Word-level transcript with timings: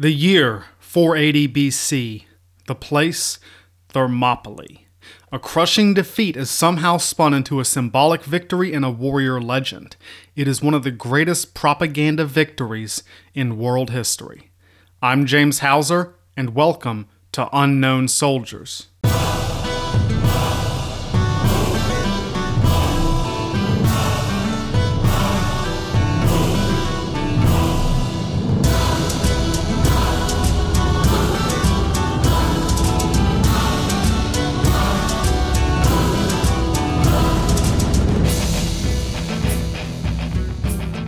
The 0.00 0.12
year 0.12 0.64
480 0.78 1.48
BC. 1.48 2.24
The 2.66 2.74
place 2.74 3.38
Thermopylae. 3.90 4.86
A 5.30 5.38
crushing 5.38 5.92
defeat 5.92 6.38
is 6.38 6.48
somehow 6.48 6.96
spun 6.96 7.34
into 7.34 7.60
a 7.60 7.66
symbolic 7.66 8.24
victory 8.24 8.72
and 8.72 8.82
a 8.82 8.90
warrior 8.90 9.42
legend. 9.42 9.96
It 10.34 10.48
is 10.48 10.62
one 10.62 10.72
of 10.72 10.84
the 10.84 10.90
greatest 10.90 11.52
propaganda 11.52 12.24
victories 12.24 13.02
in 13.34 13.58
world 13.58 13.90
history. 13.90 14.50
I'm 15.02 15.26
James 15.26 15.58
Hauser, 15.58 16.14
and 16.34 16.54
welcome 16.54 17.06
to 17.32 17.50
Unknown 17.52 18.08
Soldiers. 18.08 18.86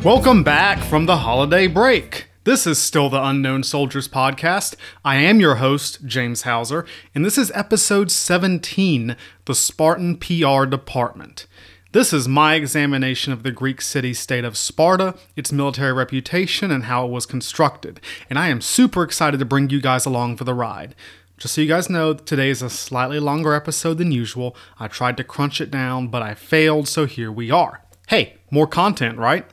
Welcome 0.05 0.43
back 0.43 0.83
from 0.83 1.07
the 1.07 1.19
holiday 1.19 1.69
break. 1.69 2.27
This 2.43 2.67
is 2.67 2.79
still 2.79 3.09
the 3.09 3.23
Unknown 3.23 3.63
Soldiers 3.63 4.09
podcast. 4.09 4.75
I 5.05 5.15
am 5.15 5.39
your 5.39 5.55
host, 5.55 6.05
James 6.05 6.43
Hauser, 6.43 6.85
and 7.15 7.25
this 7.25 7.39
is 7.39 7.53
episode 7.55 8.11
17 8.11 9.15
The 9.45 9.55
Spartan 9.55 10.17
PR 10.17 10.65
Department. 10.65 11.47
This 11.93 12.13
is 12.13 12.27
my 12.27 12.57
examination 12.57 13.33
of 13.33 13.45
the 13.45 13.53
Greek 13.53 13.81
city 13.81 14.13
state 14.13 14.45
of 14.45 14.57
Sparta, 14.57 15.15
its 15.37 15.53
military 15.53 15.93
reputation, 15.93 16.73
and 16.73 16.87
how 16.87 17.07
it 17.07 17.13
was 17.13 17.25
constructed. 17.25 18.01
And 18.29 18.41
I 18.41 18.49
am 18.49 18.61
super 18.61 19.05
excited 19.05 19.39
to 19.39 19.47
bring 19.47 19.71
you 19.71 19.81
guys 19.81 20.05
along 20.05 20.37
for 20.37 20.43
the 20.43 20.53
ride. 20.53 20.97
Just 21.39 21.55
so 21.55 21.61
you 21.61 21.69
guys 21.69 21.89
know, 21.89 22.13
today 22.15 22.51
is 22.51 22.61
a 22.61 22.69
slightly 22.69 23.21
longer 23.21 23.55
episode 23.55 23.99
than 23.99 24.11
usual. 24.11 24.57
I 24.81 24.89
tried 24.89 25.17
to 25.19 25.25
crunch 25.25 25.61
it 25.61 25.71
down, 25.71 26.09
but 26.09 26.23
I 26.23 26.35
failed, 26.35 26.89
so 26.89 27.07
here 27.07 27.31
we 27.31 27.53
are. 27.53 27.83
Hey, 28.09 28.39
more 28.51 28.67
content, 28.67 29.17
right? 29.17 29.47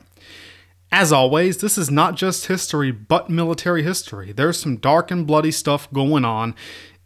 As 0.92 1.12
always, 1.12 1.58
this 1.58 1.78
is 1.78 1.88
not 1.88 2.16
just 2.16 2.46
history, 2.46 2.90
but 2.90 3.30
military 3.30 3.84
history. 3.84 4.32
There's 4.32 4.58
some 4.58 4.76
dark 4.76 5.12
and 5.12 5.24
bloody 5.24 5.52
stuff 5.52 5.90
going 5.92 6.24
on, 6.24 6.52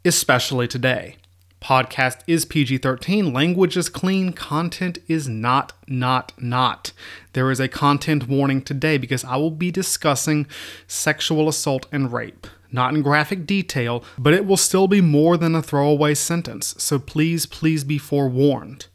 especially 0.07 0.67
today. 0.67 1.17
Podcast 1.61 2.21
is 2.27 2.47
PG 2.47 2.79
13, 2.79 3.33
language 3.33 3.77
is 3.77 3.91
clean, 3.91 4.33
content 4.33 4.99
is 5.07 5.29
not, 5.29 5.75
not, 5.87 6.33
not. 6.39 6.93
There 7.35 7.51
is 7.51 7.61
a 7.61 7.69
content 7.69 8.27
warning 8.27 8.63
today 8.63 8.97
because 8.97 9.23
I 9.23 9.37
will 9.37 9.51
be 9.51 9.71
discussing 9.71 10.47
sexual 10.87 11.47
assault 11.47 11.87
and 11.93 12.11
rape. 12.11 12.47
Not 12.73 12.95
in 12.95 13.03
graphic 13.03 13.47
detail, 13.47 14.03
but 14.17 14.33
it 14.33 14.47
will 14.47 14.57
still 14.57 14.89
be 14.89 15.03
more 15.03 15.37
than 15.37 15.55
a 15.55 15.63
throwaway 15.63 16.15
sentence, 16.15 16.75
so 16.79 16.99
please, 16.99 17.45
please 17.45 17.85
be 17.85 17.99
forewarned 17.99 18.87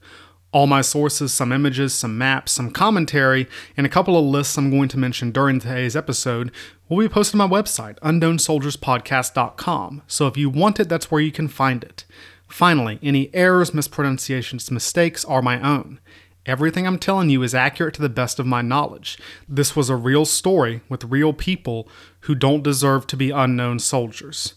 all 0.52 0.68
my 0.68 0.82
sources, 0.82 1.34
some 1.34 1.52
images, 1.52 1.94
some 1.94 2.18
maps, 2.18 2.54
some 2.54 2.72
commentary, 2.72 3.48
and 3.78 3.86
a 3.86 3.90
couple 3.90 4.18
of 4.18 4.26
lists 4.26 4.58
I'm 4.58 4.72
going 4.72 4.90
to 4.90 4.98
mention 4.98 5.32
during 5.32 5.60
today's 5.60 5.96
episode 5.96 6.52
will 6.88 6.98
be 6.98 7.10
posted 7.10 7.40
on 7.40 7.50
my 7.50 7.62
website, 7.62 8.00
unknownsoldierspodcast.com. 8.00 10.02
So 10.08 10.28
if 10.28 10.38
you 10.38 10.50
want 10.50 10.80
it, 10.80 10.90
that's 10.90 11.12
where 11.12 11.22
you 11.22 11.32
can 11.32 11.48
find 11.48 11.84
it. 11.84 12.06
Finally, 12.48 12.98
any 13.04 13.34
errors, 13.34 13.76
mispronunciations, 13.76 14.72
mistakes 14.72 15.24
are 15.24 15.44
my 15.44 15.62
own. 15.62 16.00
Everything 16.46 16.88
I'm 16.88 16.98
telling 16.98 17.30
you 17.30 17.44
is 17.44 17.54
accurate 17.54 17.94
to 17.96 18.02
the 18.02 18.10
best 18.10 18.40
of 18.40 18.48
my 18.48 18.64
knowledge. 18.64 19.20
This 19.48 19.76
was 19.76 19.90
a 19.90 19.96
real 19.96 20.26
story 20.26 20.82
with 20.90 21.04
real 21.04 21.32
people 21.32 21.88
who 22.22 22.34
don't 22.34 22.64
deserve 22.64 23.06
to 23.08 23.18
be 23.18 23.30
unknown 23.30 23.78
soldiers. 23.78 24.56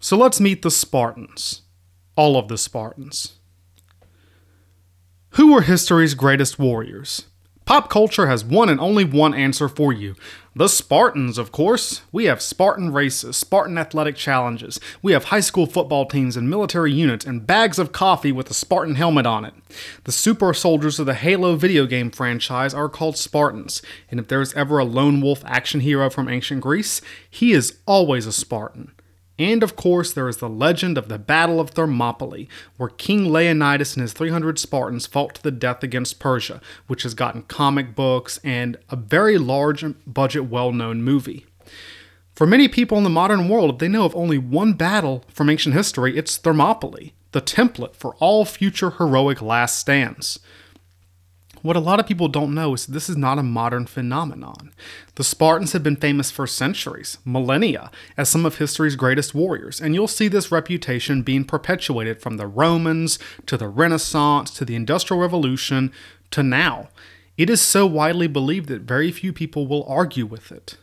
So 0.00 0.16
let's 0.16 0.40
meet 0.40 0.62
the 0.62 0.70
Spartans. 0.70 1.62
All 2.16 2.38
of 2.38 2.48
the 2.48 2.56
Spartans. 2.56 3.35
Who 5.36 5.52
were 5.52 5.60
history's 5.60 6.14
greatest 6.14 6.58
warriors? 6.58 7.26
Pop 7.66 7.90
culture 7.90 8.26
has 8.26 8.42
one 8.42 8.70
and 8.70 8.80
only 8.80 9.04
one 9.04 9.34
answer 9.34 9.68
for 9.68 9.92
you. 9.92 10.14
The 10.54 10.66
Spartans, 10.66 11.36
of 11.36 11.52
course. 11.52 12.00
We 12.10 12.24
have 12.24 12.40
Spartan 12.40 12.90
races, 12.90 13.36
Spartan 13.36 13.76
athletic 13.76 14.16
challenges. 14.16 14.80
We 15.02 15.12
have 15.12 15.24
high 15.24 15.40
school 15.40 15.66
football 15.66 16.06
teams 16.06 16.38
and 16.38 16.48
military 16.48 16.90
units 16.90 17.26
and 17.26 17.46
bags 17.46 17.78
of 17.78 17.92
coffee 17.92 18.32
with 18.32 18.48
a 18.50 18.54
Spartan 18.54 18.94
helmet 18.94 19.26
on 19.26 19.44
it. 19.44 19.52
The 20.04 20.12
super 20.12 20.54
soldiers 20.54 20.98
of 20.98 21.04
the 21.04 21.12
Halo 21.12 21.56
video 21.56 21.84
game 21.84 22.10
franchise 22.10 22.72
are 22.72 22.88
called 22.88 23.18
Spartans, 23.18 23.82
and 24.10 24.18
if 24.18 24.28
there's 24.28 24.54
ever 24.54 24.78
a 24.78 24.86
lone 24.86 25.20
wolf 25.20 25.42
action 25.44 25.80
hero 25.80 26.08
from 26.08 26.30
ancient 26.30 26.62
Greece, 26.62 27.02
he 27.28 27.52
is 27.52 27.76
always 27.84 28.24
a 28.24 28.32
Spartan. 28.32 28.90
And 29.38 29.62
of 29.62 29.76
course, 29.76 30.12
there 30.12 30.28
is 30.28 30.38
the 30.38 30.48
legend 30.48 30.96
of 30.96 31.08
the 31.08 31.18
Battle 31.18 31.60
of 31.60 31.70
Thermopylae, 31.70 32.48
where 32.76 32.88
King 32.88 33.30
Leonidas 33.30 33.94
and 33.94 34.02
his 34.02 34.14
300 34.14 34.58
Spartans 34.58 35.06
fought 35.06 35.34
to 35.34 35.42
the 35.42 35.50
death 35.50 35.82
against 35.82 36.18
Persia, 36.18 36.60
which 36.86 37.02
has 37.02 37.14
gotten 37.14 37.42
comic 37.42 37.94
books 37.94 38.40
and 38.42 38.78
a 38.88 38.96
very 38.96 39.36
large 39.36 39.84
budget, 40.06 40.46
well 40.46 40.72
known 40.72 41.02
movie. 41.02 41.44
For 42.34 42.46
many 42.46 42.68
people 42.68 42.98
in 42.98 43.04
the 43.04 43.10
modern 43.10 43.48
world, 43.48 43.70
if 43.70 43.78
they 43.78 43.88
know 43.88 44.04
of 44.04 44.14
only 44.14 44.38
one 44.38 44.74
battle 44.74 45.24
from 45.28 45.48
ancient 45.48 45.74
history, 45.74 46.16
it's 46.16 46.36
Thermopylae, 46.36 47.12
the 47.32 47.40
template 47.40 47.96
for 47.96 48.14
all 48.16 48.44
future 48.44 48.90
heroic 48.90 49.40
last 49.40 49.78
stands. 49.78 50.38
What 51.66 51.74
a 51.74 51.80
lot 51.80 51.98
of 51.98 52.06
people 52.06 52.28
don't 52.28 52.54
know 52.54 52.74
is 52.74 52.86
this 52.86 53.08
is 53.08 53.16
not 53.16 53.40
a 53.40 53.42
modern 53.42 53.86
phenomenon. 53.86 54.72
The 55.16 55.24
Spartans 55.24 55.72
have 55.72 55.82
been 55.82 55.96
famous 55.96 56.30
for 56.30 56.46
centuries, 56.46 57.18
millennia, 57.24 57.90
as 58.16 58.28
some 58.28 58.46
of 58.46 58.58
history's 58.58 58.94
greatest 58.94 59.34
warriors, 59.34 59.80
and 59.80 59.92
you'll 59.92 60.06
see 60.06 60.28
this 60.28 60.52
reputation 60.52 61.22
being 61.22 61.44
perpetuated 61.44 62.22
from 62.22 62.36
the 62.36 62.46
Romans 62.46 63.18
to 63.46 63.56
the 63.56 63.66
Renaissance 63.66 64.52
to 64.52 64.64
the 64.64 64.76
Industrial 64.76 65.20
Revolution 65.20 65.90
to 66.30 66.44
now. 66.44 66.88
It 67.36 67.50
is 67.50 67.60
so 67.60 67.84
widely 67.84 68.28
believed 68.28 68.68
that 68.68 68.82
very 68.82 69.10
few 69.10 69.32
people 69.32 69.66
will 69.66 69.84
argue 69.88 70.24
with 70.24 70.52
it. 70.52 70.76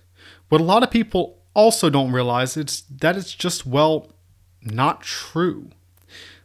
What 0.50 0.59
a 0.59 0.65
lot 0.65 0.83
of 0.83 0.91
people 0.91 1.39
also 1.53 1.89
don't 1.89 2.11
realize 2.11 2.57
is 2.57 2.83
that 2.89 3.15
it's 3.15 3.33
just, 3.33 3.65
well, 3.65 4.11
not 4.61 5.01
true. 5.01 5.69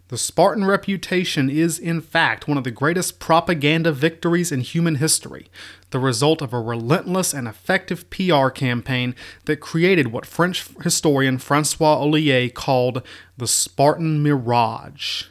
The 0.08 0.16
Spartan 0.16 0.64
reputation 0.64 1.50
is, 1.50 1.78
in 1.78 2.00
fact, 2.00 2.48
one 2.48 2.56
of 2.56 2.64
the 2.64 2.70
greatest 2.70 3.20
propaganda 3.20 3.92
victories 3.92 4.50
in 4.50 4.60
human 4.60 4.94
history, 4.94 5.48
the 5.90 5.98
result 5.98 6.40
of 6.40 6.54
a 6.54 6.60
relentless 6.60 7.34
and 7.34 7.46
effective 7.46 8.08
PR 8.08 8.48
campaign 8.48 9.14
that 9.44 9.60
created 9.60 10.10
what 10.10 10.24
French 10.24 10.66
historian 10.82 11.36
Francois 11.36 11.98
Ollier 11.98 12.48
called 12.48 13.02
the 13.36 13.46
Spartan 13.46 14.22
Mirage. 14.22 15.24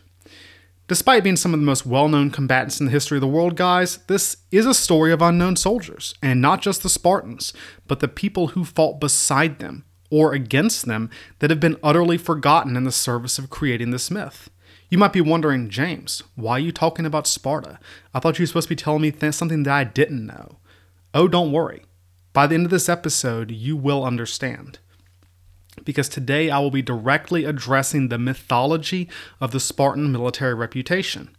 Despite 0.87 1.23
being 1.23 1.37
some 1.37 1.55
of 1.55 1.59
the 1.59 1.65
most 1.65 1.87
well 1.87 2.07
known 2.07 2.29
combatants 2.29 2.79
in 2.79 2.85
the 2.85 2.91
history 2.91 3.17
of 3.17 3.21
the 3.21 3.27
world, 3.27 3.55
guys, 3.55 3.97
this 4.05 4.37
is 4.51 4.67
a 4.67 4.75
story 4.75 5.11
of 5.11 5.23
unknown 5.23 5.55
soldiers, 5.55 6.13
and 6.21 6.39
not 6.39 6.61
just 6.61 6.83
the 6.83 6.89
Spartans, 6.89 7.51
but 7.87 7.99
the 7.99 8.07
people 8.07 8.49
who 8.49 8.63
fought 8.63 8.99
beside 8.99 9.57
them 9.57 9.85
or 10.11 10.33
against 10.33 10.85
them 10.85 11.09
that 11.39 11.49
have 11.49 11.59
been 11.59 11.77
utterly 11.81 12.19
forgotten 12.19 12.77
in 12.77 12.83
the 12.83 12.91
service 12.91 13.39
of 13.39 13.49
creating 13.49 13.89
this 13.89 14.11
myth. 14.11 14.51
You 14.89 14.97
might 14.97 15.13
be 15.13 15.21
wondering, 15.21 15.69
James, 15.69 16.23
why 16.35 16.53
are 16.53 16.59
you 16.59 16.71
talking 16.71 17.05
about 17.05 17.27
Sparta? 17.27 17.79
I 18.13 18.19
thought 18.19 18.39
you 18.39 18.43
were 18.43 18.47
supposed 18.47 18.69
to 18.69 18.75
be 18.75 18.81
telling 18.81 19.01
me 19.01 19.11
th- 19.11 19.33
something 19.33 19.63
that 19.63 19.73
I 19.73 19.83
didn't 19.83 20.25
know. 20.25 20.59
Oh, 21.13 21.27
don't 21.27 21.51
worry. 21.51 21.83
By 22.31 22.47
the 22.47 22.55
end 22.55 22.65
of 22.65 22.71
this 22.71 22.87
episode, 22.87 23.51
you 23.51 23.75
will 23.75 24.05
understand. 24.05 24.79
Because 25.83 26.07
today 26.07 26.49
I 26.49 26.59
will 26.59 26.71
be 26.71 26.81
directly 26.81 27.43
addressing 27.43 28.07
the 28.07 28.17
mythology 28.17 29.09
of 29.41 29.51
the 29.51 29.59
Spartan 29.59 30.11
military 30.11 30.53
reputation. 30.53 31.35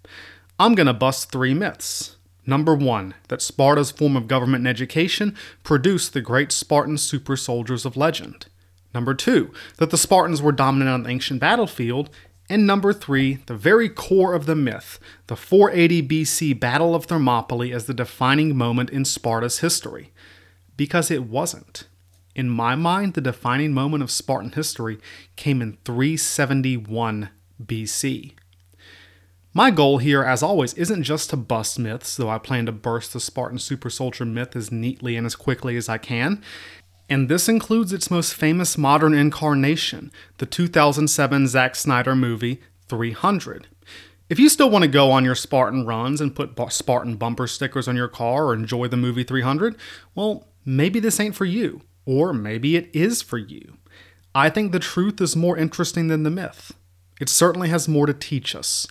I'm 0.58 0.74
going 0.74 0.86
to 0.86 0.94
bust 0.94 1.32
three 1.32 1.54
myths. 1.54 2.16
Number 2.46 2.74
one, 2.74 3.14
that 3.28 3.42
Sparta's 3.42 3.90
form 3.90 4.16
of 4.16 4.28
government 4.28 4.62
and 4.62 4.68
education 4.68 5.36
produced 5.62 6.12
the 6.12 6.20
great 6.20 6.50
Spartan 6.50 6.98
super 6.98 7.36
soldiers 7.36 7.84
of 7.84 7.96
legend. 7.96 8.46
Number 8.94 9.14
two, 9.14 9.52
that 9.76 9.90
the 9.90 9.98
Spartans 9.98 10.40
were 10.40 10.52
dominant 10.52 10.90
on 10.90 11.02
the 11.02 11.10
ancient 11.10 11.40
battlefield. 11.40 12.10
And 12.50 12.66
number 12.66 12.92
three, 12.92 13.34
the 13.46 13.56
very 13.56 13.88
core 13.88 14.34
of 14.34 14.46
the 14.46 14.54
myth, 14.54 14.98
the 15.26 15.36
480 15.36 16.02
BC 16.08 16.58
Battle 16.58 16.94
of 16.94 17.04
Thermopylae 17.04 17.72
as 17.72 17.84
the 17.84 17.94
defining 17.94 18.56
moment 18.56 18.90
in 18.90 19.04
Sparta's 19.04 19.58
history. 19.58 20.12
Because 20.76 21.10
it 21.10 21.24
wasn't. 21.24 21.84
In 22.34 22.48
my 22.48 22.74
mind, 22.74 23.14
the 23.14 23.20
defining 23.20 23.72
moment 23.74 24.02
of 24.02 24.10
Spartan 24.10 24.52
history 24.52 24.98
came 25.36 25.60
in 25.60 25.76
371 25.84 27.30
BC. 27.62 28.32
My 29.52 29.70
goal 29.70 29.98
here, 29.98 30.22
as 30.22 30.42
always, 30.42 30.72
isn't 30.74 31.02
just 31.02 31.30
to 31.30 31.36
bust 31.36 31.78
myths, 31.78 32.16
though 32.16 32.28
I 32.28 32.38
plan 32.38 32.66
to 32.66 32.72
burst 32.72 33.12
the 33.12 33.18
Spartan 33.18 33.58
super 33.58 33.90
soldier 33.90 34.24
myth 34.24 34.54
as 34.54 34.70
neatly 34.70 35.16
and 35.16 35.26
as 35.26 35.34
quickly 35.34 35.76
as 35.76 35.88
I 35.88 35.98
can 35.98 36.42
and 37.08 37.28
this 37.28 37.48
includes 37.48 37.92
its 37.92 38.10
most 38.10 38.34
famous 38.34 38.76
modern 38.76 39.14
incarnation, 39.14 40.12
the 40.38 40.46
2007 40.46 41.48
Zack 41.48 41.74
Snyder 41.74 42.14
movie 42.14 42.60
300. 42.88 43.66
If 44.28 44.38
you 44.38 44.50
still 44.50 44.68
want 44.68 44.82
to 44.82 44.88
go 44.88 45.10
on 45.10 45.24
your 45.24 45.34
Spartan 45.34 45.86
runs 45.86 46.20
and 46.20 46.36
put 46.36 46.54
Spartan 46.70 47.16
bumper 47.16 47.46
stickers 47.46 47.88
on 47.88 47.96
your 47.96 48.08
car 48.08 48.46
or 48.46 48.54
enjoy 48.54 48.88
the 48.88 48.96
movie 48.96 49.24
300, 49.24 49.76
well, 50.14 50.48
maybe 50.66 51.00
this 51.00 51.18
ain't 51.18 51.34
for 51.34 51.46
you, 51.46 51.80
or 52.04 52.34
maybe 52.34 52.76
it 52.76 52.90
is 52.92 53.22
for 53.22 53.38
you. 53.38 53.78
I 54.34 54.50
think 54.50 54.72
the 54.72 54.78
truth 54.78 55.20
is 55.22 55.34
more 55.34 55.56
interesting 55.56 56.08
than 56.08 56.24
the 56.24 56.30
myth. 56.30 56.74
It 57.18 57.30
certainly 57.30 57.70
has 57.70 57.88
more 57.88 58.04
to 58.06 58.12
teach 58.12 58.54
us. 58.54 58.86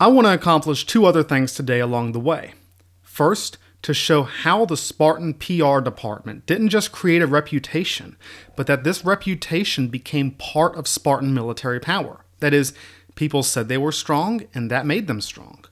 I 0.00 0.08
want 0.08 0.26
to 0.26 0.32
accomplish 0.32 0.86
two 0.86 1.04
other 1.04 1.22
things 1.22 1.54
today 1.54 1.80
along 1.80 2.12
the 2.12 2.20
way. 2.20 2.54
First, 3.02 3.58
to 3.84 3.92
show 3.92 4.22
how 4.22 4.64
the 4.64 4.78
Spartan 4.78 5.34
PR 5.34 5.78
department 5.78 6.46
didn't 6.46 6.70
just 6.70 6.90
create 6.90 7.20
a 7.20 7.26
reputation, 7.26 8.16
but 8.56 8.66
that 8.66 8.82
this 8.82 9.04
reputation 9.04 9.88
became 9.88 10.30
part 10.30 10.74
of 10.74 10.88
Spartan 10.88 11.34
military 11.34 11.78
power. 11.78 12.24
That 12.40 12.54
is, 12.54 12.72
people 13.14 13.42
said 13.42 13.68
they 13.68 13.76
were 13.76 13.92
strong, 13.92 14.44
and 14.54 14.70
that 14.70 14.86
made 14.86 15.06
them 15.06 15.20
strong. 15.20 15.66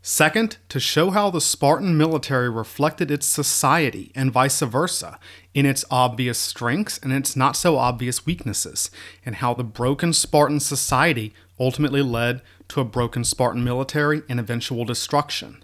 Second, 0.00 0.56
to 0.70 0.80
show 0.80 1.10
how 1.10 1.28
the 1.28 1.42
Spartan 1.42 1.94
military 1.94 2.48
reflected 2.48 3.10
its 3.10 3.26
society 3.26 4.12
and 4.14 4.32
vice 4.32 4.60
versa 4.60 5.18
in 5.52 5.66
its 5.66 5.84
obvious 5.90 6.38
strengths 6.38 6.96
and 6.96 7.12
its 7.12 7.36
not 7.36 7.54
so 7.54 7.76
obvious 7.76 8.24
weaknesses, 8.24 8.90
and 9.26 9.36
how 9.36 9.52
the 9.52 9.62
broken 9.62 10.14
Spartan 10.14 10.58
society 10.58 11.34
ultimately 11.60 12.00
led 12.00 12.40
to 12.68 12.80
a 12.80 12.84
broken 12.84 13.24
Spartan 13.24 13.62
military 13.62 14.22
and 14.26 14.40
eventual 14.40 14.86
destruction. 14.86 15.62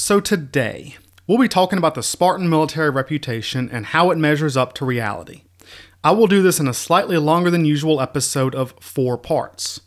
So, 0.00 0.20
today, 0.20 0.96
we'll 1.26 1.38
be 1.38 1.48
talking 1.48 1.76
about 1.76 1.96
the 1.96 2.04
Spartan 2.04 2.48
military 2.48 2.88
reputation 2.88 3.68
and 3.68 3.86
how 3.86 4.12
it 4.12 4.16
measures 4.16 4.56
up 4.56 4.72
to 4.74 4.84
reality. 4.84 5.42
I 6.04 6.12
will 6.12 6.28
do 6.28 6.40
this 6.40 6.60
in 6.60 6.68
a 6.68 6.72
slightly 6.72 7.16
longer 7.16 7.50
than 7.50 7.64
usual 7.64 8.00
episode 8.00 8.54
of 8.54 8.76
four 8.78 9.18
parts. 9.18 9.80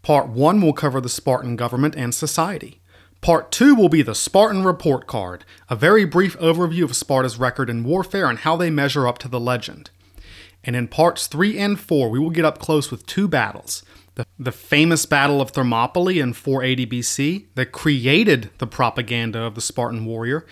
Part 0.00 0.28
1 0.28 0.60
will 0.60 0.72
cover 0.72 1.00
the 1.00 1.08
Spartan 1.08 1.56
government 1.56 1.96
and 1.96 2.14
society. 2.14 2.80
Part 3.20 3.50
2 3.50 3.74
will 3.74 3.88
be 3.88 4.00
the 4.00 4.14
Spartan 4.14 4.62
Report 4.62 5.08
Card, 5.08 5.44
a 5.68 5.74
very 5.74 6.04
brief 6.04 6.38
overview 6.38 6.84
of 6.84 6.94
Sparta's 6.94 7.36
record 7.36 7.68
in 7.68 7.82
warfare 7.82 8.30
and 8.30 8.38
how 8.38 8.56
they 8.56 8.70
measure 8.70 9.08
up 9.08 9.18
to 9.18 9.28
the 9.28 9.40
legend. 9.40 9.90
And 10.62 10.76
in 10.76 10.86
parts 10.86 11.26
3 11.26 11.58
and 11.58 11.80
4, 11.80 12.10
we 12.10 12.20
will 12.20 12.30
get 12.30 12.44
up 12.44 12.60
close 12.60 12.92
with 12.92 13.06
two 13.06 13.26
battles 13.26 13.82
the, 14.18 14.26
the 14.36 14.52
famous 14.52 15.06
Battle 15.06 15.40
of 15.40 15.52
Thermopylae 15.52 16.18
in 16.18 16.32
480 16.32 16.86
BC 16.86 17.46
that 17.54 17.70
created 17.70 18.50
the 18.58 18.66
propaganda 18.66 19.40
of 19.40 19.54
the 19.54 19.60
Spartan 19.60 20.04
warrior, 20.04 20.44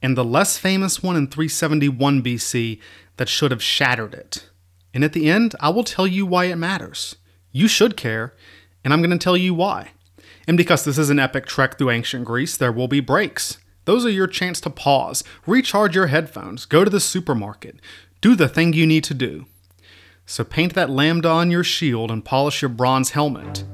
and 0.00 0.16
the 0.16 0.24
less 0.24 0.56
famous 0.56 1.02
one 1.02 1.16
in 1.16 1.26
371 1.26 2.22
BC 2.22 2.80
that 3.16 3.28
should 3.28 3.50
have 3.50 3.62
shattered 3.62 4.14
it. 4.14 4.48
And 4.94 5.02
at 5.02 5.14
the 5.14 5.28
end, 5.28 5.56
I 5.58 5.68
will 5.70 5.82
tell 5.82 6.06
you 6.06 6.24
why 6.24 6.44
it 6.44 6.56
matters. 6.56 7.16
You 7.50 7.66
should 7.66 7.96
care, 7.96 8.34
and 8.84 8.94
I'm 8.94 9.02
going 9.02 9.10
to 9.10 9.18
tell 9.18 9.36
you 9.36 9.52
why. 9.52 9.90
And 10.46 10.56
because 10.56 10.84
this 10.84 10.96
is 10.96 11.10
an 11.10 11.18
epic 11.18 11.46
trek 11.46 11.76
through 11.76 11.90
ancient 11.90 12.24
Greece, 12.24 12.56
there 12.56 12.72
will 12.72 12.88
be 12.88 13.00
breaks. 13.00 13.58
Those 13.84 14.06
are 14.06 14.10
your 14.10 14.28
chance 14.28 14.60
to 14.60 14.70
pause, 14.70 15.24
recharge 15.44 15.96
your 15.96 16.06
headphones, 16.06 16.66
go 16.66 16.84
to 16.84 16.90
the 16.90 17.00
supermarket, 17.00 17.80
do 18.20 18.36
the 18.36 18.48
thing 18.48 18.74
you 18.74 18.86
need 18.86 19.02
to 19.04 19.14
do. 19.14 19.46
So 20.30 20.44
paint 20.44 20.74
that 20.74 20.90
lambda 20.90 21.30
on 21.30 21.50
your 21.50 21.64
shield 21.64 22.10
and 22.10 22.22
polish 22.22 22.60
your 22.60 22.68
bronze 22.68 23.12
helmet. 23.12 23.64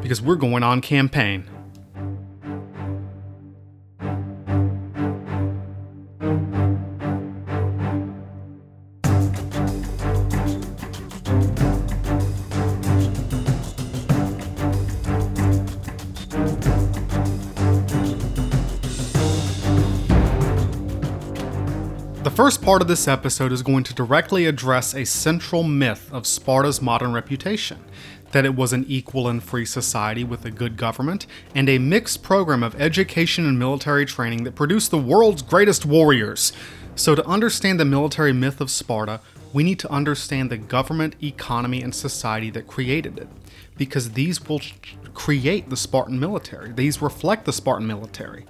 Because 0.00 0.22
we're 0.22 0.36
going 0.36 0.62
on 0.62 0.80
campaign. 0.80 1.50
First 22.32 22.62
part 22.62 22.80
of 22.80 22.88
this 22.88 23.06
episode 23.06 23.52
is 23.52 23.62
going 23.62 23.84
to 23.84 23.92
directly 23.92 24.46
address 24.46 24.94
a 24.94 25.04
central 25.04 25.62
myth 25.62 26.10
of 26.10 26.26
Sparta's 26.26 26.80
modern 26.80 27.12
reputation 27.12 27.78
that 28.30 28.46
it 28.46 28.54
was 28.54 28.72
an 28.72 28.86
equal 28.88 29.28
and 29.28 29.42
free 29.42 29.66
society 29.66 30.24
with 30.24 30.46
a 30.46 30.50
good 30.50 30.78
government 30.78 31.26
and 31.54 31.68
a 31.68 31.76
mixed 31.76 32.22
program 32.22 32.62
of 32.62 32.80
education 32.80 33.44
and 33.46 33.58
military 33.58 34.06
training 34.06 34.44
that 34.44 34.54
produced 34.54 34.90
the 34.90 34.96
world's 34.96 35.42
greatest 35.42 35.84
warriors. 35.84 36.54
So, 36.96 37.14
to 37.14 37.26
understand 37.26 37.78
the 37.78 37.84
military 37.84 38.32
myth 38.32 38.62
of 38.62 38.70
Sparta, 38.70 39.20
we 39.52 39.62
need 39.62 39.78
to 39.80 39.92
understand 39.92 40.48
the 40.48 40.56
government, 40.56 41.16
economy, 41.22 41.82
and 41.82 41.94
society 41.94 42.48
that 42.50 42.66
created 42.66 43.18
it, 43.18 43.28
because 43.76 44.12
these 44.12 44.42
will 44.48 44.62
create 45.12 45.68
the 45.68 45.76
Spartan 45.76 46.18
military. 46.18 46.72
These 46.72 47.02
reflect 47.02 47.44
the 47.44 47.52
Spartan 47.52 47.86
military. 47.86 48.46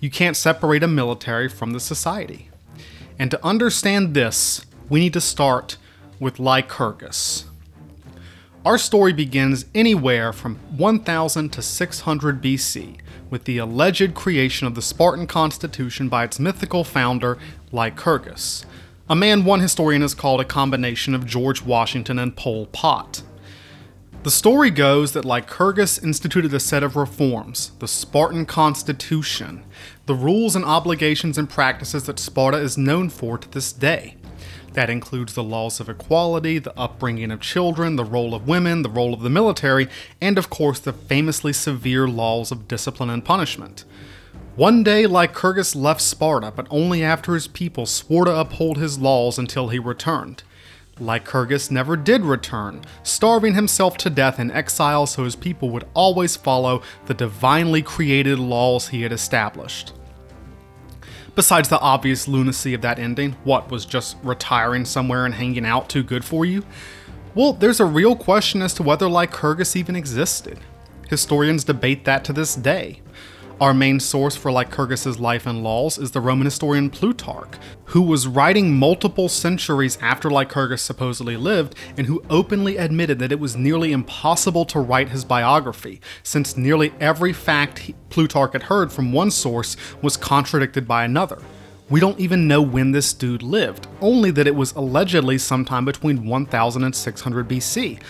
You 0.00 0.10
can't 0.10 0.36
separate 0.36 0.82
a 0.82 0.88
military 0.88 1.48
from 1.48 1.70
the 1.72 1.80
society. 1.80 2.49
And 3.20 3.30
to 3.32 3.46
understand 3.46 4.14
this, 4.14 4.64
we 4.88 4.98
need 4.98 5.12
to 5.12 5.20
start 5.20 5.76
with 6.18 6.38
Lycurgus. 6.38 7.44
Our 8.64 8.78
story 8.78 9.12
begins 9.12 9.66
anywhere 9.74 10.32
from 10.32 10.56
1000 10.74 11.50
to 11.50 11.60
600 11.60 12.42
BC 12.42 12.96
with 13.28 13.44
the 13.44 13.58
alleged 13.58 14.14
creation 14.14 14.66
of 14.66 14.74
the 14.74 14.80
Spartan 14.80 15.26
constitution 15.26 16.08
by 16.08 16.24
its 16.24 16.40
mythical 16.40 16.82
founder, 16.82 17.36
Lycurgus, 17.72 18.64
a 19.10 19.14
man 19.14 19.44
one 19.44 19.60
historian 19.60 20.00
has 20.00 20.14
called 20.14 20.40
a 20.40 20.44
combination 20.46 21.14
of 21.14 21.26
George 21.26 21.60
Washington 21.60 22.18
and 22.18 22.34
Pol 22.34 22.68
Pot. 22.68 23.22
The 24.22 24.30
story 24.30 24.70
goes 24.70 25.12
that 25.12 25.24
Lycurgus 25.24 26.02
instituted 26.02 26.54
a 26.54 26.60
set 26.60 26.82
of 26.82 26.94
reforms, 26.96 27.72
the 27.80 27.88
Spartan 27.88 28.46
Constitution, 28.46 29.64
the 30.10 30.16
rules 30.16 30.56
and 30.56 30.64
obligations 30.64 31.38
and 31.38 31.48
practices 31.48 32.02
that 32.02 32.18
Sparta 32.18 32.58
is 32.58 32.76
known 32.76 33.08
for 33.08 33.38
to 33.38 33.48
this 33.48 33.72
day. 33.72 34.16
That 34.72 34.90
includes 34.90 35.34
the 35.34 35.44
laws 35.44 35.78
of 35.78 35.88
equality, 35.88 36.58
the 36.58 36.76
upbringing 36.76 37.30
of 37.30 37.38
children, 37.40 37.94
the 37.94 38.04
role 38.04 38.34
of 38.34 38.48
women, 38.48 38.82
the 38.82 38.90
role 38.90 39.14
of 39.14 39.20
the 39.20 39.30
military, 39.30 39.86
and 40.20 40.36
of 40.36 40.50
course 40.50 40.80
the 40.80 40.92
famously 40.92 41.52
severe 41.52 42.08
laws 42.08 42.50
of 42.50 42.66
discipline 42.66 43.08
and 43.08 43.24
punishment. 43.24 43.84
One 44.56 44.82
day, 44.82 45.06
Lycurgus 45.06 45.76
left 45.76 46.00
Sparta, 46.00 46.52
but 46.56 46.66
only 46.70 47.04
after 47.04 47.34
his 47.34 47.46
people 47.46 47.86
swore 47.86 48.24
to 48.24 48.36
uphold 48.36 48.78
his 48.78 48.98
laws 48.98 49.38
until 49.38 49.68
he 49.68 49.78
returned. 49.78 50.42
Lycurgus 50.98 51.70
never 51.70 51.96
did 51.96 52.22
return, 52.22 52.82
starving 53.04 53.54
himself 53.54 53.96
to 53.98 54.10
death 54.10 54.40
in 54.40 54.50
exile 54.50 55.06
so 55.06 55.22
his 55.22 55.36
people 55.36 55.70
would 55.70 55.86
always 55.94 56.34
follow 56.34 56.82
the 57.06 57.14
divinely 57.14 57.80
created 57.80 58.40
laws 58.40 58.88
he 58.88 59.02
had 59.02 59.12
established. 59.12 59.92
Besides 61.34 61.68
the 61.68 61.80
obvious 61.80 62.26
lunacy 62.26 62.74
of 62.74 62.82
that 62.82 62.98
ending, 62.98 63.36
what 63.44 63.70
was 63.70 63.84
just 63.84 64.16
retiring 64.22 64.84
somewhere 64.84 65.24
and 65.24 65.34
hanging 65.34 65.64
out 65.64 65.88
too 65.88 66.02
good 66.02 66.24
for 66.24 66.44
you? 66.44 66.64
Well, 67.34 67.52
there's 67.52 67.80
a 67.80 67.84
real 67.84 68.16
question 68.16 68.60
as 68.62 68.74
to 68.74 68.82
whether 68.82 69.08
Lycurgus 69.08 69.76
even 69.76 69.94
existed. 69.94 70.58
Historians 71.08 71.64
debate 71.64 72.04
that 72.04 72.24
to 72.24 72.32
this 72.32 72.54
day. 72.54 73.00
Our 73.60 73.74
main 73.74 74.00
source 74.00 74.36
for 74.36 74.50
Lycurgus's 74.50 75.20
life 75.20 75.46
and 75.46 75.62
laws 75.62 75.98
is 75.98 76.12
the 76.12 76.20
Roman 76.22 76.46
historian 76.46 76.88
Plutarch, 76.88 77.58
who 77.84 78.00
was 78.00 78.26
writing 78.26 78.74
multiple 78.74 79.28
centuries 79.28 79.98
after 80.00 80.30
Lycurgus 80.30 80.80
supposedly 80.80 81.36
lived 81.36 81.74
and 81.98 82.06
who 82.06 82.24
openly 82.30 82.78
admitted 82.78 83.18
that 83.18 83.32
it 83.32 83.38
was 83.38 83.58
nearly 83.58 83.92
impossible 83.92 84.64
to 84.64 84.80
write 84.80 85.10
his 85.10 85.26
biography, 85.26 86.00
since 86.22 86.56
nearly 86.56 86.94
every 87.00 87.34
fact 87.34 87.92
Plutarch 88.08 88.54
had 88.54 88.62
heard 88.62 88.90
from 88.90 89.12
one 89.12 89.30
source 89.30 89.76
was 90.00 90.16
contradicted 90.16 90.88
by 90.88 91.04
another. 91.04 91.38
We 91.90 92.00
don't 92.00 92.18
even 92.18 92.48
know 92.48 92.62
when 92.62 92.92
this 92.92 93.12
dude 93.12 93.42
lived, 93.42 93.88
only 94.00 94.30
that 94.30 94.46
it 94.46 94.54
was 94.54 94.72
allegedly 94.72 95.36
sometime 95.36 95.84
between 95.84 96.24
1000 96.24 96.82
and 96.82 96.96
600 96.96 97.46
BC. 97.46 98.00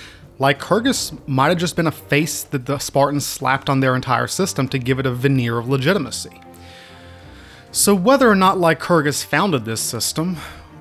Lycurgus 0.40 1.12
might 1.28 1.50
have 1.50 1.58
just 1.58 1.76
been 1.76 1.86
a 1.86 1.92
face 1.92 2.44
that 2.44 2.64
the 2.64 2.78
Spartans 2.78 3.26
slapped 3.26 3.68
on 3.68 3.80
their 3.80 3.94
entire 3.94 4.26
system 4.26 4.68
to 4.68 4.78
give 4.78 4.98
it 4.98 5.04
a 5.04 5.12
veneer 5.12 5.58
of 5.58 5.68
legitimacy. 5.68 6.40
So, 7.72 7.94
whether 7.94 8.26
or 8.26 8.34
not 8.34 8.58
Lycurgus 8.58 9.22
founded 9.22 9.66
this 9.66 9.82
system, 9.82 10.36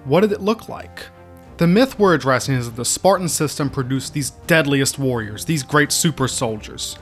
what 0.06 0.22
did 0.22 0.32
it 0.32 0.40
look 0.40 0.70
like? 0.70 1.08
The 1.58 1.68
myth 1.68 2.00
we're 2.00 2.14
addressing 2.14 2.56
is 2.56 2.68
that 2.68 2.78
the 2.78 2.86
Spartan 2.86 3.28
system 3.28 3.70
produced 3.70 4.14
these 4.14 4.30
deadliest 4.48 4.98
warriors, 4.98 5.44
these 5.44 5.62
great 5.62 5.92
super 5.92 6.30
soldiers. 6.30 6.96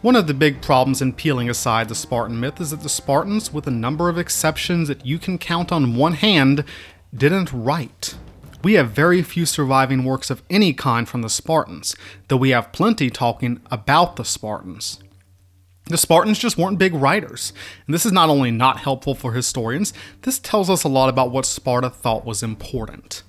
One 0.00 0.16
of 0.16 0.26
the 0.26 0.32
big 0.32 0.62
problems 0.62 1.02
in 1.02 1.12
peeling 1.12 1.50
aside 1.50 1.90
the 1.90 1.94
Spartan 1.94 2.40
myth 2.40 2.58
is 2.58 2.70
that 2.70 2.80
the 2.80 2.88
Spartans, 2.88 3.52
with 3.52 3.66
a 3.66 3.70
number 3.70 4.08
of 4.08 4.16
exceptions 4.16 4.88
that 4.88 5.04
you 5.04 5.18
can 5.18 5.36
count 5.36 5.72
on 5.72 5.94
one 5.94 6.14
hand, 6.14 6.64
didn't 7.14 7.52
write. 7.52 8.16
We 8.64 8.72
have 8.74 8.92
very 8.92 9.22
few 9.22 9.44
surviving 9.44 10.04
works 10.04 10.30
of 10.30 10.42
any 10.48 10.72
kind 10.72 11.06
from 11.06 11.20
the 11.20 11.28
Spartans, 11.28 11.94
though 12.28 12.38
we 12.38 12.48
have 12.50 12.72
plenty 12.72 13.10
talking 13.10 13.60
about 13.70 14.16
the 14.16 14.24
Spartans. 14.24 15.00
The 15.88 15.98
Spartans 15.98 16.38
just 16.38 16.56
weren't 16.56 16.78
big 16.78 16.94
writers, 16.94 17.52
and 17.86 17.92
this 17.92 18.06
is 18.06 18.12
not 18.12 18.30
only 18.30 18.50
not 18.50 18.78
helpful 18.78 19.14
for 19.14 19.34
historians, 19.34 19.92
this 20.22 20.38
tells 20.38 20.70
us 20.70 20.82
a 20.82 20.88
lot 20.88 21.10
about 21.10 21.30
what 21.30 21.44
Sparta 21.44 21.90
thought 21.90 22.24
was 22.24 22.42
important. 22.42 23.22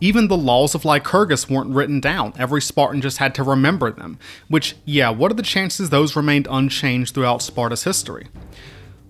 Even 0.00 0.28
the 0.28 0.36
laws 0.36 0.76
of 0.76 0.84
Lycurgus 0.84 1.50
weren't 1.50 1.74
written 1.74 1.98
down, 1.98 2.32
every 2.38 2.62
Spartan 2.62 3.00
just 3.00 3.18
had 3.18 3.34
to 3.34 3.42
remember 3.42 3.90
them, 3.90 4.16
which, 4.46 4.76
yeah, 4.84 5.10
what 5.10 5.32
are 5.32 5.34
the 5.34 5.42
chances 5.42 5.90
those 5.90 6.14
remained 6.14 6.46
unchanged 6.48 7.14
throughout 7.14 7.42
Sparta's 7.42 7.82
history? 7.82 8.28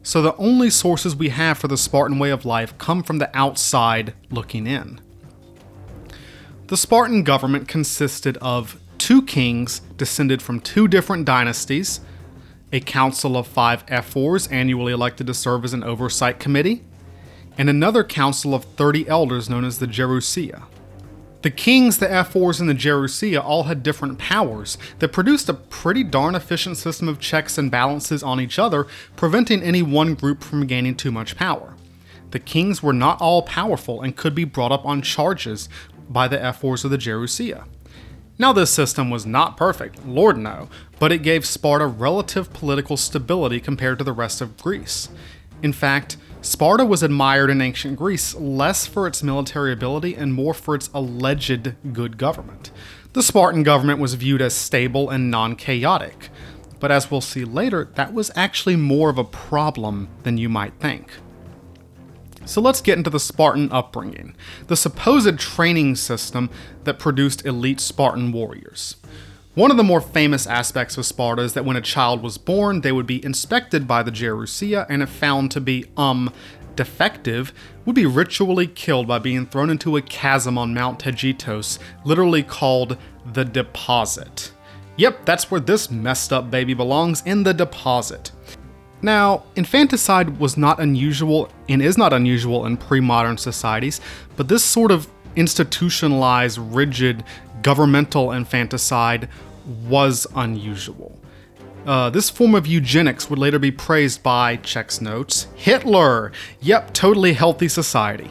So 0.03 0.23
the 0.23 0.37
only 0.37 0.71
sources 0.71 1.15
we 1.15 1.29
have 1.29 1.59
for 1.59 1.69
the 1.69 1.77
Spartan 1.77 2.19
way 2.19 2.31
of 2.31 2.47
life 2.47 2.79
come 2.79 3.03
from 3.03 3.19
the 3.19 3.31
outside 3.37 4.15
looking 4.31 4.67
in. 4.67 5.03
The 6.69 6.77
Spartan 6.77 7.23
government 7.23 7.67
consisted 7.67 8.37
of 8.43 8.79
two 8.99 9.23
kings 9.23 9.81
descended 9.97 10.43
from 10.43 10.61
two 10.61 10.87
different 10.87 11.25
dynasties, 11.25 12.01
a 12.71 12.81
council 12.81 13.39
of 13.39 13.47
five 13.47 13.85
ephors 13.89 14.47
annually 14.49 14.93
elected 14.93 15.27
to 15.29 15.35
serve 15.35 15.65
as 15.65 15.73
an 15.73 15.83
oversight 15.83 16.39
committee, 16.39 16.85
and 17.57 17.71
another 17.71 18.05
council 18.05 18.55
of 18.55 18.65
30 18.65 19.09
elders 19.09 19.49
known 19.49 19.65
as 19.65 19.79
the 19.79 19.87
Gerousia. 19.87 20.65
The 21.41 21.51
kings, 21.51 21.97
the 21.97 22.13
ephors, 22.13 22.61
and 22.61 22.69
the 22.69 22.75
Gerousia 22.75 23.43
all 23.43 23.63
had 23.63 23.83
different 23.83 24.19
powers 24.19 24.77
that 24.99 25.11
produced 25.11 25.49
a 25.49 25.55
pretty 25.55 26.05
darn 26.05 26.35
efficient 26.35 26.77
system 26.77 27.09
of 27.09 27.19
checks 27.19 27.57
and 27.57 27.71
balances 27.71 28.23
on 28.23 28.43
each 28.43 28.59
other, 28.59 28.87
preventing 29.17 29.63
any 29.63 29.81
one 29.81 30.13
group 30.15 30.45
from 30.45 30.67
gaining 30.67 30.97
too 30.97 31.13
much 31.13 31.35
power. 31.35 31.77
The 32.31 32.39
kings 32.39 32.83
were 32.83 32.93
not 32.93 33.23
all 33.23 33.41
powerful 33.41 34.03
and 34.03 34.15
could 34.15 34.35
be 34.35 34.45
brought 34.45 34.71
up 34.71 34.85
on 34.85 35.01
charges 35.01 35.71
by 36.09 36.29
the 36.29 36.43
ephors 36.43 36.85
of 36.85 36.91
the 36.91 36.99
Gerousia. 36.99 37.65
Now, 38.39 38.53
this 38.53 38.71
system 38.71 39.11
was 39.11 39.27
not 39.27 39.57
perfect, 39.57 40.07
Lord 40.07 40.39
no, 40.39 40.69
but 41.01 41.11
it 41.11 41.23
gave 41.23 41.45
Sparta 41.45 41.87
relative 41.87 42.53
political 42.53 42.97
stability 42.97 43.59
compared 43.59 43.99
to 43.99 44.05
the 44.05 44.13
rest 44.13 44.41
of 44.41 44.57
Greece. 44.57 45.09
In 45.61 45.73
fact, 45.73 46.17
Sparta 46.41 46.85
was 46.85 47.03
admired 47.03 47.51
in 47.51 47.61
ancient 47.61 47.97
Greece 47.97 48.37
less 48.37 48.87
for 48.87 49.09
its 49.09 49.25
military 49.25 49.73
ability 49.73 50.15
and 50.15 50.33
more 50.33 50.55
for 50.55 50.77
its 50.77 50.89
alleged 50.95 51.75
good 51.93 52.17
government. 52.17 52.71
The 53.13 53.25
Spartan 53.25 53.65
government 53.65 53.99
was 53.99 54.15
viewed 54.15 54.41
as 54.41 54.55
stable 54.55 55.11
and 55.11 55.33
non 55.33 55.57
chaotic, 55.57 56.31
but 56.79 56.93
as 56.93 57.11
we'll 57.11 57.21
see 57.21 57.45
later, 57.45 57.91
that 57.97 58.15
was 58.15 58.31
actually 58.37 58.77
more 58.77 59.11
of 59.11 59.19
a 59.19 59.25
problem 59.25 60.09
than 60.23 60.39
you 60.39 60.49
might 60.49 60.75
think. 60.75 61.11
So 62.49 62.63
let's 62.63 62.81
get 62.81 62.97
into 62.97 63.11
the 63.11 63.21
Spartan 63.21 63.71
upbringing, 63.71 64.35
the 64.69 64.77
supposed 64.77 65.39
training 65.39 65.97
system 65.97 66.49
that 66.85 66.99
produced 66.99 67.45
elite 67.45 67.79
Spartan 67.79 68.33
warriors. 68.33 68.97
One 69.55 69.71
of 69.71 69.77
the 69.77 69.85
more 69.85 70.01
famous 70.01 70.47
aspects 70.47 70.97
of 70.97 71.05
Sparta 71.05 71.43
is 71.43 71.53
that 71.53 71.67
when 71.67 71.77
a 71.77 71.83
child 71.83 72.23
was 72.23 72.39
born, 72.39 72.81
they 72.81 72.91
would 72.91 73.07
be 73.07 73.23
inspected 73.23 73.87
by 73.87 74.03
the 74.03 74.11
Gerousia, 74.11 74.87
and 74.89 75.03
if 75.03 75.11
found 75.11 75.51
to 75.51 75.61
be, 75.61 75.85
um, 75.99 76.33
defective, 76.75 77.53
would 77.85 77.95
be 77.95 78.07
ritually 78.07 78.67
killed 78.67 79.07
by 79.07 79.19
being 79.19 79.45
thrown 79.45 79.69
into 79.69 79.99
a 79.99 80.03
chasm 80.03 80.57
on 80.57 80.73
Mount 80.73 81.01
Taygetos, 81.01 81.79
literally 82.05 82.43
called 82.43 82.97
the 83.31 83.45
Deposit. 83.45 84.53
Yep, 84.97 85.27
that's 85.27 85.51
where 85.51 85.61
this 85.61 85.91
messed 85.91 86.33
up 86.33 86.51
baby 86.51 86.73
belongs, 86.73 87.23
in 87.27 87.43
the 87.43 87.53
deposit. 87.53 88.33
Now, 89.01 89.45
infanticide 89.55 90.39
was 90.39 90.57
not 90.57 90.81
unusual 90.81 91.51
and 91.69 91.81
is 91.81 91.97
not 91.97 92.13
unusual 92.13 92.67
in 92.67 92.77
pre 92.77 93.01
modern 93.01 93.39
societies, 93.39 94.01
but 94.37 94.49
this 94.49 94.65
sort 94.65 94.91
of 94.91 95.09
institutionalized, 95.37 96.59
rigid, 96.59 97.23
governmental 97.63 98.33
infanticide 98.33 99.29
was 99.89 100.27
unusual. 100.35 101.19
Uh, 101.87 102.11
this 102.11 102.29
form 102.29 102.55
of 102.55 102.67
eugenics 102.67 103.31
would 103.31 103.39
later 103.39 103.59
be 103.59 103.71
praised 103.71 104.23
by, 104.23 104.57
checks 104.57 105.01
notes, 105.01 105.47
Hitler! 105.55 106.33
Yep, 106.61 106.93
totally 106.93 107.33
healthy 107.33 107.69
society. 107.69 108.31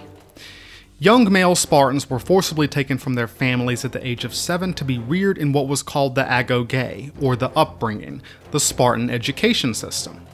Young 1.00 1.32
male 1.32 1.56
Spartans 1.56 2.10
were 2.10 2.20
forcibly 2.20 2.68
taken 2.68 2.98
from 2.98 3.14
their 3.14 3.28
families 3.28 3.86
at 3.86 3.94
the 3.94 4.06
age 4.06 4.26
of 4.26 4.34
seven 4.34 4.74
to 4.74 4.84
be 4.84 4.98
reared 4.98 5.38
in 5.38 5.54
what 5.54 5.68
was 5.68 5.82
called 5.82 6.16
the 6.16 6.24
agoge, 6.24 7.12
or 7.22 7.36
the 7.36 7.50
upbringing, 7.52 8.22
the 8.52 8.60
Spartan 8.60 9.10
education 9.10 9.74
system. 9.74 10.27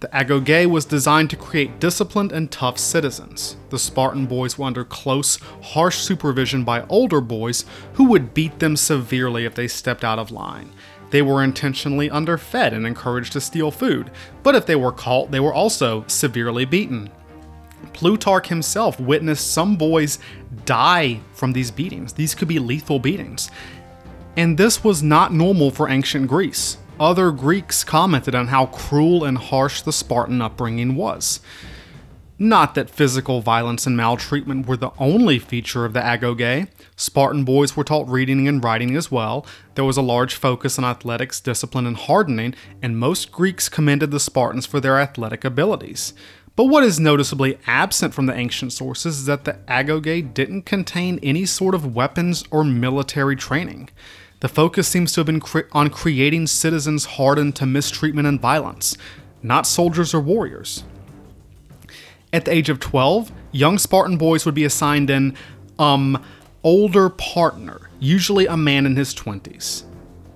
The 0.00 0.08
agoge 0.08 0.66
was 0.66 0.84
designed 0.84 1.28
to 1.30 1.36
create 1.36 1.80
disciplined 1.80 2.30
and 2.30 2.52
tough 2.52 2.78
citizens. 2.78 3.56
The 3.70 3.80
Spartan 3.80 4.26
boys 4.26 4.56
were 4.56 4.66
under 4.66 4.84
close, 4.84 5.40
harsh 5.60 5.98
supervision 5.98 6.62
by 6.62 6.86
older 6.88 7.20
boys 7.20 7.64
who 7.94 8.04
would 8.04 8.32
beat 8.32 8.60
them 8.60 8.76
severely 8.76 9.44
if 9.44 9.56
they 9.56 9.66
stepped 9.66 10.04
out 10.04 10.20
of 10.20 10.30
line. 10.30 10.72
They 11.10 11.20
were 11.20 11.42
intentionally 11.42 12.08
underfed 12.10 12.74
and 12.74 12.86
encouraged 12.86 13.32
to 13.32 13.40
steal 13.40 13.72
food, 13.72 14.12
but 14.44 14.54
if 14.54 14.66
they 14.66 14.76
were 14.76 14.92
caught, 14.92 15.32
they 15.32 15.40
were 15.40 15.54
also 15.54 16.04
severely 16.06 16.64
beaten. 16.64 17.10
Plutarch 17.92 18.46
himself 18.46 19.00
witnessed 19.00 19.50
some 19.50 19.74
boys 19.74 20.20
die 20.64 21.18
from 21.32 21.52
these 21.52 21.72
beatings. 21.72 22.12
These 22.12 22.36
could 22.36 22.46
be 22.46 22.60
lethal 22.60 23.00
beatings. 23.00 23.50
And 24.36 24.56
this 24.56 24.84
was 24.84 25.02
not 25.02 25.32
normal 25.32 25.72
for 25.72 25.88
ancient 25.88 26.28
Greece 26.28 26.76
other 27.00 27.30
Greeks 27.30 27.84
commented 27.84 28.34
on 28.34 28.48
how 28.48 28.66
cruel 28.66 29.24
and 29.24 29.38
harsh 29.38 29.82
the 29.82 29.92
Spartan 29.92 30.42
upbringing 30.42 30.94
was. 30.94 31.40
Not 32.40 32.76
that 32.76 32.88
physical 32.88 33.40
violence 33.40 33.84
and 33.84 33.96
maltreatment 33.96 34.68
were 34.68 34.76
the 34.76 34.92
only 34.98 35.40
feature 35.40 35.84
of 35.84 35.92
the 35.92 36.00
agoge. 36.00 36.68
Spartan 36.94 37.44
boys 37.44 37.76
were 37.76 37.82
taught 37.82 38.08
reading 38.08 38.46
and 38.46 38.62
writing 38.62 38.94
as 38.94 39.10
well. 39.10 39.44
There 39.74 39.84
was 39.84 39.96
a 39.96 40.02
large 40.02 40.36
focus 40.36 40.78
on 40.78 40.84
athletics, 40.84 41.40
discipline, 41.40 41.84
and 41.86 41.96
hardening, 41.96 42.54
and 42.80 42.96
most 42.96 43.32
Greeks 43.32 43.68
commended 43.68 44.12
the 44.12 44.20
Spartans 44.20 44.66
for 44.66 44.78
their 44.78 45.00
athletic 45.00 45.44
abilities. 45.44 46.14
But 46.54 46.66
what 46.66 46.84
is 46.84 47.00
noticeably 47.00 47.58
absent 47.66 48.14
from 48.14 48.26
the 48.26 48.34
ancient 48.36 48.72
sources 48.72 49.20
is 49.20 49.26
that 49.26 49.44
the 49.44 49.58
agoge 49.68 50.32
didn't 50.34 50.62
contain 50.62 51.18
any 51.22 51.44
sort 51.44 51.74
of 51.74 51.94
weapons 51.94 52.44
or 52.52 52.62
military 52.62 53.34
training. 53.36 53.90
The 54.40 54.48
focus 54.48 54.86
seems 54.86 55.12
to 55.12 55.20
have 55.20 55.26
been 55.26 55.40
cre- 55.40 55.60
on 55.72 55.90
creating 55.90 56.46
citizens 56.46 57.04
hardened 57.04 57.56
to 57.56 57.66
mistreatment 57.66 58.28
and 58.28 58.40
violence, 58.40 58.96
not 59.42 59.66
soldiers 59.66 60.14
or 60.14 60.20
warriors. 60.20 60.84
At 62.32 62.44
the 62.44 62.52
age 62.52 62.68
of 62.68 62.78
12, 62.78 63.32
young 63.52 63.78
Spartan 63.78 64.16
boys 64.16 64.44
would 64.44 64.54
be 64.54 64.64
assigned 64.64 65.10
an 65.10 65.36
um 65.78 66.22
older 66.62 67.08
partner, 67.08 67.88
usually 67.98 68.46
a 68.46 68.56
man 68.56 68.84
in 68.84 68.96
his 68.96 69.14
20s. 69.14 69.84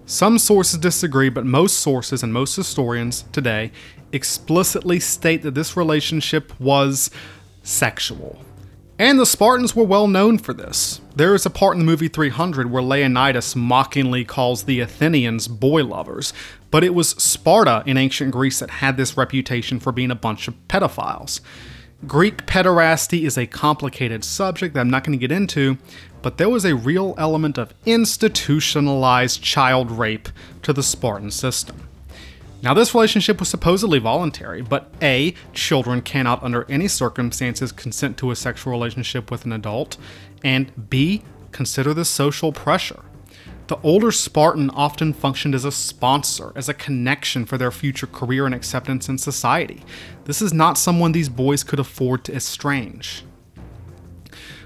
Some 0.07 0.39
sources 0.39 0.79
disagree, 0.79 1.29
but 1.29 1.45
most 1.45 1.79
sources 1.81 2.23
and 2.23 2.33
most 2.33 2.55
historians 2.57 3.25
today 3.33 3.73
explicitly 4.13 5.01
state 5.01 5.43
that 5.43 5.55
this 5.55 5.77
relationship 5.77 6.59
was 6.61 7.11
sexual. 7.63 8.39
And 8.99 9.19
the 9.19 9.27
Spartans 9.27 9.75
were 9.75 9.85
well 9.85 10.07
known 10.07 10.39
for 10.39 10.53
this. 10.53 11.01
There 11.17 11.35
is 11.35 11.47
a 11.47 11.51
part 11.51 11.75
in 11.75 11.79
the 11.81 11.85
movie 11.85 12.09
300 12.09 12.71
where 12.71 12.83
Leonidas 12.83 13.57
mockingly 13.57 14.25
calls 14.25 14.65
the 14.65 14.81
Athenians 14.81 15.49
boy 15.49 15.85
lovers, 15.85 16.33
but 16.71 16.85
it 16.85 16.95
was 16.95 17.11
Sparta 17.11 17.83
in 17.87 17.97
ancient 17.97 18.33
Greece 18.33 18.61
that 18.61 18.71
had 18.71 18.97
this 18.97 19.17
reputation 19.17 19.81
for 19.81 19.93
being 19.93 20.11
a 20.11 20.17
bunch 20.17 20.47
of 20.47 20.55
pedophiles. 20.69 21.41
Greek 22.07 22.47
pederasty 22.47 23.23
is 23.23 23.39
a 23.39 23.47
complicated 23.47 24.25
subject 24.25 24.75
that 24.75 24.81
I'm 24.81 24.91
not 24.91 25.05
going 25.05 25.19
to 25.19 25.27
get 25.27 25.35
into, 25.35 25.79
but 26.21 26.37
there 26.37 26.51
was 26.51 26.65
a 26.65 26.75
real 26.75 27.15
element 27.17 27.59
of 27.59 27.75
institutionalized 27.87 29.43
child 29.43 29.91
rape 29.91 30.29
to 30.63 30.73
the 30.73 30.83
Spartan 30.83 31.31
system. 31.31 31.89
Now, 32.63 32.75
this 32.75 32.95
relationship 32.95 33.41
was 33.41 33.49
supposedly 33.49 33.99
voluntary, 33.99 34.63
but 34.63 34.89
A, 35.03 35.35
children 35.53 36.01
cannot 36.01 36.45
under 36.45 36.65
any 36.71 36.87
circumstances 36.87 37.73
consent 37.73 38.17
to 38.19 38.31
a 38.31 38.37
sexual 38.37 38.71
relationship 38.71 39.33
with 39.33 39.45
an 39.45 39.53
adult, 39.53 39.97
and 40.45 40.89
B, 40.89 41.25
consider 41.51 41.93
the 41.93 42.05
social 42.05 42.53
pressure. 42.53 43.03
The 43.67 43.81
older 43.83 44.13
Spartan 44.13 44.71
often 44.71 45.13
functioned 45.13 45.57
as 45.57 45.65
a 45.65 45.73
sponsor, 45.73 46.53
as 46.55 46.69
a 46.69 46.75
connection 46.75 47.47
for 47.47 47.59
their 47.59 47.73
future 47.73 48.07
career 48.07 48.47
and 48.47 48.55
acceptance 48.55 49.09
in 49.09 49.19
society. 49.19 49.83
This 50.25 50.41
is 50.41 50.53
not 50.53 50.79
someone 50.79 51.11
these 51.11 51.29
boys 51.29 51.65
could 51.65 51.81
afford 51.81 52.23
to 52.25 52.35
estrange. 52.35 53.25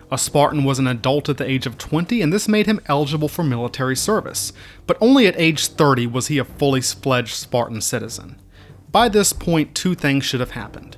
A 0.09 0.19
Spartan 0.19 0.63
was 0.63 0.79
an 0.79 0.87
adult 0.87 1.29
at 1.29 1.37
the 1.37 1.51
age 1.51 1.67
of 1.67 1.79
20, 1.79 2.23
and 2.23 2.33
this 2.33 2.47
made 2.47 2.67
him 2.67 2.81
eligible 2.87 3.29
for 3.29 3.43
military 3.43 3.97
service, 3.97 4.53
but 4.87 4.97
only 5.01 5.27
at 5.27 5.39
age 5.39 5.67
30 5.67 6.07
was 6.07 6.29
he 6.29 6.39
a 6.39 6.45
fully 6.45 6.81
fledged 6.81 7.35
Spartan 7.35 7.81
citizen. 7.81 8.41
By 8.93 9.09
this 9.09 9.33
point, 9.33 9.75
two 9.75 9.97
things 9.97 10.25
should 10.25 10.39
have 10.39 10.53
happened. 10.53 10.97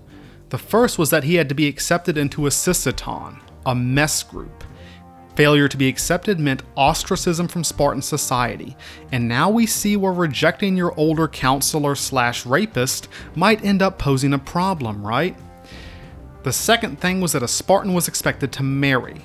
The 0.50 0.58
first 0.58 0.98
was 0.98 1.08
that 1.08 1.24
he 1.24 1.36
had 1.36 1.48
to 1.48 1.54
be 1.54 1.68
accepted 1.68 2.18
into 2.18 2.46
a 2.46 2.50
syssition, 2.50 3.40
a 3.64 3.74
mess 3.74 4.22
group. 4.22 4.64
Failure 5.36 5.68
to 5.68 5.76
be 5.76 5.88
accepted 5.88 6.38
meant 6.38 6.62
ostracism 6.76 7.48
from 7.48 7.64
Spartan 7.64 8.02
society, 8.02 8.76
and 9.10 9.26
now 9.26 9.48
we 9.48 9.64
see 9.64 9.96
where 9.96 10.12
rejecting 10.12 10.76
your 10.76 10.92
older 10.98 11.28
counselor 11.28 11.94
slash 11.94 12.44
rapist 12.44 13.08
might 13.34 13.64
end 13.64 13.80
up 13.80 13.98
posing 13.98 14.34
a 14.34 14.38
problem, 14.38 15.06
right? 15.06 15.36
The 16.44 16.52
second 16.52 17.00
thing 17.00 17.20
was 17.20 17.32
that 17.32 17.42
a 17.42 17.48
Spartan 17.48 17.94
was 17.94 18.08
expected 18.08 18.52
to 18.52 18.62
marry. 18.62 19.22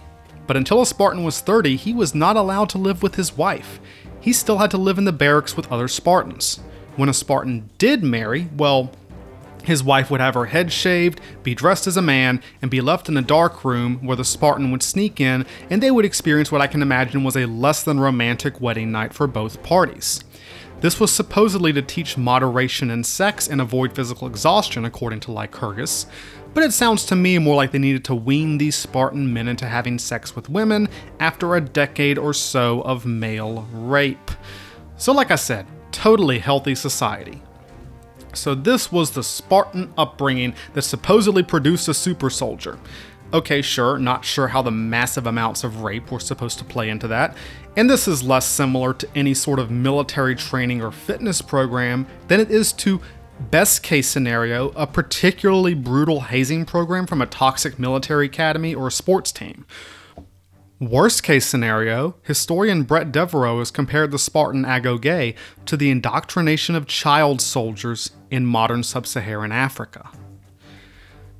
But 0.47 0.57
until 0.57 0.81
a 0.81 0.85
Spartan 0.85 1.23
was 1.23 1.39
30, 1.39 1.75
he 1.75 1.93
was 1.93 2.15
not 2.15 2.35
allowed 2.35 2.69
to 2.69 2.77
live 2.77 3.03
with 3.03 3.15
his 3.15 3.37
wife. 3.37 3.79
He 4.19 4.33
still 4.33 4.57
had 4.57 4.71
to 4.71 4.77
live 4.77 4.97
in 4.97 5.05
the 5.05 5.11
barracks 5.11 5.55
with 5.55 5.71
other 5.71 5.87
Spartans. 5.87 6.59
When 6.95 7.09
a 7.09 7.13
Spartan 7.13 7.69
did 7.77 8.03
marry, 8.03 8.49
well, 8.57 8.91
his 9.63 9.83
wife 9.83 10.11
would 10.11 10.19
have 10.19 10.33
her 10.33 10.47
head 10.47 10.71
shaved, 10.71 11.21
be 11.41 11.55
dressed 11.55 11.87
as 11.87 11.95
a 11.95 12.01
man, 12.01 12.41
and 12.61 12.69
be 12.69 12.81
left 12.81 13.07
in 13.07 13.15
a 13.15 13.21
dark 13.21 13.63
room 13.63 14.05
where 14.05 14.17
the 14.17 14.25
Spartan 14.25 14.71
would 14.71 14.83
sneak 14.83 15.21
in, 15.21 15.45
and 15.69 15.81
they 15.81 15.91
would 15.91 16.05
experience 16.05 16.51
what 16.51 16.61
I 16.61 16.67
can 16.67 16.81
imagine 16.81 17.23
was 17.23 17.37
a 17.37 17.45
less 17.45 17.83
than 17.83 17.99
romantic 17.99 18.59
wedding 18.59 18.91
night 18.91 19.13
for 19.13 19.27
both 19.27 19.63
parties. 19.63 20.21
This 20.81 20.99
was 20.99 21.13
supposedly 21.13 21.71
to 21.71 21.81
teach 21.81 22.17
moderation 22.17 22.91
in 22.91 23.05
sex 23.05 23.47
and 23.47 23.61
avoid 23.61 23.95
physical 23.95 24.27
exhaustion, 24.27 24.83
according 24.83 25.21
to 25.21 25.31
Lycurgus, 25.31 26.07
but 26.53 26.63
it 26.63 26.73
sounds 26.73 27.05
to 27.05 27.15
me 27.15 27.37
more 27.39 27.55
like 27.55 27.71
they 27.71 27.79
needed 27.79 28.05
to 28.05 28.15
wean 28.15 28.57
these 28.57 28.75
Spartan 28.75 29.33
men 29.33 29.47
into 29.47 29.65
having 29.65 29.97
sex 29.97 30.35
with 30.35 30.49
women 30.49 30.87
after 31.19 31.55
a 31.55 31.61
decade 31.61 32.17
or 32.17 32.33
so 32.33 32.81
of 32.81 33.05
male 33.05 33.67
rape. 33.71 34.31
So, 34.97 35.11
like 35.11 35.31
I 35.31 35.35
said, 35.35 35.65
totally 35.91 36.39
healthy 36.39 36.75
society. 36.75 37.41
So, 38.33 38.55
this 38.55 38.91
was 38.91 39.11
the 39.11 39.23
Spartan 39.23 39.93
upbringing 39.97 40.53
that 40.73 40.83
supposedly 40.83 41.43
produced 41.43 41.87
a 41.87 41.93
super 41.93 42.29
soldier. 42.29 42.79
Okay, 43.33 43.63
sure, 43.63 43.97
not 43.97 44.23
sure 44.23 44.47
how 44.47 44.61
the 44.61 44.69
massive 44.69 45.25
amounts 45.25 45.63
of 45.63 45.81
rape 45.81 46.11
were 46.11 46.19
supposed 46.19 46.59
to 46.59 46.63
play 46.63 46.89
into 46.89 47.07
that, 47.07 47.35
and 47.75 47.89
this 47.89 48.07
is 48.07 48.21
less 48.21 48.45
similar 48.45 48.93
to 48.93 49.09
any 49.15 49.33
sort 49.33 49.57
of 49.57 49.71
military 49.71 50.35
training 50.35 50.83
or 50.83 50.91
fitness 50.91 51.41
program 51.41 52.05
than 52.27 52.39
it 52.39 52.51
is 52.51 52.71
to 52.73 53.01
best 53.51 53.83
case 53.83 54.07
scenario, 54.07 54.69
a 54.69 54.87
particularly 54.87 55.73
brutal 55.73 56.21
hazing 56.21 56.65
program 56.65 57.05
from 57.05 57.21
a 57.21 57.25
toxic 57.25 57.77
military 57.77 58.25
academy 58.25 58.73
or 58.73 58.89
sports 58.89 59.31
team. 59.31 59.65
Worst 60.79 61.23
case 61.23 61.45
scenario, 61.45 62.15
historian 62.23 62.83
Bret 62.83 63.11
Devereaux 63.11 63.59
has 63.59 63.71
compared 63.71 64.11
the 64.11 64.19
Spartan 64.19 64.65
agoge 64.65 65.35
to 65.65 65.77
the 65.77 65.89
indoctrination 65.89 66.75
of 66.75 66.87
child 66.87 67.41
soldiers 67.41 68.11
in 68.29 68.45
modern 68.45 68.83
sub 68.83 69.07
Saharan 69.07 69.51
Africa. 69.51 70.09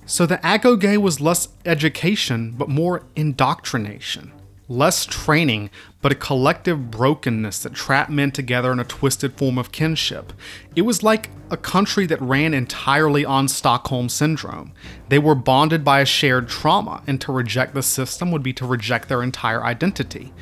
So 0.05 0.25
the 0.25 0.38
agoge 0.38 0.98
was 0.98 1.19
less 1.19 1.50
education, 1.65 2.51
but 2.51 2.69
more 2.69 3.03
indoctrination 3.15 4.31
less 4.67 5.05
training, 5.05 5.69
but 6.03 6.12
a 6.12 6.15
collective 6.15 6.91
brokenness 6.91 7.63
that 7.63 7.74
trapped 7.74 8.12
men 8.12 8.29
together 8.29 8.72
in 8.72 8.79
a 8.79 8.83
twisted 8.83 9.33
form 9.33 9.57
of 9.57 9.72
kinship. 9.72 10.33
It 10.75 10.81
was 10.83 11.01
like 11.01 11.31
a 11.50 11.57
country 11.57 12.05
that 12.05 12.22
ran 12.22 12.53
entirely 12.53 13.24
on 13.24 13.48
Stockholm 13.48 14.10
Syndrome. 14.10 14.74
They 15.10 15.17
were 15.17 15.33
bonded 15.33 15.83
by 15.83 16.01
a 16.01 16.05
shared 16.05 16.50
trauma, 16.50 17.01
and 17.07 17.19
to 17.22 17.31
reject 17.31 17.74
the 17.74 17.81
system 17.81 18.29
would 18.31 18.43
be 18.43 18.53
to 18.53 18.67
reject 18.67 19.07
their 19.07 19.24
entire 19.24 19.63
identity. 19.63 20.33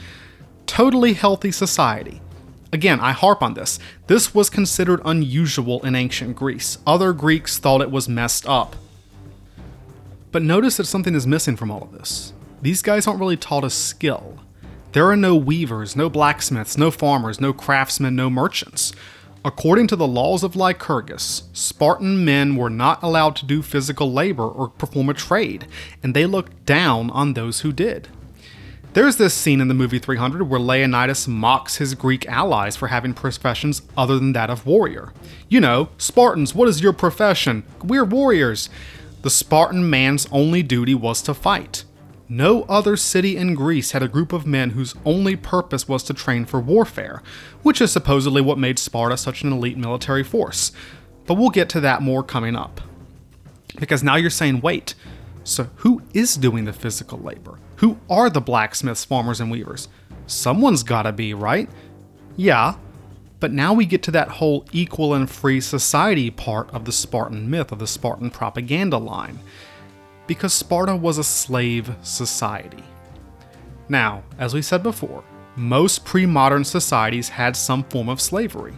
Totally 0.66 1.14
healthy 1.14 1.52
society. 1.52 2.22
Again, 2.74 3.00
I 3.00 3.12
harp 3.12 3.44
on 3.44 3.54
this. 3.54 3.78
This 4.08 4.34
was 4.34 4.50
considered 4.50 5.02
unusual 5.06 5.86
in 5.86 5.94
ancient 5.94 6.36
Greece. 6.36 6.80
Other 6.88 7.14
Greeks 7.14 7.60
thought 7.60 7.82
it 7.82 7.92
was 7.92 8.10
messed 8.10 8.48
up. 8.48 8.76
But 10.32 10.42
notice 10.42 10.78
that 10.78 10.86
something 10.86 11.14
is 11.14 11.28
missing 11.28 11.56
from 11.56 11.70
all 11.70 11.84
of 11.84 11.92
this 11.92 12.34
these 12.62 12.82
guys 12.82 13.08
aren't 13.08 13.20
really 13.20 13.38
taught 13.38 13.64
a 13.64 13.70
skill. 13.70 14.40
There 14.94 15.10
are 15.10 15.16
no 15.16 15.38
weavers, 15.38 15.96
no 15.96 16.10
blacksmiths, 16.10 16.78
no 16.78 16.92
farmers, 16.92 17.40
no 17.40 17.54
craftsmen, 17.54 18.16
no 18.16 18.30
merchants. 18.30 18.92
According 19.46 19.88
to 19.88 19.96
the 19.96 20.08
laws 20.08 20.44
of 20.44 20.56
Lycurgus, 20.56 21.44
Spartan 21.54 22.26
men 22.26 22.58
were 22.58 22.70
not 22.70 23.02
allowed 23.02 23.38
to 23.38 23.46
do 23.46 23.62
physical 23.62 24.12
labor 24.12 24.48
or 24.48 24.68
perform 24.68 25.10
a 25.10 25.14
trade, 25.14 25.66
and 26.04 26.14
they 26.14 26.26
looked 26.26 26.66
down 26.66 27.10
on 27.12 27.34
those 27.34 27.62
who 27.62 27.72
did. 27.72 28.10
There's 28.94 29.16
this 29.16 29.34
scene 29.34 29.62
in 29.62 29.70
the 29.70 29.74
movie 29.74 30.00
300 30.00 30.44
where 30.50 30.60
Leonidas 30.60 31.26
mocks 31.26 31.78
his 31.78 31.96
Greek 31.96 32.28
allies 32.28 32.76
for 32.76 32.90
having 32.90 33.14
professions 33.14 33.82
other 33.96 34.20
than 34.20 34.34
that 34.34 34.50
of 34.50 34.66
warrior. 34.66 35.14
You 35.48 35.62
know, 35.62 35.88
Spartans, 35.98 36.54
what 36.54 36.68
is 36.68 36.82
your 36.82 36.92
profession? 36.92 37.64
We're 37.82 38.04
warriors. 38.04 38.70
The 39.22 39.30
Spartan 39.30 39.90
man's 39.90 40.28
only 40.34 40.62
duty 40.62 40.94
was 40.94 41.22
to 41.22 41.34
fight. 41.34 41.86
No 42.32 42.64
other 42.70 42.96
city 42.96 43.36
in 43.36 43.56
Greece 43.56 43.92
had 43.92 44.02
a 44.02 44.08
group 44.08 44.32
of 44.32 44.48
men 44.48 44.70
whose 44.70 44.96
only 45.04 45.36
purpose 45.36 45.90
was 45.90 46.02
to 46.04 46.14
train 46.14 46.46
for 46.46 46.62
warfare, 46.62 47.22
which 47.62 47.82
is 47.82 47.92
supposedly 47.92 48.42
what 48.42 48.58
made 48.58 48.80
Sparta 48.80 49.18
such 49.18 49.44
an 49.44 49.52
elite 49.52 49.78
military 49.78 50.24
force. 50.24 50.72
But 51.26 51.34
we'll 51.34 51.50
get 51.50 51.68
to 51.72 51.82
that 51.82 52.02
more 52.02 52.24
coming 52.24 52.56
up. 52.56 52.80
Because 53.78 54.02
now 54.02 54.16
you're 54.16 54.30
saying, 54.30 54.62
wait, 54.62 54.96
so 55.44 55.68
who 55.76 56.04
is 56.14 56.38
doing 56.38 56.64
the 56.64 56.72
physical 56.72 57.20
labor? 57.20 57.60
Who 57.76 57.98
are 58.10 58.30
the 58.30 58.40
blacksmiths, 58.40 59.04
farmers, 59.04 59.42
and 59.42 59.52
weavers? 59.52 59.90
Someone's 60.26 60.84
gotta 60.84 61.12
be, 61.12 61.34
right? 61.34 61.70
Yeah, 62.38 62.76
but 63.42 63.52
now 63.52 63.74
we 63.74 63.86
get 63.86 64.04
to 64.04 64.12
that 64.12 64.30
whole 64.30 64.66
equal 64.72 65.14
and 65.14 65.30
free 65.30 65.60
society 65.60 66.32
part 66.32 66.74
of 66.74 66.86
the 66.86 66.94
Spartan 66.94 67.50
myth, 67.50 67.74
of 67.74 67.80
the 67.80 67.88
Spartan 67.88 68.30
propaganda 68.30 68.98
line 68.98 69.40
because 70.32 70.54
Sparta 70.54 70.96
was 70.96 71.18
a 71.18 71.26
slave 71.26 71.94
society. 72.04 72.86
Now, 73.90 74.24
as 74.40 74.54
we 74.54 74.62
said 74.62 74.82
before, 74.82 75.26
most 75.58 76.06
pre 76.06 76.26
modern 76.26 76.64
societies 76.64 77.28
had 77.28 77.54
some 77.58 77.84
form 77.84 78.08
of 78.08 78.22
slavery. 78.22 78.72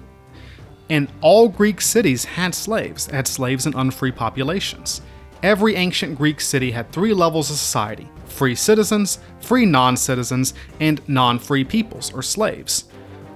And 0.89 1.09
all 1.21 1.47
Greek 1.47 1.79
cities 1.79 2.25
had 2.25 2.55
slaves, 2.55 3.05
had 3.05 3.27
slaves 3.27 3.67
and 3.67 3.75
unfree 3.75 4.11
populations. 4.11 5.03
Every 5.43 5.75
ancient 5.75 6.17
Greek 6.17 6.41
city 6.41 6.71
had 6.71 6.91
three 6.91 7.13
levels 7.13 7.51
of 7.51 7.57
society 7.57 8.09
free 8.25 8.55
citizens, 8.55 9.19
free 9.39 9.67
non 9.67 9.95
citizens, 9.95 10.55
and 10.79 11.07
non 11.07 11.37
free 11.37 11.63
peoples, 11.63 12.11
or 12.15 12.23
slaves. 12.23 12.85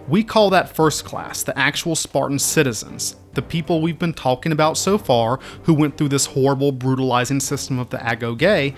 We 0.07 0.23
call 0.23 0.49
that 0.51 0.73
first 0.73 1.03
class, 1.03 1.43
the 1.43 1.57
actual 1.57 1.95
Spartan 1.95 2.39
citizens, 2.39 3.17
the 3.33 3.41
people 3.41 3.81
we've 3.81 3.99
been 3.99 4.13
talking 4.13 4.53
about 4.53 4.77
so 4.77 4.97
far 4.97 5.37
who 5.63 5.73
went 5.73 5.97
through 5.97 6.09
this 6.09 6.27
horrible, 6.27 6.71
brutalizing 6.71 7.41
system 7.41 7.77
of 7.77 7.89
the 7.89 7.97
agoge, 7.97 8.73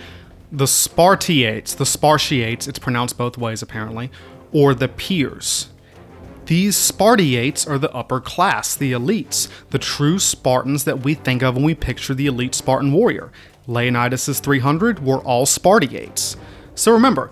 the 0.52 0.65
Spartiates, 0.65 1.76
the 1.76 1.86
Spartiates, 1.86 2.68
it's 2.68 2.80
pronounced 2.80 3.15
both 3.15 3.38
ways 3.38 3.62
apparently, 3.62 4.10
or 4.52 4.74
the 4.74 4.88
peers. 4.88 5.70
These 6.48 6.76
Spartiates 6.76 7.68
are 7.68 7.78
the 7.78 7.94
upper 7.94 8.20
class, 8.20 8.76
the 8.76 8.92
elites, 8.92 9.50
the 9.70 9.78
true 9.78 10.18
Spartans 10.18 10.86
that 10.86 11.04
we 11.04 11.13
think 11.13 11.44
of 11.44 11.54
when 11.54 11.63
we 11.63 11.76
picture 11.76 12.15
the 12.15 12.26
elite 12.26 12.56
Spartan 12.56 12.92
warrior. 12.92 13.32
Leonidas' 13.68 14.39
300 14.39 15.06
were 15.06 15.20
all 15.20 15.46
Spartiates. 15.46 16.36
So 16.74 16.92
remember, 16.92 17.30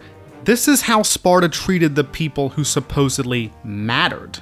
this 0.47 0.69
is 0.69 0.83
how 0.83 1.01
Sparta 1.01 1.49
treated 1.49 1.93
the 1.93 2.05
people 2.05 2.47
who 2.47 2.63
supposedly 2.63 3.51
mattered. 3.65 4.39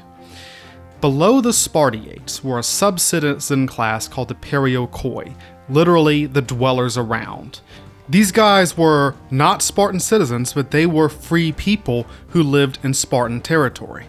Below 1.01 1.41
the 1.41 1.51
Spartiates 1.51 2.43
were 2.43 2.59
a 2.59 2.63
sub-citizen 2.63 3.65
class 3.65 4.07
called 4.07 4.27
the 4.27 4.35
Perioikoi, 4.35 5.35
literally 5.67 6.27
the 6.27 6.43
dwellers 6.43 6.95
around. 6.95 7.61
These 8.07 8.31
guys 8.31 8.77
were 8.77 9.15
not 9.31 9.63
Spartan 9.63 9.99
citizens, 9.99 10.53
but 10.53 10.69
they 10.69 10.85
were 10.85 11.09
free 11.09 11.51
people 11.51 12.05
who 12.27 12.43
lived 12.43 12.77
in 12.83 12.93
Spartan 12.93 13.41
territory. 13.41 14.05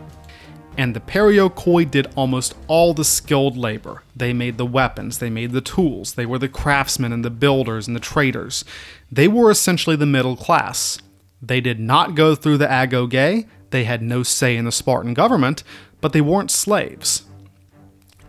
And 0.76 0.94
the 0.94 1.00
Perioikoi 1.00 1.90
did 1.90 2.12
almost 2.14 2.54
all 2.68 2.92
the 2.92 3.06
skilled 3.06 3.56
labor. 3.56 4.02
They 4.14 4.34
made 4.34 4.58
the 4.58 4.66
weapons, 4.66 5.16
they 5.16 5.30
made 5.30 5.52
the 5.52 5.62
tools, 5.62 6.12
they 6.12 6.26
were 6.26 6.38
the 6.38 6.50
craftsmen 6.50 7.14
and 7.14 7.24
the 7.24 7.30
builders 7.30 7.86
and 7.86 7.96
the 7.96 8.00
traders. 8.00 8.66
They 9.10 9.28
were 9.28 9.50
essentially 9.50 9.96
the 9.96 10.04
middle 10.04 10.36
class. 10.36 10.98
They 11.46 11.60
did 11.60 11.78
not 11.78 12.14
go 12.14 12.34
through 12.34 12.58
the 12.58 12.66
agoge, 12.66 13.46
they 13.70 13.84
had 13.84 14.02
no 14.02 14.22
say 14.22 14.56
in 14.56 14.64
the 14.64 14.72
Spartan 14.72 15.14
government, 15.14 15.62
but 16.00 16.12
they 16.12 16.20
weren't 16.20 16.50
slaves. 16.50 17.24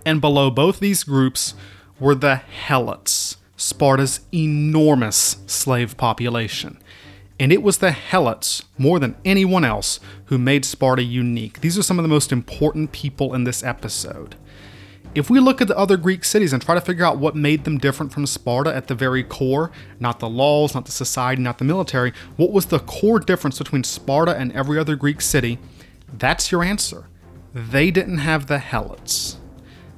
And 0.06 0.22
below 0.22 0.50
both 0.50 0.80
these 0.80 1.04
groups 1.04 1.54
were 2.00 2.16
the 2.16 2.42
Helots, 2.68 3.38
Sparta's 3.56 4.22
enormous 4.34 5.38
slave 5.48 5.98
population. 5.98 6.80
And 7.40 7.52
it 7.52 7.62
was 7.62 7.80
the 7.80 7.92
Helots, 7.92 8.64
more 8.78 9.00
than 9.00 9.16
anyone 9.24 9.64
else, 9.64 10.00
who 10.26 10.38
made 10.38 10.66
Sparta 10.66 11.04
unique. 11.04 11.62
These 11.62 11.78
are 11.78 11.84
some 11.84 12.00
of 12.00 12.04
the 12.04 12.10
most 12.10 12.32
important 12.32 12.92
people 12.92 13.36
in 13.36 13.44
this 13.44 13.64
episode. 13.64 14.36
If 15.18 15.32
we 15.32 15.40
look 15.40 15.62
at 15.62 15.68
the 15.68 15.76
other 15.76 15.98
Greek 15.98 16.24
cities 16.24 16.54
and 16.54 16.62
try 16.62 16.76
to 16.76 16.82
figure 16.82 17.04
out 17.04 17.18
what 17.18 17.36
made 17.36 17.64
them 17.64 17.80
different 17.80 18.14
from 18.14 18.28
Sparta 18.28 18.72
at 18.72 18.86
the 18.86 18.94
very 18.94 19.24
core, 19.24 19.72
not 20.00 20.20
the 20.20 20.30
laws, 20.30 20.76
not 20.76 20.86
the 20.86 20.92
society, 20.92 21.42
not 21.42 21.58
the 21.58 21.66
military, 21.66 22.14
what 22.36 22.52
was 22.52 22.68
the 22.68 22.78
core 22.78 23.20
difference 23.20 23.58
between 23.58 23.84
Sparta 23.84 24.38
and 24.38 24.52
every 24.52 24.78
other 24.78 24.96
Greek 24.96 25.22
city, 25.22 25.58
that's 26.14 26.52
your 26.52 26.64
answer. 26.64 27.08
They 27.52 27.90
didn't 27.90 28.20
have 28.20 28.46
the 28.46 28.60
helots. 28.60 29.38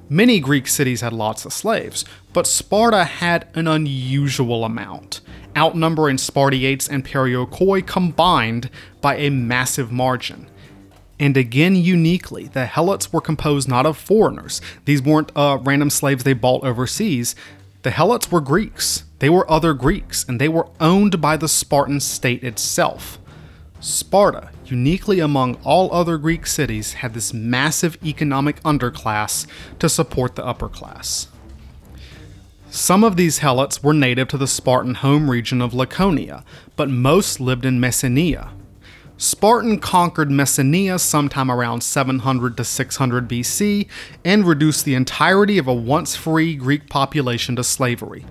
Many 0.08 0.40
Greek 0.40 0.70
cities 0.70 1.02
had 1.02 1.12
lots 1.12 1.44
of 1.44 1.52
slaves, 1.52 2.06
but 2.32 2.48
Sparta 2.48 3.04
had 3.04 3.50
an 3.56 3.68
unusual 3.68 4.64
amount, 4.64 5.20
outnumbering 5.54 6.18
Spartiates 6.18 6.88
and 6.88 7.04
Perioikoi 7.04 7.86
combined 7.86 8.70
by 9.02 9.18
a 9.18 9.30
massive 9.30 9.92
margin. 9.92 10.50
And 11.20 11.36
again, 11.36 11.76
uniquely, 11.76 12.48
the 12.48 12.66
Helots 12.66 13.12
were 13.12 13.20
composed 13.20 13.68
not 13.68 13.86
of 13.86 13.98
foreigners. 13.98 14.62
These 14.86 15.02
weren't 15.02 15.32
uh, 15.36 15.60
random 15.62 15.90
slaves 15.90 16.24
they 16.24 16.34
bought 16.34 16.64
overseas. 16.64 17.36
The 17.82 17.92
Helots 17.92 18.32
were 18.32 18.42
Greeks. 18.42 19.04
They 19.20 19.30
were 19.30 19.50
other 19.52 19.74
Greeks, 19.74 20.26
and 20.28 20.40
they 20.40 20.48
were 20.48 20.68
owned 20.80 21.20
by 21.20 21.36
the 21.36 21.50
Spartan 21.50 22.00
state 22.00 22.44
itself. 22.44 23.20
Sparta, 23.82 24.50
uniquely 24.66 25.20
among 25.20 25.56
all 25.64 25.94
other 25.94 26.18
Greek 26.18 26.46
cities, 26.46 26.94
had 26.94 27.14
this 27.14 27.34
massive 27.34 27.98
economic 28.04 28.62
underclass 28.64 29.46
to 29.80 29.90
support 29.90 30.36
the 30.36 30.46
upper 30.46 30.70
class. 30.70 31.28
Some 32.70 33.04
of 33.04 33.16
these 33.16 33.40
Helots 33.40 33.84
were 33.84 33.94
native 33.94 34.28
to 34.30 34.38
the 34.38 34.48
Spartan 34.48 34.96
home 34.96 35.32
region 35.32 35.62
of 35.62 35.74
Laconia, 35.74 36.44
but 36.76 36.90
most 36.90 37.40
lived 37.40 37.66
in 37.66 37.80
Messenia, 37.80 38.52
Spartan 39.22 39.80
conquered 39.80 40.30
Messenia 40.30 40.98
sometime 40.98 41.52
around 41.52 41.82
700 41.82 42.56
to 42.56 42.64
600 42.64 43.28
BC 43.28 43.90
and 44.24 44.48
reduced 44.48 44.86
the 44.86 44.96
entirety 44.96 45.58
of 45.58 45.68
a 45.68 45.74
once 45.74 46.16
free 46.16 46.56
Greek 46.56 46.90
population 46.90 47.58
to 47.58 47.64
slavery. 47.66 48.26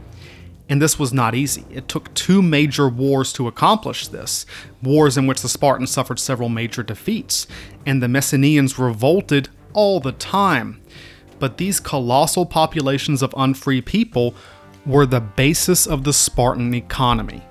And 0.66 0.80
this 0.80 0.98
was 0.98 1.12
not 1.12 1.34
easy. 1.34 1.66
It 1.70 1.88
took 1.88 2.14
two 2.14 2.40
major 2.40 2.88
wars 2.88 3.34
to 3.34 3.46
accomplish 3.46 4.08
this 4.08 4.46
wars 4.82 5.18
in 5.18 5.26
which 5.26 5.42
the 5.42 5.48
Spartans 5.50 5.90
suffered 5.90 6.18
several 6.18 6.48
major 6.48 6.82
defeats, 6.82 7.46
and 7.84 8.02
the 8.02 8.06
Messenians 8.06 8.82
revolted 8.82 9.50
all 9.74 10.00
the 10.00 10.12
time. 10.12 10.80
But 11.38 11.58
these 11.58 11.80
colossal 11.80 12.46
populations 12.46 13.20
of 13.22 13.34
unfree 13.36 13.82
people 13.82 14.34
were 14.86 15.04
the 15.04 15.20
basis 15.20 15.86
of 15.86 16.04
the 16.04 16.14
Spartan 16.14 16.72
economy. 16.72 17.42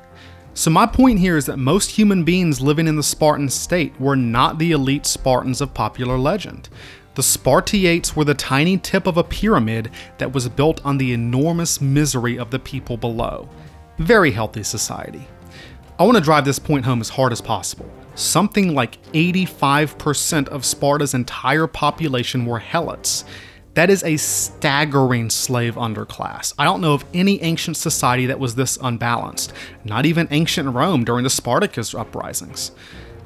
So, 0.57 0.71
my 0.71 0.87
point 0.87 1.19
here 1.19 1.37
is 1.37 1.45
that 1.45 1.57
most 1.57 1.91
human 1.91 2.23
beings 2.23 2.59
living 2.59 2.87
in 2.87 2.95
the 2.95 3.03
Spartan 3.03 3.47
state 3.47 3.93
were 4.01 4.15
not 4.15 4.57
the 4.57 4.71
elite 4.71 5.05
Spartans 5.05 5.61
of 5.61 5.75
popular 5.75 6.17
legend. 6.17 6.67
The 7.13 7.21
Spartiates 7.21 8.15
were 8.15 8.23
the 8.23 8.33
tiny 8.33 8.79
tip 8.79 9.05
of 9.05 9.17
a 9.17 9.23
pyramid 9.23 9.91
that 10.17 10.33
was 10.33 10.49
built 10.49 10.83
on 10.83 10.97
the 10.97 11.13
enormous 11.13 11.79
misery 11.79 12.39
of 12.39 12.49
the 12.49 12.57
people 12.57 12.97
below. 12.97 13.47
Very 13.99 14.31
healthy 14.31 14.63
society. 14.63 15.27
I 15.99 16.03
want 16.05 16.17
to 16.17 16.23
drive 16.23 16.43
this 16.43 16.57
point 16.57 16.85
home 16.85 17.01
as 17.01 17.09
hard 17.09 17.31
as 17.31 17.39
possible. 17.39 17.87
Something 18.15 18.73
like 18.73 18.99
85% 19.11 20.47
of 20.47 20.65
Sparta's 20.65 21.13
entire 21.13 21.67
population 21.67 22.47
were 22.47 22.59
helots, 22.59 23.25
that 23.77 23.91
is 23.91 24.03
a 24.03 24.17
staggering 24.17 25.29
slave 25.29 25.75
underclass. 25.75 26.51
I 26.57 26.63
don't 26.63 26.81
know 26.81 26.95
of 26.95 27.05
any 27.13 27.39
ancient 27.43 27.77
society 27.77 28.25
that 28.25 28.39
was 28.39 28.55
this 28.55 28.75
unbalanced, 28.81 29.53
not 29.83 30.03
even 30.07 30.27
ancient 30.31 30.73
Rome 30.73 31.03
during 31.03 31.23
the 31.23 31.29
Spartacus 31.29 31.93
uprisings. 31.93 32.71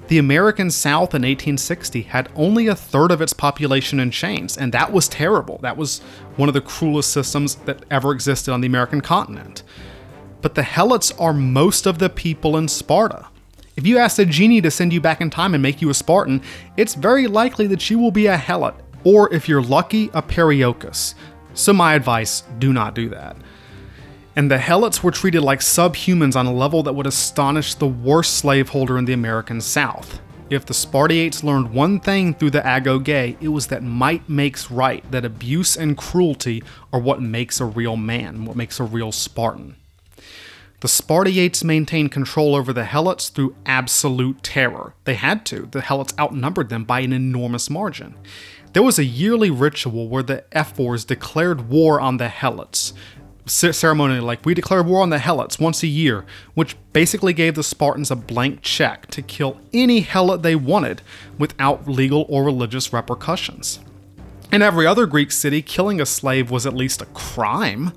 The 0.10 0.18
American 0.18 0.70
South 0.70 1.16
in 1.16 1.22
1860 1.22 2.02
had 2.02 2.28
only 2.36 2.68
a 2.68 2.76
third 2.76 3.12
of 3.12 3.22
its 3.22 3.32
population 3.32 3.98
in 3.98 4.12
chains, 4.12 4.58
and 4.58 4.74
that 4.74 4.92
was 4.92 5.08
terrible. 5.08 5.58
That 5.60 5.78
was 5.78 6.00
one 6.36 6.50
of 6.50 6.54
the 6.54 6.60
cruelest 6.60 7.14
systems 7.14 7.56
that 7.64 7.86
ever 7.90 8.12
existed 8.12 8.52
on 8.52 8.60
the 8.60 8.68
American 8.68 9.00
continent. 9.00 9.64
But 10.42 10.56
the 10.56 10.64
Helots 10.64 11.14
are 11.18 11.34
most 11.34 11.86
of 11.86 12.00
the 12.00 12.10
people 12.10 12.58
in 12.58 12.68
Sparta. 12.68 13.26
If 13.78 13.88
you 13.88 14.00
ask 14.00 14.20
a 14.20 14.26
genie 14.26 14.60
to 14.60 14.70
send 14.70 14.92
you 14.92 15.00
back 15.00 15.22
in 15.22 15.30
time 15.30 15.54
and 15.54 15.64
make 15.64 15.82
you 15.82 15.90
a 15.90 15.94
Spartan, 15.94 16.42
it's 16.76 16.94
very 16.94 17.28
likely 17.28 17.68
that 17.68 17.90
you 17.90 17.98
will 17.98 18.12
be 18.12 18.28
a 18.28 18.36
Helot 18.36 18.76
or 19.04 19.34
if 19.34 19.48
you're 19.48 19.62
lucky, 19.62 20.10
a 20.14 20.22
Perioecus. 20.22 21.16
So, 21.54 21.74
my 21.74 21.96
advice 21.96 22.44
do 22.60 22.72
not 22.72 22.96
do 22.96 23.10
that. 23.10 23.36
And 24.36 24.50
the 24.50 24.58
Helots 24.58 25.04
were 25.04 25.12
treated 25.12 25.42
like 25.42 25.60
subhumans 25.60 26.36
on 26.36 26.46
a 26.46 26.54
level 26.54 26.84
that 26.84 26.94
would 26.94 27.08
astonish 27.08 27.76
the 27.76 27.88
worst 27.88 28.38
slaveholder 28.38 28.98
in 28.98 29.06
the 29.06 29.14
American 29.14 29.60
South. 29.60 30.22
If 30.50 30.66
the 30.66 30.74
Spartiates 30.74 31.44
learned 31.44 31.74
one 31.74 32.00
thing 32.00 32.34
through 32.34 32.52
the 32.52 32.62
Agoge, 32.62 33.38
it 33.42 33.48
was 33.50 33.68
that 33.68 33.84
might 33.84 34.28
makes 34.28 34.70
right, 34.70 35.10
that 35.10 35.26
abuse 35.26 35.78
and 35.78 35.98
cruelty 35.98 36.64
are 36.92 37.00
what 37.00 37.22
makes 37.22 37.62
a 37.62 37.66
real 37.66 37.96
man, 37.96 38.46
what 38.46 38.58
makes 38.58 38.80
a 38.80 38.84
real 38.84 39.12
Spartan. 39.12 39.76
The 40.82 40.88
Spartiates 40.88 41.64
maintained 41.64 42.12
control 42.12 42.56
over 42.56 42.74
the 42.74 42.84
Helots 42.84 43.30
through 43.32 43.56
absolute 43.66 44.44
terror. 44.44 44.94
They 45.04 45.14
had 45.14 45.46
to, 45.46 45.68
the 45.72 45.82
Helots 45.82 46.18
outnumbered 46.20 46.70
them 46.70 46.86
by 46.86 47.02
an 47.02 47.14
enormous 47.14 47.70
margin. 47.70 48.16
There 48.74 48.84
was 48.84 48.98
a 48.98 49.04
yearly 49.04 49.50
ritual 49.50 50.08
where 50.08 50.24
the 50.24 50.46
Ephors 50.54 51.04
declared 51.04 51.70
war 51.70 52.00
on 52.00 52.18
the 52.18 52.28
Helots. 52.28 52.94
C- 53.46 53.72
like 54.22 54.46
we 54.46 54.54
declare 54.54 54.82
war 54.82 55.02
on 55.02 55.10
the 55.10 55.18
Helots 55.18 55.60
once 55.60 55.84
a 55.84 55.88
year, 55.88 56.26
which 56.54 56.78
basically 56.94 57.34
gave 57.34 57.56
the 57.56 57.64
Spartans 57.64 58.12
a 58.12 58.16
blank 58.16 58.62
check 58.62 59.08
to 59.08 59.22
kill 59.22 59.60
any 59.74 60.04
Helot 60.04 60.42
they 60.42 60.56
wanted 60.56 61.02
without 61.38 61.86
legal 61.86 62.26
or 62.30 62.46
religious 62.46 62.94
repercussions. 62.94 63.80
In 64.54 64.62
every 64.62 64.88
other 64.88 65.06
Greek 65.06 65.32
city, 65.32 65.62
killing 65.62 66.00
a 66.00 66.06
slave 66.06 66.50
was 66.50 66.66
at 66.66 66.74
least 66.74 67.02
a 67.02 67.06
crime. 67.08 67.92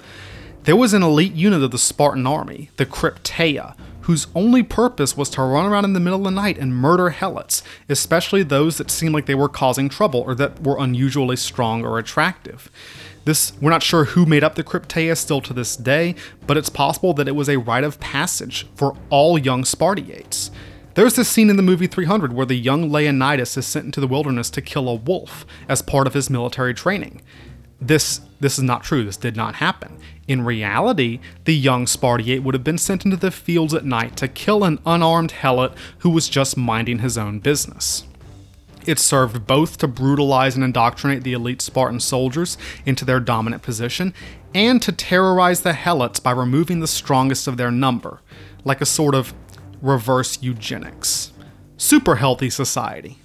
There 0.65 0.77
was 0.77 0.93
an 0.93 1.03
elite 1.05 1.35
unit 1.35 1.63
of 1.63 1.71
the 1.71 1.79
Spartan 1.79 2.27
army, 2.27 2.71
the 2.79 2.87
Crypteia, 2.87 3.77
whose 4.05 4.27
only 4.35 4.63
purpose 4.63 5.17
was 5.17 5.31
to 5.31 5.43
run 5.43 5.65
around 5.65 5.85
in 5.85 5.95
the 5.95 6.01
middle 6.01 6.19
of 6.19 6.25
the 6.25 6.31
night 6.31 6.59
and 6.59 6.75
murder 6.75 7.11
helots, 7.11 7.63
especially 7.89 8.43
those 8.43 8.77
that 8.77 8.91
seemed 8.91 9.15
like 9.15 9.27
they 9.27 9.35
were 9.35 9.49
causing 9.49 9.89
trouble 9.89 10.21
or 10.21 10.35
that 10.35 10.63
were 10.63 10.79
unusually 10.79 11.37
strong 11.37 11.85
or 11.85 11.99
attractive. 11.99 12.71
This 13.25 13.53
we're 13.61 13.71
not 13.71 13.83
sure 13.83 14.05
who 14.05 14.27
made 14.27 14.45
up 14.45 14.55
the 14.55 14.65
Crypteia 14.65 15.17
still 15.17 15.41
to 15.41 15.55
this 15.55 15.77
day, 15.77 16.15
but 16.47 16.59
it's 16.59 16.69
possible 16.69 17.15
that 17.15 17.29
it 17.29 17.35
was 17.35 17.49
a 17.49 17.59
rite 17.59 17.85
of 17.85 17.99
passage 17.99 18.67
for 18.75 18.95
all 19.09 19.39
young 19.39 19.65
Spartiates. 19.65 20.51
There's 20.95 21.17
this 21.17 21.29
scene 21.29 21.49
in 21.51 21.57
the 21.57 21.63
movie 21.63 21.87
300 21.87 22.35
where 22.35 22.47
the 22.47 22.55
young 22.55 22.91
Leonidas 22.91 23.57
is 23.57 23.67
sent 23.67 23.87
into 23.87 24.01
the 24.01 24.07
wilderness 24.07 24.51
to 24.51 24.63
kill 24.63 24.89
a 24.89 24.95
wolf 24.95 25.47
as 25.69 25.83
part 25.83 26.07
of 26.07 26.15
his 26.15 26.29
military 26.29 26.75
training. 26.75 27.23
This 27.81 28.21
this 28.39 28.59
is 28.59 28.65
not 28.65 28.85
true. 28.85 29.03
This 29.03 29.17
did 29.17 29.37
not 29.37 29.57
happen. 29.57 29.99
In 30.27 30.43
reality, 30.43 31.21
the 31.45 31.55
young 31.55 31.87
Spartiate 31.87 32.43
would 32.43 32.55
have 32.55 32.65
been 32.65 32.79
sent 32.79 33.05
into 33.05 33.17
the 33.17 33.31
fields 33.31 33.75
at 33.75 33.85
night 33.85 34.17
to 34.17 34.29
kill 34.29 34.65
an 34.65 34.79
unarmed 34.87 35.33
helot 35.33 35.75
who 35.99 36.11
was 36.11 36.29
just 36.29 36.57
minding 36.57 37.01
his 37.01 37.19
own 37.19 37.41
business. 37.41 38.05
It 38.87 38.99
served 38.99 39.47
both 39.47 39.79
to 39.79 39.89
brutalize 39.89 40.55
and 40.55 40.65
indoctrinate 40.65 41.25
the 41.25 41.33
elite 41.33 41.63
Spartan 41.63 42.01
soldiers 42.01 42.59
into 42.85 43.05
their 43.05 43.21
dominant 43.21 43.63
position, 43.63 44.15
and 44.55 44.81
to 44.83 44.93
terrorize 44.93 45.63
the 45.63 45.73
helots 45.73 46.23
by 46.23 46.31
removing 46.31 46.81
the 46.81 46.87
strongest 46.87 47.47
of 47.49 47.57
their 47.57 47.71
number, 47.71 48.21
like 48.65 48.81
a 48.81 48.87
sort 48.87 49.15
of 49.15 49.35
reverse 49.83 50.43
eugenics. 50.43 51.33
Super 51.77 52.17
healthy 52.17 52.51
society. 52.51 53.19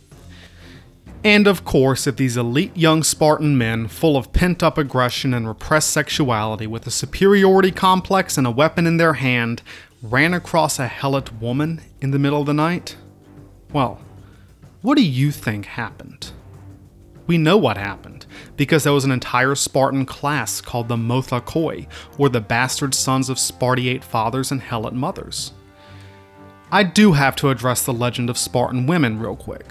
And 1.23 1.47
of 1.47 1.65
course, 1.65 2.07
if 2.07 2.15
these 2.15 2.37
elite 2.37 2.75
young 2.77 3.03
Spartan 3.03 3.57
men, 3.57 3.89
full 3.89 4.15
of 4.15 4.31
pent 4.31 4.63
up 4.63 4.77
aggression 4.77 5.33
and 5.33 5.47
repressed 5.47 5.89
sexuality, 5.89 6.65
with 6.65 6.87
a 6.87 6.91
superiority 6.91 7.71
complex 7.71 8.37
and 8.37 8.47
a 8.47 8.51
weapon 8.51 8.87
in 8.87 8.97
their 8.97 9.13
hand, 9.13 9.61
ran 10.01 10.33
across 10.33 10.79
a 10.79 10.87
helot 10.87 11.41
woman 11.41 11.81
in 11.99 12.11
the 12.11 12.19
middle 12.19 12.39
of 12.39 12.45
the 12.45 12.53
night, 12.53 12.95
well, 13.73 13.99
what 14.81 14.95
do 14.95 15.03
you 15.03 15.31
think 15.31 15.65
happened? 15.65 16.31
We 17.27 17.37
know 17.37 17.57
what 17.57 17.75
happened, 17.75 18.25
because 18.55 18.85
there 18.85 18.93
was 18.93 19.03
an 19.03 19.11
entire 19.11 19.55
Spartan 19.55 20.05
class 20.05 20.61
called 20.61 20.87
the 20.87 20.95
Mothakoi, 20.95 21.87
or 22.17 22.29
the 22.29 22.39
bastard 22.39 22.95
sons 22.95 23.29
of 23.29 23.37
Spartiate 23.37 24.05
fathers 24.05 24.51
and 24.51 24.61
helot 24.61 24.93
mothers. 24.93 25.51
I 26.71 26.83
do 26.83 27.11
have 27.11 27.35
to 27.37 27.49
address 27.49 27.83
the 27.83 27.93
legend 27.93 28.29
of 28.29 28.37
Spartan 28.37 28.87
women 28.87 29.19
real 29.19 29.35
quick. 29.35 29.65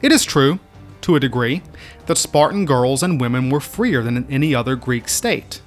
It 0.00 0.12
is 0.12 0.24
true, 0.24 0.60
to 1.02 1.16
a 1.16 1.20
degree, 1.20 1.62
that 2.06 2.18
Spartan 2.18 2.64
girls 2.64 3.02
and 3.02 3.20
women 3.20 3.50
were 3.50 3.60
freer 3.60 4.02
than 4.02 4.16
in 4.16 4.30
any 4.30 4.54
other 4.54 4.76
Greek 4.76 5.08
state. 5.08 5.60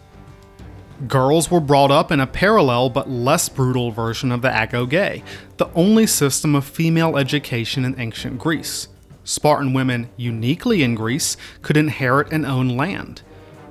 Girls 1.07 1.51
were 1.51 1.59
brought 1.59 1.91
up 1.91 2.11
in 2.11 2.21
a 2.21 2.27
parallel 2.27 2.89
but 2.89 3.09
less 3.09 3.49
brutal 3.49 3.91
version 3.91 4.31
of 4.31 4.41
the 4.41 4.49
agoge, 4.49 5.23
the 5.57 5.69
only 5.75 6.07
system 6.07 6.55
of 6.55 6.63
female 6.63 7.17
education 7.17 7.83
in 7.83 7.99
ancient 7.99 8.39
Greece. 8.39 8.87
Spartan 9.25 9.73
women, 9.73 10.09
uniquely 10.15 10.83
in 10.83 10.95
Greece, 10.95 11.35
could 11.61 11.75
inherit 11.75 12.31
and 12.31 12.45
own 12.45 12.69
land. 12.69 13.23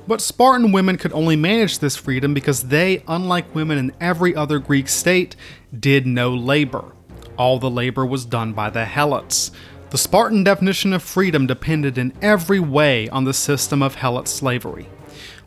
But 0.07 0.21
Spartan 0.21 0.73
women 0.73 0.99
could 0.99 1.13
only 1.13 1.37
manage 1.37 1.79
this 1.79 1.97
freedom 1.97 2.35
because 2.35 2.65
they, 2.65 3.03
unlike 3.09 3.55
women 3.55 3.79
in 3.79 3.93
every 4.01 4.37
other 4.37 4.59
Greek 4.59 4.89
state, 4.89 5.35
did 5.79 6.07
no 6.07 6.35
labor. 6.35 6.93
All 7.39 7.59
the 7.59 7.71
labor 7.71 8.05
was 8.05 8.27
done 8.27 8.53
by 8.53 8.69
the 8.69 8.85
Helots. 8.85 9.51
The 9.95 9.99
Spartan 9.99 10.43
definition 10.43 10.93
of 10.93 11.05
freedom 11.05 11.47
depended 11.47 11.99
in 11.99 12.15
every 12.21 12.59
way 12.59 13.09
on 13.11 13.23
the 13.23 13.33
system 13.33 13.81
of 13.81 13.95
Helot 13.95 14.27
slavery. 14.27 14.89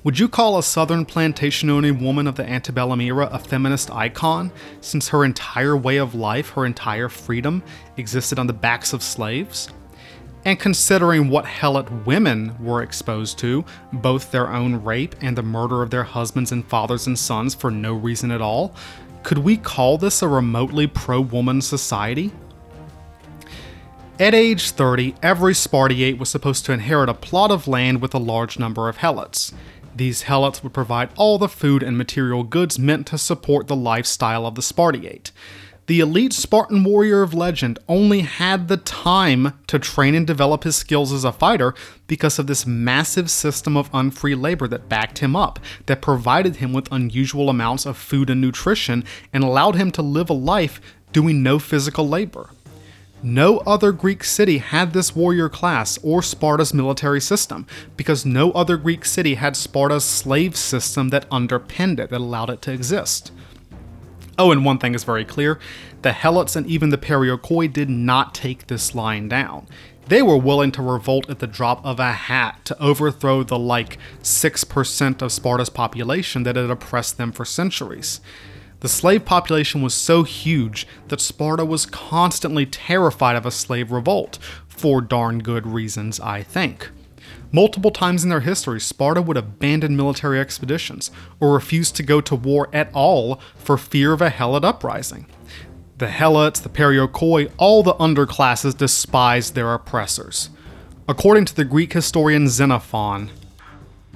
Would 0.06 0.20
you 0.20 0.30
call 0.30 0.58
a 0.58 0.64
southern 0.64 1.04
plantation 1.04 1.70
owning 1.70 2.02
woman 2.02 2.28
of 2.28 2.36
the 2.36 2.50
antebellum 2.50 3.02
era 3.02 3.28
a 3.30 3.40
feminist 3.40 3.92
icon, 3.92 4.54
since 4.80 5.10
her 5.10 5.26
entire 5.26 5.76
way 5.76 5.98
of 5.98 6.16
life, 6.16 6.52
her 6.52 6.66
entire 6.66 7.10
freedom, 7.10 7.62
existed 7.98 8.40
on 8.40 8.48
the 8.48 8.54
backs 8.54 8.94
of 8.94 9.04
slaves? 9.04 9.68
And 10.46 10.58
considering 10.58 11.28
what 11.28 11.44
Helot 11.44 12.06
women 12.06 12.56
were 12.64 12.84
exposed 12.84 13.38
to, 13.40 13.66
both 13.92 14.32
their 14.32 14.54
own 14.54 14.82
rape 14.82 15.18
and 15.20 15.38
the 15.38 15.44
murder 15.44 15.84
of 15.84 15.90
their 15.90 16.06
husbands 16.06 16.54
and 16.54 16.66
fathers 16.66 17.06
and 17.06 17.20
sons 17.20 17.54
for 17.54 17.70
no 17.70 17.96
reason 17.96 18.32
at 18.32 18.40
all, 18.40 18.74
could 19.24 19.40
we 19.40 19.58
call 19.58 19.98
this 19.98 20.22
a 20.22 20.28
remotely 20.30 20.88
pro 20.88 21.20
woman 21.20 21.62
society? 21.62 22.32
At 24.20 24.34
age 24.34 24.72
30, 24.72 25.14
every 25.22 25.54
Spartiate 25.54 26.18
was 26.18 26.28
supposed 26.28 26.66
to 26.66 26.72
inherit 26.72 27.08
a 27.08 27.14
plot 27.14 27.52
of 27.52 27.68
land 27.68 28.02
with 28.02 28.16
a 28.16 28.18
large 28.18 28.58
number 28.58 28.90
of 28.90 28.98
helots. 28.98 29.54
These 29.96 30.24
helots 30.24 30.64
would 30.64 30.74
provide 30.74 31.12
all 31.18 31.38
the 31.38 31.48
food 31.48 31.84
and 31.84 31.96
material 32.00 32.44
goods 32.44 32.80
meant 32.80 33.06
to 33.08 33.20
support 33.20 33.68
the 33.68 33.76
lifestyle 33.76 34.48
of 34.48 34.56
the 34.56 34.64
Spartiate. 34.64 35.32
The 35.86 36.00
elite 36.00 36.34
Spartan 36.34 36.84
warrior 36.84 37.22
of 37.22 37.36
legend 37.36 37.78
only 37.88 38.22
had 38.22 38.70
the 38.70 38.78
time 38.78 39.54
to 39.68 39.78
train 39.78 40.16
and 40.16 40.26
develop 40.26 40.64
his 40.64 40.76
skills 40.76 41.14
as 41.14 41.24
a 41.24 41.32
fighter 41.32 41.76
because 42.08 42.40
of 42.40 42.48
this 42.48 42.66
massive 42.66 43.30
system 43.30 43.78
of 43.78 43.92
unfree 43.94 44.34
labor 44.34 44.68
that 44.68 44.90
backed 44.90 45.20
him 45.20 45.36
up, 45.36 45.60
that 45.86 46.02
provided 46.02 46.56
him 46.56 46.74
with 46.74 46.92
unusual 46.92 47.52
amounts 47.52 47.86
of 47.86 47.96
food 47.96 48.32
and 48.32 48.42
nutrition, 48.42 49.04
and 49.32 49.44
allowed 49.44 49.76
him 49.76 49.92
to 49.92 50.02
live 50.02 50.32
a 50.32 50.34
life 50.34 50.82
doing 51.14 51.44
no 51.44 51.60
physical 51.60 52.10
labor. 52.10 52.50
No 53.24 53.58
other 53.60 53.92
Greek 53.92 54.24
city 54.24 54.60
had 54.60 54.94
this 54.94 55.16
warrior 55.16 55.50
class 55.50 55.98
or 56.04 56.22
Sparta's 56.22 56.74
military 56.74 57.20
system, 57.20 57.66
because 57.96 58.26
no 58.26 58.52
other 58.52 58.78
Greek 58.78 59.06
city 59.06 59.36
had 59.36 59.56
Sparta's 59.56 60.06
slave 60.06 60.56
system 60.56 61.10
that 61.10 61.26
underpinned 61.32 62.00
it, 62.00 62.12
that 62.12 62.22
allowed 62.22 62.52
it 62.52 62.62
to 62.64 62.72
exist. 62.72 63.32
Oh, 64.38 64.52
and 64.52 64.64
one 64.64 64.78
thing 64.78 64.94
is 64.94 65.04
very 65.04 65.26
clear 65.26 65.60
the 66.04 66.12
Helots 66.12 66.56
and 66.56 66.68
even 66.68 66.90
the 66.90 66.98
Perioikoi 66.98 67.74
did 67.74 67.90
not 67.90 68.36
take 68.36 68.68
this 68.68 68.94
line 68.94 69.28
down. 69.28 69.68
They 70.08 70.22
were 70.22 70.38
willing 70.38 70.72
to 70.74 70.82
revolt 70.82 71.30
at 71.30 71.40
the 71.40 71.48
drop 71.48 71.84
of 71.84 72.00
a 72.00 72.12
hat 72.12 72.64
to 72.66 72.82
overthrow 72.82 73.44
the 73.44 73.60
like 73.60 73.98
6% 74.22 75.22
of 75.22 75.32
Sparta's 75.32 75.70
population 75.70 76.44
that 76.44 76.56
had 76.56 76.70
oppressed 76.70 77.18
them 77.18 77.32
for 77.32 77.46
centuries. 77.46 78.22
The 78.80 78.90
slave 78.90 79.26
population 79.26 79.82
was 79.82 79.94
so 79.94 80.24
huge 80.24 80.88
that 81.08 81.22
Sparta 81.22 81.66
was 81.66 81.88
constantly 81.88 82.66
terrified 82.66 83.36
of 83.36 83.46
a 83.46 83.52
slave 83.52 83.92
revolt, 83.92 84.38
for 84.68 85.02
darn 85.02 85.40
good 85.40 85.66
reasons, 85.66 86.20
I 86.20 86.44
think. 86.44 86.90
Multiple 87.52 87.92
times 87.92 88.24
in 88.24 88.30
their 88.30 88.42
history, 88.42 88.80
Sparta 88.80 89.22
would 89.22 89.38
abandon 89.38 89.96
military 89.96 90.40
expeditions 90.40 91.10
or 91.40 91.54
refuse 91.54 91.92
to 91.94 92.04
go 92.04 92.22
to 92.22 92.36
war 92.36 92.70
at 92.72 92.90
all 92.94 93.40
for 93.56 93.78
fear 93.78 94.14
of 94.14 94.22
a 94.22 94.30
Helot 94.30 94.64
uprising. 94.64 95.26
The 95.98 96.08
Helots, 96.08 96.62
the 96.62 96.70
Perioikoi, 96.70 97.50
all 97.58 97.82
the 97.82 97.96
underclasses 97.96 98.78
despised 98.78 99.56
their 99.56 99.74
oppressors. 99.74 100.52
According 101.08 101.46
to 101.46 101.56
the 101.56 101.66
Greek 101.66 101.94
historian 101.94 102.48
Xenophon, 102.48 103.32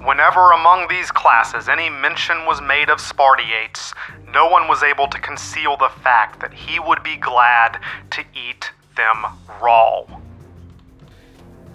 Whenever 0.04 0.50
among 0.50 0.88
these 0.88 1.12
classes 1.12 1.68
any 1.68 1.88
mention 1.88 2.44
was 2.44 2.60
made 2.60 2.90
of 2.90 3.00
Spartiates, 3.00 3.94
no 4.32 4.48
one 4.48 4.68
was 4.68 4.82
able 4.82 5.08
to 5.08 5.18
conceal 5.18 5.76
the 5.76 5.90
fact 6.02 6.40
that 6.40 6.52
he 6.52 6.78
would 6.80 7.02
be 7.02 7.16
glad 7.16 7.80
to 8.10 8.24
eat 8.34 8.70
them 8.96 9.24
raw. 9.60 10.04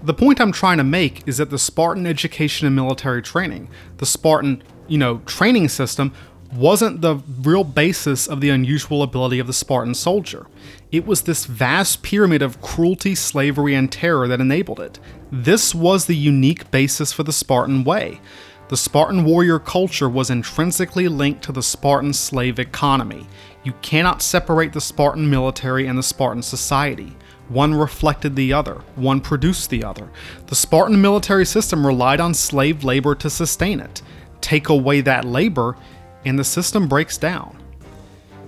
The 0.03 0.13
point 0.13 0.39
I'm 0.39 0.51
trying 0.51 0.77
to 0.77 0.83
make 0.83 1.27
is 1.27 1.37
that 1.37 1.49
the 1.49 1.57
Spartan 1.57 2.05
education 2.05 2.67
and 2.67 2.75
military 2.75 3.21
training, 3.21 3.67
the 3.97 4.05
Spartan, 4.05 4.63
you 4.87 4.97
know, 4.97 5.19
training 5.25 5.69
system 5.69 6.13
wasn't 6.53 7.01
the 7.01 7.15
real 7.41 7.63
basis 7.63 8.27
of 8.27 8.39
the 8.39 8.49
unusual 8.49 9.03
ability 9.03 9.39
of 9.39 9.47
the 9.47 9.53
Spartan 9.53 9.93
soldier. 9.93 10.47
It 10.91 11.05
was 11.05 11.23
this 11.23 11.45
vast 11.45 12.03
pyramid 12.03 12.41
of 12.41 12.61
cruelty, 12.61 13.15
slavery, 13.15 13.73
and 13.73 13.91
terror 13.91 14.27
that 14.27 14.39
enabled 14.39 14.79
it. 14.79 14.99
This 15.31 15.75
was 15.75 16.05
the 16.05 16.15
unique 16.15 16.71
basis 16.71 17.11
for 17.11 17.23
the 17.23 17.33
Spartan 17.33 17.83
way. 17.83 18.21
The 18.69 18.75
Spartan 18.75 19.23
warrior 19.23 19.60
culture 19.60 20.10
was 20.10 20.30
intrinsically 20.30 21.08
linked 21.08 21.41
to 21.43 21.53
the 21.53 21.63
Spartan 21.63 22.12
slave 22.12 22.60
economy. 22.60 23.25
You 23.63 23.71
cannot 23.82 24.21
separate 24.21 24.73
the 24.73 24.82
Spartan 24.82 25.30
military 25.30 25.88
and 25.88 25.97
the 25.97 26.03
Spartan 26.03 26.43
society. 26.43 27.15
One 27.47 27.73
reflected 27.73 28.36
the 28.36 28.51
other, 28.51 28.82
one 28.95 29.21
produced 29.21 29.69
the 29.69 29.86
other. 29.86 30.10
The 30.47 30.56
Spartan 30.56 31.01
military 31.01 31.45
system 31.45 31.88
relied 31.88 32.19
on 32.19 32.34
slave 32.34 32.84
labor 32.84 33.15
to 33.15 33.30
sustain 33.30 33.80
it. 33.80 34.01
Take 34.41 34.67
away 34.67 34.99
that 34.99 35.23
labor, 35.23 35.77
and 36.25 36.38
the 36.38 36.43
system 36.43 36.89
breaks 36.89 37.17
down. 37.17 37.58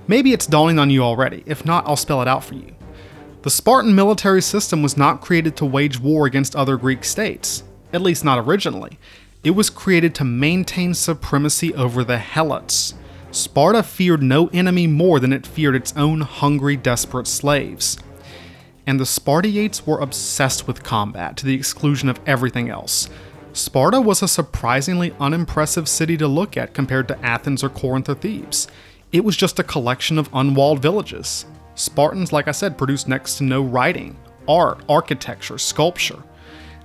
Maybe 0.09 0.33
it's 0.33 0.47
dawning 0.47 0.79
on 0.79 0.89
you 0.89 1.01
already, 1.01 1.43
if 1.45 1.65
not, 1.65 1.87
I'll 1.87 1.95
spell 1.95 2.21
it 2.21 2.27
out 2.27 2.43
for 2.43 2.55
you. 2.55 2.75
The 3.43 3.49
Spartan 3.49 3.95
military 3.95 4.41
system 4.41 4.83
was 4.83 4.97
not 4.97 5.21
created 5.21 5.55
to 5.57 5.65
wage 5.65 5.97
war 5.97 6.25
against 6.25 6.57
other 6.57 6.75
Greek 6.75 7.05
states, 7.05 7.63
at 7.93 8.01
least 8.01 8.25
not 8.25 8.37
originally. 8.37 8.99
It 9.41 9.51
was 9.51 9.69
created 9.69 10.13
to 10.15 10.25
maintain 10.25 10.93
supremacy 10.93 11.73
over 11.73 12.03
the 12.03 12.17
Helots. 12.17 12.93
Sparta 13.31 13.83
feared 13.83 14.21
no 14.21 14.47
enemy 14.47 14.85
more 14.85 15.17
than 15.17 15.31
it 15.31 15.47
feared 15.47 15.75
its 15.75 15.95
own 15.95 16.21
hungry, 16.21 16.75
desperate 16.75 17.27
slaves. 17.27 17.97
And 18.85 18.99
the 18.99 19.05
Spartiates 19.05 19.87
were 19.87 20.01
obsessed 20.01 20.67
with 20.67 20.83
combat 20.83 21.37
to 21.37 21.45
the 21.45 21.53
exclusion 21.53 22.09
of 22.09 22.19
everything 22.25 22.69
else. 22.69 23.07
Sparta 23.53 24.01
was 24.01 24.21
a 24.21 24.27
surprisingly 24.27 25.15
unimpressive 25.21 25.87
city 25.87 26.17
to 26.17 26.27
look 26.27 26.57
at 26.57 26.73
compared 26.73 27.07
to 27.07 27.25
Athens 27.25 27.63
or 27.63 27.69
Corinth 27.69 28.09
or 28.09 28.15
Thebes. 28.15 28.67
It 29.13 29.23
was 29.23 29.37
just 29.37 29.57
a 29.57 29.63
collection 29.63 30.17
of 30.17 30.29
unwalled 30.33 30.81
villages. 30.81 31.45
Spartans, 31.75 32.33
like 32.33 32.49
I 32.49 32.51
said, 32.51 32.77
produced 32.77 33.07
next 33.07 33.37
to 33.37 33.45
no 33.45 33.61
writing, 33.61 34.17
art, 34.49 34.83
architecture, 34.89 35.57
sculpture. 35.57 36.21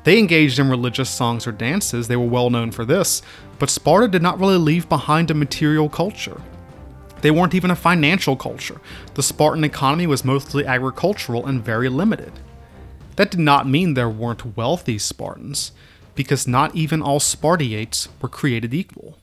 They 0.05 0.19
engaged 0.19 0.59
in 0.59 0.69
religious 0.69 1.09
songs 1.09 1.47
or 1.47 1.53
dances, 1.53 2.09
they 2.09 2.17
were 2.17 2.27
well 2.27 2.51
known 2.51 2.71
for 2.71 2.85
this, 2.85 3.23
but 3.59 3.71
Sparta 3.71 4.07
did 4.07 4.23
not 4.23 4.39
really 4.39 4.59
leave 4.59 4.89
behind 4.89 5.31
a 5.31 5.35
material 5.35 5.89
culture. 5.89 6.41
They 7.23 7.31
weren't 7.31 7.55
even 7.55 7.71
a 7.71 7.77
financial 7.77 8.37
culture. 8.37 8.83
The 9.15 9.23
Spartan 9.23 9.65
economy 9.65 10.07
was 10.07 10.23
mostly 10.23 10.67
agricultural 10.67 11.47
and 11.47 11.65
very 11.65 11.89
limited. 11.89 12.33
That 13.17 13.31
did 13.31 13.41
not 13.41 13.67
mean 13.67 13.95
there 13.95 14.11
weren't 14.11 14.59
wealthy 14.59 14.99
Spartans, 14.99 15.73
because 16.15 16.47
not 16.47 16.77
even 16.77 17.01
all 17.01 17.19
Spartiates 17.19 18.09
were 18.21 18.29
created 18.29 18.75
equal. 18.75 19.19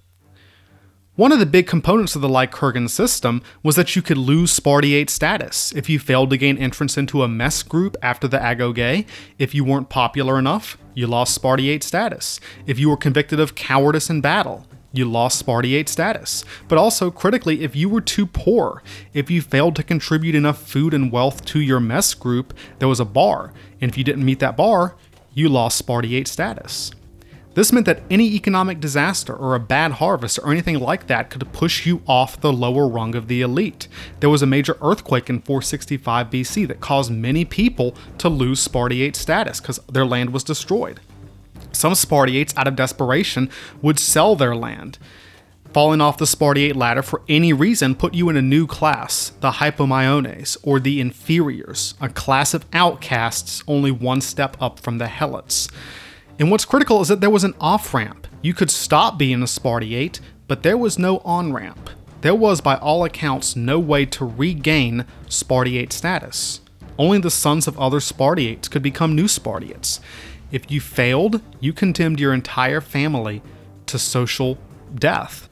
One 1.18 1.34
of 1.34 1.40
the 1.40 1.46
big 1.46 1.68
components 1.68 2.16
of 2.16 2.22
the 2.22 2.30
Lycurgan 2.30 2.90
system 2.90 3.42
was 3.64 3.76
that 3.76 3.98
you 3.98 4.02
could 4.02 4.18
lose 4.18 4.50
Spartiate 4.50 5.10
status 5.10 5.74
if 5.74 5.90
you 5.90 6.00
failed 6.00 6.30
to 6.30 6.38
gain 6.38 6.58
entrance 6.58 6.98
into 6.98 7.22
a 7.22 7.28
mess 7.28 7.64
group 7.64 7.98
after 8.02 8.30
the 8.30 8.38
Agoge. 8.38 9.06
If 9.38 9.54
you 9.54 9.66
weren't 9.66 9.90
popular 9.90 10.40
enough, 10.40 10.78
you 10.94 11.08
lost 11.08 11.36
Spartiate 11.36 11.84
status. 11.84 12.40
If 12.66 12.80
you 12.80 12.90
were 12.90 12.96
convicted 12.96 13.42
of 13.42 13.56
cowardice 13.56 14.10
in 14.10 14.22
battle, 14.22 14.66
you 14.94 15.04
lost 15.04 15.38
Spartiate 15.38 15.90
status. 15.90 16.46
But 16.70 16.78
also, 16.78 17.12
critically, 17.12 17.62
if 17.62 17.76
you 17.76 17.90
were 17.90 18.00
too 18.00 18.26
poor, 18.26 18.82
if 19.14 19.30
you 19.30 19.42
failed 19.42 19.76
to 19.76 19.84
contribute 19.84 20.34
enough 20.34 20.62
food 20.66 20.94
and 20.94 21.12
wealth 21.12 21.44
to 21.48 21.60
your 21.60 21.82
mess 21.82 22.14
group, 22.14 22.54
there 22.80 22.88
was 22.88 23.02
a 23.02 23.06
bar. 23.06 23.52
And 23.82 23.92
if 23.92 23.98
you 23.98 24.06
didn't 24.06 24.24
meet 24.24 24.40
that 24.40 24.56
bar, 24.56 24.96
you 25.34 25.50
lost 25.50 25.78
Spartiate 25.78 26.30
status. 26.30 26.92
This 27.54 27.74
meant 27.74 27.86
that 27.86 28.04
any 28.10 28.34
economic 28.34 28.80
disaster 28.80 29.36
or 29.36 29.56
a 29.56 29.60
bad 29.60 29.94
harvest 29.94 30.40
or 30.40 30.52
anything 30.52 30.80
like 30.80 31.08
that 31.08 31.30
could 31.30 31.52
push 31.52 31.86
you 31.86 32.02
off 32.08 32.40
the 32.40 32.54
lower 32.54 32.88
rung 32.88 33.14
of 33.14 33.28
the 33.28 33.42
elite. 33.42 33.90
There 34.22 34.30
was 34.30 34.42
a 34.42 34.48
major 34.48 34.78
earthquake 34.82 35.30
in 35.30 35.42
465 35.42 36.30
BC 36.30 36.68
that 36.70 36.80
caused 36.80 37.12
many 37.12 37.44
people 37.44 37.94
to 38.20 38.30
lose 38.30 38.62
Spartiate 38.62 39.18
status 39.18 39.60
because 39.60 39.80
their 39.92 40.06
land 40.06 40.32
was 40.32 40.46
destroyed. 40.46 41.02
Some 41.74 41.94
Spartiates, 41.94 42.54
out 42.56 42.68
of 42.68 42.78
desperation, 42.78 43.50
would 43.82 44.00
sell 44.00 44.36
their 44.36 44.56
land. 44.56 44.98
Falling 45.74 46.02
off 46.02 46.18
the 46.18 46.28
Spartiate 46.28 46.76
ladder 46.76 47.02
for 47.02 47.22
any 47.28 47.52
reason 47.52 47.96
put 47.96 48.14
you 48.14 48.30
in 48.30 48.38
a 48.38 48.42
new 48.42 48.66
class, 48.66 49.32
the 49.42 49.52
Hypomeiones, 49.52 50.58
or 50.64 50.80
the 50.80 51.02
Inferiors, 51.02 51.96
a 52.00 52.10
class 52.10 52.54
of 52.54 52.66
outcasts 52.72 53.64
only 53.68 53.92
one 53.92 54.22
step 54.22 54.56
up 54.62 54.80
from 54.80 55.00
the 55.00 55.06
Helots. 55.06 55.70
And 56.42 56.50
what's 56.50 56.66
critical 56.66 57.02
is 57.02 57.08
that 57.10 57.22
there 57.22 57.30
was 57.30 57.44
an 57.44 57.54
off 57.62 57.94
ramp. 57.94 58.26
You 58.42 58.56
could 58.56 58.72
stop 58.72 59.16
being 59.16 59.44
a 59.44 59.48
Spartiate, 59.48 60.20
but 60.48 60.64
there 60.64 60.76
was 60.76 60.98
no 60.98 61.20
on 61.20 61.54
ramp. 61.54 61.92
There 62.22 62.34
was, 62.34 62.62
by 62.62 62.78
all 62.78 63.06
accounts, 63.06 63.56
no 63.56 63.78
way 63.78 64.08
to 64.08 64.26
regain 64.26 65.06
Spartiate 65.30 65.94
status. 65.94 66.62
Only 66.98 67.20
the 67.20 67.30
sons 67.30 67.68
of 67.68 67.80
other 67.80 68.00
Spartiates 68.00 68.68
could 68.68 68.82
become 68.82 69.16
new 69.16 69.28
Spartiates. 69.28 70.00
If 70.52 70.72
you 70.72 70.82
failed, 70.82 71.42
you 71.60 71.74
condemned 71.74 72.20
your 72.20 72.34
entire 72.34 72.82
family 72.82 73.44
to 73.86 74.00
social 74.00 74.58
death. 74.96 75.48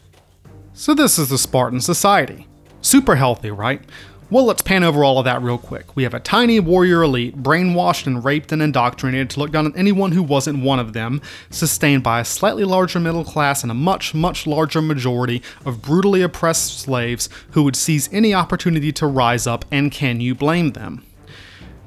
So, 0.73 0.95
this 0.95 1.19
is 1.19 1.29
the 1.29 1.37
Spartan 1.37 1.81
society. 1.81 2.47
Super 2.81 3.15
healthy, 3.15 3.51
right? 3.51 3.83
Well, 4.31 4.45
let's 4.45 4.61
pan 4.61 4.83
over 4.83 5.03
all 5.03 5.17
of 5.17 5.25
that 5.25 5.41
real 5.41 5.57
quick. 5.57 5.95
We 5.95 6.03
have 6.03 6.13
a 6.13 6.19
tiny 6.19 6.59
warrior 6.59 7.01
elite, 7.01 7.41
brainwashed 7.41 8.05
and 8.05 8.23
raped 8.23 8.51
and 8.51 8.61
indoctrinated 8.61 9.31
to 9.31 9.39
look 9.39 9.51
down 9.51 9.65
on 9.65 9.75
anyone 9.75 10.11
who 10.11 10.21
wasn't 10.21 10.63
one 10.63 10.77
of 10.77 10.93
them, 10.93 11.19
sustained 11.49 12.03
by 12.03 12.19
a 12.19 12.25
slightly 12.25 12.63
larger 12.63 12.99
middle 12.99 13.23
class 13.23 13.63
and 13.63 13.71
a 13.71 13.75
much, 13.75 14.13
much 14.13 14.45
larger 14.45 14.83
majority 14.83 15.41
of 15.65 15.81
brutally 15.81 16.21
oppressed 16.21 16.79
slaves 16.79 17.27
who 17.51 17.63
would 17.63 17.75
seize 17.75 18.07
any 18.13 18.31
opportunity 18.31 18.91
to 18.91 19.07
rise 19.07 19.47
up, 19.47 19.65
and 19.71 19.91
can 19.91 20.21
you 20.21 20.35
blame 20.35 20.73
them? 20.73 21.03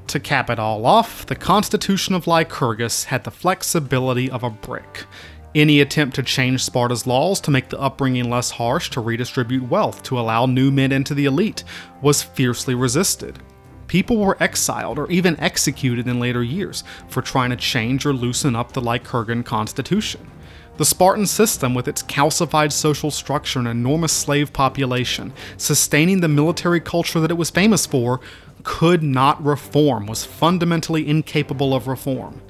To 0.07 0.19
cap 0.19 0.49
it 0.49 0.59
all 0.59 0.85
off, 0.85 1.25
the 1.25 1.35
Constitution 1.35 2.13
of 2.13 2.27
Lycurgus 2.27 3.05
had 3.05 3.23
the 3.23 3.31
flexibility 3.31 4.29
of 4.29 4.43
a 4.43 4.49
brick. 4.49 5.05
Any 5.55 5.81
attempt 5.81 6.15
to 6.15 6.23
change 6.23 6.63
Sparta's 6.63 7.05
laws 7.05 7.39
to 7.41 7.51
make 7.51 7.69
the 7.69 7.79
upbringing 7.79 8.27
less 8.27 8.49
harsh 8.49 8.89
to 8.91 9.01
redistribute 9.01 9.69
wealth 9.69 10.01
to 10.03 10.19
allow 10.19 10.47
new 10.47 10.71
men 10.71 10.91
into 10.91 11.13
the 11.13 11.25
elite 11.25 11.63
was 12.01 12.23
fiercely 12.23 12.73
resisted. 12.73 13.37
People 13.85 14.17
were 14.17 14.41
exiled 14.41 14.97
or 14.97 15.11
even 15.11 15.39
executed 15.39 16.07
in 16.07 16.19
later 16.19 16.41
years 16.41 16.83
for 17.07 17.21
trying 17.21 17.51
to 17.51 17.55
change 17.55 18.03
or 18.03 18.13
loosen 18.13 18.55
up 18.55 18.71
the 18.71 18.81
Lycurgan 18.81 19.45
constitution. 19.45 20.31
The 20.77 20.85
Spartan 20.85 21.27
system, 21.27 21.75
with 21.75 21.87
its 21.87 22.01
calcified 22.01 22.71
social 22.71 23.11
structure 23.11 23.59
and 23.59 23.67
enormous 23.67 24.11
slave 24.11 24.51
population, 24.53 25.33
sustaining 25.57 26.21
the 26.21 26.27
military 26.27 26.79
culture 26.79 27.19
that 27.19 27.29
it 27.29 27.37
was 27.37 27.51
famous 27.51 27.85
for, 27.85 28.21
could 28.63 29.03
not 29.03 29.43
reform, 29.45 30.07
was 30.07 30.25
fundamentally 30.25 31.07
incapable 31.07 31.75
of 31.75 31.85
reform. 31.85 32.41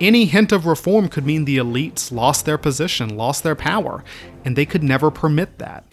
Any 0.00 0.24
hint 0.24 0.50
of 0.50 0.66
reform 0.66 1.08
could 1.08 1.24
mean 1.24 1.44
the 1.44 1.58
elites 1.58 2.10
lost 2.10 2.46
their 2.46 2.58
position, 2.58 3.16
lost 3.16 3.44
their 3.44 3.54
power, 3.54 4.02
and 4.44 4.56
they 4.56 4.66
could 4.66 4.82
never 4.82 5.10
permit 5.10 5.58
that. 5.58 5.84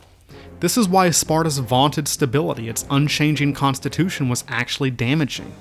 This 0.59 0.77
is 0.77 0.89
why 0.89 1.09
Sparta's 1.09 1.59
vaunted 1.59 2.07
stability, 2.07 2.67
its 2.67 2.85
unchanging 2.89 3.53
constitution, 3.53 4.27
was 4.29 4.43
actually 4.47 4.91
damaging. 4.91 5.53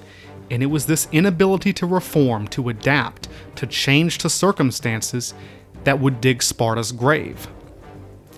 And 0.50 0.62
it 0.62 0.66
was 0.66 0.86
this 0.86 1.08
inability 1.12 1.72
to 1.74 1.86
reform, 1.86 2.48
to 2.48 2.68
adapt, 2.68 3.28
to 3.56 3.66
change 3.66 4.18
to 4.18 4.30
circumstances 4.30 5.34
that 5.84 6.00
would 6.00 6.20
dig 6.20 6.42
Sparta's 6.42 6.92
grave. 6.92 7.48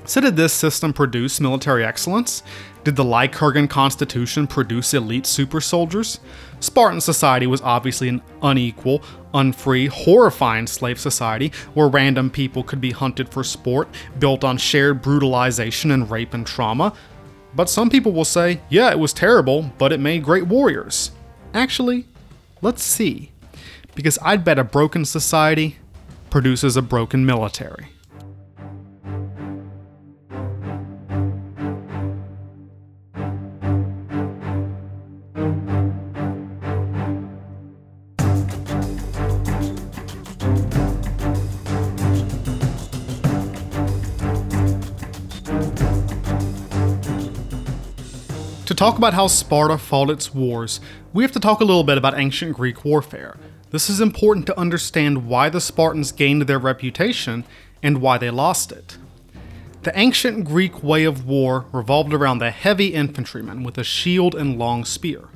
So, 0.04 0.20
did 0.20 0.36
this 0.36 0.52
system 0.52 0.92
produce 0.92 1.40
military 1.40 1.84
excellence? 1.84 2.42
Did 2.84 2.96
the 2.96 3.04
Lycurgan 3.04 3.68
Constitution 3.68 4.48
produce 4.48 4.94
elite 4.94 5.26
super 5.26 5.60
soldiers? 5.60 6.18
Spartan 6.62 7.00
society 7.00 7.48
was 7.48 7.60
obviously 7.60 8.08
an 8.08 8.22
unequal, 8.40 9.02
unfree, 9.34 9.86
horrifying 9.86 10.68
slave 10.68 10.98
society 10.98 11.50
where 11.74 11.88
random 11.88 12.30
people 12.30 12.62
could 12.62 12.80
be 12.80 12.92
hunted 12.92 13.28
for 13.28 13.42
sport, 13.42 13.88
built 14.20 14.44
on 14.44 14.56
shared 14.56 15.02
brutalization 15.02 15.90
and 15.90 16.08
rape 16.08 16.34
and 16.34 16.46
trauma. 16.46 16.92
But 17.54 17.68
some 17.68 17.90
people 17.90 18.12
will 18.12 18.24
say, 18.24 18.60
yeah, 18.70 18.92
it 18.92 18.98
was 18.98 19.12
terrible, 19.12 19.72
but 19.76 19.92
it 19.92 19.98
made 19.98 20.22
great 20.22 20.46
warriors. 20.46 21.10
Actually, 21.52 22.06
let's 22.62 22.82
see. 22.82 23.32
Because 23.96 24.18
I'd 24.22 24.44
bet 24.44 24.58
a 24.58 24.64
broken 24.64 25.04
society 25.04 25.78
produces 26.30 26.76
a 26.76 26.82
broken 26.82 27.26
military. 27.26 27.88
Talk 48.82 48.98
about 48.98 49.14
how 49.14 49.28
Sparta 49.28 49.78
fought 49.78 50.10
its 50.10 50.34
wars, 50.34 50.80
we 51.12 51.22
have 51.22 51.30
to 51.30 51.38
talk 51.38 51.60
a 51.60 51.64
little 51.64 51.84
bit 51.84 51.96
about 51.96 52.18
ancient 52.18 52.56
Greek 52.56 52.84
warfare. 52.84 53.36
This 53.70 53.88
is 53.88 54.00
important 54.00 54.44
to 54.46 54.58
understand 54.58 55.28
why 55.28 55.50
the 55.50 55.60
Spartans 55.60 56.10
gained 56.10 56.42
their 56.42 56.58
reputation 56.58 57.44
and 57.80 58.00
why 58.00 58.18
they 58.18 58.28
lost 58.28 58.72
it. 58.72 58.98
The 59.84 59.96
ancient 59.96 60.44
Greek 60.44 60.82
way 60.82 61.04
of 61.04 61.24
war 61.24 61.66
revolved 61.70 62.12
around 62.12 62.38
the 62.38 62.50
heavy 62.50 62.92
infantryman 62.92 63.62
with 63.62 63.78
a 63.78 63.84
shield 63.84 64.34
and 64.34 64.58
long 64.58 64.84
spear. 64.84 65.28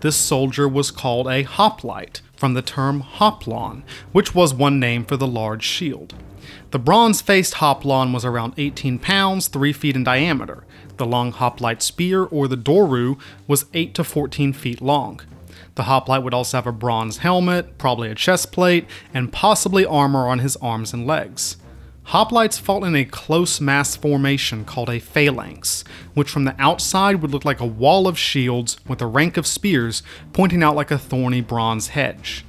This 0.00 0.16
soldier 0.16 0.66
was 0.66 0.90
called 0.90 1.28
a 1.28 1.42
hoplite, 1.42 2.22
from 2.34 2.54
the 2.54 2.62
term 2.62 3.02
hoplon, 3.02 3.82
which 4.12 4.34
was 4.34 4.54
one 4.54 4.80
name 4.80 5.04
for 5.04 5.18
the 5.18 5.26
large 5.26 5.64
shield. 5.64 6.14
The 6.70 6.78
bronze 6.78 7.20
faced 7.20 7.56
hoplon 7.56 8.14
was 8.14 8.24
around 8.24 8.54
18 8.56 8.98
pounds, 9.00 9.48
3 9.48 9.74
feet 9.74 9.96
in 9.96 10.04
diameter. 10.04 10.64
The 10.96 11.06
long 11.06 11.32
hoplite 11.32 11.82
spear, 11.82 12.24
or 12.24 12.48
the 12.48 12.56
doru, 12.56 13.18
was 13.46 13.66
8 13.74 13.94
to 13.94 14.04
14 14.04 14.52
feet 14.52 14.80
long. 14.80 15.20
The 15.74 15.84
hoplite 15.84 16.22
would 16.22 16.32
also 16.32 16.56
have 16.56 16.66
a 16.66 16.72
bronze 16.72 17.18
helmet, 17.18 17.76
probably 17.76 18.10
a 18.10 18.14
chest 18.14 18.50
plate, 18.50 18.86
and 19.12 19.32
possibly 19.32 19.84
armor 19.84 20.26
on 20.26 20.38
his 20.38 20.56
arms 20.56 20.94
and 20.94 21.06
legs. 21.06 21.58
Hoplites 22.10 22.58
fought 22.58 22.84
in 22.84 22.94
a 22.94 23.04
close 23.04 23.60
mass 23.60 23.96
formation 23.96 24.64
called 24.64 24.88
a 24.88 25.00
phalanx, 25.00 25.82
which 26.14 26.30
from 26.30 26.44
the 26.44 26.54
outside 26.58 27.20
would 27.20 27.32
look 27.32 27.44
like 27.44 27.60
a 27.60 27.66
wall 27.66 28.06
of 28.06 28.16
shields 28.16 28.78
with 28.86 29.02
a 29.02 29.06
rank 29.06 29.36
of 29.36 29.46
spears 29.46 30.02
pointing 30.32 30.62
out 30.62 30.76
like 30.76 30.92
a 30.92 30.98
thorny 30.98 31.40
bronze 31.40 31.88
hedge. 31.88 32.44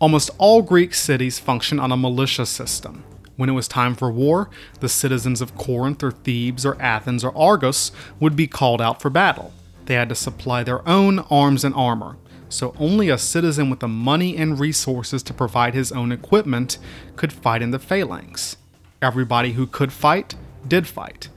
Almost 0.00 0.30
all 0.38 0.60
Greek 0.60 0.92
cities 0.92 1.38
function 1.38 1.78
on 1.78 1.92
a 1.92 1.96
militia 1.96 2.44
system. 2.44 3.04
When 3.36 3.48
it 3.48 3.52
was 3.52 3.68
time 3.68 3.94
for 3.94 4.10
war, 4.10 4.48
the 4.80 4.88
citizens 4.88 5.40
of 5.40 5.56
Corinth 5.56 6.02
or 6.02 6.10
Thebes 6.10 6.64
or 6.64 6.80
Athens 6.80 7.22
or 7.22 7.36
Argos 7.36 7.92
would 8.18 8.34
be 8.34 8.46
called 8.46 8.80
out 8.80 9.02
for 9.02 9.10
battle. 9.10 9.52
They 9.84 9.94
had 9.94 10.08
to 10.08 10.14
supply 10.14 10.62
their 10.62 10.86
own 10.88 11.20
arms 11.30 11.62
and 11.62 11.74
armor, 11.74 12.16
so 12.48 12.74
only 12.78 13.08
a 13.08 13.18
citizen 13.18 13.70
with 13.70 13.80
the 13.80 13.88
money 13.88 14.36
and 14.36 14.58
resources 14.58 15.22
to 15.24 15.34
provide 15.34 15.74
his 15.74 15.92
own 15.92 16.12
equipment 16.12 16.78
could 17.16 17.32
fight 17.32 17.62
in 17.62 17.70
the 17.70 17.78
phalanx. 17.78 18.56
Everybody 19.02 19.52
who 19.52 19.66
could 19.66 19.92
fight 19.92 20.34
did 20.66 20.86
fight. 20.86 21.28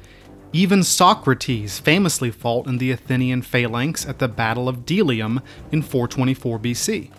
Even 0.52 0.82
Socrates 0.82 1.78
famously 1.78 2.32
fought 2.32 2.66
in 2.66 2.80
the 2.80 2.92
Athenian 2.92 3.42
phalanx 3.42 4.08
at 4.08 4.18
the 4.18 4.28
Battle 4.28 4.68
of 4.68 4.86
Delium 4.86 5.42
in 5.72 5.84
424 5.84 6.58
BC. 6.58 7.12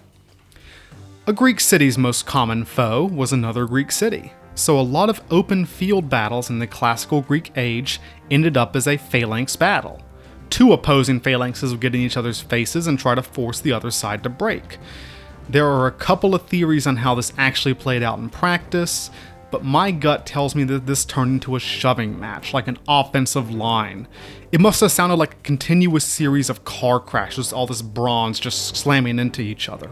A 1.26 1.32
Greek 1.32 1.60
city's 1.60 1.96
most 1.96 2.26
common 2.26 2.64
foe 2.64 3.04
was 3.04 3.32
another 3.32 3.66
Greek 3.66 3.92
city, 3.92 4.32
so 4.60 4.78
a 4.78 4.82
lot 4.82 5.08
of 5.08 5.20
open 5.30 5.64
field 5.64 6.08
battles 6.08 6.50
in 6.50 6.58
the 6.58 6.66
classical 6.66 7.22
Greek 7.22 7.50
age 7.56 8.00
ended 8.30 8.56
up 8.56 8.76
as 8.76 8.86
a 8.86 8.96
phalanx 8.96 9.56
battle 9.56 10.00
two 10.50 10.72
opposing 10.72 11.20
phalanxes 11.20 11.70
would 11.70 11.80
get 11.80 11.94
in 11.94 12.00
each 12.00 12.16
other's 12.16 12.40
faces 12.40 12.86
and 12.86 12.98
try 12.98 13.14
to 13.14 13.22
force 13.22 13.60
the 13.60 13.72
other 13.72 13.90
side 13.90 14.22
to 14.24 14.28
break. 14.28 14.78
There 15.48 15.66
are 15.66 15.86
a 15.86 15.92
couple 15.92 16.34
of 16.34 16.42
theories 16.42 16.86
on 16.86 16.96
how 16.96 17.14
this 17.14 17.32
actually 17.38 17.74
played 17.74 18.02
out 18.02 18.18
in 18.18 18.28
practice, 18.28 19.10
but 19.50 19.64
my 19.64 19.90
gut 19.90 20.26
tells 20.26 20.54
me 20.54 20.64
that 20.64 20.86
this 20.86 21.04
turned 21.04 21.32
into 21.34 21.56
a 21.56 21.60
shoving 21.60 22.20
match, 22.20 22.52
like 22.52 22.68
an 22.68 22.78
offensive 22.86 23.50
line. 23.50 24.06
It 24.52 24.60
must 24.60 24.80
have 24.80 24.92
sounded 24.92 25.16
like 25.16 25.34
a 25.34 25.42
continuous 25.42 26.04
series 26.04 26.50
of 26.50 26.64
car 26.64 27.00
crashes, 27.00 27.52
all 27.52 27.66
this 27.66 27.82
bronze 27.82 28.38
just 28.38 28.76
slamming 28.76 29.18
into 29.18 29.40
each 29.40 29.68
other. 29.68 29.90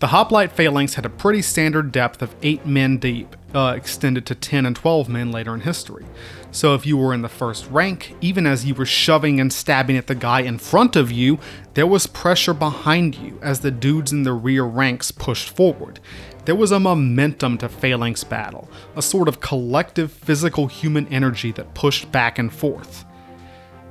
The 0.00 0.08
hoplite 0.08 0.52
phalanx 0.52 0.94
had 0.94 1.04
a 1.04 1.10
pretty 1.10 1.42
standard 1.42 1.90
depth 1.90 2.22
of 2.22 2.36
8 2.40 2.64
men 2.64 2.98
deep, 2.98 3.34
uh, 3.52 3.74
extended 3.76 4.26
to 4.26 4.36
10 4.36 4.64
and 4.64 4.76
12 4.76 5.08
men 5.08 5.32
later 5.32 5.52
in 5.52 5.62
history. 5.62 6.06
So 6.52 6.76
if 6.76 6.86
you 6.86 6.96
were 6.96 7.12
in 7.12 7.22
the 7.22 7.28
first 7.28 7.68
rank, 7.68 8.14
even 8.20 8.46
as 8.46 8.64
you 8.64 8.74
were 8.74 8.86
shoving 8.86 9.40
and 9.40 9.52
stabbing 9.52 9.96
at 9.96 10.06
the 10.06 10.14
guy 10.14 10.42
in 10.42 10.58
front 10.58 10.94
of 10.94 11.10
you, 11.10 11.40
there 11.74 11.86
was 11.86 12.06
pressure 12.06 12.54
behind 12.54 13.16
you 13.16 13.40
as 13.42 13.58
the 13.58 13.72
dudes 13.72 14.12
in 14.12 14.22
the 14.22 14.34
rear 14.34 14.62
ranks 14.62 15.10
pushed 15.10 15.50
forward. 15.50 15.98
There 16.44 16.54
was 16.54 16.70
a 16.70 16.78
momentum 16.78 17.58
to 17.58 17.68
phalanx 17.68 18.22
battle, 18.22 18.70
a 18.94 19.02
sort 19.02 19.26
of 19.26 19.40
collective 19.40 20.12
physical 20.12 20.68
human 20.68 21.08
energy 21.08 21.50
that 21.52 21.74
pushed 21.74 22.12
back 22.12 22.38
and 22.38 22.52
forth. 22.52 23.04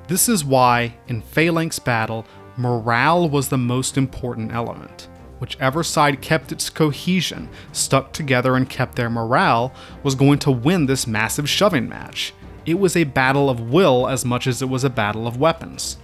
This 0.08 0.30
is 0.30 0.46
why, 0.46 0.96
in 1.10 1.22
phalanx 1.22 1.80
battle, 1.80 2.26
morale 2.56 3.28
was 3.28 3.50
the 3.50 3.58
most 3.58 3.98
important 3.98 4.54
element. 4.54 5.10
Whichever 5.40 5.84
side 5.84 6.22
kept 6.22 6.52
its 6.52 6.70
cohesion, 6.70 7.50
stuck 7.72 8.12
together, 8.12 8.56
and 8.56 8.70
kept 8.70 8.96
their 8.96 9.10
morale 9.10 9.74
was 10.04 10.16
going 10.16 10.40
to 10.40 10.52
win 10.52 10.86
this 10.86 11.08
massive 11.08 11.50
shoving 11.50 11.88
match. 11.88 12.34
It 12.66 12.80
was 12.80 12.96
a 12.96 13.04
battle 13.04 13.50
of 13.50 13.72
will 13.72 14.08
as 14.08 14.26
much 14.26 14.48
as 14.48 14.62
it 14.62 14.70
was 14.70 14.84
a 14.84 14.90
battle 14.90 15.28
of 15.28 15.38
weapons. 15.38 15.98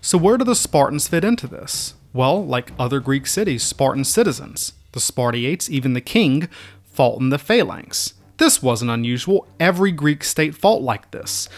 So, 0.00 0.16
where 0.16 0.38
do 0.38 0.44
the 0.44 0.54
Spartans 0.54 1.08
fit 1.08 1.24
into 1.24 1.48
this? 1.48 1.94
Well, 2.12 2.44
like 2.46 2.72
other 2.78 3.00
Greek 3.00 3.26
cities, 3.26 3.62
Spartan 3.62 4.04
citizens, 4.04 4.72
the 4.92 5.00
Spartiates, 5.00 5.68
even 5.68 5.92
the 5.92 6.00
king, 6.00 6.48
fought 6.84 7.20
in 7.20 7.30
the 7.30 7.38
phalanx. 7.38 8.14
This 8.38 8.62
wasn't 8.62 8.90
unusual, 8.90 9.48
every 9.58 9.92
Greek 9.92 10.22
state 10.22 10.54
fought 10.54 10.80
like 10.80 11.10
this. 11.10 11.48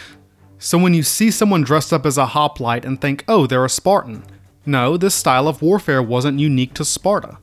So, 0.58 0.78
when 0.78 0.94
you 0.94 1.02
see 1.02 1.30
someone 1.30 1.62
dressed 1.62 1.92
up 1.92 2.06
as 2.06 2.18
a 2.18 2.26
hoplite 2.26 2.84
and 2.84 3.00
think, 3.00 3.22
oh, 3.28 3.46
they're 3.46 3.64
a 3.64 3.70
Spartan, 3.70 4.24
no, 4.68 4.96
this 4.96 5.14
style 5.14 5.48
of 5.48 5.62
warfare 5.62 6.02
wasn't 6.02 6.38
unique 6.38 6.74
to 6.74 6.84
Sparta. 6.84 7.38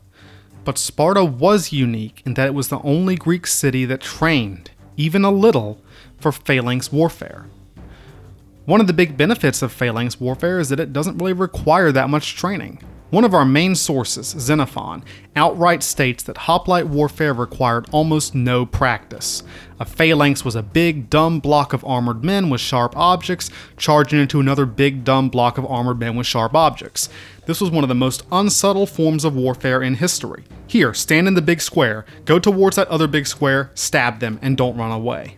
But 0.64 0.78
Sparta 0.78 1.26
was 1.26 1.72
unique 1.72 2.22
in 2.26 2.36
that 2.36 2.48
it 2.48 2.54
was 2.54 2.70
the 2.70 2.80
only 2.82 3.16
Greek 3.16 3.48
city 3.48 3.84
that 3.86 4.02
trained, 4.02 4.72
even 4.96 5.26
a 5.26 5.32
little, 5.32 5.82
for 6.20 6.32
phalanx 6.32 6.92
warfare. 6.92 7.48
One 8.66 8.80
of 8.80 8.88
the 8.88 8.94
big 8.94 9.18
benefits 9.18 9.62
of 9.62 9.72
phalanx 9.72 10.20
warfare 10.20 10.60
is 10.60 10.70
that 10.70 10.80
it 10.80 10.94
doesn't 10.94 11.18
really 11.18 11.34
require 11.34 11.92
that 11.92 12.10
much 12.10 12.36
training. 12.36 12.82
One 13.16 13.24
of 13.24 13.34
our 13.34 13.46
main 13.46 13.76
sources, 13.76 14.36
Xenophon, 14.38 15.02
outright 15.38 15.84
states 15.84 16.22
that 16.24 16.36
hoplite 16.36 16.88
warfare 16.88 17.34
required 17.34 17.88
almost 17.94 18.36
no 18.36 18.66
practice. 18.66 19.42
A 19.80 19.86
phalanx 19.86 20.44
was 20.44 20.54
a 20.54 20.62
big, 20.62 21.10
dumb 21.10 21.40
block 21.40 21.72
of 21.72 21.86
armored 21.86 22.26
men 22.26 22.50
with 22.50 22.60
sharp 22.60 22.94
objects 22.98 23.50
charging 23.78 24.20
into 24.20 24.42
another 24.42 24.66
big, 24.66 25.06
dumb 25.06 25.30
block 25.30 25.58
of 25.58 25.66
armored 25.66 25.98
men 25.98 26.18
with 26.18 26.28
sharp 26.28 26.56
objects. 26.56 27.08
This 27.46 27.62
was 27.62 27.72
one 27.72 27.86
of 27.86 27.88
the 27.88 27.96
most 27.96 28.24
unsubtle 28.34 28.86
forms 28.86 29.24
of 29.24 29.34
warfare 29.34 29.82
in 29.82 29.96
history. 29.96 30.44
Here, 30.68 30.94
stand 30.94 31.26
in 31.26 31.36
the 31.36 31.42
big 31.42 31.62
square, 31.62 32.06
go 32.26 32.38
towards 32.38 32.76
that 32.76 32.90
other 32.90 33.08
big 33.08 33.28
square, 33.28 33.72
stab 33.76 34.20
them, 34.20 34.40
and 34.42 34.58
don't 34.58 34.76
run 34.76 34.92
away. 34.92 35.38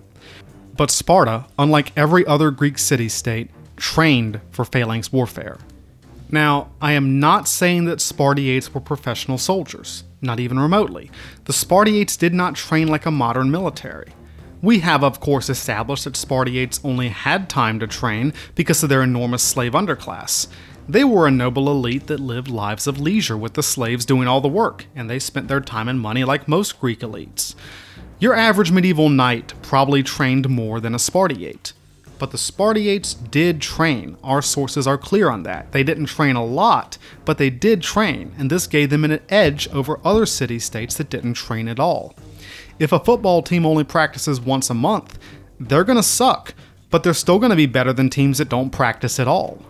But 0.75 0.89
Sparta, 0.89 1.45
unlike 1.59 1.95
every 1.95 2.25
other 2.25 2.49
Greek 2.49 2.79
city 2.79 3.07
state, 3.07 3.51
trained 3.75 4.41
for 4.49 4.65
phalanx 4.65 5.13
warfare. 5.13 5.59
Now, 6.29 6.71
I 6.81 6.91
am 6.91 7.19
not 7.19 7.47
saying 7.47 7.85
that 7.85 8.01
Spartiates 8.01 8.73
were 8.73 8.81
professional 8.81 9.37
soldiers, 9.37 10.03
not 10.21 10.39
even 10.39 10.59
remotely. 10.59 11.09
The 11.45 11.53
Spartiates 11.53 12.17
did 12.17 12.33
not 12.33 12.55
train 12.55 12.87
like 12.89 13.05
a 13.05 13.11
modern 13.11 13.49
military. 13.49 14.11
We 14.61 14.79
have, 14.79 15.03
of 15.03 15.19
course, 15.19 15.49
established 15.49 16.03
that 16.03 16.17
Spartiates 16.17 16.81
only 16.83 17.09
had 17.09 17.49
time 17.49 17.79
to 17.79 17.87
train 17.87 18.33
because 18.55 18.83
of 18.83 18.89
their 18.89 19.03
enormous 19.03 19.43
slave 19.43 19.73
underclass. 19.73 20.47
They 20.89 21.03
were 21.03 21.27
a 21.27 21.31
noble 21.31 21.69
elite 21.69 22.07
that 22.07 22.19
lived 22.19 22.49
lives 22.49 22.87
of 22.87 22.99
leisure 22.99 23.37
with 23.37 23.53
the 23.53 23.63
slaves 23.63 24.05
doing 24.05 24.27
all 24.27 24.41
the 24.41 24.47
work, 24.47 24.85
and 24.95 25.09
they 25.09 25.19
spent 25.19 25.47
their 25.47 25.61
time 25.61 25.87
and 25.87 25.99
money 25.99 26.23
like 26.23 26.47
most 26.47 26.79
Greek 26.79 27.01
elites. 27.01 27.55
Your 28.19 28.33
average 28.33 28.71
medieval 28.71 29.09
knight 29.09 29.53
probably 29.61 30.01
trained 30.01 30.49
more 30.49 30.79
than 30.79 30.95
a 30.95 30.99
Spartiate. 30.99 31.73
But 32.19 32.31
the 32.31 32.37
Spartiates 32.37 33.13
did 33.13 33.61
train. 33.61 34.17
Our 34.23 34.41
sources 34.41 34.87
are 34.87 34.97
clear 34.97 35.29
on 35.29 35.43
that. 35.43 35.71
They 35.71 35.83
didn't 35.83 36.07
train 36.07 36.35
a 36.35 36.43
lot, 36.43 36.97
but 37.25 37.37
they 37.37 37.49
did 37.49 37.81
train, 37.81 38.33
and 38.37 38.49
this 38.49 38.65
gave 38.67 38.89
them 38.89 39.05
an 39.05 39.19
edge 39.29 39.67
over 39.69 39.99
other 40.03 40.25
city 40.25 40.59
states 40.59 40.95
that 40.95 41.09
didn't 41.09 41.35
train 41.35 41.67
at 41.67 41.79
all. 41.79 42.15
If 42.79 42.91
a 42.91 42.99
football 42.99 43.41
team 43.41 43.65
only 43.65 43.83
practices 43.83 44.41
once 44.41 44.69
a 44.69 44.73
month, 44.73 45.19
they're 45.59 45.83
going 45.83 45.97
to 45.97 46.03
suck. 46.03 46.53
but 46.89 47.03
they're 47.03 47.13
still 47.13 47.39
going 47.39 47.49
to 47.49 47.55
be 47.55 47.65
better 47.65 47.93
than 47.93 48.09
teams 48.09 48.37
that 48.37 48.49
don't 48.49 48.69
practice 48.69 49.19
at 49.19 49.27
all. 49.27 49.61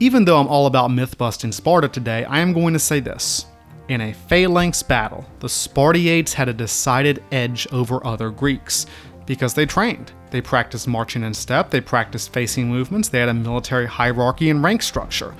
Even 0.00 0.24
though 0.24 0.38
I'm 0.38 0.48
all 0.48 0.66
about 0.66 0.90
myth 0.90 1.16
busting 1.16 1.52
Sparta 1.52 1.88
today, 1.88 2.24
I 2.24 2.40
am 2.40 2.52
going 2.52 2.72
to 2.72 2.78
say 2.78 2.98
this. 3.00 3.46
In 3.88 4.00
a 4.00 4.12
phalanx 4.12 4.82
battle, 4.82 5.24
the 5.40 5.48
Spartiates 5.48 6.32
had 6.34 6.48
a 6.48 6.52
decided 6.52 7.22
edge 7.30 7.68
over 7.72 8.04
other 8.06 8.30
Greeks 8.30 8.86
because 9.26 9.54
they 9.54 9.66
trained. 9.66 10.12
They 10.32 10.40
practiced 10.40 10.88
marching 10.88 11.22
in 11.22 11.34
step, 11.34 11.70
they 11.70 11.82
practiced 11.82 12.32
facing 12.32 12.68
movements, 12.68 13.10
they 13.10 13.20
had 13.20 13.28
a 13.28 13.34
military 13.34 13.86
hierarchy 13.86 14.48
and 14.48 14.64
rank 14.64 14.82
structure. 14.82 15.34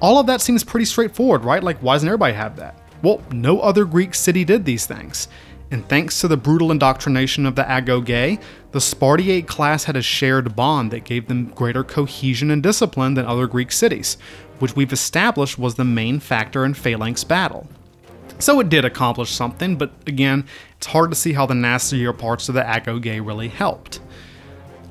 All 0.00 0.18
of 0.18 0.26
that 0.28 0.40
seems 0.40 0.64
pretty 0.64 0.86
straightforward, 0.86 1.44
right? 1.44 1.62
Like, 1.62 1.78
why 1.80 1.94
doesn't 1.94 2.08
everybody 2.08 2.32
have 2.32 2.56
that? 2.56 2.74
Well, 3.02 3.22
no 3.30 3.60
other 3.60 3.84
Greek 3.84 4.14
city 4.14 4.46
did 4.46 4.64
these 4.64 4.86
things. 4.86 5.28
And 5.70 5.86
thanks 5.88 6.20
to 6.20 6.28
the 6.28 6.38
brutal 6.38 6.72
indoctrination 6.72 7.44
of 7.44 7.54
the 7.54 7.64
Agoge, 7.64 8.40
the 8.72 8.80
Spartiate 8.80 9.46
class 9.46 9.84
had 9.84 9.94
a 9.94 10.02
shared 10.02 10.56
bond 10.56 10.90
that 10.90 11.04
gave 11.04 11.28
them 11.28 11.52
greater 11.54 11.84
cohesion 11.84 12.50
and 12.50 12.62
discipline 12.62 13.14
than 13.14 13.26
other 13.26 13.46
Greek 13.46 13.70
cities, 13.70 14.16
which 14.58 14.74
we've 14.74 14.92
established 14.92 15.58
was 15.58 15.74
the 15.74 15.84
main 15.84 16.18
factor 16.18 16.64
in 16.64 16.72
Phalanx 16.72 17.24
battle. 17.24 17.68
So 18.38 18.58
it 18.58 18.70
did 18.70 18.86
accomplish 18.86 19.30
something, 19.30 19.76
but 19.76 19.92
again, 20.06 20.46
it's 20.78 20.86
hard 20.86 21.10
to 21.10 21.16
see 21.16 21.34
how 21.34 21.44
the 21.44 21.54
nastier 21.54 22.14
parts 22.14 22.48
of 22.48 22.54
the 22.54 22.62
Agoge 22.62 23.24
really 23.24 23.48
helped. 23.48 24.00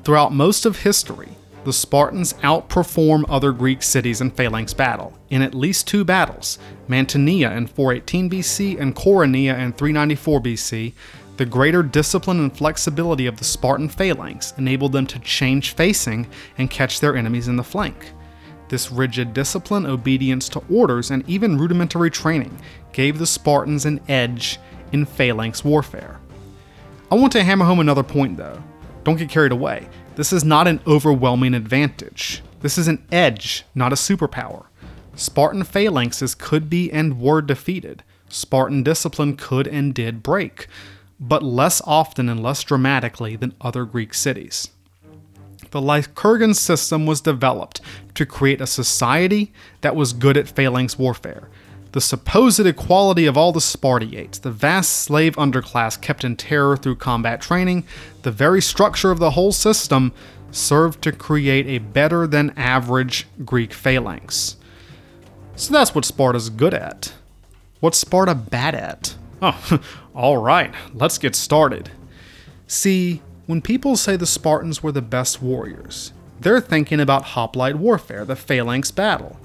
Throughout 0.04 0.32
most 0.32 0.64
of 0.64 0.78
history, 0.80 1.28
the 1.64 1.72
Spartans 1.74 2.32
outperform 2.34 3.24
other 3.28 3.52
Greek 3.52 3.82
cities 3.82 4.22
in 4.22 4.30
phalanx 4.30 4.72
battle, 4.72 5.18
in 5.28 5.42
at 5.42 5.54
least 5.54 5.86
two 5.86 6.04
battles 6.04 6.58
Mantinea 6.88 7.54
in 7.54 7.66
418 7.66 8.30
BC 8.30 8.80
and 8.80 8.96
Coronea 8.96 9.58
in 9.58 9.72
394 9.72 10.40
BC. 10.40 10.92
The 11.36 11.44
greater 11.44 11.82
discipline 11.82 12.40
and 12.40 12.56
flexibility 12.56 13.26
of 13.26 13.36
the 13.36 13.44
Spartan 13.44 13.88
phalanx 13.88 14.54
enabled 14.56 14.92
them 14.92 15.06
to 15.06 15.18
change 15.18 15.74
facing 15.74 16.26
and 16.56 16.70
catch 16.70 17.00
their 17.00 17.14
enemies 17.14 17.48
in 17.48 17.56
the 17.56 17.64
flank. 17.64 18.12
This 18.68 18.90
rigid 18.90 19.34
discipline, 19.34 19.84
obedience 19.84 20.48
to 20.50 20.62
orders, 20.70 21.10
and 21.10 21.28
even 21.28 21.58
rudimentary 21.58 22.10
training 22.10 22.58
gave 22.92 23.18
the 23.18 23.26
Spartans 23.26 23.84
an 23.84 24.00
edge 24.08 24.58
in 24.92 25.04
phalanx 25.04 25.62
warfare. 25.62 26.20
I 27.10 27.16
want 27.16 27.32
to 27.32 27.42
hammer 27.42 27.64
home 27.64 27.80
another 27.80 28.02
point 28.02 28.36
though. 28.36 28.62
Don't 29.04 29.16
get 29.16 29.28
carried 29.28 29.52
away. 29.52 29.88
This 30.16 30.32
is 30.32 30.44
not 30.44 30.68
an 30.68 30.80
overwhelming 30.86 31.54
advantage. 31.54 32.42
This 32.60 32.76
is 32.76 32.88
an 32.88 33.06
edge, 33.10 33.64
not 33.74 33.92
a 33.92 33.96
superpower. 33.96 34.66
Spartan 35.14 35.62
phalanxes 35.62 36.36
could 36.36 36.68
be 36.68 36.90
and 36.92 37.20
were 37.20 37.42
defeated. 37.42 38.02
Spartan 38.28 38.82
discipline 38.82 39.36
could 39.36 39.66
and 39.66 39.94
did 39.94 40.22
break, 40.22 40.66
but 41.18 41.42
less 41.42 41.82
often 41.86 42.28
and 42.28 42.42
less 42.42 42.62
dramatically 42.62 43.36
than 43.36 43.54
other 43.60 43.84
Greek 43.84 44.14
cities. 44.14 44.70
The 45.70 45.80
Lycurgan 45.80 46.54
system 46.54 47.06
was 47.06 47.20
developed 47.20 47.80
to 48.14 48.26
create 48.26 48.60
a 48.60 48.66
society 48.66 49.52
that 49.82 49.96
was 49.96 50.12
good 50.12 50.36
at 50.36 50.48
phalanx 50.48 50.98
warfare, 50.98 51.48
the 51.92 52.00
supposed 52.00 52.60
equality 52.60 53.26
of 53.26 53.36
all 53.36 53.52
the 53.52 53.60
Spartiates, 53.60 54.38
the 54.38 54.52
vast 54.52 54.90
slave 54.90 55.34
underclass 55.36 56.00
kept 56.00 56.24
in 56.24 56.36
terror 56.36 56.76
through 56.76 56.96
combat 56.96 57.40
training, 57.40 57.84
the 58.22 58.30
very 58.30 58.62
structure 58.62 59.10
of 59.10 59.18
the 59.18 59.32
whole 59.32 59.52
system 59.52 60.12
served 60.52 61.02
to 61.02 61.12
create 61.12 61.66
a 61.66 61.78
better 61.78 62.26
than 62.26 62.50
average 62.56 63.26
Greek 63.44 63.72
phalanx. 63.72 64.56
So 65.56 65.72
that's 65.72 65.94
what 65.94 66.04
Sparta's 66.04 66.48
good 66.48 66.74
at. 66.74 67.12
What's 67.80 67.98
Sparta 67.98 68.34
bad 68.34 68.74
at? 68.74 69.16
Oh, 69.42 69.80
alright, 70.14 70.72
let's 70.94 71.18
get 71.18 71.34
started. 71.34 71.90
See, 72.66 73.20
when 73.46 73.60
people 73.60 73.96
say 73.96 74.16
the 74.16 74.26
Spartans 74.26 74.82
were 74.82 74.92
the 74.92 75.02
best 75.02 75.42
warriors, 75.42 76.12
they're 76.38 76.60
thinking 76.60 77.00
about 77.00 77.24
hoplite 77.24 77.76
warfare, 77.76 78.24
the 78.24 78.36
phalanx 78.36 78.92
battle. 78.92 79.39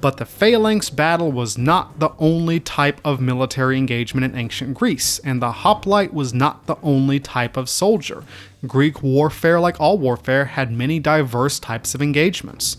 But 0.00 0.18
the 0.18 0.26
phalanx 0.26 0.90
battle 0.90 1.32
was 1.32 1.56
not 1.56 1.98
the 1.98 2.10
only 2.18 2.60
type 2.60 3.00
of 3.04 3.20
military 3.20 3.78
engagement 3.78 4.24
in 4.24 4.38
ancient 4.38 4.74
Greece, 4.74 5.18
and 5.20 5.40
the 5.40 5.50
hoplite 5.50 6.12
was 6.12 6.34
not 6.34 6.66
the 6.66 6.76
only 6.82 7.18
type 7.18 7.56
of 7.56 7.70
soldier. 7.70 8.22
Greek 8.66 9.02
warfare, 9.02 9.58
like 9.60 9.80
all 9.80 9.96
warfare, 9.96 10.44
had 10.44 10.70
many 10.70 10.98
diverse 10.98 11.58
types 11.58 11.94
of 11.94 12.02
engagements, 12.02 12.76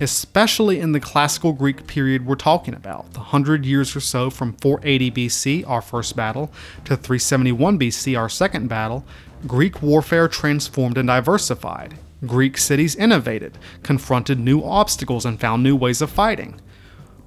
especially 0.00 0.80
in 0.80 0.92
the 0.92 1.00
classical 1.00 1.52
Greek 1.52 1.86
period 1.86 2.24
we're 2.24 2.34
talking 2.36 2.74
about, 2.74 3.12
the 3.12 3.20
100 3.20 3.66
years 3.66 3.94
or 3.94 4.00
so 4.00 4.30
from 4.30 4.54
480 4.54 5.10
BC, 5.10 5.68
our 5.68 5.82
first 5.82 6.16
battle, 6.16 6.50
to 6.84 6.96
371 6.96 7.78
BC, 7.78 8.18
our 8.18 8.30
second 8.30 8.68
battle. 8.68 9.04
Greek 9.46 9.82
warfare 9.82 10.28
transformed 10.28 10.96
and 10.96 11.08
diversified. 11.08 11.98
Greek 12.26 12.56
cities 12.56 12.94
innovated, 12.96 13.58
confronted 13.82 14.38
new 14.38 14.62
obstacles, 14.62 15.24
and 15.24 15.40
found 15.40 15.62
new 15.62 15.76
ways 15.76 16.00
of 16.00 16.10
fighting. 16.10 16.60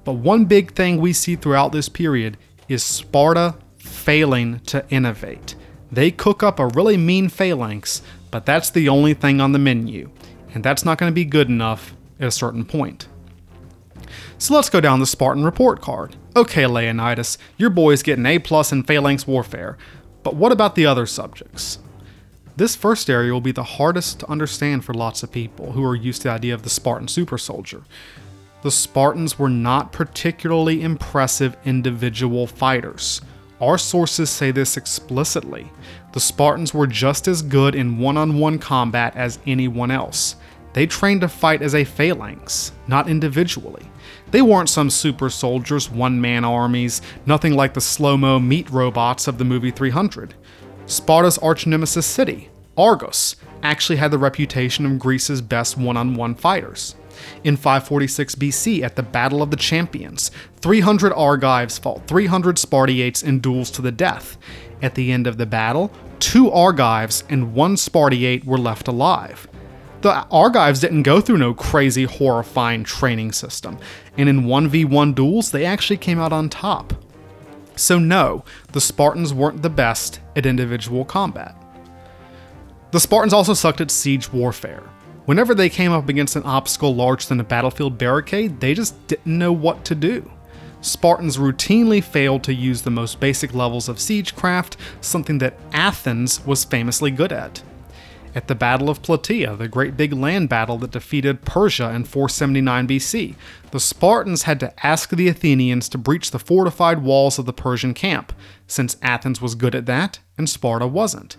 But 0.04 0.14
one 0.14 0.44
big 0.44 0.72
thing 0.72 1.00
we 1.00 1.12
see 1.12 1.36
throughout 1.36 1.72
this 1.72 1.88
period 1.88 2.36
is 2.68 2.82
Sparta 2.82 3.56
failing 3.76 4.60
to 4.60 4.84
innovate. 4.88 5.54
They 5.90 6.10
cook 6.10 6.42
up 6.42 6.58
a 6.58 6.68
really 6.68 6.96
mean 6.96 7.28
phalanx, 7.28 8.02
but 8.30 8.46
that's 8.46 8.70
the 8.70 8.88
only 8.88 9.14
thing 9.14 9.40
on 9.40 9.52
the 9.52 9.58
menu, 9.58 10.10
and 10.54 10.64
that's 10.64 10.84
not 10.84 10.98
going 10.98 11.10
to 11.10 11.14
be 11.14 11.24
good 11.24 11.48
enough 11.48 11.94
at 12.18 12.28
a 12.28 12.32
certain 12.32 12.64
point. 12.64 13.08
So 14.38 14.54
let's 14.54 14.70
go 14.70 14.80
down 14.80 15.00
the 15.00 15.06
Spartan 15.06 15.44
report 15.44 15.80
card. 15.80 16.16
Okay, 16.34 16.66
Leonidas, 16.66 17.38
your 17.56 17.70
boy's 17.70 18.02
getting 18.02 18.26
A 18.26 18.38
plus 18.38 18.72
in 18.72 18.82
phalanx 18.82 19.26
warfare, 19.26 19.76
but 20.22 20.36
what 20.36 20.52
about 20.52 20.74
the 20.74 20.86
other 20.86 21.06
subjects? 21.06 21.78
This 22.56 22.74
first 22.74 23.10
area 23.10 23.34
will 23.34 23.42
be 23.42 23.52
the 23.52 23.62
hardest 23.62 24.20
to 24.20 24.30
understand 24.30 24.82
for 24.82 24.94
lots 24.94 25.22
of 25.22 25.30
people 25.30 25.72
who 25.72 25.84
are 25.84 25.94
used 25.94 26.22
to 26.22 26.28
the 26.28 26.34
idea 26.34 26.54
of 26.54 26.62
the 26.62 26.70
Spartan 26.70 27.06
super 27.06 27.36
soldier. 27.36 27.82
The 28.62 28.70
Spartans 28.70 29.38
were 29.38 29.50
not 29.50 29.92
particularly 29.92 30.82
impressive 30.82 31.54
individual 31.66 32.46
fighters. 32.46 33.20
Our 33.60 33.76
sources 33.76 34.30
say 34.30 34.52
this 34.52 34.78
explicitly. 34.78 35.70
The 36.14 36.20
Spartans 36.20 36.72
were 36.72 36.86
just 36.86 37.28
as 37.28 37.42
good 37.42 37.74
in 37.74 37.98
one 37.98 38.16
on 38.16 38.38
one 38.38 38.58
combat 38.58 39.14
as 39.16 39.38
anyone 39.46 39.90
else. 39.90 40.36
They 40.72 40.86
trained 40.86 41.20
to 41.20 41.28
fight 41.28 41.60
as 41.60 41.74
a 41.74 41.84
phalanx, 41.84 42.72
not 42.88 43.08
individually. 43.08 43.84
They 44.30 44.40
weren't 44.40 44.70
some 44.70 44.88
super 44.88 45.28
soldiers, 45.28 45.90
one 45.90 46.20
man 46.20 46.44
armies, 46.44 47.02
nothing 47.26 47.54
like 47.54 47.74
the 47.74 47.80
slow 47.82 48.16
mo 48.16 48.38
meat 48.38 48.70
robots 48.70 49.28
of 49.28 49.36
the 49.36 49.44
movie 49.44 49.70
300. 49.70 50.34
Sparta's 50.86 51.36
arch 51.38 51.66
nemesis 51.66 52.06
city, 52.06 52.48
Argos, 52.76 53.34
actually 53.62 53.96
had 53.96 54.12
the 54.12 54.18
reputation 54.18 54.86
of 54.86 54.98
Greece's 55.00 55.40
best 55.40 55.76
one 55.76 55.96
on 55.96 56.14
one 56.14 56.36
fighters. 56.36 56.94
In 57.42 57.56
546 57.56 58.36
BC, 58.36 58.82
at 58.82 58.94
the 58.94 59.02
Battle 59.02 59.42
of 59.42 59.50
the 59.50 59.56
Champions, 59.56 60.30
300 60.60 61.12
Argives 61.12 61.78
fought 61.78 62.06
300 62.06 62.58
Spartiates 62.58 63.22
in 63.22 63.40
duels 63.40 63.70
to 63.72 63.82
the 63.82 63.90
death. 63.90 64.36
At 64.80 64.94
the 64.94 65.10
end 65.10 65.26
of 65.26 65.38
the 65.38 65.46
battle, 65.46 65.90
two 66.20 66.50
Argives 66.52 67.24
and 67.28 67.52
one 67.52 67.76
Spartiate 67.76 68.44
were 68.44 68.58
left 68.58 68.86
alive. 68.86 69.48
The 70.02 70.24
Argives 70.30 70.80
didn't 70.80 71.02
go 71.02 71.20
through 71.20 71.38
no 71.38 71.52
crazy, 71.52 72.04
horrifying 72.04 72.84
training 72.84 73.32
system, 73.32 73.78
and 74.16 74.28
in 74.28 74.44
1v1 74.44 75.14
duels, 75.16 75.50
they 75.50 75.64
actually 75.64 75.96
came 75.96 76.20
out 76.20 76.32
on 76.32 76.48
top. 76.48 76.92
So, 77.76 77.98
no, 77.98 78.44
the 78.72 78.80
Spartans 78.80 79.32
weren't 79.32 79.62
the 79.62 79.70
best 79.70 80.20
at 80.34 80.46
individual 80.46 81.04
combat. 81.04 81.54
The 82.90 83.00
Spartans 83.00 83.32
also 83.32 83.54
sucked 83.54 83.80
at 83.80 83.90
siege 83.90 84.32
warfare. 84.32 84.82
Whenever 85.26 85.54
they 85.54 85.68
came 85.68 85.92
up 85.92 86.08
against 86.08 86.36
an 86.36 86.44
obstacle 86.44 86.94
larger 86.94 87.28
than 87.28 87.40
a 87.40 87.44
battlefield 87.44 87.98
barricade, 87.98 88.60
they 88.60 88.74
just 88.74 89.06
didn't 89.06 89.38
know 89.38 89.52
what 89.52 89.84
to 89.84 89.94
do. 89.94 90.30
Spartans 90.80 91.36
routinely 91.36 92.02
failed 92.02 92.44
to 92.44 92.54
use 92.54 92.82
the 92.82 92.90
most 92.90 93.20
basic 93.20 93.54
levels 93.54 93.88
of 93.88 93.96
siegecraft, 93.96 94.76
something 95.00 95.38
that 95.38 95.58
Athens 95.72 96.44
was 96.46 96.64
famously 96.64 97.10
good 97.10 97.32
at 97.32 97.62
at 98.36 98.48
the 98.48 98.54
Battle 98.54 98.90
of 98.90 99.00
Plataea, 99.00 99.56
the 99.56 99.66
great 99.66 99.96
big 99.96 100.12
land 100.12 100.50
battle 100.50 100.76
that 100.76 100.90
defeated 100.90 101.46
Persia 101.46 101.90
in 101.94 102.04
479 102.04 102.86
BC. 102.86 103.34
The 103.70 103.80
Spartans 103.80 104.42
had 104.42 104.60
to 104.60 104.86
ask 104.86 105.08
the 105.08 105.28
Athenians 105.28 105.88
to 105.88 105.98
breach 105.98 106.30
the 106.30 106.38
fortified 106.38 107.02
walls 107.02 107.38
of 107.38 107.46
the 107.46 107.54
Persian 107.54 107.94
camp, 107.94 108.34
since 108.66 108.98
Athens 109.00 109.40
was 109.40 109.54
good 109.54 109.74
at 109.74 109.86
that 109.86 110.18
and 110.36 110.50
Sparta 110.50 110.86
wasn't. 110.86 111.38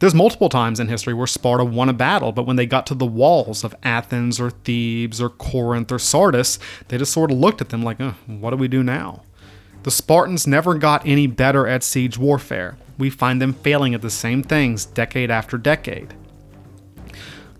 There's 0.00 0.14
multiple 0.14 0.48
times 0.48 0.80
in 0.80 0.88
history 0.88 1.14
where 1.14 1.28
Sparta 1.28 1.64
won 1.64 1.88
a 1.88 1.92
battle, 1.92 2.32
but 2.32 2.46
when 2.46 2.56
they 2.56 2.66
got 2.66 2.84
to 2.88 2.96
the 2.96 3.06
walls 3.06 3.62
of 3.62 3.76
Athens 3.84 4.40
or 4.40 4.50
Thebes 4.50 5.20
or 5.20 5.30
Corinth 5.30 5.92
or 5.92 6.00
Sardis, 6.00 6.58
they 6.88 6.98
just 6.98 7.12
sort 7.12 7.30
of 7.30 7.38
looked 7.38 7.60
at 7.60 7.68
them 7.68 7.84
like, 7.84 8.00
oh, 8.00 8.16
what 8.26 8.50
do 8.50 8.56
we 8.56 8.66
do 8.66 8.82
now? 8.82 9.22
The 9.84 9.92
Spartans 9.92 10.48
never 10.48 10.74
got 10.74 11.06
any 11.06 11.28
better 11.28 11.64
at 11.68 11.84
siege 11.84 12.18
warfare. 12.18 12.76
We 12.98 13.08
find 13.08 13.40
them 13.40 13.52
failing 13.52 13.94
at 13.94 14.02
the 14.02 14.10
same 14.10 14.42
things 14.42 14.84
decade 14.84 15.30
after 15.30 15.56
decade 15.56 16.12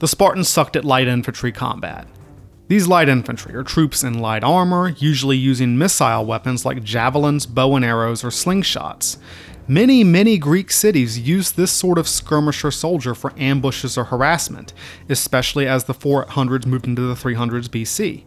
the 0.01 0.09
Spartans 0.09 0.49
sucked 0.49 0.77
at 0.77 0.85
light 0.85 1.07
infantry 1.07 1.53
combat. 1.53 2.07
These 2.67 2.89
light 2.89 3.09
infantry 3.09 3.55
are 3.55 3.63
troops 3.63 4.03
in 4.03 4.19
light 4.19 4.43
armor, 4.43 4.89
usually 4.89 5.37
using 5.37 5.77
missile 5.77 6.25
weapons 6.25 6.65
like 6.65 6.83
javelins, 6.83 7.47
bow 7.47 7.77
and 7.77 7.85
arrows, 7.85 8.25
or 8.25 8.29
slingshots. 8.29 9.19
Many, 9.69 10.03
many 10.03 10.37
Greek 10.37 10.71
cities 10.71 11.19
used 11.19 11.57
this 11.57 11.71
sort 11.71 11.97
of 11.97 12.09
skirmisher 12.09 12.71
soldier 12.71 13.15
for 13.15 13.33
ambushes 13.39 13.97
or 13.97 14.05
harassment, 14.05 14.73
especially 15.09 15.67
as 15.67 15.85
the 15.85 15.95
400s 15.95 16.67
moved 16.67 16.87
into 16.87 17.03
the 17.03 17.15
300s 17.15 17.69
BC. 17.69 18.25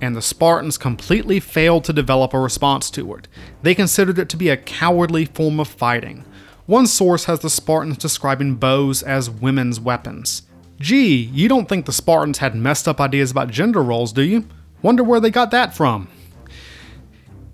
And 0.00 0.16
the 0.16 0.22
Spartans 0.22 0.78
completely 0.78 1.38
failed 1.38 1.84
to 1.84 1.92
develop 1.92 2.32
a 2.32 2.40
response 2.40 2.90
to 2.92 3.14
it. 3.14 3.28
They 3.62 3.74
considered 3.74 4.18
it 4.18 4.28
to 4.30 4.36
be 4.36 4.48
a 4.48 4.56
cowardly 4.56 5.26
form 5.26 5.60
of 5.60 5.68
fighting. 5.68 6.24
One 6.66 6.86
source 6.86 7.24
has 7.24 7.40
the 7.40 7.50
Spartans 7.50 7.98
describing 7.98 8.54
bows 8.54 9.02
as 9.02 9.28
women's 9.28 9.78
weapons. 9.78 10.42
Gee, 10.80 11.14
you 11.34 11.46
don't 11.46 11.68
think 11.68 11.84
the 11.84 11.92
Spartans 11.92 12.38
had 12.38 12.54
messed 12.54 12.88
up 12.88 13.02
ideas 13.02 13.30
about 13.30 13.50
gender 13.50 13.82
roles, 13.82 14.14
do 14.14 14.22
you? 14.22 14.46
Wonder 14.80 15.04
where 15.04 15.20
they 15.20 15.30
got 15.30 15.50
that 15.50 15.76
from. 15.76 16.08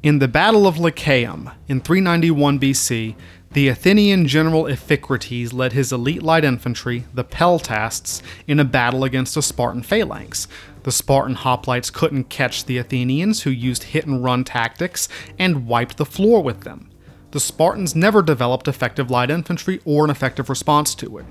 In 0.01 0.20
the 0.20 0.29
Battle 0.29 0.64
of 0.64 0.77
Lechaeum 0.77 1.53
in 1.66 1.81
391 1.81 2.61
BC, 2.61 3.16
the 3.51 3.66
Athenian 3.66 4.29
general 4.29 4.64
Iphicrates 4.64 5.53
led 5.53 5.72
his 5.72 5.91
elite 5.91 6.22
light 6.22 6.45
infantry, 6.45 7.05
the 7.14 7.24
Peltasts, 7.24 8.22
in 8.47 8.61
a 8.61 8.64
battle 8.64 9.03
against 9.03 9.37
a 9.37 9.43
Spartan 9.43 9.83
phalanx. 9.83 10.47
The 10.85 10.93
Spartan 10.93 11.35
hoplites 11.35 11.93
couldn't 11.93 12.29
catch 12.29 12.66
the 12.66 12.79
Athenians, 12.79 13.43
who 13.43 13.51
used 13.51 13.83
hit 13.83 14.07
and 14.07 14.22
run 14.22 14.45
tactics 14.45 15.09
and 15.37 15.66
wiped 15.66 15.97
the 15.97 16.07
floor 16.07 16.45
with 16.45 16.61
them. 16.61 16.91
The 17.33 17.41
Spartans 17.41 17.97
never 17.97 18.22
developed 18.22 18.68
effective 18.68 19.11
light 19.11 19.33
infantry 19.33 19.81
or 19.85 20.05
an 20.05 20.11
effective 20.11 20.49
response 20.49 20.95
to 20.95 21.18
it. 21.18 21.27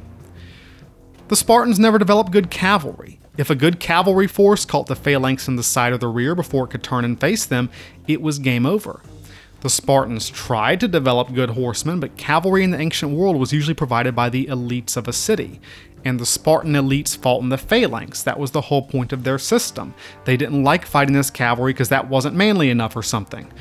The 1.27 1.35
Spartans 1.35 1.79
never 1.79 1.97
developed 1.97 2.31
good 2.31 2.51
cavalry. 2.51 3.19
If 3.35 3.49
a 3.49 3.55
good 3.55 3.79
cavalry 3.79 4.27
force 4.27 4.63
caught 4.63 4.85
the 4.85 4.95
phalanx 4.95 5.47
in 5.47 5.55
the 5.55 5.63
side 5.63 5.91
or 5.91 5.97
the 5.97 6.07
rear 6.07 6.35
before 6.35 6.65
it 6.65 6.69
could 6.69 6.83
turn 6.83 7.03
and 7.03 7.19
face 7.19 7.45
them, 7.45 7.71
it 8.07 8.21
was 8.21 8.37
game 8.37 8.65
over. 8.65 9.01
The 9.61 9.69
Spartans 9.71 10.29
tried 10.29 10.79
to 10.81 10.87
develop 10.87 11.33
good 11.33 11.49
horsemen, 11.49 11.99
but 11.99 12.15
cavalry 12.15 12.63
in 12.63 12.69
the 12.69 12.79
ancient 12.79 13.11
world 13.11 13.37
was 13.37 13.51
usually 13.51 13.73
provided 13.73 14.15
by 14.15 14.29
the 14.29 14.45
elites 14.45 14.95
of 14.95 15.07
a 15.07 15.13
city. 15.13 15.59
And 16.05 16.19
the 16.19 16.27
Spartan 16.27 16.73
elites 16.73 17.17
fought 17.17 17.41
in 17.41 17.49
the 17.49 17.57
phalanx. 17.57 18.21
That 18.21 18.37
was 18.37 18.51
the 18.51 18.61
whole 18.61 18.83
point 18.83 19.11
of 19.11 19.23
their 19.23 19.39
system. 19.39 19.95
They 20.25 20.37
didn't 20.37 20.63
like 20.63 20.85
fighting 20.85 21.15
this 21.15 21.31
cavalry 21.31 21.73
because 21.73 21.89
that 21.89 22.07
wasn't 22.07 22.35
manly 22.35 22.69
enough 22.69 22.95
or 22.95 23.01
something. 23.01 23.51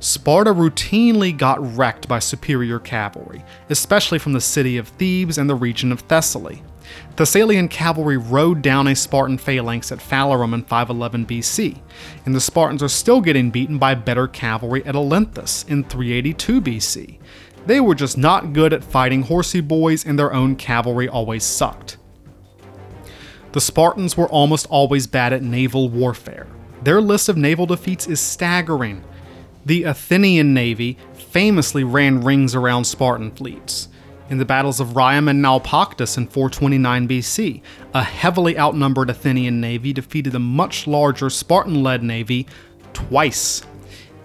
Sparta 0.00 0.52
routinely 0.52 1.38
got 1.38 1.76
wrecked 1.76 2.08
by 2.08 2.18
superior 2.18 2.80
cavalry, 2.80 3.44
especially 3.70 4.18
from 4.18 4.32
the 4.32 4.40
city 4.40 4.76
of 4.76 4.88
Thebes 4.88 5.38
and 5.38 5.48
the 5.48 5.54
region 5.54 5.92
of 5.92 6.00
Thessaly. 6.08 6.60
Thessalian 7.16 7.68
cavalry 7.68 8.16
rode 8.16 8.62
down 8.62 8.86
a 8.86 8.96
Spartan 8.96 9.38
phalanx 9.38 9.92
at 9.92 9.98
Phalerum 9.98 10.54
in 10.54 10.62
511 10.62 11.26
BC, 11.26 11.80
and 12.24 12.34
the 12.34 12.40
Spartans 12.40 12.82
are 12.82 12.88
still 12.88 13.20
getting 13.20 13.50
beaten 13.50 13.78
by 13.78 13.94
better 13.94 14.26
cavalry 14.26 14.84
at 14.84 14.94
Olynthus 14.94 15.68
in 15.68 15.84
382 15.84 16.60
BC. 16.60 17.18
They 17.66 17.80
were 17.80 17.94
just 17.94 18.18
not 18.18 18.52
good 18.52 18.72
at 18.72 18.82
fighting 18.82 19.22
horsey 19.22 19.60
boys, 19.60 20.04
and 20.04 20.18
their 20.18 20.32
own 20.32 20.56
cavalry 20.56 21.08
always 21.08 21.44
sucked. 21.44 21.98
The 23.52 23.60
Spartans 23.60 24.16
were 24.16 24.28
almost 24.28 24.66
always 24.70 25.06
bad 25.06 25.32
at 25.32 25.42
naval 25.42 25.88
warfare. 25.88 26.46
Their 26.82 27.00
list 27.00 27.28
of 27.28 27.36
naval 27.36 27.66
defeats 27.66 28.08
is 28.08 28.20
staggering. 28.20 29.04
The 29.64 29.84
Athenian 29.84 30.54
navy 30.54 30.98
famously 31.12 31.84
ran 31.84 32.22
rings 32.22 32.54
around 32.54 32.84
Spartan 32.84 33.30
fleets 33.30 33.88
in 34.32 34.38
the 34.38 34.46
battles 34.46 34.80
of 34.80 34.94
Rhium 34.94 35.28
and 35.28 35.44
Naupactus 35.44 36.16
in 36.16 36.26
429 36.26 37.06
BC. 37.06 37.60
A 37.92 38.02
heavily 38.02 38.58
outnumbered 38.58 39.10
Athenian 39.10 39.60
navy 39.60 39.92
defeated 39.92 40.34
a 40.34 40.38
much 40.38 40.86
larger 40.86 41.28
Spartan 41.28 41.82
led 41.82 42.02
navy 42.02 42.46
twice. 42.94 43.60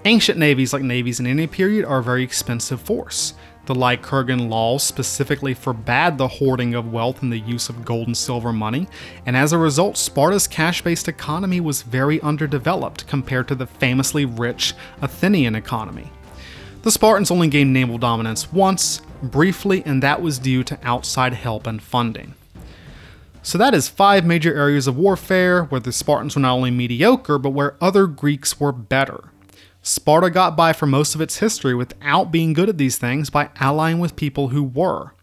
Ancient 0.05 0.39
navies, 0.39 0.71
like 0.71 0.81
navies 0.81 1.19
in 1.19 1.27
any 1.27 1.45
period, 1.45 1.83
are 1.83 1.97
a 1.97 2.03
very 2.03 2.23
expensive 2.23 2.79
force. 2.79 3.33
The 3.65 3.75
Lycurgan 3.75 4.47
laws 4.47 4.81
specifically 4.81 5.53
forbade 5.53 6.17
the 6.17 6.29
hoarding 6.29 6.73
of 6.73 6.93
wealth 6.93 7.21
and 7.21 7.29
the 7.29 7.39
use 7.39 7.67
of 7.67 7.83
gold 7.83 8.07
and 8.07 8.15
silver 8.15 8.53
money, 8.53 8.87
and 9.25 9.35
as 9.35 9.51
a 9.51 9.57
result, 9.57 9.97
Sparta's 9.97 10.47
cash 10.47 10.81
based 10.81 11.09
economy 11.09 11.59
was 11.59 11.81
very 11.81 12.21
underdeveloped 12.21 13.07
compared 13.07 13.49
to 13.49 13.55
the 13.55 13.67
famously 13.67 14.23
rich 14.23 14.73
Athenian 15.01 15.53
economy. 15.53 16.09
The 16.83 16.91
Spartans 16.91 17.29
only 17.29 17.49
gained 17.49 17.73
naval 17.73 17.97
dominance 17.97 18.53
once, 18.53 19.01
briefly, 19.21 19.83
and 19.85 20.03
that 20.03 20.21
was 20.21 20.39
due 20.39 20.63
to 20.63 20.79
outside 20.83 21.33
help 21.33 21.67
and 21.67 21.81
funding. 21.81 22.33
So 23.41 23.57
that 23.57 23.73
is 23.73 23.87
five 23.87 24.25
major 24.25 24.53
areas 24.53 24.87
of 24.87 24.97
warfare 24.97 25.63
where 25.63 25.79
the 25.79 25.93
Spartans 25.93 26.35
were 26.35 26.41
not 26.41 26.53
only 26.53 26.71
mediocre, 26.71 27.37
but 27.37 27.51
where 27.51 27.75
other 27.79 28.05
Greeks 28.05 28.59
were 28.59 28.73
better. 28.73 29.31
Sparta 29.81 30.29
got 30.29 30.57
by 30.57 30.73
for 30.73 30.85
most 30.85 31.15
of 31.15 31.21
its 31.21 31.37
history 31.37 31.73
without 31.73 32.29
being 32.29 32.51
good 32.51 32.67
at 32.67 32.77
these 32.77 32.97
things 32.97 33.29
by 33.29 33.49
allying 33.59 33.99
with 33.99 34.17
people 34.17 34.49
who 34.49 34.63
were. 34.63 35.13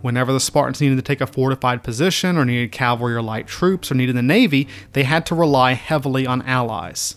Whenever 0.00 0.32
the 0.32 0.40
Spartans 0.40 0.80
needed 0.80 0.96
to 0.96 1.02
take 1.02 1.20
a 1.20 1.26
fortified 1.26 1.82
position, 1.82 2.38
or 2.38 2.44
needed 2.46 2.72
cavalry 2.72 3.14
or 3.14 3.20
light 3.20 3.46
troops, 3.46 3.90
or 3.90 3.94
needed 3.94 4.16
the 4.16 4.22
navy, 4.22 4.68
they 4.92 5.02
had 5.02 5.26
to 5.26 5.34
rely 5.34 5.72
heavily 5.72 6.26
on 6.26 6.40
allies. 6.42 7.16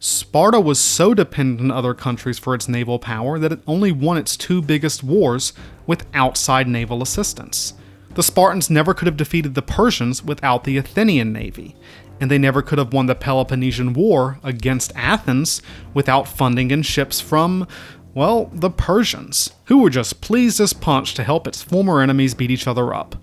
Sparta 0.00 0.60
was 0.60 0.78
so 0.78 1.12
dependent 1.12 1.60
on 1.60 1.76
other 1.76 1.92
countries 1.92 2.38
for 2.38 2.54
its 2.54 2.68
naval 2.68 3.00
power 3.00 3.36
that 3.38 3.50
it 3.50 3.62
only 3.66 3.90
won 3.90 4.16
its 4.16 4.36
two 4.36 4.62
biggest 4.62 5.02
wars 5.02 5.52
with 5.88 6.06
outside 6.14 6.68
naval 6.68 7.02
assistance. 7.02 7.74
The 8.14 8.22
Spartans 8.22 8.70
never 8.70 8.94
could 8.94 9.06
have 9.06 9.16
defeated 9.16 9.54
the 9.54 9.62
Persians 9.62 10.22
without 10.22 10.62
the 10.62 10.76
Athenian 10.76 11.32
navy, 11.32 11.74
and 12.20 12.30
they 12.30 12.38
never 12.38 12.62
could 12.62 12.78
have 12.78 12.92
won 12.92 13.06
the 13.06 13.16
Peloponnesian 13.16 13.92
War 13.92 14.38
against 14.44 14.92
Athens 14.94 15.62
without 15.94 16.28
funding 16.28 16.70
and 16.70 16.86
ships 16.86 17.20
from, 17.20 17.66
well, 18.14 18.50
the 18.54 18.70
Persians, 18.70 19.50
who 19.64 19.78
were 19.78 19.90
just 19.90 20.20
pleased 20.20 20.60
as 20.60 20.72
punch 20.72 21.14
to 21.14 21.24
help 21.24 21.48
its 21.48 21.62
former 21.62 22.00
enemies 22.00 22.34
beat 22.34 22.52
each 22.52 22.68
other 22.68 22.94
up. 22.94 23.16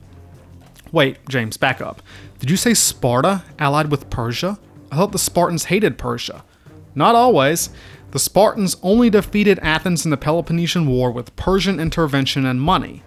Wait, 0.92 1.18
James, 1.30 1.56
back 1.56 1.80
up. 1.80 2.02
Did 2.40 2.50
you 2.50 2.58
say 2.58 2.74
Sparta 2.74 3.44
allied 3.60 3.90
with 3.90 4.10
Persia? 4.10 4.60
I 4.92 4.98
thought 4.98 5.14
the 5.14 5.20
Spartans 5.20 5.66
hated 5.66 5.98
Persia. 5.98 6.44
Not 6.96 7.14
always. 7.14 7.70
The 8.12 8.20
Spartans 8.20 8.78
only 8.82 9.10
defeated 9.10 9.60
Athens 9.60 10.06
in 10.06 10.12
the 10.12 10.18
Peloponnesian 10.18 10.88
War 10.88 11.12
with 11.12 11.36
Persian 11.36 11.80
intervention 11.80 12.46
and 12.46 12.62
money, 12.62 13.04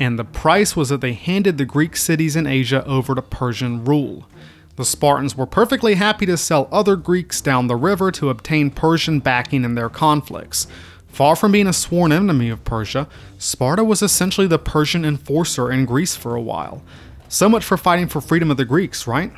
and 0.00 0.18
the 0.18 0.24
price 0.24 0.74
was 0.74 0.88
that 0.88 1.00
they 1.00 1.12
handed 1.12 1.58
the 1.58 1.64
Greek 1.64 1.96
cities 1.96 2.34
in 2.34 2.46
Asia 2.46 2.84
over 2.84 3.14
to 3.14 3.22
Persian 3.22 3.84
rule. 3.84 4.26
The 4.74 4.84
Spartans 4.84 5.36
were 5.36 5.46
perfectly 5.46 5.94
happy 5.94 6.26
to 6.26 6.36
sell 6.36 6.68
other 6.72 6.96
Greeks 6.96 7.40
down 7.40 7.68
the 7.68 7.76
river 7.76 8.10
to 8.12 8.30
obtain 8.30 8.70
Persian 8.70 9.20
backing 9.20 9.64
in 9.64 9.76
their 9.76 9.90
conflicts. 9.90 10.66
Far 11.06 11.36
from 11.36 11.52
being 11.52 11.66
a 11.66 11.74
sworn 11.74 12.10
enemy 12.10 12.48
of 12.48 12.64
Persia, 12.64 13.06
Sparta 13.38 13.84
was 13.84 14.02
essentially 14.02 14.46
the 14.46 14.58
Persian 14.58 15.04
enforcer 15.04 15.70
in 15.70 15.84
Greece 15.84 16.16
for 16.16 16.34
a 16.34 16.40
while. 16.40 16.82
So 17.28 17.48
much 17.48 17.64
for 17.64 17.76
fighting 17.76 18.08
for 18.08 18.20
freedom 18.20 18.50
of 18.50 18.56
the 18.56 18.64
Greeks, 18.64 19.06
right? 19.06 19.30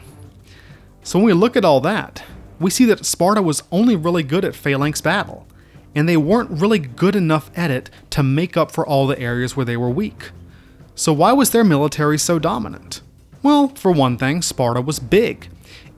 So 1.02 1.18
when 1.18 1.26
we 1.26 1.32
look 1.32 1.56
at 1.56 1.64
all 1.64 1.80
that, 1.80 2.22
we 2.64 2.70
see 2.70 2.86
that 2.86 3.04
Sparta 3.04 3.42
was 3.42 3.62
only 3.70 3.94
really 3.94 4.22
good 4.22 4.42
at 4.42 4.56
phalanx 4.56 5.02
battle, 5.02 5.46
and 5.94 6.08
they 6.08 6.16
weren't 6.16 6.50
really 6.50 6.78
good 6.78 7.14
enough 7.14 7.50
at 7.54 7.70
it 7.70 7.90
to 8.08 8.22
make 8.22 8.56
up 8.56 8.72
for 8.72 8.86
all 8.86 9.06
the 9.06 9.18
areas 9.18 9.54
where 9.54 9.66
they 9.66 9.76
were 9.76 9.90
weak. 9.90 10.30
So, 10.94 11.12
why 11.12 11.34
was 11.34 11.50
their 11.50 11.62
military 11.62 12.16
so 12.16 12.38
dominant? 12.38 13.02
Well, 13.42 13.68
for 13.68 13.92
one 13.92 14.16
thing, 14.16 14.40
Sparta 14.40 14.80
was 14.80 14.98
big. 14.98 15.48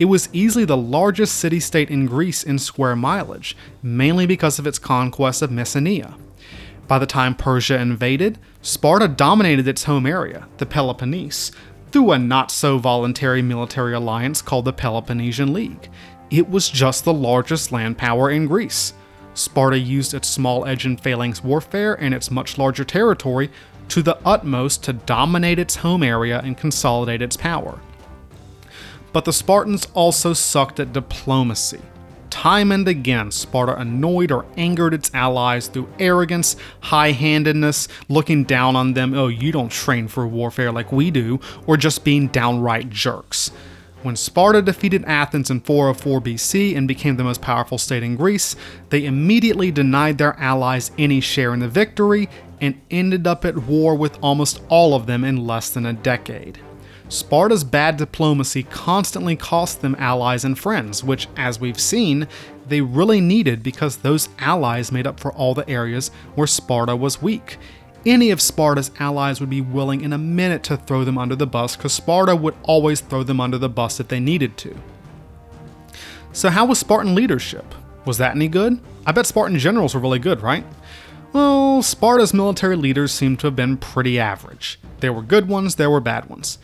It 0.01 0.07
was 0.07 0.29
easily 0.33 0.65
the 0.65 0.77
largest 0.77 1.37
city 1.37 1.61
state 1.61 1.89
in 1.89 2.07
Greece 2.07 2.43
in 2.43 2.59
square 2.59 2.97
mileage, 2.97 3.57
mainly 3.81 4.27
because 4.27 4.59
of 4.59 4.67
its 4.67 4.81
conquest 4.81 5.43
of 5.43 5.51
Messenia. 5.51 6.15
By 6.89 6.99
the 6.99 7.07
time 7.07 7.37
Persia 7.37 7.79
invaded, 7.79 8.41
Sparta 8.61 9.07
dominated 9.07 9.69
its 9.69 9.85
home 9.85 10.05
area, 10.05 10.49
the 10.59 10.67
Peloponnese, 10.67 11.53
through 11.93 12.11
a 12.11 12.19
not 12.19 12.51
so 12.51 12.79
voluntary 12.79 13.41
military 13.41 13.95
alliance 13.95 14.43
called 14.43 14.65
the 14.65 14.73
Peloponnesian 14.73 15.53
League, 15.53 15.89
it 16.31 16.49
was 16.49 16.69
just 16.69 17.05
the 17.05 17.13
largest 17.13 17.73
land 17.73 17.99
power 17.99 18.31
in 18.31 18.47
Greece. 18.47 18.93
Sparta 19.35 19.79
used 19.79 20.15
its 20.15 20.29
small 20.29 20.65
edge 20.65 20.87
in 20.87 20.97
phalanx 20.97 21.45
warfare 21.45 21.95
and 21.95 22.15
its 22.15 22.31
much 22.31 22.59
larger 22.59 22.85
territory 22.85 23.51
to 23.89 24.03
the 24.03 24.19
utmost 24.25 24.83
to 24.85 24.93
dominate 24.93 25.59
its 25.59 25.77
home 25.77 26.03
area 26.03 26.41
and 26.43 26.57
consolidate 26.57 27.23
its 27.23 27.37
power. 27.37 27.79
But 29.13 29.25
the 29.25 29.33
Spartans 29.33 29.87
also 29.95 30.33
sucked 30.33 30.81
at 30.81 30.93
diplomacy. 30.93 31.81
Time 32.29 32.71
and 32.71 32.87
again, 32.87 33.31
Sparta 33.31 33.79
annoyed 33.79 34.31
or 34.31 34.45
angered 34.57 34.93
its 34.93 35.11
allies 35.15 35.69
through 35.69 35.89
arrogance, 35.99 36.57
high 36.81 37.13
handedness, 37.13 37.89
looking 38.09 38.45
down 38.45 38.77
on 38.77 38.93
them, 38.93 39.15
oh, 39.15 39.29
you 39.29 39.53
don't 39.53 39.71
train 39.71 40.07
for 40.07 40.27
warfare 40.27 40.71
like 40.71 40.93
we 40.93 41.11
do, 41.11 41.41
or 41.67 41.79
just 41.79 42.05
being 42.05 42.29
downright 42.29 42.91
jerks. 42.91 43.51
When 44.07 44.15
Sparta 44.15 44.63
defeated 44.63 45.05
Athens 45.07 45.51
in 45.51 45.63
404 45.63 46.21
BC 46.21 46.77
and 46.77 46.87
became 46.87 47.17
the 47.17 47.25
most 47.25 47.43
powerful 47.43 47.77
state 47.77 48.05
in 48.05 48.15
Greece, 48.15 48.55
they 48.91 49.05
immediately 49.05 49.73
denied 49.73 50.19
their 50.19 50.39
allies 50.39 50.93
any 50.97 51.21
share 51.21 51.53
in 51.53 51.59
the 51.59 51.67
victory 51.67 52.29
and 52.61 52.81
ended 52.89 53.27
up 53.27 53.45
at 53.45 53.65
war 53.65 53.97
with 53.97 54.17
almost 54.23 54.63
all 54.69 54.95
of 54.95 55.07
them 55.07 55.25
in 55.25 55.45
less 55.45 55.71
than 55.71 55.85
a 55.85 55.93
decade. 55.93 56.61
Sparta's 57.09 57.65
bad 57.65 57.97
diplomacy 57.97 58.63
constantly 58.63 59.35
cost 59.35 59.81
them 59.81 59.97
allies 59.99 60.45
and 60.45 60.57
friends, 60.57 61.03
which, 61.03 61.27
as 61.37 61.59
we've 61.59 61.81
seen, 61.81 62.29
they 62.69 62.83
really 62.83 63.21
needed 63.21 63.65
because 63.65 63.97
those 63.97 64.29
allies 64.39 64.93
made 64.93 65.09
up 65.09 65.19
for 65.19 65.33
all 65.33 65.53
the 65.53 65.69
areas 65.69 66.13
where 66.37 66.47
Sparta 66.47 66.95
was 66.95 67.21
weak. 67.21 67.59
Any 68.07 68.31
of 68.31 68.41
Sparta's 68.41 68.93
allies 69.01 69.41
would 69.41 69.51
be 69.51 69.61
willing 69.61 70.01
in 70.01 70.13
a 70.13 70.19
minute 70.19 70.63
to 70.65 70.77
throw 70.77 71.03
them 71.03 71.19
under 71.19 71.35
the 71.35 71.47
bus 71.47 71.75
because 71.75 71.93
Sparta 71.93 72.37
would 72.37 72.55
always 72.63 73.01
throw 73.01 73.25
them 73.25 73.41
under 73.41 73.59
the 73.59 73.69
bus 73.69 73.99
if 73.99 74.07
they 74.07 74.21
needed 74.21 74.57
to. 74.59 74.77
So, 76.33 76.51
how 76.51 76.67
was 76.67 76.79
Spartan 76.79 77.17
leadership? 77.17 77.75
Was 78.05 78.19
that 78.19 78.37
any 78.37 78.47
good? 78.47 78.79
I 79.05 79.11
bet 79.11 79.27
Spartan 79.27 79.59
generals 79.59 79.93
were 79.93 80.01
really 80.01 80.21
good, 80.21 80.41
right? 80.41 80.65
Well, 81.33 81.83
Sparta's 81.83 82.33
military 82.33 82.77
leaders 82.77 83.13
seem 83.13 83.37
to 83.39 83.49
have 83.49 83.57
been 83.57 83.77
pretty 83.77 84.21
average. 84.21 84.79
There 85.01 85.13
were 85.13 85.23
good 85.23 85.49
ones, 85.49 85.75
there 85.75 85.91
were 85.91 86.01
bad 86.01 86.31
ones. 86.31 86.59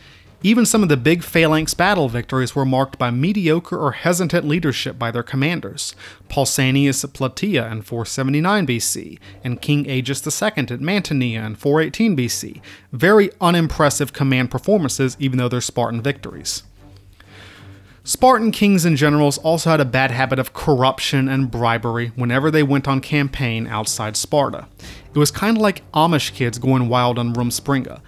Even 0.45 0.65
some 0.65 0.83
of 0.83 0.89
the 0.89 0.97
big 0.97 1.23
phalanx 1.23 1.73
battle 1.73 2.09
victories 2.09 2.53
were 2.53 2.65
marked 2.65 2.99
by 2.99 3.09
mediocre 3.09 3.77
or 3.77 3.93
hesitant 3.93 4.45
leadership 4.45 4.99
by 4.99 5.09
their 5.09 5.23
commanders. 5.23 5.95
Pausanias 6.27 7.01
at 7.05 7.13
Plataea 7.13 7.71
in 7.71 7.81
479 7.81 8.67
BC, 8.67 9.19
and 9.41 9.61
King 9.61 9.89
Agis 9.89 10.27
II 10.27 10.47
at 10.49 10.81
Mantinea 10.81 11.45
in 11.45 11.55
418 11.55 12.17
BC. 12.17 12.61
Very 12.91 13.31
unimpressive 13.39 14.11
command 14.11 14.51
performances, 14.51 15.15
even 15.17 15.37
though 15.37 15.47
they're 15.47 15.61
Spartan 15.61 16.01
victories. 16.01 16.63
Spartan 18.03 18.51
kings 18.51 18.83
and 18.83 18.97
generals 18.97 19.37
also 19.37 19.69
had 19.69 19.79
a 19.79 19.85
bad 19.85 20.11
habit 20.11 20.37
of 20.37 20.51
corruption 20.51 21.29
and 21.29 21.49
bribery 21.49 22.11
whenever 22.17 22.51
they 22.51 22.63
went 22.63 22.85
on 22.85 22.99
campaign 22.99 23.65
outside 23.65 24.17
Sparta. 24.17 24.67
It 25.15 25.17
was 25.17 25.31
kind 25.31 25.55
of 25.55 25.61
like 25.61 25.89
Amish 25.93 26.33
kids 26.33 26.57
going 26.59 26.89
wild 26.89 27.17
on 27.17 27.33
Rumspringa. 27.33 28.01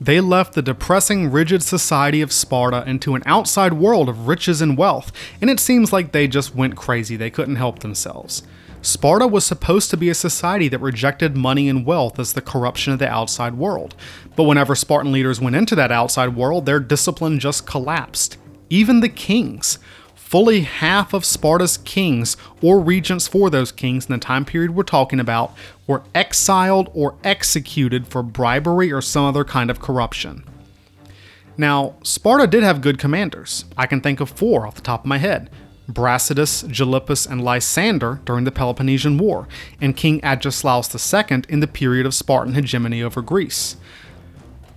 They 0.00 0.20
left 0.20 0.54
the 0.54 0.62
depressing, 0.62 1.30
rigid 1.30 1.62
society 1.62 2.20
of 2.20 2.32
Sparta 2.32 2.84
into 2.86 3.14
an 3.14 3.22
outside 3.24 3.72
world 3.72 4.08
of 4.08 4.28
riches 4.28 4.60
and 4.60 4.76
wealth, 4.76 5.10
and 5.40 5.48
it 5.48 5.58
seems 5.58 5.92
like 5.92 6.12
they 6.12 6.28
just 6.28 6.54
went 6.54 6.76
crazy, 6.76 7.16
they 7.16 7.30
couldn't 7.30 7.56
help 7.56 7.78
themselves. 7.78 8.42
Sparta 8.82 9.26
was 9.26 9.44
supposed 9.44 9.90
to 9.90 9.96
be 9.96 10.10
a 10.10 10.14
society 10.14 10.68
that 10.68 10.78
rejected 10.78 11.36
money 11.36 11.68
and 11.68 11.86
wealth 11.86 12.18
as 12.18 12.34
the 12.34 12.42
corruption 12.42 12.92
of 12.92 12.98
the 12.98 13.08
outside 13.08 13.54
world. 13.54 13.94
But 14.36 14.44
whenever 14.44 14.74
Spartan 14.74 15.12
leaders 15.12 15.40
went 15.40 15.56
into 15.56 15.74
that 15.74 15.90
outside 15.90 16.36
world, 16.36 16.66
their 16.66 16.78
discipline 16.78 17.40
just 17.40 17.66
collapsed 17.66 18.36
even 18.70 19.00
the 19.00 19.08
kings. 19.08 19.78
Fully 20.14 20.62
half 20.62 21.14
of 21.14 21.24
Sparta's 21.24 21.78
kings 21.78 22.36
or 22.60 22.80
regents 22.80 23.28
for 23.28 23.48
those 23.48 23.70
kings 23.70 24.06
in 24.06 24.12
the 24.12 24.18
time 24.18 24.44
period 24.44 24.74
we're 24.74 24.82
talking 24.82 25.20
about 25.20 25.54
were 25.86 26.02
exiled 26.14 26.90
or 26.94 27.16
executed 27.22 28.06
for 28.06 28.22
bribery 28.22 28.92
or 28.92 29.00
some 29.00 29.24
other 29.24 29.44
kind 29.44 29.70
of 29.70 29.80
corruption. 29.80 30.44
Now, 31.56 31.94
Sparta 32.02 32.46
did 32.46 32.62
have 32.62 32.80
good 32.80 32.98
commanders. 32.98 33.64
I 33.76 33.86
can 33.86 34.00
think 34.00 34.20
of 34.20 34.30
four 34.30 34.66
off 34.66 34.74
the 34.74 34.82
top 34.82 35.00
of 35.00 35.06
my 35.06 35.18
head 35.18 35.50
Brasidas, 35.88 36.64
Gylippus, 36.68 37.30
and 37.30 37.44
Lysander 37.44 38.20
during 38.24 38.44
the 38.44 38.50
Peloponnesian 38.50 39.18
War, 39.18 39.46
and 39.80 39.96
King 39.96 40.20
Agesilaus 40.22 40.92
II 40.92 41.44
in 41.48 41.60
the 41.60 41.68
period 41.68 42.06
of 42.06 42.14
Spartan 42.14 42.54
hegemony 42.54 43.02
over 43.02 43.22
Greece. 43.22 43.76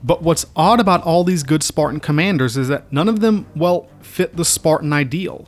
But 0.03 0.21
what's 0.21 0.45
odd 0.55 0.79
about 0.79 1.03
all 1.03 1.23
these 1.23 1.43
good 1.43 1.63
Spartan 1.63 1.99
commanders 1.99 2.55
is 2.55 2.67
that 2.69 2.91
none 2.93 3.09
of 3.09 3.19
them, 3.19 3.47
well, 3.55 3.89
fit 4.01 4.37
the 4.37 4.45
Spartan 4.45 4.93
ideal. 4.93 5.47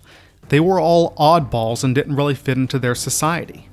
They 0.49 0.59
were 0.59 0.79
all 0.79 1.15
oddballs 1.15 1.83
and 1.83 1.95
didn't 1.95 2.15
really 2.15 2.35
fit 2.35 2.57
into 2.57 2.79
their 2.79 2.95
society. 2.95 3.69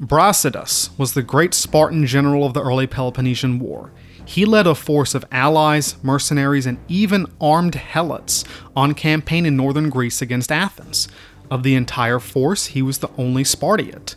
Brasidas 0.00 0.90
was 0.98 1.14
the 1.14 1.22
great 1.22 1.54
Spartan 1.54 2.04
general 2.06 2.44
of 2.44 2.52
the 2.52 2.62
early 2.62 2.86
Peloponnesian 2.86 3.60
War. 3.60 3.92
He 4.24 4.44
led 4.44 4.66
a 4.66 4.74
force 4.74 5.14
of 5.14 5.24
allies, 5.30 6.02
mercenaries, 6.02 6.66
and 6.66 6.78
even 6.88 7.26
armed 7.40 7.74
helots 7.74 8.44
on 8.74 8.94
campaign 8.94 9.46
in 9.46 9.56
northern 9.56 9.90
Greece 9.90 10.20
against 10.20 10.50
Athens. 10.50 11.08
Of 11.50 11.62
the 11.62 11.74
entire 11.74 12.18
force, 12.18 12.66
he 12.66 12.82
was 12.82 12.98
the 12.98 13.10
only 13.16 13.44
Spartiate. 13.44 14.16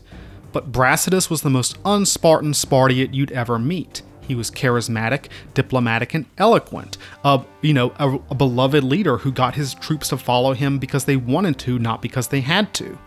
But 0.52 0.72
Brasidas 0.72 1.30
was 1.30 1.42
the 1.42 1.50
most 1.50 1.78
unspartan 1.86 2.54
Spartiate 2.54 3.14
you'd 3.14 3.32
ever 3.32 3.60
meet. 3.60 4.02
He 4.22 4.34
was 4.36 4.50
charismatic, 4.50 5.28
diplomatic, 5.54 6.14
and 6.14 6.26
eloquent. 6.38 6.98
A 7.24 7.42
you 7.62 7.74
know 7.74 7.94
a, 7.98 8.20
a 8.30 8.36
beloved 8.36 8.84
leader 8.84 9.20
who 9.20 9.32
got 9.32 9.56
his 9.56 9.74
troops 9.76 10.10
to 10.10 10.18
follow 10.18 10.54
him 10.54 10.80
because 10.80 11.06
they 11.06 11.16
wanted 11.16 11.58
to, 11.60 11.80
not 11.80 12.02
because 12.02 12.28
they 12.28 12.42
had 12.42 12.74
to. 12.76 12.98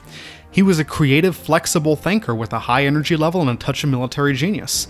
He 0.51 0.63
was 0.63 0.79
a 0.79 0.85
creative, 0.85 1.37
flexible 1.37 1.97
thinker 1.97 2.35
with 2.35 2.53
a 2.53 2.61
high 2.61 2.85
energy 2.85 3.17
level 3.17 3.41
and 3.41 3.51
a 3.51 3.57
touch 3.57 3.85
of 3.85 3.91
military 3.91 4.35
genius. 4.35 4.89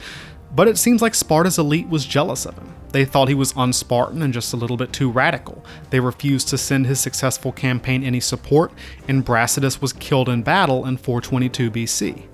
But 0.55 0.69
it 0.69 0.79
seems 0.79 1.01
like 1.01 1.15
Sparta's 1.15 1.59
elite 1.59 1.89
was 1.89 2.07
jealous 2.07 2.45
of 2.45 2.57
him. 2.57 2.75
They 2.93 3.05
thought 3.05 3.29
he 3.29 3.35
was 3.35 3.55
unspartan 3.57 4.21
and 4.21 4.33
just 4.33 4.53
a 4.53 4.57
little 4.57 4.77
bit 4.77 4.93
too 4.93 5.11
radical. 5.11 5.65
They 5.91 6.01
refused 6.01 6.49
to 6.49 6.59
send 6.59 6.87
his 6.87 6.99
successful 6.99 7.53
campaign 7.53 8.03
any 8.03 8.21
support, 8.21 8.73
and 9.07 9.25
Brasidas 9.25 9.81
was 9.81 9.93
killed 9.93 10.29
in 10.29 10.43
battle 10.43 10.85
in 10.87 10.97
422 10.97 11.71
BC. 11.71 12.25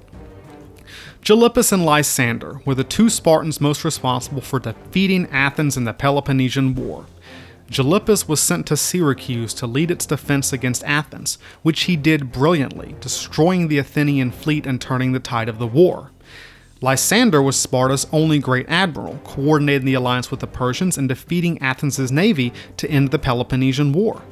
Gylippus 1.20 1.72
and 1.72 1.85
Lysander 1.85 2.61
were 2.64 2.74
the 2.74 2.85
two 2.85 3.11
Spartans 3.11 3.61
most 3.61 3.85
responsible 3.85 4.41
for 4.41 4.61
defeating 4.61 5.27
Athens 5.31 5.77
in 5.77 5.85
the 5.85 5.93
Peloponnesian 5.93 6.74
War. 6.74 7.05
Gylippus 7.70 8.28
was 8.28 8.40
sent 8.40 8.66
to 8.66 8.76
Syracuse 8.76 9.52
to 9.54 9.66
lead 9.66 9.90
its 9.90 10.06
defense 10.06 10.52
against 10.52 10.84
Athens, 10.84 11.36
which 11.62 11.82
he 11.82 11.96
did 11.96 12.30
brilliantly, 12.30 12.94
destroying 13.00 13.66
the 13.66 13.78
Athenian 13.78 14.30
fleet 14.30 14.66
and 14.66 14.80
turning 14.80 15.12
the 15.12 15.20
tide 15.20 15.48
of 15.48 15.58
the 15.58 15.66
war. 15.66 16.12
Lysander 16.80 17.42
was 17.42 17.56
Sparta's 17.56 18.06
only 18.12 18.38
great 18.38 18.66
admiral, 18.68 19.18
coordinating 19.24 19.86
the 19.86 19.94
alliance 19.94 20.30
with 20.30 20.40
the 20.40 20.46
Persians 20.46 20.96
and 20.96 21.08
defeating 21.08 21.60
Athens' 21.60 22.12
navy 22.12 22.52
to 22.76 22.88
end 22.88 23.10
the 23.10 23.18
Peloponnesian 23.18 23.92
War. 23.92 24.22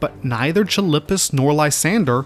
But 0.00 0.24
neither 0.24 0.64
Gylippus 0.64 1.32
nor 1.32 1.52
Lysander 1.52 2.24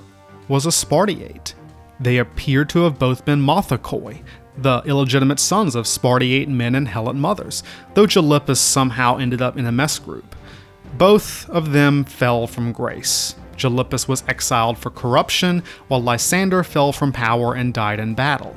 was 0.49 0.65
a 0.65 0.73
Spartiate. 0.73 1.55
They 2.01 2.19
appear 2.19 2.65
to 2.67 2.85
have 2.85 2.99
both 2.99 3.25
been 3.25 3.43
Mothakoi, 3.43 4.23
the 4.57 4.83
illegitimate 4.87 5.41
sons 5.41 5.75
of 5.75 5.87
Spartiate 5.87 6.49
men 6.49 6.75
and 6.75 6.89
Helot 6.89 7.17
mothers, 7.17 7.63
though 7.95 8.07
Gylippus 8.07 8.59
somehow 8.59 9.19
ended 9.19 9.43
up 9.43 9.59
in 9.59 9.67
a 9.67 9.73
mess 9.73 9.99
group. 9.99 10.35
Both 10.97 11.49
of 11.51 11.73
them 11.73 12.05
fell 12.05 12.47
from 12.47 12.73
grace. 12.73 13.35
Gylippus 13.57 14.09
was 14.09 14.25
exiled 14.29 14.79
for 14.79 14.91
corruption, 14.91 15.63
while 15.89 16.03
Lysander 16.03 16.63
fell 16.65 16.93
from 16.93 17.13
power 17.13 17.55
and 17.55 17.75
died 17.75 18.01
in 18.01 18.15
battle. 18.15 18.57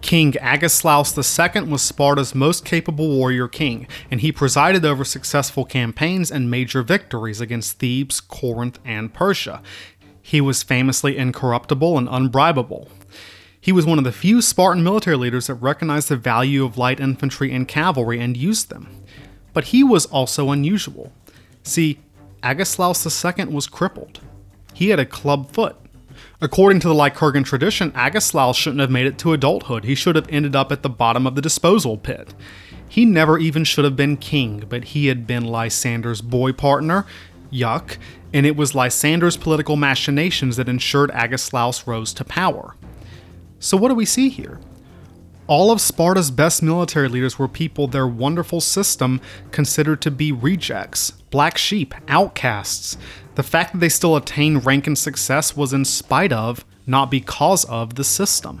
King 0.00 0.34
Agesilaus 0.40 1.16
II 1.16 1.62
was 1.62 1.82
Sparta's 1.82 2.34
most 2.34 2.64
capable 2.64 3.08
warrior 3.08 3.48
king, 3.48 3.86
and 4.10 4.20
he 4.20 4.32
presided 4.32 4.84
over 4.84 5.04
successful 5.04 5.64
campaigns 5.64 6.30
and 6.30 6.50
major 6.50 6.82
victories 6.82 7.40
against 7.40 7.78
Thebes, 7.78 8.20
Corinth, 8.20 8.78
and 8.84 9.12
Persia. 9.12 9.60
He 10.22 10.40
was 10.40 10.62
famously 10.62 11.16
incorruptible 11.16 11.98
and 11.98 12.08
unbribable. 12.08 12.88
He 13.60 13.72
was 13.72 13.86
one 13.86 13.98
of 13.98 14.04
the 14.04 14.12
few 14.12 14.40
Spartan 14.40 14.84
military 14.84 15.16
leaders 15.16 15.48
that 15.48 15.54
recognized 15.54 16.08
the 16.08 16.16
value 16.16 16.64
of 16.64 16.78
light 16.78 17.00
infantry 17.00 17.52
and 17.52 17.66
cavalry 17.66 18.20
and 18.20 18.36
used 18.36 18.70
them. 18.70 18.88
But 19.58 19.74
he 19.74 19.82
was 19.82 20.06
also 20.06 20.52
unusual. 20.52 21.10
See, 21.64 21.98
Agesilaus 22.44 23.04
II 23.04 23.46
was 23.46 23.66
crippled. 23.66 24.20
He 24.72 24.90
had 24.90 25.00
a 25.00 25.04
club 25.04 25.50
foot. 25.50 25.74
According 26.40 26.78
to 26.78 26.88
the 26.88 26.94
Lycurgan 26.94 27.44
tradition, 27.44 27.90
Agesilaus 27.96 28.56
shouldn't 28.56 28.80
have 28.80 28.92
made 28.92 29.08
it 29.08 29.18
to 29.18 29.32
adulthood. 29.32 29.82
He 29.82 29.96
should 29.96 30.14
have 30.14 30.28
ended 30.28 30.54
up 30.54 30.70
at 30.70 30.84
the 30.84 30.88
bottom 30.88 31.26
of 31.26 31.34
the 31.34 31.42
disposal 31.42 31.96
pit. 31.96 32.34
He 32.88 33.04
never 33.04 33.36
even 33.36 33.64
should 33.64 33.84
have 33.84 33.96
been 33.96 34.16
king, 34.16 34.62
but 34.68 34.84
he 34.94 35.08
had 35.08 35.26
been 35.26 35.42
Lysander's 35.42 36.20
boy 36.20 36.52
partner, 36.52 37.04
yuck, 37.52 37.96
and 38.32 38.46
it 38.46 38.54
was 38.54 38.76
Lysander's 38.76 39.36
political 39.36 39.74
machinations 39.74 40.54
that 40.54 40.68
ensured 40.68 41.10
Agesilaus 41.10 41.84
rose 41.84 42.12
to 42.12 42.24
power. 42.24 42.76
So, 43.58 43.76
what 43.76 43.88
do 43.88 43.96
we 43.96 44.04
see 44.04 44.28
here? 44.28 44.60
All 45.48 45.70
of 45.70 45.80
Sparta's 45.80 46.30
best 46.30 46.62
military 46.62 47.08
leaders 47.08 47.38
were 47.38 47.48
people 47.48 47.86
their 47.86 48.06
wonderful 48.06 48.60
system 48.60 49.18
considered 49.50 50.02
to 50.02 50.10
be 50.10 50.30
rejects, 50.30 51.12
black 51.30 51.56
sheep, 51.56 51.94
outcasts. 52.06 52.98
The 53.34 53.42
fact 53.42 53.72
that 53.72 53.78
they 53.78 53.88
still 53.88 54.14
attained 54.14 54.66
rank 54.66 54.86
and 54.86 54.98
success 54.98 55.56
was 55.56 55.72
in 55.72 55.86
spite 55.86 56.34
of, 56.34 56.66
not 56.86 57.10
because 57.10 57.64
of, 57.64 57.94
the 57.94 58.04
system. 58.04 58.60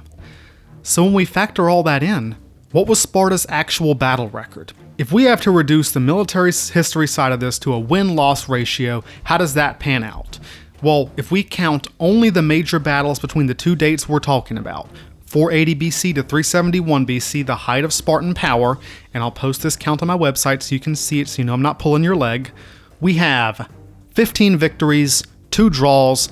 So, 0.82 1.04
when 1.04 1.12
we 1.12 1.26
factor 1.26 1.68
all 1.68 1.82
that 1.82 2.02
in, 2.02 2.36
what 2.72 2.86
was 2.86 2.98
Sparta's 2.98 3.44
actual 3.50 3.94
battle 3.94 4.30
record? 4.30 4.72
If 4.96 5.12
we 5.12 5.24
have 5.24 5.42
to 5.42 5.50
reduce 5.50 5.92
the 5.92 6.00
military 6.00 6.52
history 6.52 7.06
side 7.06 7.32
of 7.32 7.40
this 7.40 7.58
to 7.58 7.74
a 7.74 7.78
win 7.78 8.16
loss 8.16 8.48
ratio, 8.48 9.04
how 9.24 9.36
does 9.36 9.52
that 9.52 9.78
pan 9.78 10.02
out? 10.02 10.38
Well, 10.80 11.10
if 11.18 11.30
we 11.30 11.42
count 11.42 11.88
only 12.00 12.30
the 12.30 12.40
major 12.40 12.78
battles 12.78 13.18
between 13.18 13.46
the 13.46 13.54
two 13.54 13.76
dates 13.76 14.08
we're 14.08 14.20
talking 14.20 14.56
about, 14.56 14.88
480 15.28 15.74
BC 15.74 16.14
to 16.14 16.22
371 16.22 17.06
BC, 17.06 17.44
the 17.44 17.54
height 17.54 17.84
of 17.84 17.92
Spartan 17.92 18.32
power, 18.32 18.78
and 19.12 19.22
I'll 19.22 19.30
post 19.30 19.62
this 19.62 19.76
count 19.76 20.00
on 20.00 20.08
my 20.08 20.16
website 20.16 20.62
so 20.62 20.74
you 20.74 20.80
can 20.80 20.96
see 20.96 21.20
it 21.20 21.28
so 21.28 21.42
you 21.42 21.44
know 21.44 21.52
I'm 21.52 21.60
not 21.60 21.78
pulling 21.78 22.02
your 22.02 22.16
leg. 22.16 22.50
We 22.98 23.14
have 23.14 23.70
15 24.14 24.56
victories, 24.56 25.22
2 25.50 25.68
draws, 25.68 26.30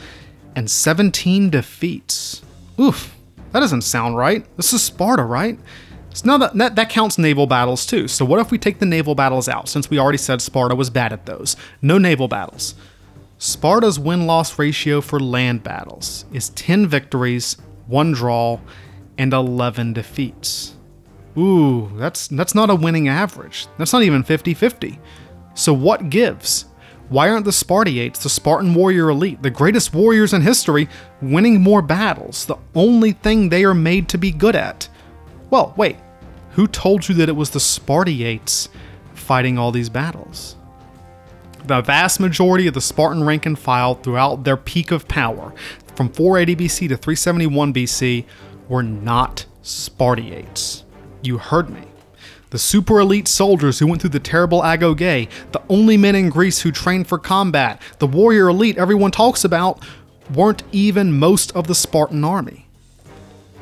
and 0.55 0.71
17 0.71 1.51
defeats. 1.51 2.41
Oof, 2.81 3.15
that 3.53 3.61
doesn't 3.61 3.83
sound 3.83 4.17
right. 4.17 4.47
This 4.57 4.73
is 4.73 4.83
Sparta, 4.83 5.25
right? 5.25 5.59
So 6.15 6.27
now 6.27 6.39
that, 6.39 6.55
that 6.55 6.77
that 6.77 6.89
counts 6.89 7.19
naval 7.19 7.47
battles 7.47 7.85
too. 7.85 8.09
So 8.09 8.25
what 8.25 8.41
if 8.41 8.51
we 8.51 8.57
take 8.57 8.79
the 8.79 8.87
naval 8.87 9.15
battles 9.15 9.47
out 9.47 9.69
since 9.69 9.91
we 9.91 9.99
already 9.99 10.17
said 10.17 10.41
Sparta 10.41 10.75
was 10.75 10.89
bad 10.89 11.13
at 11.13 11.27
those? 11.27 11.55
No 11.83 11.99
naval 11.99 12.29
battles. 12.29 12.75
Sparta's 13.37 13.99
win-loss 13.99 14.59
ratio 14.59 15.03
for 15.03 15.21
land 15.21 15.63
battles 15.63 16.25
is 16.33 16.49
10 16.51 16.87
victories, 16.87 17.59
1 17.87 18.13
draw, 18.13 18.59
and 19.19 19.33
11 19.33 19.93
defeats. 19.93 20.75
Ooh, 21.39 21.91
that's 21.97 22.29
that's 22.29 22.55
not 22.55 22.71
a 22.71 22.75
winning 22.75 23.09
average. 23.09 23.67
That's 23.79 23.93
not 23.93 24.03
even 24.03 24.25
50-50. 24.25 24.99
So 25.55 25.73
what 25.73 26.11
gives? 26.11 26.67
Why 27.09 27.29
aren't 27.29 27.45
the 27.45 27.53
Spartiates, 27.53 28.23
the 28.23 28.29
Spartan 28.29 28.75
warrior 28.75 29.11
elite, 29.11 29.43
the 29.43 29.51
greatest 29.51 29.95
warriors 29.95 30.33
in 30.33 30.43
history, 30.43 30.89
winning 31.23 31.61
more 31.61 31.83
battles? 31.83 32.47
The 32.47 32.57
only 32.75 33.13
thing 33.13 33.49
they 33.49 33.65
are 33.65 33.75
made 33.75 34.09
to 34.09 34.19
be 34.19 34.33
good 34.33 34.57
at. 34.57 34.89
Well, 35.51 35.73
wait. 35.77 35.97
Who 36.53 36.67
told 36.67 37.09
you 37.09 37.15
that 37.17 37.29
it 37.29 37.37
was 37.37 37.51
the 37.51 37.61
Spartiates 37.61 38.71
fighting 39.15 39.57
all 39.59 39.71
these 39.71 39.91
battles? 39.91 40.57
The 41.67 41.83
vast 41.83 42.19
majority 42.19 42.67
of 42.67 42.75
the 42.75 42.81
Spartan 42.81 43.25
rank 43.25 43.47
and 43.47 43.59
file 43.59 43.95
throughout 43.95 44.45
their 44.45 44.57
peak 44.57 44.91
of 44.91 45.07
power, 45.07 45.53
from 45.95 46.09
480 46.09 46.65
BC 46.65 46.89
to 46.89 46.97
371 46.97 47.73
BC, 47.75 48.25
were 48.69 48.83
not 48.83 49.47
Spartiates. 49.63 50.85
You 51.23 51.39
heard 51.39 51.71
me. 51.71 51.83
The 52.51 52.59
super 52.59 53.01
elite 53.01 53.27
soldiers 53.27 53.79
who 53.79 53.87
went 53.87 54.01
through 54.01 54.11
the 54.11 54.21
terrible 54.21 54.63
agoge, 54.63 55.29
the 55.51 55.63
only 55.69 55.97
men 55.97 56.15
in 56.15 56.29
Greece 56.29 56.61
who 56.61 56.71
trained 56.71 57.09
for 57.09 57.19
combat, 57.19 57.83
the 57.99 58.07
warrior 58.07 58.49
elite 58.49 58.79
everyone 58.79 59.11
talks 59.11 59.45
about, 59.45 59.85
weren't 60.33 60.63
even 60.71 61.19
most 61.19 61.55
of 61.57 61.67
the 61.67 61.75
Spartan 61.75 62.25
army. 62.25 62.67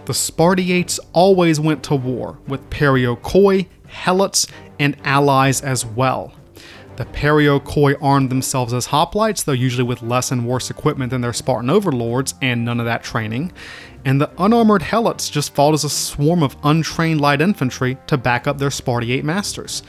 The 0.04 0.12
Spartiates 0.12 1.00
always 1.14 1.58
went 1.58 1.82
to 1.84 1.94
war 1.94 2.38
with 2.46 2.68
Perioikoi, 2.68 3.66
Helots, 3.88 4.46
and 4.78 4.96
allies 5.04 5.62
as 5.62 5.86
well. 5.86 6.34
The 6.96 7.06
Perioikoi 7.06 7.96
armed 8.00 8.30
themselves 8.30 8.72
as 8.72 8.88
hoplites, 8.88 9.44
though 9.44 9.52
usually 9.52 9.82
with 9.82 10.02
less 10.02 10.30
and 10.30 10.46
worse 10.46 10.70
equipment 10.70 11.10
than 11.10 11.22
their 11.22 11.32
Spartan 11.32 11.70
overlords 11.70 12.34
and 12.42 12.64
none 12.64 12.78
of 12.78 12.86
that 12.86 13.02
training. 13.02 13.52
And 14.04 14.20
the 14.20 14.30
unarmored 14.38 14.82
Helots 14.82 15.30
just 15.30 15.54
fought 15.54 15.74
as 15.74 15.84
a 15.84 15.90
swarm 15.90 16.42
of 16.42 16.56
untrained 16.62 17.20
light 17.20 17.40
infantry 17.40 17.96
to 18.06 18.18
back 18.18 18.46
up 18.46 18.58
their 18.58 18.70
Spartiate 18.70 19.24
masters. 19.24 19.82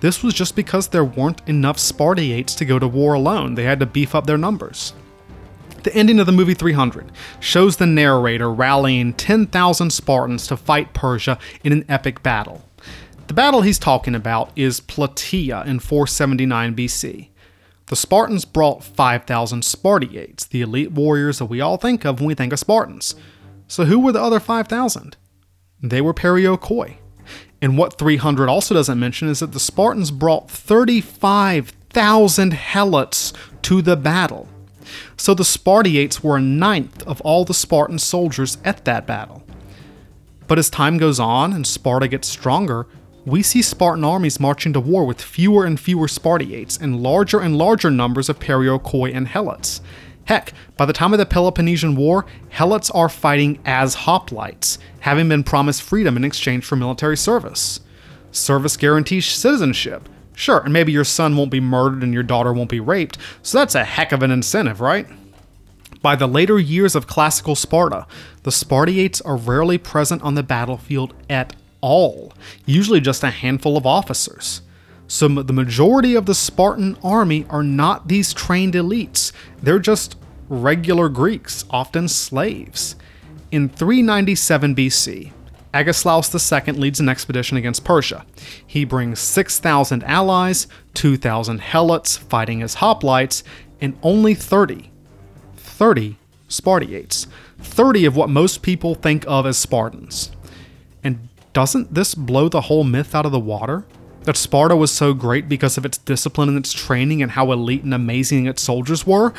This 0.00 0.22
was 0.22 0.34
just 0.34 0.54
because 0.54 0.88
there 0.88 1.04
weren't 1.04 1.42
enough 1.48 1.78
Spartiates 1.78 2.54
to 2.56 2.64
go 2.64 2.78
to 2.78 2.86
war 2.86 3.14
alone, 3.14 3.54
they 3.54 3.64
had 3.64 3.80
to 3.80 3.86
beef 3.86 4.14
up 4.14 4.26
their 4.26 4.38
numbers. 4.38 4.94
The 5.82 5.94
ending 5.94 6.18
of 6.18 6.26
the 6.26 6.32
movie 6.32 6.54
300 6.54 7.10
shows 7.40 7.76
the 7.76 7.86
narrator 7.86 8.52
rallying 8.52 9.12
10,000 9.14 9.90
Spartans 9.90 10.46
to 10.48 10.56
fight 10.56 10.92
Persia 10.92 11.38
in 11.62 11.72
an 11.72 11.84
epic 11.88 12.22
battle. 12.22 12.64
The 13.26 13.34
battle 13.34 13.62
he's 13.62 13.78
talking 13.78 14.14
about 14.14 14.50
is 14.56 14.80
Plataea 14.80 15.66
in 15.66 15.80
479 15.80 16.74
BC. 16.74 17.28
The 17.86 17.96
Spartans 17.96 18.44
brought 18.44 18.84
5,000 18.84 19.64
Spartiates, 19.64 20.44
the 20.44 20.62
elite 20.62 20.92
warriors 20.92 21.38
that 21.38 21.46
we 21.46 21.60
all 21.60 21.76
think 21.76 22.04
of 22.04 22.20
when 22.20 22.28
we 22.28 22.34
think 22.34 22.52
of 22.52 22.58
Spartans. 22.58 23.14
So 23.68 23.84
who 23.84 24.00
were 24.00 24.12
the 24.12 24.22
other 24.22 24.40
5,000? 24.40 25.16
They 25.82 26.00
were 26.00 26.14
Perioikoi. 26.14 26.96
And 27.60 27.76
what 27.76 27.98
300 27.98 28.48
also 28.48 28.74
doesn't 28.74 28.98
mention 28.98 29.28
is 29.28 29.40
that 29.40 29.52
the 29.52 29.60
Spartans 29.60 30.10
brought 30.10 30.50
35,000 30.50 32.52
helots 32.52 33.32
to 33.62 33.82
the 33.82 33.96
battle. 33.96 34.48
So 35.16 35.34
the 35.34 35.44
Spartiates 35.44 36.24
were 36.24 36.38
a 36.38 36.40
ninth 36.40 37.06
of 37.06 37.20
all 37.20 37.44
the 37.44 37.54
Spartan 37.54 37.98
soldiers 37.98 38.56
at 38.64 38.86
that 38.86 39.06
battle. 39.06 39.44
But 40.46 40.58
as 40.58 40.70
time 40.70 40.96
goes 40.96 41.20
on 41.20 41.52
and 41.52 41.66
Sparta 41.66 42.08
gets 42.08 42.26
stronger, 42.26 42.86
we 43.26 43.42
see 43.42 43.60
Spartan 43.60 44.04
armies 44.04 44.40
marching 44.40 44.72
to 44.72 44.80
war 44.80 45.04
with 45.04 45.20
fewer 45.20 45.66
and 45.66 45.78
fewer 45.78 46.08
Spartiates 46.08 46.78
and 46.78 47.02
larger 47.02 47.40
and 47.40 47.58
larger 47.58 47.90
numbers 47.90 48.30
of 48.30 48.38
Perioikoi 48.38 49.14
and 49.14 49.26
Helots. 49.26 49.82
Heck, 50.28 50.52
by 50.76 50.84
the 50.84 50.92
time 50.92 51.14
of 51.14 51.18
the 51.18 51.24
Peloponnesian 51.24 51.96
War, 51.96 52.26
Helots 52.50 52.90
are 52.94 53.08
fighting 53.08 53.58
as 53.64 53.96
hoplites, 53.96 54.76
having 55.00 55.26
been 55.26 55.42
promised 55.42 55.80
freedom 55.80 56.18
in 56.18 56.24
exchange 56.24 56.66
for 56.66 56.76
military 56.76 57.16
service. 57.16 57.80
Service 58.30 58.76
guarantees 58.76 59.24
citizenship. 59.24 60.06
Sure, 60.34 60.60
and 60.60 60.70
maybe 60.70 60.92
your 60.92 61.02
son 61.02 61.34
won't 61.34 61.50
be 61.50 61.60
murdered 61.60 62.02
and 62.02 62.12
your 62.12 62.22
daughter 62.22 62.52
won't 62.52 62.68
be 62.68 62.78
raped, 62.78 63.16
so 63.42 63.56
that's 63.56 63.74
a 63.74 63.84
heck 63.84 64.12
of 64.12 64.22
an 64.22 64.30
incentive, 64.30 64.82
right? 64.82 65.06
By 66.02 66.14
the 66.14 66.28
later 66.28 66.58
years 66.58 66.94
of 66.94 67.06
classical 67.06 67.54
Sparta, 67.54 68.06
the 68.42 68.52
Spartiates 68.52 69.22
are 69.22 69.38
rarely 69.38 69.78
present 69.78 70.20
on 70.22 70.34
the 70.34 70.42
battlefield 70.42 71.14
at 71.30 71.56
all, 71.80 72.34
usually 72.66 73.00
just 73.00 73.24
a 73.24 73.30
handful 73.30 73.78
of 73.78 73.86
officers. 73.86 74.60
So 75.08 75.26
the 75.26 75.52
majority 75.52 76.14
of 76.14 76.26
the 76.26 76.34
Spartan 76.34 76.96
army 77.02 77.46
are 77.48 77.62
not 77.62 78.08
these 78.08 78.34
trained 78.34 78.74
elites, 78.74 79.32
they're 79.62 79.78
just 79.78 80.16
regular 80.48 81.08
Greeks, 81.08 81.64
often 81.70 82.08
slaves. 82.08 82.94
In 83.50 83.70
397 83.70 84.74
BC, 84.74 85.32
Agesilaus 85.72 86.52
II 86.52 86.72
leads 86.74 87.00
an 87.00 87.08
expedition 87.08 87.56
against 87.56 87.84
Persia. 87.84 88.26
He 88.66 88.84
brings 88.84 89.18
6,000 89.18 90.04
allies, 90.04 90.66
2,000 90.94 91.60
helots 91.60 92.18
fighting 92.18 92.62
as 92.62 92.76
hoplites, 92.76 93.42
and 93.80 93.98
only 94.02 94.34
30, 94.34 94.90
30 95.56 96.16
Spartiates. 96.48 97.26
30 97.58 98.04
of 98.04 98.16
what 98.16 98.30
most 98.30 98.62
people 98.62 98.94
think 98.94 99.24
of 99.26 99.46
as 99.46 99.58
Spartans. 99.58 100.30
And 101.02 101.28
doesn't 101.52 101.94
this 101.94 102.14
blow 102.14 102.48
the 102.48 102.62
whole 102.62 102.84
myth 102.84 103.14
out 103.14 103.26
of 103.26 103.32
the 103.32 103.40
water? 103.40 103.84
That 104.28 104.36
Sparta 104.36 104.76
was 104.76 104.90
so 104.90 105.14
great 105.14 105.48
because 105.48 105.78
of 105.78 105.86
its 105.86 105.96
discipline 105.96 106.50
and 106.50 106.58
its 106.58 106.74
training 106.74 107.22
and 107.22 107.30
how 107.30 107.50
elite 107.50 107.82
and 107.82 107.94
amazing 107.94 108.44
its 108.44 108.60
soldiers 108.60 109.06
were? 109.06 109.32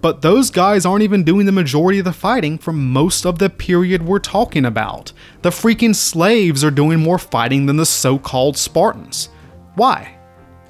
But 0.00 0.22
those 0.22 0.52
guys 0.52 0.86
aren't 0.86 1.02
even 1.02 1.24
doing 1.24 1.46
the 1.46 1.50
majority 1.50 1.98
of 1.98 2.04
the 2.04 2.12
fighting 2.12 2.56
for 2.56 2.72
most 2.72 3.26
of 3.26 3.40
the 3.40 3.50
period 3.50 4.06
we're 4.06 4.20
talking 4.20 4.64
about. 4.64 5.12
The 5.42 5.50
freaking 5.50 5.96
slaves 5.96 6.62
are 6.62 6.70
doing 6.70 7.00
more 7.00 7.18
fighting 7.18 7.66
than 7.66 7.76
the 7.76 7.84
so 7.84 8.20
called 8.20 8.56
Spartans. 8.56 9.30
Why? 9.74 10.16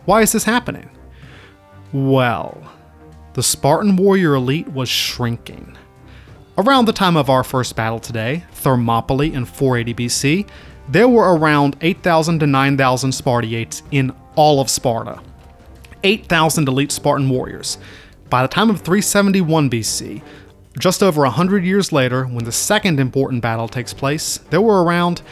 Why 0.07 0.23
is 0.23 0.33
this 0.33 0.45
happening? 0.45 0.89
Well, 1.93 2.73
the 3.35 3.43
Spartan 3.43 3.97
warrior 3.97 4.37
elite 4.37 4.69
was 4.69 4.89
shrinking. 4.89 5.77
Around 6.57 6.87
the 6.87 6.95
time 6.95 7.19
of 7.19 7.29
our 7.29 7.45
first 7.45 7.77
battle 7.77 8.01
today, 8.01 8.43
Thermopylae 8.53 9.35
in 9.35 9.45
480 9.45 10.07
BC, 10.07 10.49
there 10.91 11.09
were 11.09 11.37
around 11.37 11.77
8,000 11.81 12.41
to 12.41 12.47
9,000 12.47 13.13
Spartiates 13.13 13.83
in 13.93 14.13
all 14.35 14.61
of 14.61 14.69
Sparta. 14.69 15.21
8,000 16.03 16.67
elite 16.67 16.91
Spartan 16.91 17.29
warriors. 17.29 17.79
By 18.29 18.43
the 18.43 18.49
time 18.49 18.71
of 18.71 18.81
371 18.81 19.71
BC, 19.71 20.23
just 20.79 21.03
over 21.03 21.23
100 21.23 21.65
years 21.65 21.93
later, 21.93 22.25
when 22.25 22.45
the 22.45 22.53
second 22.53 22.99
important 22.99 23.43
battle 23.43 23.69
takes 23.69 23.95
place, 23.95 24.39
there 24.51 24.61
were 24.61 24.83
around 24.83 25.23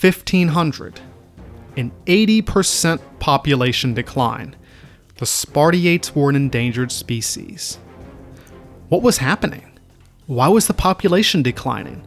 1,500. 0.00 1.00
An 1.76 1.90
80% 2.06 3.00
population 3.20 3.94
decline. 3.94 4.54
The 5.16 5.26
Spartiates 5.26 6.14
were 6.14 6.28
an 6.28 6.36
endangered 6.36 6.92
species. 6.92 7.78
What 8.90 9.02
was 9.02 9.18
happening? 9.18 9.78
Why 10.26 10.48
was 10.48 10.66
the 10.66 10.74
population 10.74 11.42
declining? 11.42 12.06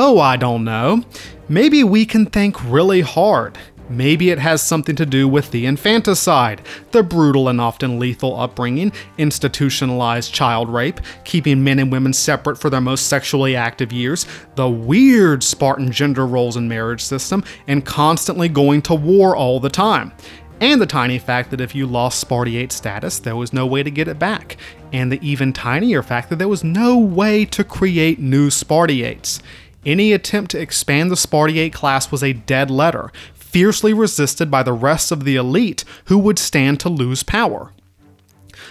Oh, 0.00 0.20
I 0.20 0.36
don't 0.36 0.62
know. 0.62 1.02
Maybe 1.48 1.82
we 1.82 2.06
can 2.06 2.26
think 2.26 2.56
really 2.62 3.00
hard. 3.00 3.58
Maybe 3.88 4.30
it 4.30 4.38
has 4.38 4.62
something 4.62 4.94
to 4.94 5.04
do 5.04 5.26
with 5.26 5.50
the 5.50 5.66
infanticide, 5.66 6.62
the 6.92 7.02
brutal 7.02 7.48
and 7.48 7.60
often 7.60 7.98
lethal 7.98 8.38
upbringing, 8.38 8.92
institutionalized 9.16 10.32
child 10.32 10.68
rape, 10.68 11.00
keeping 11.24 11.64
men 11.64 11.80
and 11.80 11.90
women 11.90 12.12
separate 12.12 12.58
for 12.58 12.70
their 12.70 12.80
most 12.80 13.08
sexually 13.08 13.56
active 13.56 13.92
years, 13.92 14.24
the 14.54 14.70
weird 14.70 15.42
Spartan 15.42 15.90
gender 15.90 16.28
roles 16.28 16.54
and 16.54 16.68
marriage 16.68 17.02
system, 17.02 17.42
and 17.66 17.84
constantly 17.84 18.48
going 18.48 18.82
to 18.82 18.94
war 18.94 19.34
all 19.34 19.58
the 19.58 19.68
time. 19.68 20.12
And 20.60 20.80
the 20.80 20.86
tiny 20.86 21.18
fact 21.18 21.50
that 21.50 21.60
if 21.60 21.74
you 21.74 21.88
lost 21.88 22.20
Spartiate 22.20 22.70
status, 22.70 23.18
there 23.18 23.34
was 23.34 23.52
no 23.52 23.66
way 23.66 23.82
to 23.82 23.90
get 23.90 24.06
it 24.06 24.20
back. 24.20 24.58
And 24.92 25.10
the 25.10 25.28
even 25.28 25.52
tinier 25.52 26.04
fact 26.04 26.30
that 26.30 26.36
there 26.36 26.46
was 26.46 26.62
no 26.62 26.96
way 26.98 27.44
to 27.46 27.64
create 27.64 28.20
new 28.20 28.48
Spartiates. 28.48 29.42
Any 29.88 30.12
attempt 30.12 30.50
to 30.50 30.60
expand 30.60 31.10
the 31.10 31.16
Spartiate 31.16 31.72
class 31.72 32.12
was 32.12 32.22
a 32.22 32.34
dead 32.34 32.70
letter, 32.70 33.10
fiercely 33.32 33.94
resisted 33.94 34.50
by 34.50 34.62
the 34.62 34.74
rest 34.74 35.10
of 35.10 35.24
the 35.24 35.36
elite 35.36 35.82
who 36.04 36.18
would 36.18 36.38
stand 36.38 36.78
to 36.80 36.90
lose 36.90 37.22
power. 37.22 37.72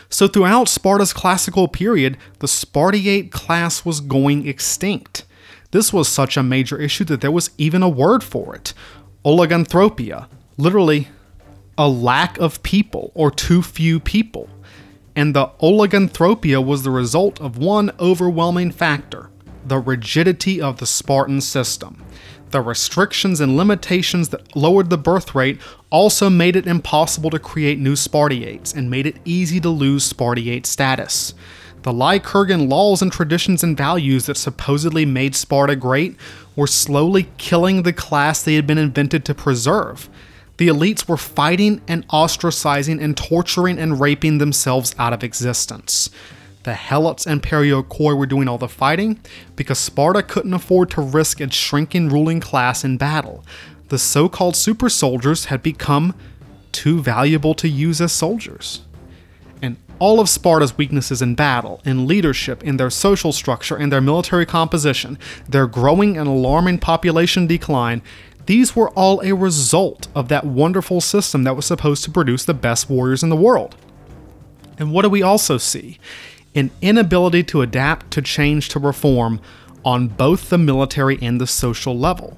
So, 0.10 0.28
throughout 0.28 0.70
Sparta's 0.70 1.14
classical 1.14 1.68
period, 1.68 2.18
the 2.38 2.48
Spartiate 2.48 3.32
class 3.32 3.84
was 3.84 4.00
going 4.00 4.48
extinct. 4.48 5.26
This 5.72 5.92
was 5.92 6.08
such 6.08 6.38
a 6.38 6.44
major 6.44 6.80
issue 6.80 7.06
that 7.06 7.22
there 7.22 7.32
was 7.32 7.50
even 7.58 7.82
a 7.82 7.90
word 7.90 8.24
for 8.24 8.56
it 8.56 8.76
oliganthropia, 9.26 10.28
literally, 10.56 11.08
a 11.80 11.90
lack 11.90 12.38
of 12.38 12.62
people 12.62 13.12
or 13.16 13.32
too 13.32 13.64
few 13.64 14.00
people. 14.00 14.50
And 15.16 15.36
the 15.36 15.48
oliganthropia 15.64 16.64
was 16.64 16.84
the 16.84 16.92
result 16.92 17.42
of 17.42 17.58
one 17.58 17.90
overwhelming 18.00 18.70
factor 18.70 19.32
the 19.68 19.80
rigidity 19.80 20.62
of 20.62 20.78
the 20.78 20.86
Spartan 20.86 21.42
system. 21.42 22.04
The 22.52 22.62
restrictions 22.62 23.42
and 23.42 23.58
limitations 23.58 24.30
that 24.30 24.56
lowered 24.56 24.90
the 24.90 24.98
birth 24.98 25.36
rate 25.36 25.60
also 25.90 26.30
made 26.30 26.56
it 26.56 26.66
impossible 26.66 27.30
to 27.32 27.40
create 27.40 27.78
new 27.78 27.96
Spartiates 27.96 28.74
and 28.74 28.90
made 28.90 29.06
it 29.06 29.18
easy 29.26 29.60
to 29.60 29.70
lose 29.70 30.06
Spartiate 30.06 30.66
status. 30.66 31.34
The 31.84 31.92
Lycurgan 31.92 32.70
laws 32.70 33.02
and 33.02 33.12
traditions 33.12 33.64
and 33.64 33.78
values 33.78 34.26
that 34.26 34.38
supposedly 34.38 35.06
made 35.06 35.36
Sparta 35.36 35.76
great 35.76 36.16
were 36.56 36.68
slowly 36.68 37.30
killing 37.38 37.84
the 37.84 37.94
class 37.94 38.42
they 38.42 38.56
had 38.56 38.66
been 38.66 38.78
invented 38.78 39.26
to 39.26 39.36
preserve. 39.36 40.10
The 40.58 40.70
elites 40.70 41.08
were 41.08 41.18
fighting 41.18 41.82
and 41.88 42.08
ostracizing 42.08 43.02
and 43.02 43.16
torturing 43.16 43.78
and 43.78 44.00
raping 44.00 44.40
themselves 44.40 44.96
out 44.98 45.14
of 45.14 45.24
existence. 45.24 46.10
The 46.68 46.74
Helots 46.74 47.26
and 47.26 47.42
Perioikoi 47.42 48.18
were 48.18 48.26
doing 48.26 48.50
all 48.50 48.58
the 48.58 48.68
fighting 48.68 49.22
because 49.56 49.80
Sparta 49.80 50.22
couldn't 50.22 50.54
afford 50.54 50.90
to 50.92 51.02
risk 51.02 51.40
its 51.40 51.56
shrinking 51.56 52.10
ruling 52.10 52.42
class 52.42 52.84
in 52.84 52.98
battle. 52.98 53.46
The 53.88 53.98
so 53.98 54.28
called 54.28 54.58
super 54.58 54.90
soldiers 54.90 55.46
had 55.46 55.64
become 55.64 56.14
too 56.74 57.02
valuable 57.02 57.54
to 57.54 57.70
use 57.70 58.02
as 58.02 58.12
soldiers. 58.12 58.82
And 59.62 59.78
all 59.98 60.20
of 60.20 60.28
Sparta's 60.28 60.78
weaknesses 60.78 61.22
in 61.22 61.36
battle, 61.36 61.80
in 61.86 62.06
leadership, 62.06 62.62
in 62.66 62.76
their 62.76 62.90
social 62.90 63.32
structure, 63.32 63.78
in 63.78 63.90
their 63.90 64.02
military 64.02 64.46
composition, 64.46 65.18
their 65.48 65.68
growing 65.68 66.18
and 66.18 66.28
alarming 66.28 66.80
population 66.80 67.48
decline, 67.48 68.02
these 68.46 68.76
were 68.76 68.90
all 68.90 69.22
a 69.22 69.32
result 69.32 70.10
of 70.14 70.28
that 70.28 70.44
wonderful 70.46 71.00
system 71.00 71.46
that 71.46 71.56
was 71.56 71.66
supposed 71.66 72.04
to 72.04 72.12
produce 72.12 72.44
the 72.44 72.54
best 72.54 72.90
warriors 72.90 73.24
in 73.24 73.30
the 73.30 73.38
world. 73.38 73.78
And 74.78 74.92
what 74.92 75.04
do 75.04 75.10
we 75.10 75.24
also 75.24 75.58
see? 75.58 75.98
An 76.58 76.72
inability 76.82 77.44
to 77.44 77.62
adapt, 77.62 78.12
to 78.12 78.22
change, 78.22 78.70
to 78.70 78.80
reform 78.80 79.40
on 79.86 80.08
both 80.08 80.50
the 80.50 80.58
military 80.58 81.18
and 81.22 81.40
the 81.40 81.48
social 81.48 81.98
level. 81.98 82.38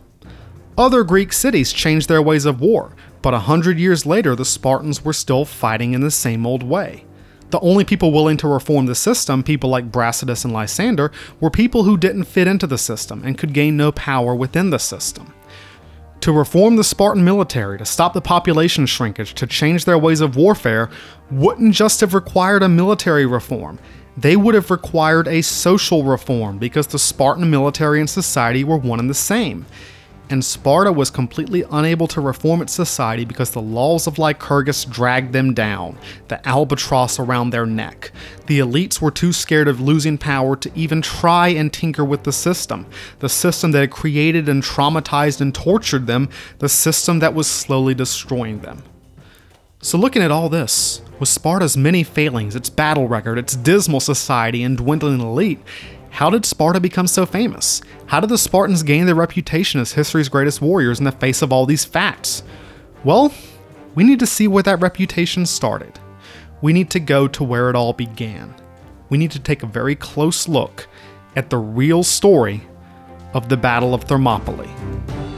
Other 0.77 1.03
Greek 1.03 1.33
cities 1.33 1.73
changed 1.73 2.07
their 2.07 2.21
ways 2.21 2.45
of 2.45 2.61
war, 2.61 2.95
but 3.21 3.33
a 3.33 3.39
hundred 3.39 3.79
years 3.79 4.05
later, 4.05 4.35
the 4.35 4.45
Spartans 4.45 5.03
were 5.03 5.13
still 5.13 5.45
fighting 5.45 5.93
in 5.93 6.01
the 6.01 6.11
same 6.11 6.45
old 6.45 6.63
way. 6.63 7.05
The 7.49 7.59
only 7.61 7.83
people 7.83 8.11
willing 8.11 8.37
to 8.37 8.47
reform 8.47 8.85
the 8.85 8.95
system, 8.95 9.41
people 9.41 9.69
like 9.69 9.91
Brasidas 9.91 10.45
and 10.45 10.53
Lysander, 10.53 11.11
were 11.39 11.49
people 11.49 11.83
who 11.83 11.97
didn't 11.97 12.25
fit 12.25 12.47
into 12.47 12.67
the 12.67 12.77
system 12.77 13.23
and 13.25 13.37
could 13.37 13.53
gain 13.53 13.75
no 13.75 13.91
power 13.91 14.35
within 14.35 14.69
the 14.69 14.77
system. 14.77 15.33
To 16.21 16.31
reform 16.31 16.75
the 16.75 16.83
Spartan 16.83 17.23
military, 17.23 17.77
to 17.77 17.85
stop 17.85 18.13
the 18.13 18.21
population 18.21 18.85
shrinkage, 18.85 19.33
to 19.35 19.47
change 19.47 19.85
their 19.85 19.97
ways 19.97 20.21
of 20.21 20.35
warfare, 20.35 20.89
wouldn't 21.31 21.73
just 21.73 22.01
have 22.01 22.13
required 22.13 22.61
a 22.61 22.69
military 22.69 23.25
reform 23.25 23.79
they 24.17 24.35
would 24.35 24.55
have 24.55 24.71
required 24.71 25.27
a 25.27 25.41
social 25.41 26.03
reform 26.03 26.57
because 26.57 26.87
the 26.87 26.99
Spartan 26.99 27.49
military 27.49 27.99
and 27.99 28.09
society 28.09 28.63
were 28.63 28.77
one 28.77 28.99
and 28.99 29.09
the 29.09 29.13
same. 29.13 29.65
And 30.31 30.45
Sparta 30.45 30.91
was 30.91 31.09
completely 31.09 31.63
unable 31.71 32.05
to 32.07 32.21
reform 32.21 32.61
its 32.61 32.71
society 32.71 33.25
because 33.25 33.49
the 33.49 33.61
laws 33.61 34.05
of 34.05 34.19
Lycurgus 34.19 34.85
dragged 34.85 35.33
them 35.33 35.55
down, 35.55 35.97
the 36.27 36.47
albatross 36.47 37.17
around 37.17 37.49
their 37.49 37.65
neck. 37.65 38.11
The 38.45 38.59
elites 38.59 39.01
were 39.01 39.09
too 39.09 39.33
scared 39.33 39.67
of 39.67 39.81
losing 39.81 40.19
power 40.19 40.55
to 40.57 40.71
even 40.75 41.01
try 41.01 41.47
and 41.47 41.73
tinker 41.73 42.05
with 42.05 42.23
the 42.23 42.31
system, 42.31 42.85
the 43.19 43.29
system 43.29 43.71
that 43.71 43.79
had 43.79 43.91
created 43.91 44.47
and 44.47 44.61
traumatized 44.61 45.41
and 45.41 45.53
tortured 45.53 46.05
them, 46.05 46.29
the 46.59 46.69
system 46.69 47.17
that 47.19 47.33
was 47.33 47.47
slowly 47.47 47.95
destroying 47.95 48.59
them. 48.59 48.83
So, 49.81 49.97
looking 49.97 50.21
at 50.21 50.29
all 50.29 50.49
this, 50.49 51.01
with 51.21 51.29
Sparta's 51.29 51.77
many 51.77 52.03
failings, 52.03 52.53
its 52.53 52.69
battle 52.69 53.07
record, 53.07 53.37
its 53.37 53.55
dismal 53.55 54.01
society, 54.01 54.61
and 54.61 54.75
dwindling 54.75 55.21
elite, 55.21 55.61
how 56.09 56.29
did 56.29 56.45
Sparta 56.45 56.81
become 56.81 57.07
so 57.07 57.25
famous? 57.25 57.81
How 58.07 58.19
did 58.19 58.29
the 58.29 58.37
Spartans 58.37 58.83
gain 58.83 59.05
their 59.05 59.15
reputation 59.15 59.79
as 59.79 59.93
history's 59.93 60.27
greatest 60.27 60.61
warriors 60.61 60.99
in 60.99 61.05
the 61.05 61.13
face 61.13 61.41
of 61.41 61.53
all 61.53 61.65
these 61.65 61.85
facts? 61.85 62.43
Well, 63.05 63.33
we 63.95 64.03
need 64.03 64.19
to 64.19 64.27
see 64.27 64.49
where 64.49 64.63
that 64.63 64.81
reputation 64.81 65.45
started. 65.45 65.97
We 66.61 66.73
need 66.73 66.89
to 66.89 66.99
go 66.99 67.29
to 67.29 67.43
where 67.45 67.69
it 67.69 67.75
all 67.77 67.93
began. 67.93 68.53
We 69.07 69.17
need 69.17 69.31
to 69.31 69.39
take 69.39 69.63
a 69.63 69.67
very 69.67 69.95
close 69.95 70.49
look 70.49 70.89
at 71.37 71.49
the 71.49 71.57
real 71.57 72.03
story 72.03 72.63
of 73.33 73.47
the 73.47 73.55
Battle 73.55 73.93
of 73.93 74.03
Thermopylae. 74.03 75.28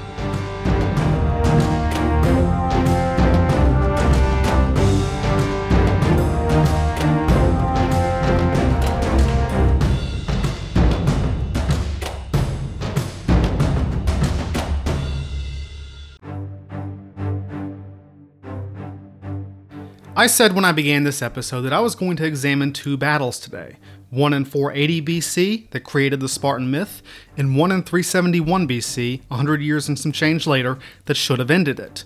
I 20.22 20.28
said 20.28 20.53
when 20.53 20.65
I 20.65 20.72
began 20.72 21.03
this 21.03 21.24
episode 21.24 21.61
that 21.61 21.74
I 21.74 21.80
was 21.80 21.95
going 21.95 22.15
to 22.17 22.26
examine 22.28 22.74
two 22.74 22.95
battles 22.95 23.39
today 23.39 23.78
one 24.11 24.34
in 24.34 24.45
480 24.45 25.01
BC 25.01 25.72
that 25.72 25.80
created 25.80 26.19
the 26.19 26.30
Spartan 26.30 26.69
myth, 26.69 27.01
and 27.36 27.57
one 27.57 27.72
in 27.72 27.82
371 27.82 28.67
BC, 28.67 29.22
100 29.30 29.61
years 29.63 29.88
and 29.88 29.97
some 29.97 30.11
change 30.11 30.45
later, 30.45 30.78
that 31.05 31.17
should 31.17 31.39
have 31.39 31.49
ended 31.49 31.80
it. 31.80 32.03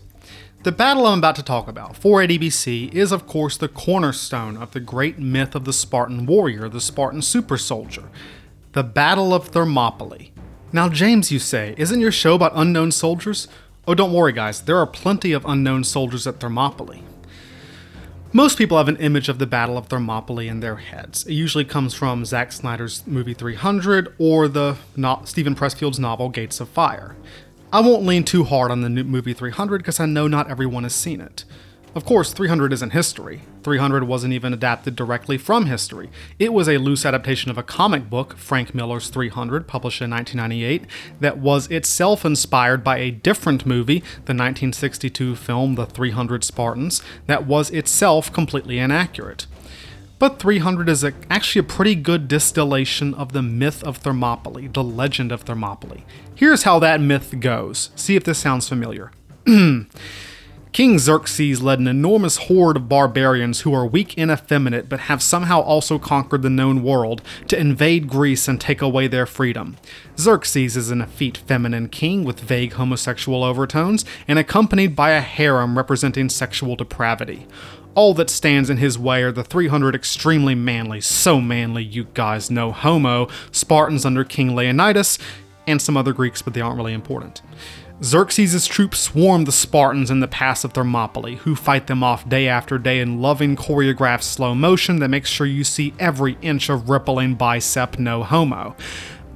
The 0.64 0.72
battle 0.72 1.06
I'm 1.06 1.18
about 1.18 1.36
to 1.36 1.44
talk 1.44 1.68
about, 1.68 1.98
480 1.98 2.48
BC, 2.48 2.94
is 2.94 3.12
of 3.12 3.28
course 3.28 3.58
the 3.58 3.68
cornerstone 3.68 4.56
of 4.56 4.72
the 4.72 4.80
great 4.80 5.20
myth 5.20 5.54
of 5.54 5.66
the 5.66 5.74
Spartan 5.74 6.26
warrior, 6.26 6.70
the 6.70 6.80
Spartan 6.80 7.22
super 7.22 7.58
soldier, 7.58 8.04
the 8.72 8.84
Battle 8.84 9.34
of 9.34 9.50
Thermopylae. 9.50 10.32
Now, 10.72 10.88
James, 10.88 11.34
you 11.34 11.40
say, 11.40 11.76
isn't 11.78 12.00
your 12.00 12.14
show 12.14 12.36
about 12.36 12.54
unknown 12.56 12.94
soldiers? 12.94 13.50
Oh, 13.86 13.94
don't 13.94 14.14
worry, 14.14 14.32
guys, 14.32 14.62
there 14.62 14.78
are 14.78 14.88
plenty 14.88 15.34
of 15.34 15.44
unknown 15.44 15.84
soldiers 15.84 16.26
at 16.26 16.40
Thermopylae. 16.40 17.02
Most 18.36 18.58
people 18.58 18.78
have 18.78 18.90
an 18.90 18.98
image 18.98 19.30
of 19.30 19.40
the 19.40 19.48
Battle 19.48 19.78
of 19.78 19.88
Thermopylae 19.88 20.50
in 20.50 20.60
their 20.60 20.76
heads. 20.76 21.26
It 21.26 21.32
usually 21.32 21.64
comes 21.64 21.94
from 21.94 22.26
Zack 22.26 22.52
Snyder's 22.52 23.02
movie 23.08 23.34
300 23.34 24.14
or 24.20 24.50
the 24.50 24.76
no- 24.98 25.22
Steven 25.24 25.56
Pressfield's 25.56 26.00
novel 26.00 26.28
Gates 26.28 26.60
of 26.60 26.68
Fire. 26.68 27.16
I 27.72 27.80
won't 27.80 28.04
lean 28.04 28.26
too 28.26 28.44
hard 28.44 28.72
on 28.72 28.82
the 28.82 28.90
movie 28.90 29.32
300 29.32 29.78
because 29.78 30.02
I 30.02 30.06
know 30.06 30.28
not 30.28 30.52
everyone 30.52 30.84
has 30.84 30.94
seen 30.94 31.22
it. 31.22 31.46
Of 31.96 32.04
course, 32.04 32.34
300 32.34 32.74
isn't 32.74 32.90
history. 32.90 33.44
300 33.64 34.04
wasn't 34.04 34.34
even 34.34 34.52
adapted 34.52 34.98
directly 34.98 35.38
from 35.38 35.66
history. 35.66 36.10
It 36.38 36.52
was 36.52 36.68
a 36.68 36.78
loose 36.78 37.06
adaptation 37.06 37.50
of 37.50 37.58
a 37.58 37.64
comic 37.64 38.10
book, 38.10 38.36
Frank 38.36 38.76
Miller's 38.76 39.08
300, 39.08 39.66
published 39.66 40.02
in 40.02 40.12
1998, 40.12 40.88
that 41.22 41.38
was 41.38 41.68
itself 41.72 42.26
inspired 42.26 42.84
by 42.84 42.98
a 42.98 43.12
different 43.12 43.66
movie, 43.66 44.00
the 44.00 44.36
1962 44.36 45.38
film 45.38 45.76
The 45.76 45.86
300 45.86 46.44
Spartans, 46.44 47.02
that 47.28 47.48
was 47.48 47.72
itself 47.72 48.32
completely 48.32 48.78
inaccurate. 48.78 49.48
But 50.20 50.38
300 50.40 50.90
is 50.90 51.02
a, 51.02 51.14
actually 51.30 51.62
a 51.62 51.64
pretty 51.64 51.96
good 51.96 52.28
distillation 52.28 53.14
of 53.14 53.32
the 53.32 53.42
myth 53.42 53.82
of 53.86 53.98
Thermopylae, 53.98 54.68
the 54.68 54.84
legend 54.84 55.32
of 55.32 55.44
Thermopylae. 55.44 56.04
Here's 56.36 56.64
how 56.64 56.78
that 56.80 57.00
myth 57.00 57.40
goes. 57.40 57.92
See 57.96 58.18
if 58.18 58.26
this 58.26 58.40
sounds 58.40 58.68
familiar. 58.68 59.12
King 60.76 61.00
Xerxes 61.00 61.64
led 61.64 61.80
an 61.80 61.88
enormous 61.88 62.36
horde 62.36 62.76
of 62.76 62.90
barbarians 62.90 63.62
who 63.62 63.74
are 63.74 63.88
weak 63.88 64.14
and 64.18 64.30
effeminate 64.30 64.90
but 64.90 65.00
have 65.00 65.24
somehow 65.24 65.62
also 65.62 65.98
conquered 65.98 66.42
the 66.42 66.50
known 66.50 66.84
world 66.84 67.22
to 67.48 67.58
invade 67.58 68.10
Greece 68.10 68.50
and 68.50 68.60
take 68.60 68.82
away 68.82 69.08
their 69.08 69.26
freedom. 69.26 69.78
Xerxes 70.20 70.76
is 70.76 70.92
an 70.92 71.00
effete 71.00 71.38
feminine 71.38 71.88
king 71.88 72.26
with 72.26 72.42
vague 72.42 72.74
homosexual 72.74 73.42
overtones 73.42 74.04
and 74.28 74.38
accompanied 74.38 74.98
by 74.98 75.12
a 75.12 75.22
harem 75.22 75.78
representing 75.78 76.28
sexual 76.28 76.76
depravity. 76.76 77.48
All 77.94 78.14
that 78.16 78.30
stands 78.30 78.70
in 78.70 78.76
his 78.76 79.00
way 79.00 79.24
are 79.24 79.32
the 79.32 79.46
300 79.46 79.96
extremely 79.96 80.56
manly, 80.56 81.00
so 81.00 81.40
manly 81.40 81.86
you 81.86 82.08
guys 82.14 82.52
know 82.52 82.74
homo, 82.74 83.30
Spartans 83.50 84.06
under 84.06 84.26
King 84.26 84.54
Leonidas, 84.54 85.20
and 85.68 85.82
some 85.82 85.96
other 85.96 86.12
Greeks, 86.12 86.42
but 86.42 86.54
they 86.54 86.60
aren't 86.60 86.76
really 86.76 86.94
important. 86.94 87.42
Xerxes' 88.04 88.68
troops 88.68 89.00
swarm 89.00 89.46
the 89.46 89.54
Spartans 89.54 90.12
in 90.12 90.20
the 90.20 90.28
pass 90.28 90.66
of 90.66 90.74
Thermopylae, 90.74 91.38
who 91.38 91.56
fight 91.56 91.88
them 91.88 92.04
off 92.04 92.28
day 92.28 92.48
after 92.48 92.78
day 92.78 93.00
in 93.00 93.22
loving 93.22 93.56
choreographed 93.56 94.24
slow 94.24 94.54
motion 94.54 95.00
that 95.00 95.08
makes 95.08 95.30
sure 95.30 95.48
you 95.48 95.64
see 95.64 95.94
every 95.98 96.38
inch 96.42 96.70
of 96.70 96.90
rippling 96.90 97.36
bicep 97.36 97.98
no 97.98 98.22
homo. 98.24 98.76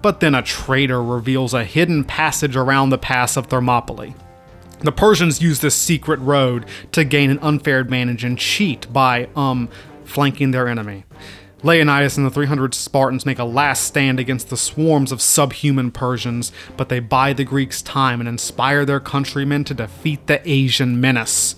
But 0.02 0.20
then 0.20 0.36
a 0.36 0.42
traitor 0.42 1.02
reveals 1.02 1.54
a 1.54 1.64
hidden 1.64 2.04
passage 2.04 2.58
around 2.58 2.90
the 2.90 2.98
pass 2.98 3.38
of 3.38 3.48
Thermopylae. 3.48 4.14
The 4.82 4.92
Persians 4.92 5.42
use 5.42 5.60
this 5.60 5.76
secret 5.76 6.20
road 6.20 6.66
to 6.92 7.04
gain 7.06 7.30
an 7.30 7.40
unfair 7.40 7.80
advantage 7.80 8.24
and 8.24 8.38
cheat 8.38 8.92
by, 8.92 9.30
um, 9.36 9.70
flanking 10.04 10.52
their 10.52 10.68
enemy. 10.68 11.06
Leonidas 11.62 12.18
and 12.18 12.26
the 12.26 12.32
300 12.32 12.74
Spartans 12.74 13.26
make 13.26 13.40
a 13.40 13.44
last 13.44 13.84
stand 13.84 14.20
against 14.20 14.50
the 14.50 14.58
swarms 14.58 15.12
of 15.12 15.22
subhuman 15.22 15.92
Persians, 15.92 16.52
but 16.78 16.90
they 16.90 17.00
buy 17.00 17.34
the 17.34 17.44
Greeks 17.44 17.82
time 17.82 18.22
and 18.22 18.30
inspire 18.30 18.86
their 18.86 19.00
countrymen 19.00 19.64
to 19.66 19.74
defeat 19.74 20.28
the 20.28 20.42
Asian 20.50 21.02
menace. 21.02 21.56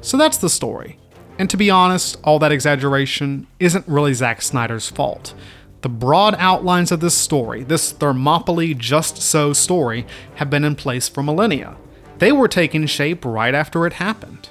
So 0.00 0.16
that's 0.16 0.38
the 0.38 0.48
story. 0.48 0.98
And 1.38 1.50
to 1.50 1.56
be 1.56 1.70
honest, 1.70 2.16
all 2.24 2.38
that 2.38 2.52
exaggeration 2.52 3.46
isn't 3.60 3.86
really 3.86 4.14
Zack 4.14 4.40
Snyder's 4.40 4.88
fault. 4.88 5.34
The 5.82 5.88
broad 5.88 6.34
outlines 6.38 6.90
of 6.90 7.00
this 7.00 7.14
story, 7.14 7.62
this 7.62 7.92
Thermopylae 7.92 8.74
just 8.74 9.18
so 9.18 9.52
story, 9.52 10.06
have 10.36 10.50
been 10.50 10.64
in 10.64 10.74
place 10.74 11.08
for 11.08 11.22
millennia. 11.22 11.76
They 12.18 12.32
were 12.32 12.48
taking 12.48 12.86
shape 12.86 13.24
right 13.24 13.54
after 13.54 13.86
it 13.86 13.94
happened. 13.94 14.48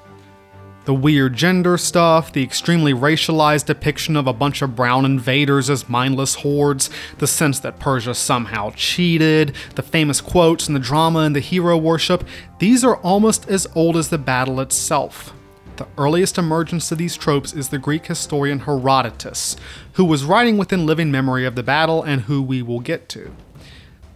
The 0.88 0.94
weird 0.94 1.34
gender 1.34 1.78
stuff, 1.78 2.32
the 2.32 2.42
extremely 2.42 2.94
racialized 2.94 3.66
depiction 3.66 4.16
of 4.16 4.26
a 4.26 4.32
bunch 4.32 4.62
of 4.62 4.74
brown 4.74 5.04
invaders 5.04 5.70
as 5.70 5.90
mindless 5.90 6.36
hordes, 6.36 6.90
the 7.18 7.28
sense 7.28 7.60
that 7.60 7.78
Persia 7.78 8.16
somehow 8.16 8.72
cheated, 8.74 9.54
the 9.76 9.82
famous 9.82 10.22
quotes 10.22 10.68
and 10.68 10.76
the 10.78 10.80
drama 10.80 11.20
and 11.20 11.36
the 11.36 11.42
hero 11.42 11.76
worship, 11.76 12.24
these 12.60 12.86
are 12.86 12.96
almost 13.00 13.50
as 13.50 13.68
old 13.76 13.98
as 13.98 14.08
the 14.08 14.18
battle 14.18 14.62
itself. 14.62 15.34
The 15.76 15.88
earliest 15.98 16.38
emergence 16.38 16.90
of 16.90 17.00
these 17.00 17.18
tropes 17.18 17.52
is 17.52 17.68
the 17.68 17.78
Greek 17.78 18.06
historian 18.06 18.60
Herodotus, 18.60 19.58
who 19.96 20.06
was 20.06 20.24
writing 20.24 20.58
within 20.58 20.86
living 20.86 21.12
memory 21.12 21.46
of 21.46 21.56
the 21.56 21.64
battle 21.64 22.02
and 22.02 22.22
who 22.22 22.42
we 22.42 22.62
will 22.62 22.80
get 22.80 23.10
to. 23.10 23.36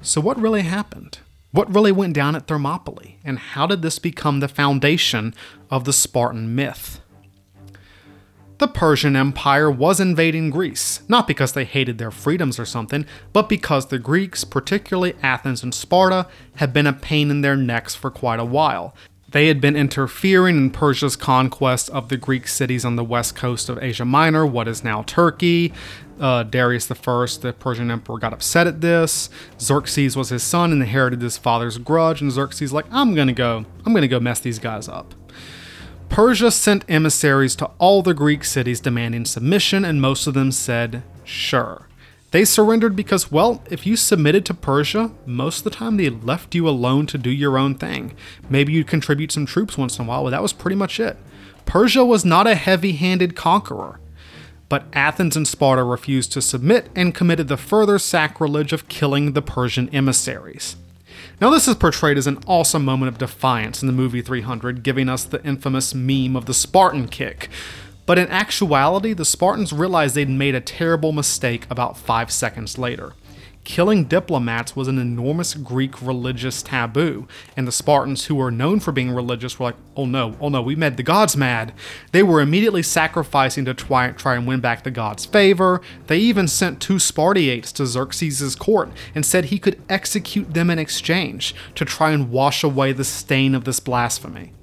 So, 0.01 0.21
what 0.21 0.39
really 0.39 0.61
happened? 0.61 1.19
What 1.51 1.73
really 1.73 1.91
went 1.91 2.13
down 2.13 2.35
at 2.37 2.47
Thermopylae, 2.47 3.17
and 3.25 3.37
how 3.37 3.67
did 3.67 3.81
this 3.81 3.99
become 3.99 4.39
the 4.39 4.47
foundation 4.47 5.33
of 5.69 5.83
the 5.83 5.91
Spartan 5.91 6.55
myth? 6.55 7.01
The 8.59 8.69
Persian 8.69 9.17
Empire 9.17 9.69
was 9.69 9.99
invading 9.99 10.51
Greece, 10.51 11.01
not 11.09 11.27
because 11.27 11.51
they 11.51 11.65
hated 11.65 11.97
their 11.97 12.11
freedoms 12.11 12.57
or 12.57 12.65
something, 12.65 13.05
but 13.33 13.49
because 13.49 13.87
the 13.87 13.99
Greeks, 13.99 14.45
particularly 14.45 15.15
Athens 15.21 15.61
and 15.61 15.73
Sparta, 15.73 16.27
had 16.55 16.71
been 16.71 16.87
a 16.87 16.93
pain 16.93 17.29
in 17.29 17.41
their 17.41 17.57
necks 17.57 17.95
for 17.95 18.11
quite 18.11 18.39
a 18.39 18.45
while. 18.45 18.95
They 19.31 19.47
had 19.47 19.59
been 19.59 19.75
interfering 19.75 20.57
in 20.57 20.71
Persia's 20.71 21.15
conquest 21.15 21.89
of 21.89 22.09
the 22.09 22.17
Greek 22.17 22.47
cities 22.47 22.85
on 22.85 22.97
the 22.97 23.03
west 23.03 23.35
coast 23.35 23.67
of 23.67 23.81
Asia 23.81 24.05
Minor, 24.05 24.45
what 24.45 24.67
is 24.67 24.83
now 24.83 25.03
Turkey. 25.03 25.73
Uh, 26.21 26.43
Darius 26.43 26.89
I, 26.91 26.93
the 27.41 27.55
Persian 27.59 27.89
emperor, 27.89 28.19
got 28.19 28.31
upset 28.31 28.67
at 28.67 28.79
this. 28.79 29.29
Xerxes 29.59 30.15
was 30.15 30.29
his 30.29 30.43
son 30.43 30.71
and 30.71 30.83
inherited 30.83 31.19
his 31.19 31.39
father's 31.39 31.79
grudge, 31.79 32.21
and 32.21 32.31
Xerxes 32.31 32.71
like, 32.71 32.85
I'm 32.91 33.15
gonna 33.15 33.33
go, 33.33 33.65
I'm 33.85 33.93
gonna 33.95 34.07
go 34.07 34.19
mess 34.19 34.39
these 34.39 34.59
guys 34.59 34.87
up. 34.87 35.15
Persia 36.09 36.51
sent 36.51 36.85
emissaries 36.87 37.55
to 37.55 37.71
all 37.79 38.03
the 38.03 38.13
Greek 38.13 38.43
cities 38.43 38.79
demanding 38.79 39.25
submission, 39.25 39.83
and 39.83 39.99
most 39.99 40.27
of 40.27 40.35
them 40.35 40.51
said, 40.51 41.01
sure. 41.23 41.87
They 42.31 42.45
surrendered 42.45 42.95
because, 42.95 43.31
well, 43.31 43.63
if 43.69 43.87
you 43.87 43.95
submitted 43.95 44.45
to 44.45 44.53
Persia, 44.53 45.11
most 45.25 45.59
of 45.59 45.63
the 45.63 45.69
time 45.71 45.97
they 45.97 46.09
left 46.09 46.53
you 46.53 46.67
alone 46.67 47.07
to 47.07 47.17
do 47.17 47.31
your 47.31 47.57
own 47.57 47.75
thing. 47.75 48.13
Maybe 48.49 48.73
you'd 48.73 48.87
contribute 48.87 49.31
some 49.31 49.45
troops 49.45 49.77
once 49.77 49.97
in 49.97 50.05
a 50.05 50.07
while, 50.07 50.25
but 50.25 50.29
that 50.29 50.43
was 50.43 50.53
pretty 50.53 50.75
much 50.75 50.99
it. 50.99 51.17
Persia 51.65 52.05
was 52.05 52.23
not 52.25 52.45
a 52.45 52.55
heavy 52.55 52.91
handed 52.91 53.35
conqueror 53.35 54.00
but 54.71 54.85
Athens 54.93 55.35
and 55.35 55.45
Sparta 55.45 55.83
refused 55.83 56.31
to 56.31 56.41
submit 56.41 56.89
and 56.95 57.13
committed 57.13 57.49
the 57.49 57.57
further 57.57 57.99
sacrilege 57.99 58.71
of 58.71 58.87
killing 58.87 59.33
the 59.33 59.41
Persian 59.41 59.89
emissaries. 59.89 60.77
Now, 61.41 61.49
this 61.49 61.67
is 61.67 61.75
portrayed 61.75 62.17
as 62.17 62.25
an 62.25 62.39
awesome 62.47 62.85
moment 62.85 63.09
of 63.09 63.17
defiance 63.17 63.81
in 63.81 63.87
the 63.87 63.93
movie 63.93 64.21
300, 64.21 64.81
giving 64.81 65.09
us 65.09 65.25
the 65.25 65.43
infamous 65.43 65.93
meme 65.93 66.37
of 66.37 66.45
the 66.45 66.53
Spartan 66.53 67.09
kick. 67.09 67.49
But 68.05 68.17
in 68.17 68.29
actuality, 68.29 69.11
the 69.11 69.25
Spartans 69.25 69.73
realized 69.73 70.15
they'd 70.15 70.29
made 70.29 70.55
a 70.55 70.61
terrible 70.61 71.11
mistake 71.11 71.67
about 71.69 71.97
five 71.97 72.31
seconds 72.31 72.77
later 72.77 73.11
killing 73.63 74.05
diplomats 74.05 74.75
was 74.75 74.87
an 74.87 74.97
enormous 74.97 75.53
Greek 75.53 76.01
religious 76.01 76.61
taboo, 76.61 77.27
and 77.55 77.67
the 77.67 77.71
Spartans, 77.71 78.25
who 78.25 78.35
were 78.35 78.51
known 78.51 78.79
for 78.79 78.91
being 78.91 79.11
religious, 79.11 79.59
were 79.59 79.67
like, 79.67 79.75
oh 79.95 80.05
no, 80.05 80.35
oh 80.39 80.49
no, 80.49 80.61
we 80.61 80.75
made 80.75 80.97
the 80.97 81.03
gods 81.03 81.37
mad. 81.37 81.73
They 82.11 82.23
were 82.23 82.41
immediately 82.41 82.83
sacrificing 82.83 83.65
to 83.65 83.73
try, 83.73 84.11
try 84.11 84.35
and 84.35 84.47
win 84.47 84.59
back 84.59 84.83
the 84.83 84.91
gods' 84.91 85.25
favor. 85.25 85.81
They 86.07 86.17
even 86.17 86.47
sent 86.47 86.81
two 86.81 86.99
Spartiates 86.99 87.71
to 87.73 87.85
Xerxes' 87.85 88.55
court 88.55 88.91
and 89.13 89.25
said 89.25 89.45
he 89.45 89.59
could 89.59 89.81
execute 89.89 90.53
them 90.53 90.69
in 90.69 90.79
exchange 90.79 91.53
to 91.75 91.85
try 91.85 92.11
and 92.11 92.31
wash 92.31 92.63
away 92.63 92.93
the 92.93 93.03
stain 93.03 93.53
of 93.53 93.65
this 93.65 93.79
blasphemy. 93.79 94.53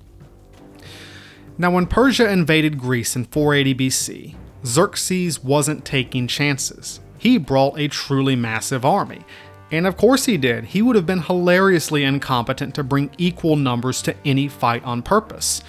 Now, 1.56 1.72
when 1.72 1.86
Persia 1.86 2.30
invaded 2.30 2.78
Greece 2.78 3.16
in 3.16 3.24
480 3.24 3.74
BC, 3.74 4.34
Xerxes 4.64 5.42
wasn't 5.42 5.84
taking 5.84 6.26
chances 6.26 7.00
he 7.18 7.36
brought 7.38 7.78
a 7.78 7.88
truly 7.88 8.36
massive 8.36 8.84
army. 8.84 9.24
And 9.70 9.86
of 9.86 9.96
course 9.96 10.24
he 10.24 10.38
did. 10.38 10.66
He 10.66 10.80
would 10.80 10.96
have 10.96 11.06
been 11.06 11.22
hilariously 11.22 12.04
incompetent 12.04 12.74
to 12.76 12.82
bring 12.82 13.10
equal 13.18 13.56
numbers 13.56 14.00
to 14.02 14.14
any 14.24 14.48
fight 14.48 14.82
on 14.84 15.02
purpose. 15.02 15.62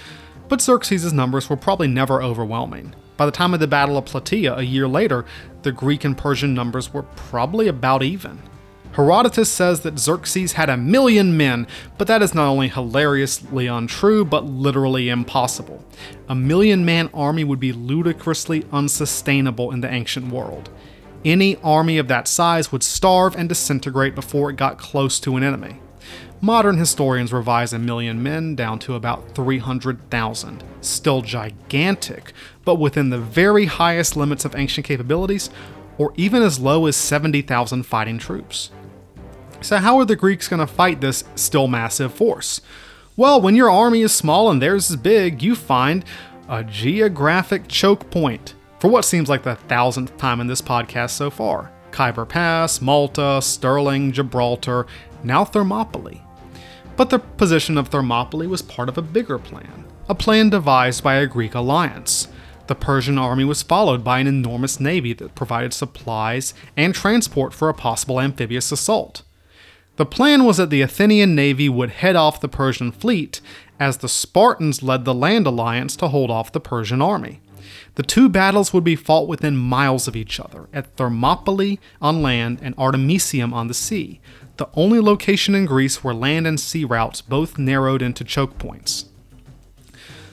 But 0.47 0.61
Xerxes' 0.61 1.11
numbers 1.11 1.49
were 1.49 1.57
probably 1.57 1.87
never 1.87 2.21
overwhelming. 2.21 2.95
By 3.17 3.25
the 3.25 3.31
time 3.33 3.53
of 3.53 3.59
the 3.59 3.67
Battle 3.67 3.97
of 3.97 4.05
Plataea 4.05 4.57
a 4.57 4.65
year 4.65 4.87
later, 4.87 5.25
the 5.63 5.73
Greek 5.73 6.05
and 6.05 6.17
Persian 6.17 6.53
numbers 6.53 6.93
were 6.93 7.03
probably 7.03 7.67
about 7.67 8.01
even. 8.01 8.39
Herodotus 8.93 9.51
says 9.51 9.81
that 9.81 9.99
Xerxes 9.99 10.53
had 10.53 10.69
a 10.69 10.77
million 10.77 11.37
men, 11.37 11.67
but 11.97 12.07
that 12.07 12.21
is 12.21 12.33
not 12.33 12.49
only 12.49 12.69
hilariously 12.69 13.67
untrue, 13.67 14.25
but 14.25 14.45
literally 14.45 15.09
impossible. 15.09 15.83
A 16.27 16.35
million 16.35 16.83
man 16.83 17.09
army 17.13 17.43
would 17.43 17.59
be 17.59 17.71
ludicrously 17.71 18.65
unsustainable 18.71 19.71
in 19.71 19.81
the 19.81 19.91
ancient 19.91 20.31
world. 20.31 20.69
Any 21.25 21.57
army 21.57 21.97
of 21.97 22.07
that 22.07 22.27
size 22.27 22.71
would 22.71 22.83
starve 22.83 23.35
and 23.35 23.49
disintegrate 23.49 24.15
before 24.15 24.49
it 24.49 24.55
got 24.55 24.77
close 24.77 25.19
to 25.21 25.35
an 25.35 25.43
enemy. 25.43 25.81
Modern 26.41 26.77
historians 26.77 27.33
revise 27.33 27.73
a 27.73 27.79
million 27.79 28.23
men 28.23 28.55
down 28.55 28.79
to 28.79 28.95
about 28.95 29.35
300,000. 29.35 30.63
Still 30.79 31.21
gigantic, 31.21 32.31
but 32.63 32.75
within 32.75 33.09
the 33.09 33.17
very 33.17 33.65
highest 33.65 34.15
limits 34.15 34.45
of 34.45 34.55
ancient 34.55 34.85
capabilities, 34.85 35.49
or 35.97 36.13
even 36.15 36.41
as 36.41 36.59
low 36.59 36.85
as 36.85 36.95
70,000 36.95 37.83
fighting 37.83 38.17
troops. 38.17 38.71
So, 39.59 39.77
how 39.77 39.99
are 39.99 40.05
the 40.05 40.15
Greeks 40.15 40.47
going 40.47 40.61
to 40.61 40.67
fight 40.67 41.01
this 41.01 41.25
still 41.35 41.67
massive 41.67 42.13
force? 42.13 42.61
Well, 43.17 43.41
when 43.41 43.57
your 43.57 43.69
army 43.69 43.99
is 44.01 44.13
small 44.13 44.49
and 44.49 44.61
theirs 44.61 44.89
is 44.89 44.95
big, 44.95 45.43
you 45.43 45.53
find 45.53 46.05
a 46.47 46.63
geographic 46.63 47.67
choke 47.67 48.09
point 48.09 48.53
for 48.79 48.89
what 48.89 49.05
seems 49.05 49.29
like 49.29 49.43
the 49.43 49.55
thousandth 49.55 50.17
time 50.17 50.39
in 50.39 50.47
this 50.47 50.61
podcast 50.61 51.11
so 51.11 51.29
far. 51.29 51.71
Khyber 51.91 52.25
Pass, 52.25 52.81
Malta, 52.81 53.41
Stirling, 53.41 54.11
Gibraltar, 54.11 54.87
now 55.23 55.43
Thermopylae. 55.43 56.21
But 56.95 57.09
the 57.09 57.19
position 57.19 57.77
of 57.77 57.89
Thermopylae 57.89 58.47
was 58.47 58.61
part 58.61 58.89
of 58.89 58.97
a 58.97 59.01
bigger 59.01 59.37
plan, 59.37 59.85
a 60.07 60.15
plan 60.15 60.49
devised 60.49 61.03
by 61.03 61.15
a 61.15 61.27
Greek 61.27 61.55
alliance. 61.55 62.27
The 62.67 62.75
Persian 62.75 63.17
army 63.17 63.45
was 63.45 63.63
followed 63.63 64.03
by 64.03 64.19
an 64.19 64.27
enormous 64.27 64.79
navy 64.79 65.13
that 65.13 65.33
provided 65.33 65.73
supplies 65.73 66.53
and 66.77 66.93
transport 66.93 67.53
for 67.53 67.67
a 67.67 67.73
possible 67.73 68.19
amphibious 68.19 68.71
assault. 68.71 69.23
The 69.95 70.05
plan 70.05 70.45
was 70.45 70.57
that 70.57 70.69
the 70.69 70.81
Athenian 70.81 71.35
navy 71.35 71.67
would 71.67 71.89
head 71.89 72.15
off 72.15 72.39
the 72.39 72.47
Persian 72.47 72.91
fleet 72.91 73.41
as 73.79 73.97
the 73.97 74.07
Spartans 74.07 74.83
led 74.83 75.03
the 75.03 75.13
land 75.13 75.47
alliance 75.47 75.95
to 75.97 76.09
hold 76.09 76.29
off 76.29 76.51
the 76.51 76.59
Persian 76.59 77.01
army. 77.01 77.41
The 77.99 78.03
two 78.03 78.29
battles 78.29 78.71
would 78.71 78.85
be 78.85 78.95
fought 78.95 79.27
within 79.27 79.57
miles 79.57 80.07
of 80.07 80.15
each 80.15 80.39
other, 80.39 80.69
at 80.71 80.95
Thermopylae 80.95 81.79
on 82.01 82.21
land 82.21 82.59
and 82.61 82.73
Artemisium 82.77 83.53
on 83.53 83.67
the 83.67 83.73
sea, 83.73 84.21
the 84.55 84.69
only 84.73 85.01
location 85.01 85.53
in 85.53 85.65
Greece 85.65 86.01
where 86.01 86.13
land 86.13 86.47
and 86.47 86.57
sea 86.57 86.85
routes 86.85 87.19
both 87.19 87.57
narrowed 87.57 88.01
into 88.01 88.23
choke 88.23 88.57
points. 88.57 89.09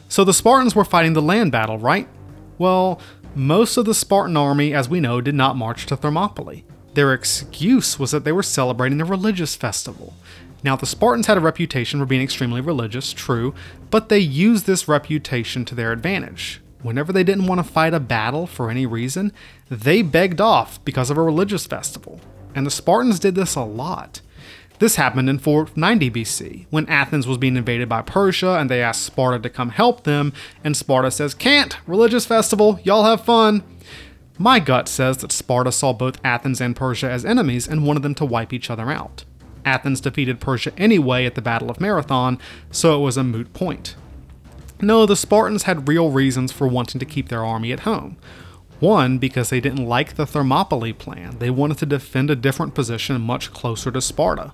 So 0.09 0.23
the 0.23 0.33
Spartans 0.33 0.77
were 0.77 0.85
fighting 0.85 1.15
the 1.15 1.21
land 1.21 1.51
battle, 1.51 1.77
right? 1.77 2.09
Well, 2.57 3.01
most 3.35 3.77
of 3.77 3.85
the 3.85 3.95
Spartan 3.95 4.37
army, 4.37 4.73
as 4.73 4.89
we 4.89 5.01
know, 5.01 5.21
did 5.21 5.35
not 5.35 5.57
march 5.57 5.87
to 5.87 5.97
Thermopylae. 5.97 6.63
Their 6.95 7.13
excuse 7.13 7.99
was 7.99 8.13
that 8.13 8.23
they 8.23 8.31
were 8.31 8.45
celebrating 8.45 9.01
a 9.01 9.05
religious 9.05 9.57
festival. 9.57 10.15
Now, 10.63 10.77
the 10.77 10.87
Spartans 10.87 11.27
had 11.27 11.37
a 11.37 11.41
reputation 11.41 11.99
for 11.99 12.07
being 12.07 12.23
extremely 12.23 12.61
religious, 12.61 13.13
true, 13.13 13.57
but 13.91 14.09
they 14.09 14.21
used 14.21 14.67
this 14.67 14.87
reputation 14.87 15.65
to 15.65 15.75
their 15.75 15.91
advantage 15.91 16.61
whenever 16.87 17.13
they 17.13 17.25
didn't 17.25 17.47
want 17.47 17.59
to 17.59 17.73
fight 17.73 17.95
a 17.95 18.01
battle 18.01 18.47
for 18.47 18.71
any 18.71 18.87
reason, 18.87 19.33
they 19.71 20.03
begged 20.03 20.41
off 20.41 20.83
because 20.85 21.11
of 21.11 21.19
a 21.19 21.23
religious 21.23 21.67
festival. 21.67 22.21
And 22.55 22.65
the 22.67 22.71
Spartans 22.71 23.19
did 23.19 23.35
this 23.35 23.55
a 23.55 23.63
lot. 23.63 24.21
This 24.79 24.97
happened 24.97 25.31
in 25.31 25.39
490 25.39 26.11
BC, 26.11 26.67
when 26.69 26.87
Athens 26.89 27.27
was 27.27 27.39
being 27.39 27.57
invaded 27.57 27.89
by 27.89 28.03
Persia 28.03 28.59
and 28.59 28.71
they 28.71 28.83
asked 28.83 29.05
Sparta 29.05 29.39
to 29.39 29.49
come 29.49 29.71
help 29.71 30.05
them, 30.05 30.33
and 30.63 30.77
Sparta 30.77 31.11
says, 31.11 31.35
Can't! 31.35 31.77
Religious 31.87 32.27
festival, 32.27 32.79
y'all 32.85 33.05
have 33.05 33.25
fun! 33.25 33.63
My 34.39 34.61
gut 34.61 34.87
says 34.87 35.19
that 35.19 35.33
Sparta 35.33 35.73
saw 35.73 35.95
both 35.95 36.21
Athens 36.23 36.61
and 36.61 36.77
Persia 36.77 37.11
as 37.11 37.25
enemies 37.25 37.67
and 37.67 37.87
wanted 37.87 38.03
them 38.03 38.15
to 38.17 38.27
wipe 38.27 38.53
each 38.53 38.69
other 38.69 38.91
out. 38.91 39.25
Athens 39.65 40.01
defeated 40.01 40.41
Persia 40.41 40.73
anyway 40.77 41.25
at 41.25 41.35
the 41.35 41.43
Battle 41.43 41.71
of 41.71 41.81
Marathon, 41.81 42.39
so 42.71 42.97
it 42.97 43.03
was 43.03 43.17
a 43.17 43.25
moot 43.25 43.53
point. 43.55 43.97
No, 44.81 45.07
the 45.07 45.17
Spartans 45.17 45.63
had 45.63 45.89
real 45.89 46.11
reasons 46.11 46.53
for 46.53 46.69
wanting 46.69 46.99
to 46.99 47.07
keep 47.07 47.29
their 47.29 47.45
army 47.45 47.73
at 47.73 47.81
home. 47.81 48.17
One, 48.79 49.17
because 49.17 49.49
they 49.49 49.61
didn't 49.61 49.87
like 49.87 50.17
the 50.17 50.27
Thermopylae 50.27 50.93
plan, 50.93 51.39
they 51.39 51.49
wanted 51.49 51.79
to 51.79 51.87
defend 51.87 52.31
a 52.31 52.37
different 52.37 52.75
position 52.75 53.21
much 53.23 53.53
closer 53.53 53.91
to 53.91 54.03
Sparta. 54.03 54.53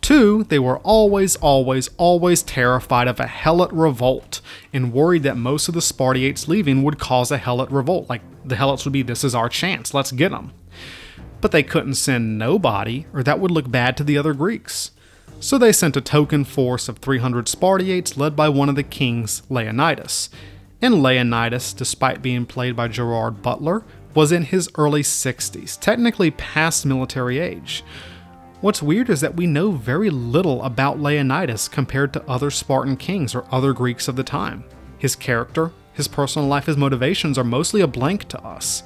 Two, 0.00 0.42
they 0.44 0.58
were 0.58 0.78
always, 0.78 1.36
always, 1.36 1.88
always 1.96 2.42
terrified 2.42 3.06
of 3.06 3.20
a 3.20 3.26
Helot 3.26 3.70
revolt 3.72 4.40
and 4.72 4.92
worried 4.92 5.22
that 5.22 5.36
most 5.36 5.68
of 5.68 5.74
the 5.74 5.80
Spartiates 5.80 6.48
leaving 6.48 6.82
would 6.82 6.98
cause 6.98 7.30
a 7.30 7.38
Helot 7.38 7.70
revolt. 7.70 8.08
Like, 8.08 8.22
the 8.44 8.56
Helots 8.56 8.84
would 8.84 8.92
be, 8.92 9.02
this 9.02 9.22
is 9.22 9.34
our 9.36 9.48
chance, 9.48 9.94
let's 9.94 10.10
get 10.12 10.30
them. 10.30 10.52
but 11.44 11.52
they 11.52 11.62
couldn't 11.62 11.92
send 11.96 12.38
nobody, 12.38 13.04
or 13.12 13.22
that 13.22 13.38
would 13.38 13.50
look 13.50 13.70
bad 13.70 13.98
to 13.98 14.02
the 14.02 14.16
other 14.16 14.32
Greeks. 14.32 14.92
So 15.44 15.58
they 15.58 15.72
sent 15.72 15.94
a 15.94 16.00
token 16.00 16.44
force 16.44 16.88
of 16.88 17.00
300 17.00 17.48
Spartiates 17.48 18.16
led 18.16 18.34
by 18.34 18.48
one 18.48 18.70
of 18.70 18.76
the 18.76 18.82
kings, 18.82 19.42
Leonidas. 19.50 20.30
And 20.80 21.02
Leonidas, 21.02 21.74
despite 21.74 22.22
being 22.22 22.46
played 22.46 22.74
by 22.74 22.88
Gerard 22.88 23.42
Butler, 23.42 23.84
was 24.14 24.32
in 24.32 24.44
his 24.44 24.70
early 24.76 25.02
60s, 25.02 25.78
technically 25.78 26.30
past 26.30 26.86
military 26.86 27.40
age. 27.40 27.84
What's 28.62 28.82
weird 28.82 29.10
is 29.10 29.20
that 29.20 29.36
we 29.36 29.46
know 29.46 29.72
very 29.72 30.08
little 30.08 30.62
about 30.62 30.98
Leonidas 30.98 31.68
compared 31.68 32.14
to 32.14 32.26
other 32.26 32.50
Spartan 32.50 32.96
kings 32.96 33.34
or 33.34 33.44
other 33.50 33.74
Greeks 33.74 34.08
of 34.08 34.16
the 34.16 34.24
time. 34.24 34.64
His 34.96 35.14
character, 35.14 35.72
his 35.92 36.08
personal 36.08 36.48
life, 36.48 36.64
his 36.64 36.78
motivations 36.78 37.36
are 37.36 37.44
mostly 37.44 37.82
a 37.82 37.86
blank 37.86 38.28
to 38.28 38.42
us. 38.42 38.82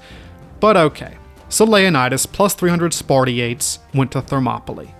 But 0.59 0.77
okay, 0.77 1.19
so 1.51 1.65
Leonidas 1.65 2.27
plus 2.27 2.55
300 2.55 2.93
Spartiates 2.93 3.79
went 3.95 4.11
to 4.11 4.21
Thermopylae. 4.21 4.98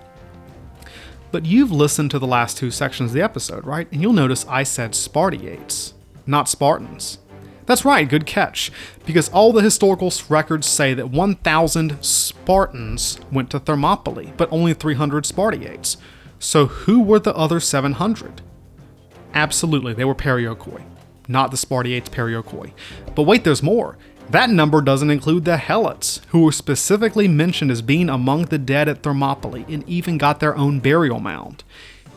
But 1.31 1.45
you've 1.45 1.71
listened 1.71 2.11
to 2.11 2.19
the 2.19 2.27
last 2.27 2.57
two 2.57 2.71
sections 2.71 3.11
of 3.11 3.13
the 3.13 3.21
episode, 3.21 3.65
right? 3.65 3.87
And 3.91 4.01
you'll 4.01 4.13
notice 4.13 4.45
I 4.47 4.63
said 4.63 4.95
Spartiates, 4.95 5.93
not 6.25 6.49
Spartans. 6.49 7.19
That's 7.67 7.85
right, 7.85 8.09
good 8.09 8.25
catch, 8.25 8.71
because 9.05 9.29
all 9.29 9.53
the 9.53 9.61
historical 9.61 10.11
records 10.27 10.65
say 10.65 10.95
that 10.95 11.11
1,000 11.11 12.03
Spartans 12.03 13.19
went 13.31 13.51
to 13.51 13.59
Thermopylae, 13.59 14.33
but 14.37 14.51
only 14.51 14.73
300 14.73 15.23
Spartiates. 15.23 15.97
So 16.39 16.65
who 16.65 16.99
were 16.99 17.19
the 17.19 17.35
other 17.35 17.59
700? 17.59 18.41
Absolutely, 19.35 19.93
they 19.93 20.05
were 20.05 20.15
Perioikoi, 20.15 20.81
not 21.27 21.51
the 21.51 21.57
Spartiates 21.57 22.09
Perioikoi. 22.09 22.71
But 23.13 23.23
wait, 23.23 23.43
there's 23.43 23.61
more. 23.61 23.99
That 24.31 24.51
number 24.51 24.81
doesn't 24.81 25.09
include 25.09 25.45
the 25.45 25.55
Helots, 25.57 26.21
who 26.27 26.43
were 26.43 26.51
specifically 26.51 27.27
mentioned 27.27 27.71
as 27.71 27.81
being 27.81 28.09
among 28.09 28.45
the 28.45 28.59
dead 28.59 28.87
at 28.87 29.01
Thermopylae 29.01 29.65
and 29.67 29.87
even 29.89 30.19
got 30.19 30.39
their 30.39 30.55
own 30.55 30.79
burial 30.79 31.19
mound. 31.19 31.63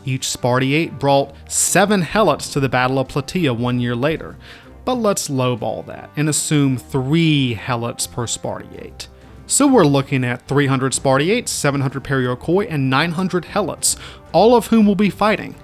Each 0.05 0.29
Spartiate 0.29 0.99
brought 0.99 1.35
seven 1.51 2.03
Helots 2.03 2.53
to 2.53 2.61
the 2.61 2.69
Battle 2.69 2.99
of 2.99 3.09
Plataea 3.09 3.57
one 3.57 3.81
year 3.81 3.97
later, 3.97 4.37
but 4.85 4.95
let's 4.95 5.29
lowball 5.29 5.87
that 5.87 6.11
and 6.15 6.29
assume 6.29 6.77
three 6.77 7.55
Helots 7.55 8.11
per 8.11 8.27
Spartiate. 8.27 9.09
So 9.47 9.67
we're 9.67 9.85
looking 9.85 10.23
at 10.23 10.47
300 10.49 10.93
Spartiates, 10.93 11.51
700 11.51 12.05
Perioikoi, 12.05 12.67
and 12.69 12.91
900 12.91 13.45
Helots, 13.45 13.97
all 14.33 14.55
of 14.55 14.67
whom 14.67 14.87
will 14.87 14.95
be 14.95 15.11
fighting. 15.11 15.55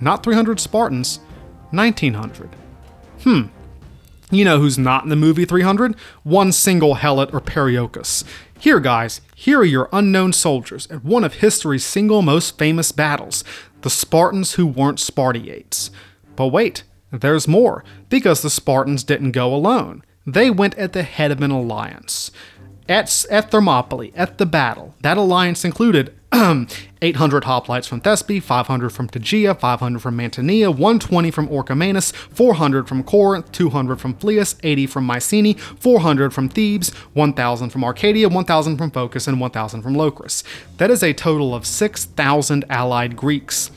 Not 0.00 0.22
300 0.22 0.60
Spartans, 0.60 1.18
1900. 1.70 2.48
Hmm, 3.22 3.42
you 4.30 4.44
know 4.44 4.58
who's 4.58 4.78
not 4.78 5.04
in 5.04 5.10
the 5.10 5.16
movie 5.16 5.44
300? 5.44 5.94
One 6.22 6.52
single 6.52 6.96
Helot 6.96 7.32
or 7.32 7.40
Perioikos. 7.40 8.24
Here, 8.58 8.80
guys, 8.80 9.20
here 9.34 9.60
are 9.60 9.64
your 9.64 9.88
unknown 9.92 10.32
soldiers 10.32 10.86
at 10.90 11.04
one 11.04 11.24
of 11.24 11.34
history's 11.34 11.84
single 11.84 12.22
most 12.22 12.58
famous 12.58 12.92
battles 12.92 13.44
the 13.82 13.90
Spartans 13.90 14.54
who 14.54 14.66
weren't 14.66 14.98
Spartiates. 14.98 15.90
But 16.36 16.48
wait, 16.48 16.84
there's 17.12 17.46
more, 17.46 17.84
because 18.08 18.40
the 18.40 18.48
Spartans 18.48 19.04
didn't 19.04 19.32
go 19.32 19.54
alone. 19.54 20.02
They 20.26 20.50
went 20.50 20.74
at 20.76 20.94
the 20.94 21.02
head 21.02 21.30
of 21.30 21.42
an 21.42 21.50
alliance. 21.50 22.30
At, 22.86 23.24
at 23.30 23.50
Thermopylae, 23.50 24.12
at 24.14 24.36
the 24.36 24.44
battle, 24.44 24.94
that 25.00 25.16
alliance 25.16 25.64
included 25.64 26.14
800 26.34 27.44
hoplites 27.44 27.88
from 27.88 28.02
Thespi, 28.02 28.42
500 28.42 28.90
from 28.90 29.08
Tegea, 29.08 29.58
500 29.58 30.00
from 30.00 30.18
Mantinea, 30.18 30.68
120 30.68 31.30
from 31.30 31.48
Orchomenus, 31.48 32.12
400 32.12 32.86
from 32.86 33.02
Corinth, 33.02 33.50
200 33.52 33.98
from 33.98 34.14
Phlius, 34.14 34.56
80 34.62 34.86
from 34.86 35.04
Mycenae, 35.04 35.54
400 35.54 36.34
from 36.34 36.50
Thebes, 36.50 36.90
1,000 37.14 37.70
from 37.70 37.84
Arcadia, 37.84 38.28
1,000 38.28 38.76
from 38.76 38.90
Phocis, 38.90 39.28
and 39.28 39.40
1,000 39.40 39.80
from 39.80 39.94
Locris. 39.94 40.42
That 40.76 40.90
is 40.90 41.02
a 41.02 41.14
total 41.14 41.54
of 41.54 41.66
6,000 41.66 42.64
allied 42.68 43.16
Greeks. 43.16 43.70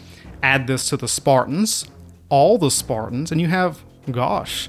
Add 0.44 0.68
this 0.68 0.90
to 0.90 0.98
the 0.98 1.08
Spartans, 1.08 1.86
all 2.28 2.58
the 2.58 2.72
Spartans, 2.72 3.32
and 3.32 3.40
you 3.40 3.48
have, 3.48 3.84
gosh, 4.12 4.68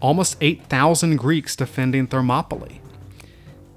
almost 0.00 0.36
8,000 0.40 1.16
Greeks 1.16 1.54
defending 1.54 2.08
Thermopylae. 2.08 2.80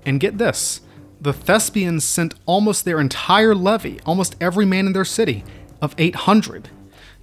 And 0.06 0.20
get 0.20 0.38
this 0.38 0.82
the 1.22 1.34
Thespians 1.34 2.04
sent 2.04 2.34
almost 2.47 2.84
their 2.84 2.99
entire 2.99 3.54
levy, 3.54 3.99
almost 4.06 4.36
every 4.41 4.66
man 4.66 4.88
in 4.88 4.93
their 4.93 5.06
city, 5.06 5.43
of 5.80 5.93
800. 5.97 6.70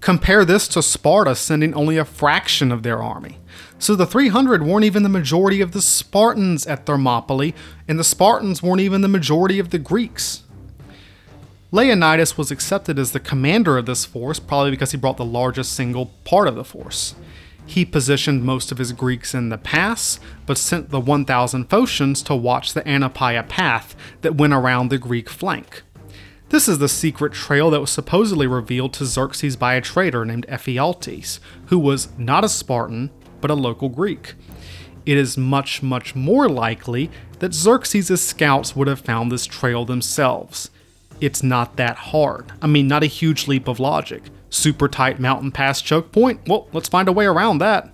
Compare 0.00 0.44
this 0.44 0.68
to 0.68 0.82
Sparta 0.82 1.34
sending 1.34 1.74
only 1.74 1.96
a 1.96 2.04
fraction 2.04 2.70
of 2.70 2.84
their 2.84 3.02
army. 3.02 3.38
So 3.80 3.96
the 3.96 4.06
300 4.06 4.62
weren't 4.62 4.84
even 4.84 5.02
the 5.02 5.08
majority 5.08 5.60
of 5.60 5.72
the 5.72 5.82
Spartans 5.82 6.64
at 6.66 6.86
Thermopylae, 6.86 7.54
and 7.88 7.98
the 7.98 8.04
Spartans 8.04 8.62
weren't 8.62 8.80
even 8.80 9.00
the 9.00 9.08
majority 9.08 9.58
of 9.58 9.70
the 9.70 9.78
Greeks. 9.78 10.44
Leonidas 11.72 12.38
was 12.38 12.50
accepted 12.50 12.98
as 12.98 13.12
the 13.12 13.20
commander 13.20 13.76
of 13.76 13.86
this 13.86 14.04
force, 14.04 14.38
probably 14.38 14.70
because 14.70 14.92
he 14.92 14.96
brought 14.96 15.16
the 15.16 15.24
largest 15.24 15.72
single 15.72 16.06
part 16.24 16.48
of 16.48 16.54
the 16.54 16.64
force. 16.64 17.14
He 17.68 17.84
positioned 17.84 18.44
most 18.44 18.72
of 18.72 18.78
his 18.78 18.92
Greeks 18.92 19.34
in 19.34 19.50
the 19.50 19.58
pass, 19.58 20.18
but 20.46 20.56
sent 20.56 20.88
the 20.88 20.98
1,000 20.98 21.68
Phocians 21.68 22.24
to 22.24 22.34
watch 22.34 22.72
the 22.72 22.80
Anopaea 22.80 23.46
path 23.46 23.94
that 24.22 24.36
went 24.36 24.54
around 24.54 24.88
the 24.88 24.96
Greek 24.96 25.28
flank. 25.28 25.82
This 26.48 26.66
is 26.66 26.78
the 26.78 26.88
secret 26.88 27.34
trail 27.34 27.68
that 27.70 27.80
was 27.80 27.90
supposedly 27.90 28.46
revealed 28.46 28.94
to 28.94 29.04
Xerxes 29.04 29.54
by 29.56 29.74
a 29.74 29.82
traitor 29.82 30.24
named 30.24 30.46
Ephialtes, 30.48 31.40
who 31.66 31.78
was 31.78 32.08
not 32.16 32.42
a 32.42 32.48
Spartan, 32.48 33.10
but 33.42 33.50
a 33.50 33.54
local 33.54 33.90
Greek. 33.90 34.32
It 35.04 35.18
is 35.18 35.36
much, 35.36 35.82
much 35.82 36.14
more 36.14 36.48
likely 36.48 37.10
that 37.40 37.52
Xerxes' 37.52 38.24
scouts 38.24 38.74
would 38.74 38.88
have 38.88 39.00
found 39.00 39.30
this 39.30 39.44
trail 39.44 39.84
themselves. 39.84 40.70
It's 41.20 41.42
not 41.42 41.76
that 41.76 41.96
hard. 41.96 42.50
I 42.62 42.66
mean, 42.66 42.88
not 42.88 43.02
a 43.02 43.06
huge 43.06 43.46
leap 43.46 43.68
of 43.68 43.78
logic 43.78 44.22
super 44.50 44.88
tight 44.88 45.18
mountain 45.20 45.50
pass 45.50 45.80
choke 45.82 46.12
point? 46.12 46.40
Well, 46.46 46.68
let's 46.72 46.88
find 46.88 47.08
a 47.08 47.12
way 47.12 47.26
around 47.26 47.58
that. 47.58 47.92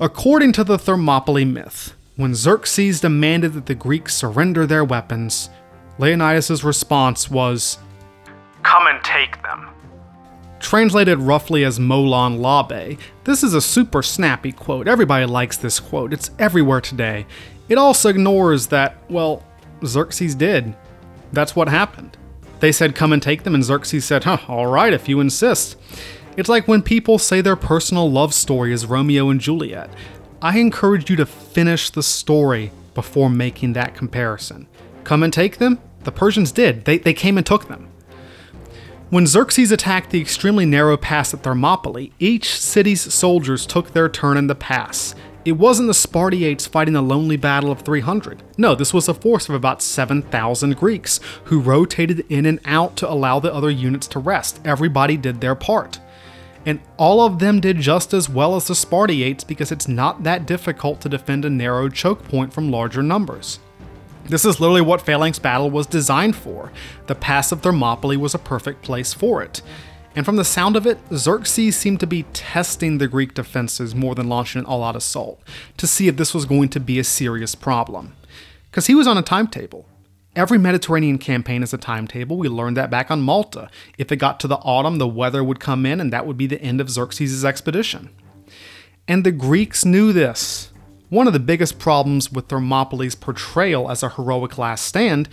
According 0.00 0.52
to 0.52 0.64
the 0.64 0.78
Thermopylae 0.78 1.44
myth, 1.44 1.94
when 2.16 2.34
Xerxes 2.34 3.00
demanded 3.00 3.52
that 3.54 3.66
the 3.66 3.74
Greeks 3.74 4.14
surrender 4.14 4.66
their 4.66 4.84
weapons, 4.84 5.50
Leonidas' 5.98 6.62
response 6.62 7.30
was, 7.30 7.78
Come 8.62 8.86
and 8.86 9.02
take 9.02 9.42
them. 9.42 9.68
Translated 10.60 11.18
roughly 11.18 11.64
as 11.64 11.78
Molon 11.78 12.40
Labe, 12.40 12.98
this 13.24 13.42
is 13.42 13.54
a 13.54 13.60
super 13.60 14.02
snappy 14.02 14.52
quote. 14.52 14.88
Everybody 14.88 15.26
likes 15.26 15.56
this 15.56 15.80
quote, 15.80 16.12
it's 16.12 16.30
everywhere 16.38 16.80
today. 16.80 17.26
It 17.68 17.78
also 17.78 18.08
ignores 18.08 18.68
that, 18.68 18.96
well, 19.08 19.44
Xerxes 19.84 20.34
did. 20.34 20.74
That's 21.32 21.54
what 21.54 21.68
happened. 21.68 22.16
They 22.60 22.72
said, 22.72 22.94
Come 22.94 23.12
and 23.12 23.22
take 23.22 23.42
them, 23.42 23.54
and 23.54 23.64
Xerxes 23.64 24.04
said, 24.04 24.24
Huh, 24.24 24.38
alright, 24.48 24.92
if 24.92 25.08
you 25.08 25.20
insist. 25.20 25.76
It's 26.36 26.48
like 26.48 26.68
when 26.68 26.82
people 26.82 27.18
say 27.18 27.40
their 27.40 27.56
personal 27.56 28.10
love 28.10 28.32
story 28.32 28.72
is 28.72 28.86
Romeo 28.86 29.28
and 29.28 29.40
Juliet. 29.40 29.90
I 30.40 30.58
encourage 30.58 31.10
you 31.10 31.16
to 31.16 31.26
finish 31.26 31.90
the 31.90 32.02
story 32.02 32.70
before 32.94 33.28
making 33.28 33.72
that 33.72 33.94
comparison. 33.94 34.68
Come 35.04 35.22
and 35.22 35.32
take 35.32 35.58
them? 35.58 35.80
The 36.04 36.12
Persians 36.12 36.52
did. 36.52 36.84
They, 36.84 36.98
they 36.98 37.12
came 37.12 37.36
and 37.36 37.46
took 37.46 37.68
them. 37.68 37.88
When 39.10 39.26
Xerxes 39.26 39.72
attacked 39.72 40.10
the 40.10 40.20
extremely 40.20 40.66
narrow 40.66 40.96
pass 40.96 41.32
at 41.32 41.42
Thermopylae, 41.42 42.12
each 42.18 42.54
city's 42.60 43.12
soldiers 43.12 43.64
took 43.64 43.92
their 43.92 44.08
turn 44.08 44.36
in 44.36 44.48
the 44.48 44.54
pass, 44.54 45.14
it 45.48 45.52
wasn't 45.52 45.88
the 45.88 45.94
Spartiates 45.94 46.66
fighting 46.66 46.94
a 46.94 47.02
lonely 47.02 47.36
battle 47.36 47.70
of 47.70 47.80
300. 47.80 48.42
No, 48.58 48.74
this 48.74 48.92
was 48.92 49.08
a 49.08 49.14
force 49.14 49.48
of 49.48 49.54
about 49.54 49.82
7,000 49.82 50.76
Greeks 50.76 51.20
who 51.44 51.60
rotated 51.60 52.24
in 52.28 52.44
and 52.44 52.60
out 52.66 52.96
to 52.96 53.10
allow 53.10 53.40
the 53.40 53.52
other 53.52 53.70
units 53.70 54.06
to 54.08 54.18
rest. 54.18 54.60
Everybody 54.64 55.16
did 55.16 55.40
their 55.40 55.54
part. 55.54 56.00
And 56.66 56.80
all 56.98 57.22
of 57.22 57.38
them 57.38 57.60
did 57.60 57.78
just 57.78 58.12
as 58.12 58.28
well 58.28 58.56
as 58.56 58.66
the 58.66 58.74
Spartiates 58.74 59.42
because 59.42 59.72
it's 59.72 59.88
not 59.88 60.22
that 60.24 60.44
difficult 60.44 61.00
to 61.00 61.08
defend 61.08 61.46
a 61.46 61.50
narrow 61.50 61.88
choke 61.88 62.24
point 62.24 62.52
from 62.52 62.70
larger 62.70 63.02
numbers. 63.02 63.58
This 64.26 64.44
is 64.44 64.60
literally 64.60 64.82
what 64.82 65.00
Phalanx 65.00 65.38
Battle 65.38 65.70
was 65.70 65.86
designed 65.86 66.36
for. 66.36 66.70
The 67.06 67.14
Pass 67.14 67.52
of 67.52 67.62
Thermopylae 67.62 68.18
was 68.18 68.34
a 68.34 68.38
perfect 68.38 68.82
place 68.82 69.14
for 69.14 69.42
it. 69.42 69.62
And 70.18 70.24
from 70.24 70.34
the 70.34 70.44
sound 70.44 70.74
of 70.74 70.84
it, 70.84 70.98
Xerxes 71.14 71.76
seemed 71.76 72.00
to 72.00 72.06
be 72.06 72.24
testing 72.32 72.98
the 72.98 73.06
Greek 73.06 73.34
defenses 73.34 73.94
more 73.94 74.16
than 74.16 74.28
launching 74.28 74.58
an 74.58 74.66
all 74.66 74.82
out 74.82 74.96
assault 74.96 75.40
to 75.76 75.86
see 75.86 76.08
if 76.08 76.16
this 76.16 76.34
was 76.34 76.44
going 76.44 76.70
to 76.70 76.80
be 76.80 76.98
a 76.98 77.04
serious 77.04 77.54
problem. 77.54 78.16
Because 78.68 78.88
he 78.88 78.96
was 78.96 79.06
on 79.06 79.16
a 79.16 79.22
timetable. 79.22 79.86
Every 80.34 80.58
Mediterranean 80.58 81.18
campaign 81.18 81.62
is 81.62 81.72
a 81.72 81.78
timetable. 81.78 82.36
We 82.36 82.48
learned 82.48 82.76
that 82.76 82.90
back 82.90 83.12
on 83.12 83.22
Malta. 83.22 83.70
If 83.96 84.10
it 84.10 84.16
got 84.16 84.40
to 84.40 84.48
the 84.48 84.56
autumn, 84.56 84.98
the 84.98 85.06
weather 85.06 85.44
would 85.44 85.60
come 85.60 85.86
in, 85.86 86.00
and 86.00 86.12
that 86.12 86.26
would 86.26 86.36
be 86.36 86.48
the 86.48 86.60
end 86.60 86.80
of 86.80 86.90
Xerxes' 86.90 87.44
expedition. 87.44 88.10
And 89.06 89.22
the 89.22 89.30
Greeks 89.30 89.84
knew 89.84 90.12
this. 90.12 90.72
One 91.10 91.28
of 91.28 91.32
the 91.32 91.38
biggest 91.38 91.78
problems 91.78 92.32
with 92.32 92.48
Thermopylae's 92.48 93.14
portrayal 93.14 93.88
as 93.88 94.02
a 94.02 94.08
heroic 94.08 94.58
last 94.58 94.84
stand 94.84 95.28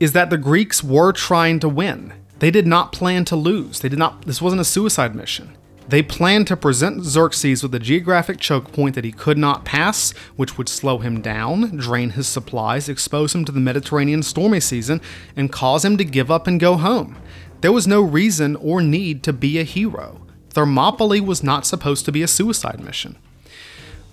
is 0.00 0.10
that 0.14 0.30
the 0.30 0.38
Greeks 0.38 0.82
were 0.82 1.12
trying 1.12 1.60
to 1.60 1.68
win. 1.68 2.14
They 2.38 2.50
did 2.50 2.66
not 2.66 2.92
plan 2.92 3.24
to 3.26 3.36
lose. 3.36 3.80
They 3.80 3.88
did 3.88 3.98
not 3.98 4.22
this 4.22 4.42
wasn't 4.42 4.60
a 4.60 4.64
suicide 4.64 5.14
mission. 5.14 5.56
They 5.88 6.02
planned 6.02 6.46
to 6.48 6.56
present 6.56 7.02
Xerxes 7.02 7.62
with 7.62 7.74
a 7.74 7.78
geographic 7.78 8.38
choke 8.38 8.72
point 8.72 8.94
that 8.94 9.04
he 9.04 9.12
could 9.12 9.38
not 9.38 9.64
pass, 9.64 10.12
which 10.36 10.58
would 10.58 10.68
slow 10.68 10.98
him 10.98 11.22
down, 11.22 11.78
drain 11.78 12.10
his 12.10 12.26
supplies, 12.26 12.90
expose 12.90 13.34
him 13.34 13.46
to 13.46 13.52
the 13.52 13.60
Mediterranean 13.60 14.22
stormy 14.22 14.60
season, 14.60 15.00
and 15.34 15.50
cause 15.50 15.86
him 15.86 15.96
to 15.96 16.04
give 16.04 16.30
up 16.30 16.46
and 16.46 16.60
go 16.60 16.76
home. 16.76 17.16
There 17.62 17.72
was 17.72 17.86
no 17.86 18.02
reason 18.02 18.54
or 18.56 18.82
need 18.82 19.22
to 19.22 19.32
be 19.32 19.58
a 19.58 19.64
hero. 19.64 20.20
Thermopylae 20.50 21.20
was 21.20 21.42
not 21.42 21.64
supposed 21.64 22.04
to 22.04 22.12
be 22.12 22.22
a 22.22 22.28
suicide 22.28 22.80
mission. 22.84 23.16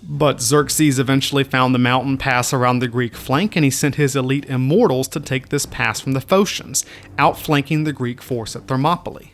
But 0.08 0.40
Xerxes 0.40 1.00
eventually 1.00 1.44
found 1.44 1.74
the 1.74 1.80
mountain 1.80 2.18
pass 2.18 2.54
around 2.54 2.80
the 2.80 2.88
Greek 2.88 3.16
flank 3.16 3.56
and 3.56 3.66
he 3.66 3.72
sent 3.72 3.96
his 3.96 4.16
elite 4.16 4.46
immortals 4.46 5.08
to 5.10 5.20
take 5.20 5.50
this 5.50 5.66
pass 5.66 6.00
from 6.00 6.12
the 6.12 6.20
Phocians, 6.20 6.86
outflanking 7.18 7.84
the 7.84 7.94
Greek 7.94 8.22
force 8.22 8.56
at 8.56 8.68
Thermopylae. 8.68 9.32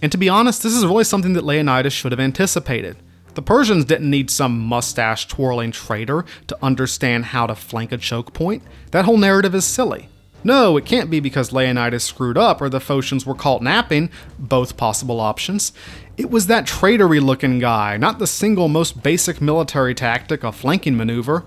And 0.00 0.12
to 0.12 0.18
be 0.18 0.28
honest, 0.28 0.62
this 0.62 0.74
is 0.74 0.86
really 0.86 1.04
something 1.04 1.32
that 1.32 1.44
Leonidas 1.44 1.92
should 1.92 2.12
have 2.12 2.20
anticipated. 2.20 2.96
The 3.34 3.42
Persians 3.42 3.84
didn't 3.84 4.08
need 4.08 4.30
some 4.30 4.60
mustache 4.60 5.26
twirling 5.26 5.72
traitor 5.72 6.24
to 6.46 6.56
understand 6.62 7.26
how 7.26 7.46
to 7.46 7.54
flank 7.54 7.92
a 7.92 7.98
choke 7.98 8.32
point. 8.32 8.62
That 8.92 9.04
whole 9.04 9.18
narrative 9.18 9.54
is 9.54 9.64
silly. 9.64 10.08
No, 10.44 10.76
it 10.76 10.86
can't 10.86 11.10
be 11.10 11.18
because 11.18 11.52
Leonidas 11.52 12.04
screwed 12.04 12.38
up 12.38 12.60
or 12.60 12.68
the 12.68 12.78
Phocians 12.78 13.26
were 13.26 13.34
caught 13.34 13.62
napping, 13.62 14.10
both 14.38 14.76
possible 14.76 15.18
options. 15.18 15.72
It 16.16 16.30
was 16.30 16.46
that 16.46 16.66
traitory 16.66 17.20
looking 17.20 17.58
guy, 17.58 17.98
not 17.98 18.18
the 18.18 18.26
single 18.26 18.68
most 18.68 19.02
basic 19.02 19.42
military 19.42 19.94
tactic, 19.94 20.44
a 20.44 20.50
flanking 20.50 20.96
maneuver. 20.96 21.44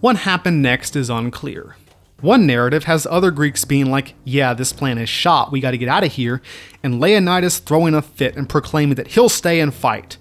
What 0.00 0.16
happened 0.16 0.60
next 0.60 0.96
is 0.96 1.08
unclear. 1.08 1.76
One 2.20 2.46
narrative 2.46 2.84
has 2.84 3.06
other 3.06 3.30
Greeks 3.30 3.64
being 3.64 3.90
like, 3.90 4.14
yeah, 4.24 4.52
this 4.52 4.72
plan 4.72 4.98
is 4.98 5.08
shot, 5.08 5.50
we 5.50 5.60
gotta 5.60 5.78
get 5.78 5.88
out 5.88 6.04
of 6.04 6.12
here, 6.12 6.42
and 6.82 7.00
Leonidas 7.00 7.58
throwing 7.58 7.94
a 7.94 8.02
fit 8.02 8.36
and 8.36 8.48
proclaiming 8.48 8.96
that 8.96 9.08
he'll 9.08 9.30
stay 9.30 9.60
and 9.60 9.72
fight. 9.72 10.18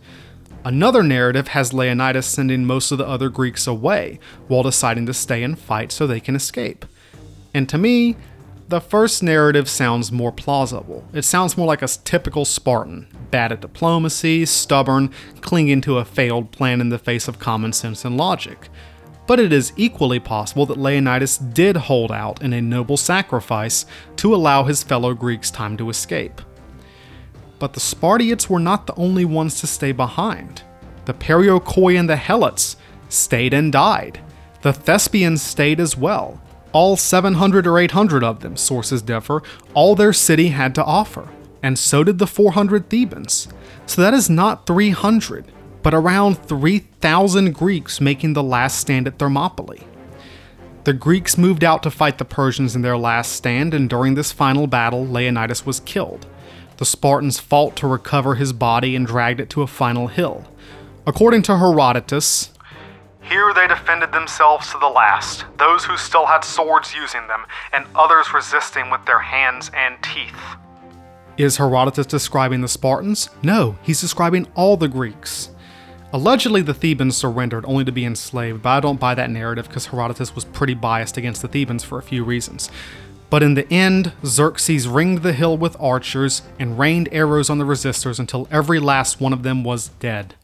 Another 0.64 1.04
narrative 1.04 1.50
has 1.50 1.74
Leonidas 1.74 2.28
sending 2.28 2.66
most 2.66 2.92
of 2.92 2.98
the 2.98 3.08
other 3.08 3.30
Greeks 3.30 3.68
away, 3.68 4.20
while 4.48 4.64
deciding 4.64 5.06
to 5.08 5.14
stay 5.14 5.44
and 5.44 5.60
fight 5.60 5.92
so 5.92 6.08
they 6.08 6.20
can 6.22 6.36
escape. 6.36 6.86
And 7.54 7.68
to 7.68 7.78
me, 7.78 8.16
the 8.72 8.82
first 8.82 9.22
narrative 9.22 9.70
sounds 9.70 10.14
more 10.14 10.32
plausible. 10.32 11.06
It 11.12 11.24
sounds 11.24 11.58
more 11.58 11.68
like 11.68 11.82
a 11.82 11.88
typical 11.88 12.46
Spartan, 12.46 13.06
bad 13.30 13.52
at 13.52 13.60
diplomacy, 13.60 14.46
stubborn, 14.46 15.12
clinging 15.42 15.82
to 15.82 15.98
a 15.98 16.06
failed 16.06 16.52
plan 16.52 16.80
in 16.80 16.88
the 16.88 16.98
face 16.98 17.28
of 17.28 17.38
common 17.38 17.74
sense 17.74 18.06
and 18.06 18.16
logic. 18.16 18.70
But 19.28 19.42
it 19.42 19.52
is 19.52 19.74
equally 19.76 20.22
possible 20.22 20.66
that 20.68 20.78
Leonidas 20.78 21.38
did 21.38 21.76
hold 21.76 22.14
out 22.14 22.42
in 22.42 22.54
a 22.54 22.62
noble 22.62 22.96
sacrifice 22.96 23.86
to 24.16 24.34
allow 24.34 24.64
his 24.64 24.84
fellow 24.84 25.14
Greeks 25.14 25.52
time 25.52 25.76
to 25.76 25.90
escape. 25.90 26.42
But 27.60 27.74
the 27.74 27.82
Spartiates 27.82 28.50
were 28.50 28.60
not 28.60 28.88
the 28.88 28.96
only 28.96 29.26
ones 29.26 29.60
to 29.60 29.68
stay 29.68 29.92
behind. 29.92 30.64
The 31.04 31.14
Perioikoi 31.14 32.00
and 32.00 32.10
the 32.10 32.16
Helots 32.16 32.78
stayed 33.10 33.54
and 33.54 33.70
died. 33.70 34.22
The 34.62 34.72
Thespians 34.72 35.42
stayed 35.42 35.82
as 35.82 35.98
well 35.98 36.42
all 36.72 36.96
700 36.96 37.68
or 37.68 37.78
800 37.78 38.24
of 38.24 38.40
them, 38.42 38.56
sources 38.56 39.02
differ, 39.02 39.42
all 39.74 39.96
their 39.96 40.14
city 40.14 40.50
had 40.50 40.74
to 40.76 40.84
offer, 40.84 41.30
and 41.62 41.78
so 41.78 42.04
did 42.04 42.18
the 42.18 42.28
400 42.28 42.90
Thebans. 42.90 43.48
So 43.86 44.02
that 44.02 44.14
is 44.14 44.30
not 44.30 44.66
300, 44.66 45.52
but 45.84 45.94
around 45.94 46.44
3,000 46.44 47.54
Greeks 47.54 48.00
making 48.00 48.34
the 48.34 48.44
last 48.44 48.80
stand 48.80 49.08
at 49.08 49.18
Thermopylae. 49.18 49.86
The 50.84 50.94
Greeks 50.94 51.38
moved 51.38 51.64
out 51.64 51.84
to 51.84 51.92
fight 51.92 52.18
the 52.18 52.26
Persians 52.26 52.76
in 52.76 52.82
their 52.82 52.98
last 52.98 53.34
stand, 53.34 53.74
and 53.74 53.90
during 53.90 54.16
this 54.16 54.32
final 54.32 54.66
battle, 54.66 55.06
Leonidas 55.06 55.66
was 55.66 55.80
killed. 55.80 56.26
The 56.78 56.86
Spartans 56.86 57.40
fought 57.40 57.76
to 57.76 57.88
recover 57.88 58.36
his 58.36 58.54
body 58.54 58.96
and 58.96 59.06
dragged 59.06 59.40
it 59.40 59.50
to 59.52 59.62
a 59.62 59.68
final 59.68 60.08
hill. 60.08 60.48
According 61.06 61.44
to 61.44 61.58
Herodotus, 61.58 62.52
here 63.32 63.54
they 63.54 63.66
defended 63.66 64.12
themselves 64.12 64.70
to 64.72 64.78
the 64.78 64.90
last, 64.90 65.46
those 65.58 65.86
who 65.86 65.96
still 65.96 66.26
had 66.26 66.44
swords 66.44 66.94
using 66.94 67.26
them, 67.28 67.46
and 67.72 67.86
others 67.96 68.34
resisting 68.34 68.90
with 68.90 69.06
their 69.06 69.20
hands 69.20 69.72
and 69.74 69.96
teeth. 70.04 70.36
Is 71.38 71.56
Herodotus 71.56 72.08
describing 72.08 72.60
the 72.60 72.68
Spartans? 72.68 73.30
No, 73.42 73.78
he's 73.84 74.02
describing 74.02 74.48
all 74.54 74.76
the 74.76 74.90
Greeks. 74.90 75.50
Allegedly, 76.12 76.62
the 76.62 76.74
Thebans 76.74 77.16
surrendered 77.16 77.64
only 77.66 77.86
to 77.86 77.92
be 77.94 78.04
enslaved, 78.04 78.64
but 78.64 78.70
I 78.70 78.80
don't 78.82 79.00
buy 79.00 79.16
that 79.16 79.30
narrative 79.30 79.70
because 79.70 79.86
Herodotus 79.86 80.36
was 80.36 80.44
pretty 80.44 80.74
biased 80.74 81.16
against 81.16 81.42
the 81.42 81.48
Thebans 81.48 81.86
for 81.86 81.98
a 81.98 82.04
few 82.04 82.26
reasons. 82.26 82.70
But 83.30 83.44
in 83.44 83.54
the 83.54 83.72
end, 83.72 84.12
Xerxes 84.26 84.90
ringed 84.90 85.24
the 85.24 85.32
hill 85.32 85.58
with 85.58 85.78
archers 85.80 86.42
and 86.60 86.78
rained 86.78 87.08
arrows 87.14 87.50
on 87.50 87.60
the 87.60 87.64
resistors 87.64 88.20
until 88.20 88.46
every 88.52 88.78
last 88.78 89.22
one 89.22 89.32
of 89.32 89.44
them 89.44 89.64
was 89.64 89.88
dead. 90.02 90.36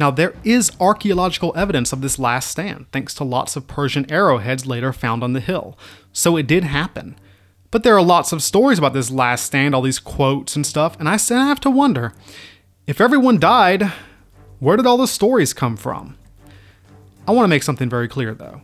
Now, 0.00 0.10
there 0.10 0.32
is 0.44 0.72
archaeological 0.80 1.52
evidence 1.54 1.92
of 1.92 2.00
this 2.00 2.18
last 2.18 2.50
stand, 2.50 2.86
thanks 2.90 3.12
to 3.14 3.22
lots 3.22 3.54
of 3.54 3.66
Persian 3.66 4.10
arrowheads 4.10 4.64
later 4.64 4.94
found 4.94 5.22
on 5.22 5.34
the 5.34 5.40
hill. 5.40 5.78
So 6.10 6.38
it 6.38 6.46
did 6.46 6.64
happen. 6.64 7.16
But 7.70 7.82
there 7.82 7.94
are 7.94 8.02
lots 8.02 8.32
of 8.32 8.42
stories 8.42 8.78
about 8.78 8.94
this 8.94 9.10
last 9.10 9.44
stand, 9.44 9.74
all 9.74 9.82
these 9.82 9.98
quotes 9.98 10.56
and 10.56 10.64
stuff, 10.64 10.98
and 10.98 11.06
I 11.06 11.18
have 11.18 11.60
to 11.60 11.70
wonder 11.70 12.14
if 12.86 12.98
everyone 12.98 13.38
died, 13.38 13.92
where 14.58 14.78
did 14.78 14.86
all 14.86 14.96
the 14.96 15.06
stories 15.06 15.52
come 15.52 15.76
from? 15.76 16.16
I 17.28 17.32
want 17.32 17.44
to 17.44 17.48
make 17.50 17.62
something 17.62 17.90
very 17.90 18.08
clear 18.08 18.32
though. 18.32 18.62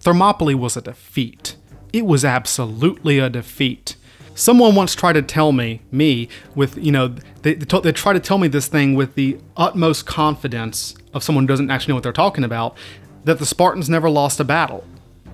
Thermopylae 0.00 0.54
was 0.54 0.74
a 0.74 0.80
defeat. 0.80 1.54
It 1.92 2.06
was 2.06 2.24
absolutely 2.24 3.18
a 3.18 3.28
defeat. 3.28 3.96
Someone 4.34 4.74
once 4.74 4.94
tried 4.94 5.14
to 5.14 5.22
tell 5.22 5.52
me, 5.52 5.82
me, 5.90 6.28
with, 6.54 6.78
you 6.78 6.92
know, 6.92 7.08
they, 7.42 7.54
they, 7.54 7.80
they 7.80 7.92
try 7.92 8.12
to 8.12 8.20
tell 8.20 8.38
me 8.38 8.48
this 8.48 8.66
thing 8.66 8.94
with 8.94 9.14
the 9.14 9.38
utmost 9.56 10.06
confidence 10.06 10.94
of 11.12 11.22
someone 11.22 11.44
who 11.44 11.48
doesn't 11.48 11.70
actually 11.70 11.92
know 11.92 11.96
what 11.96 12.02
they're 12.02 12.12
talking 12.12 12.44
about, 12.44 12.76
that 13.24 13.38
the 13.38 13.46
Spartans 13.46 13.88
never 13.90 14.08
lost 14.08 14.40
a 14.40 14.44
battle. 14.44 14.84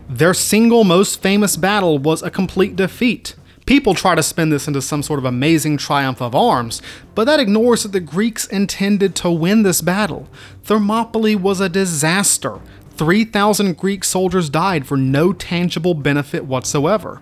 Their 0.09 0.35
single 0.35 0.85
most 0.85 1.23
famous 1.23 1.57
battle 1.57 1.99
was 1.99 2.23
a 2.23 2.31
complete 2.31 2.77
defeat. 2.77 3.35
People 3.67 3.95
try 3.95 4.15
to 4.15 4.23
spin 4.23 4.49
this 4.49 4.67
into 4.67 4.81
some 4.81 5.03
sort 5.03 5.19
of 5.19 5.27
amazing 5.27 5.77
triumph 5.77 6.23
of 6.23 6.35
arms, 6.35 6.81
but 7.15 7.25
that 7.25 7.39
ignores 7.39 7.83
that 7.83 7.93
the 7.93 8.01
Greeks 8.01 8.47
intended 8.47 9.15
to 9.17 9.31
win 9.31 9.63
this 9.63 9.83
battle. 9.83 10.27
Thermopylae 10.65 11.35
was 11.35 11.61
a 11.61 11.69
disaster. 11.69 12.61
3,000 12.97 13.77
Greek 13.77 14.05
soldiers 14.05 14.49
died 14.49 14.87
for 14.87 14.97
no 14.97 15.33
tangible 15.35 15.95
benefit 15.95 16.47
whatsoever. 16.47 17.21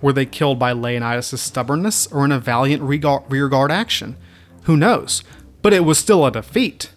Were 0.00 0.12
they 0.12 0.26
killed 0.26 0.58
by 0.58 0.72
Leonidas' 0.72 1.40
stubbornness 1.40 2.06
or 2.08 2.24
in 2.24 2.32
a 2.32 2.38
valiant 2.38 2.82
rearguard 2.82 3.72
action? 3.72 4.16
Who 4.64 4.76
knows? 4.76 5.22
But 5.62 5.72
it 5.72 5.84
was 5.84 5.98
still 5.98 6.26
a 6.26 6.30
defeat. 6.30 6.90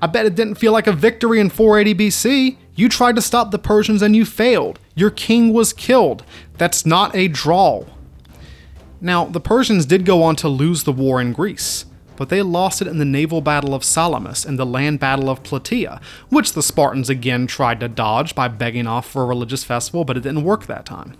I 0.00 0.06
bet 0.08 0.26
it 0.26 0.34
didn't 0.34 0.56
feel 0.56 0.72
like 0.72 0.86
a 0.86 0.92
victory 0.92 1.38
in 1.38 1.50
480 1.50 2.08
BC. 2.08 2.56
You 2.74 2.88
tried 2.88 3.16
to 3.16 3.22
stop 3.22 3.50
the 3.50 3.58
Persians 3.58 4.02
and 4.02 4.16
you 4.16 4.24
failed. 4.24 4.80
Your 4.94 5.10
king 5.10 5.52
was 5.52 5.72
killed. 5.72 6.24
That's 6.58 6.84
not 6.84 7.14
a 7.14 7.28
draw. 7.28 7.84
Now, 9.00 9.26
the 9.26 9.40
Persians 9.40 9.86
did 9.86 10.04
go 10.04 10.22
on 10.22 10.36
to 10.36 10.48
lose 10.48 10.84
the 10.84 10.92
war 10.92 11.20
in 11.20 11.32
Greece, 11.32 11.86
but 12.16 12.28
they 12.28 12.42
lost 12.42 12.80
it 12.80 12.88
in 12.88 12.98
the 12.98 13.04
naval 13.04 13.40
battle 13.40 13.74
of 13.74 13.84
Salamis 13.84 14.44
and 14.44 14.58
the 14.58 14.66
land 14.66 15.00
battle 15.00 15.28
of 15.28 15.42
Plataea, 15.42 16.00
which 16.28 16.52
the 16.52 16.62
Spartans 16.62 17.10
again 17.10 17.46
tried 17.46 17.80
to 17.80 17.88
dodge 17.88 18.34
by 18.34 18.48
begging 18.48 18.86
off 18.86 19.08
for 19.08 19.22
a 19.22 19.26
religious 19.26 19.64
festival, 19.64 20.04
but 20.04 20.16
it 20.16 20.22
didn't 20.22 20.44
work 20.44 20.66
that 20.66 20.86
time. 20.86 21.16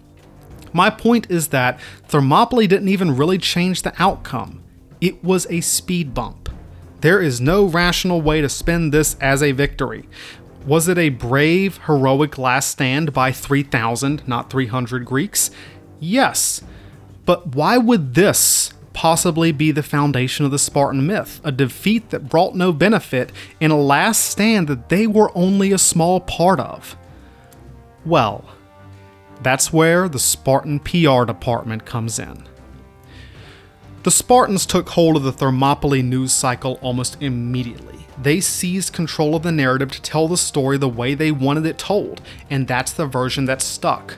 My 0.72 0.90
point 0.90 1.30
is 1.30 1.48
that 1.48 1.78
Thermopylae 2.08 2.66
didn't 2.66 2.88
even 2.88 3.16
really 3.16 3.38
change 3.38 3.82
the 3.82 3.92
outcome. 3.98 4.62
It 5.00 5.22
was 5.22 5.46
a 5.50 5.60
speed 5.60 6.14
bump. 6.14 6.48
There 7.00 7.20
is 7.20 7.40
no 7.40 7.64
rational 7.64 8.22
way 8.22 8.40
to 8.40 8.48
spin 8.48 8.90
this 8.90 9.16
as 9.20 9.42
a 9.42 9.52
victory. 9.52 10.08
Was 10.64 10.86
it 10.86 10.96
a 10.96 11.08
brave, 11.08 11.78
heroic 11.86 12.38
last 12.38 12.70
stand 12.70 13.12
by 13.12 13.32
3,000, 13.32 14.26
not 14.28 14.50
300 14.50 15.04
Greeks? 15.04 15.50
Yes. 15.98 16.62
But 17.24 17.54
why 17.56 17.78
would 17.78 18.14
this 18.14 18.72
possibly 18.92 19.50
be 19.50 19.72
the 19.72 19.82
foundation 19.82 20.44
of 20.44 20.52
the 20.52 20.58
Spartan 20.58 21.04
myth? 21.04 21.40
A 21.42 21.50
defeat 21.50 22.10
that 22.10 22.28
brought 22.28 22.54
no 22.54 22.72
benefit 22.72 23.32
in 23.58 23.72
a 23.72 23.80
last 23.80 24.24
stand 24.24 24.68
that 24.68 24.88
they 24.88 25.06
were 25.08 25.36
only 25.36 25.72
a 25.72 25.78
small 25.78 26.20
part 26.20 26.60
of? 26.60 26.96
Well, 28.04 28.44
that's 29.42 29.72
where 29.72 30.08
the 30.08 30.18
Spartan 30.18 30.80
PR 30.80 31.24
department 31.24 31.84
comes 31.84 32.18
in. 32.18 32.44
The 34.02 34.10
Spartans 34.10 34.66
took 34.66 34.90
hold 34.90 35.16
of 35.16 35.22
the 35.22 35.32
Thermopylae 35.32 36.02
news 36.02 36.32
cycle 36.32 36.78
almost 36.82 37.22
immediately. 37.22 38.06
They 38.20 38.40
seized 38.40 38.92
control 38.92 39.34
of 39.34 39.42
the 39.42 39.52
narrative 39.52 39.92
to 39.92 40.02
tell 40.02 40.28
the 40.28 40.36
story 40.36 40.76
the 40.76 40.88
way 40.88 41.14
they 41.14 41.30
wanted 41.30 41.66
it 41.66 41.78
told, 41.78 42.20
and 42.50 42.66
that's 42.66 42.92
the 42.92 43.06
version 43.06 43.44
that 43.46 43.62
stuck. 43.62 44.16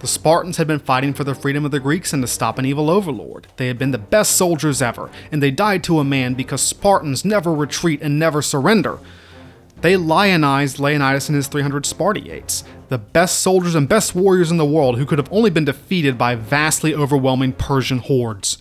The 0.00 0.06
Spartans 0.06 0.56
had 0.56 0.66
been 0.66 0.78
fighting 0.78 1.12
for 1.12 1.24
the 1.24 1.34
freedom 1.34 1.64
of 1.64 1.70
the 1.70 1.80
Greeks 1.80 2.12
and 2.12 2.22
to 2.22 2.26
stop 2.28 2.58
an 2.58 2.64
evil 2.64 2.88
overlord. 2.88 3.48
They 3.56 3.66
had 3.66 3.78
been 3.78 3.90
the 3.90 3.98
best 3.98 4.36
soldiers 4.36 4.80
ever, 4.80 5.10
and 5.32 5.42
they 5.42 5.50
died 5.50 5.82
to 5.84 5.98
a 5.98 6.04
man 6.04 6.34
because 6.34 6.62
Spartans 6.62 7.24
never 7.24 7.52
retreat 7.52 8.00
and 8.00 8.18
never 8.18 8.40
surrender. 8.40 8.98
They 9.80 9.96
lionized 9.96 10.80
Leonidas 10.80 11.28
and 11.28 11.36
his 11.36 11.46
300 11.46 11.86
Spartiates, 11.86 12.64
the 12.88 12.98
best 12.98 13.38
soldiers 13.38 13.76
and 13.76 13.88
best 13.88 14.14
warriors 14.14 14.50
in 14.50 14.56
the 14.56 14.64
world 14.64 14.98
who 14.98 15.06
could 15.06 15.18
have 15.18 15.32
only 15.32 15.50
been 15.50 15.64
defeated 15.64 16.18
by 16.18 16.34
vastly 16.34 16.94
overwhelming 16.94 17.52
Persian 17.52 17.98
hordes. 17.98 18.58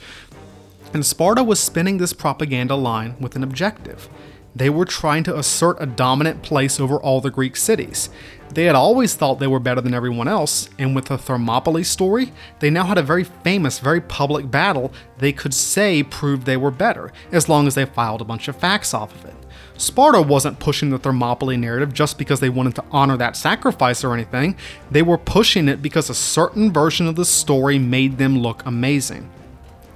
And 0.93 1.05
Sparta 1.05 1.43
was 1.43 1.59
spinning 1.59 1.97
this 1.97 2.13
propaganda 2.13 2.75
line 2.75 3.15
with 3.19 3.35
an 3.35 3.43
objective. 3.43 4.09
They 4.55 4.69
were 4.69 4.85
trying 4.85 5.23
to 5.25 5.37
assert 5.37 5.77
a 5.79 5.85
dominant 5.85 6.41
place 6.41 6.79
over 6.79 6.97
all 6.97 7.21
the 7.21 7.29
Greek 7.29 7.55
cities. 7.55 8.09
They 8.53 8.63
had 8.63 8.75
always 8.75 9.13
thought 9.13 9.39
they 9.39 9.47
were 9.47 9.59
better 9.59 9.81
than 9.81 9.93
everyone 9.93 10.27
else, 10.27 10.69
and 10.79 10.95
with 10.95 11.05
the 11.05 11.17
Thermopylae 11.17 11.83
story, 11.83 12.31
they 12.59 12.69
now 12.69 12.85
had 12.85 12.97
a 12.97 13.03
very 13.03 13.23
famous, 13.23 13.79
very 13.79 14.01
public 14.01 14.49
battle 14.49 14.91
they 15.17 15.31
could 15.31 15.53
say 15.53 16.01
proved 16.01 16.45
they 16.45 16.57
were 16.57 16.71
better, 16.71 17.11
as 17.31 17.49
long 17.49 17.67
as 17.67 17.75
they 17.75 17.85
filed 17.85 18.21
a 18.21 18.25
bunch 18.25 18.47
of 18.47 18.55
facts 18.55 18.93
off 18.93 19.13
of 19.13 19.25
it. 19.25 19.35
Sparta 19.77 20.21
wasn't 20.21 20.59
pushing 20.59 20.89
the 20.89 20.97
Thermopylae 20.97 21.57
narrative 21.57 21.93
just 21.93 22.17
because 22.17 22.39
they 22.39 22.49
wanted 22.49 22.75
to 22.75 22.83
honor 22.91 23.17
that 23.17 23.35
sacrifice 23.35 24.03
or 24.03 24.13
anything. 24.13 24.55
They 24.89 25.01
were 25.01 25.17
pushing 25.17 25.67
it 25.67 25.81
because 25.81 26.09
a 26.09 26.15
certain 26.15 26.71
version 26.71 27.07
of 27.07 27.15
the 27.15 27.25
story 27.25 27.77
made 27.77 28.17
them 28.17 28.39
look 28.39 28.65
amazing. 28.65 29.29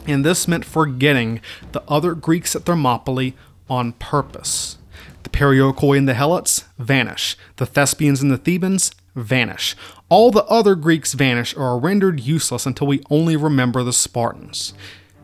And 0.07 0.25
this 0.25 0.47
meant 0.47 0.65
forgetting 0.65 1.41
the 1.71 1.83
other 1.87 2.15
Greeks 2.15 2.55
at 2.55 2.63
Thermopylae 2.63 3.33
on 3.69 3.93
purpose. 3.93 4.77
The 5.23 5.29
Perioikoi 5.29 5.97
and 5.97 6.07
the 6.07 6.13
Helots 6.13 6.65
vanish. 6.77 7.37
The 7.57 7.65
Thespians 7.65 8.21
and 8.21 8.31
the 8.31 8.37
Thebans 8.37 8.91
vanish. 9.15 9.75
All 10.09 10.31
the 10.31 10.45
other 10.45 10.75
Greeks 10.75 11.13
vanish 11.13 11.55
or 11.55 11.63
are 11.63 11.79
rendered 11.79 12.19
useless 12.19 12.65
until 12.65 12.87
we 12.87 13.03
only 13.09 13.35
remember 13.35 13.83
the 13.83 13.93
Spartans. 13.93 14.73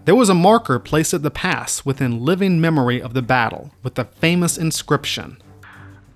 There 0.07 0.15
was 0.15 0.29
a 0.29 0.33
marker 0.33 0.79
placed 0.79 1.13
at 1.13 1.21
the 1.21 1.29
pass 1.29 1.83
within 1.83 2.23
living 2.23 2.61
memory 2.61 3.01
of 3.01 3.13
the 3.13 3.21
battle 3.21 3.71
with 3.83 3.95
the 3.95 4.05
famous 4.05 4.57
inscription 4.57 5.35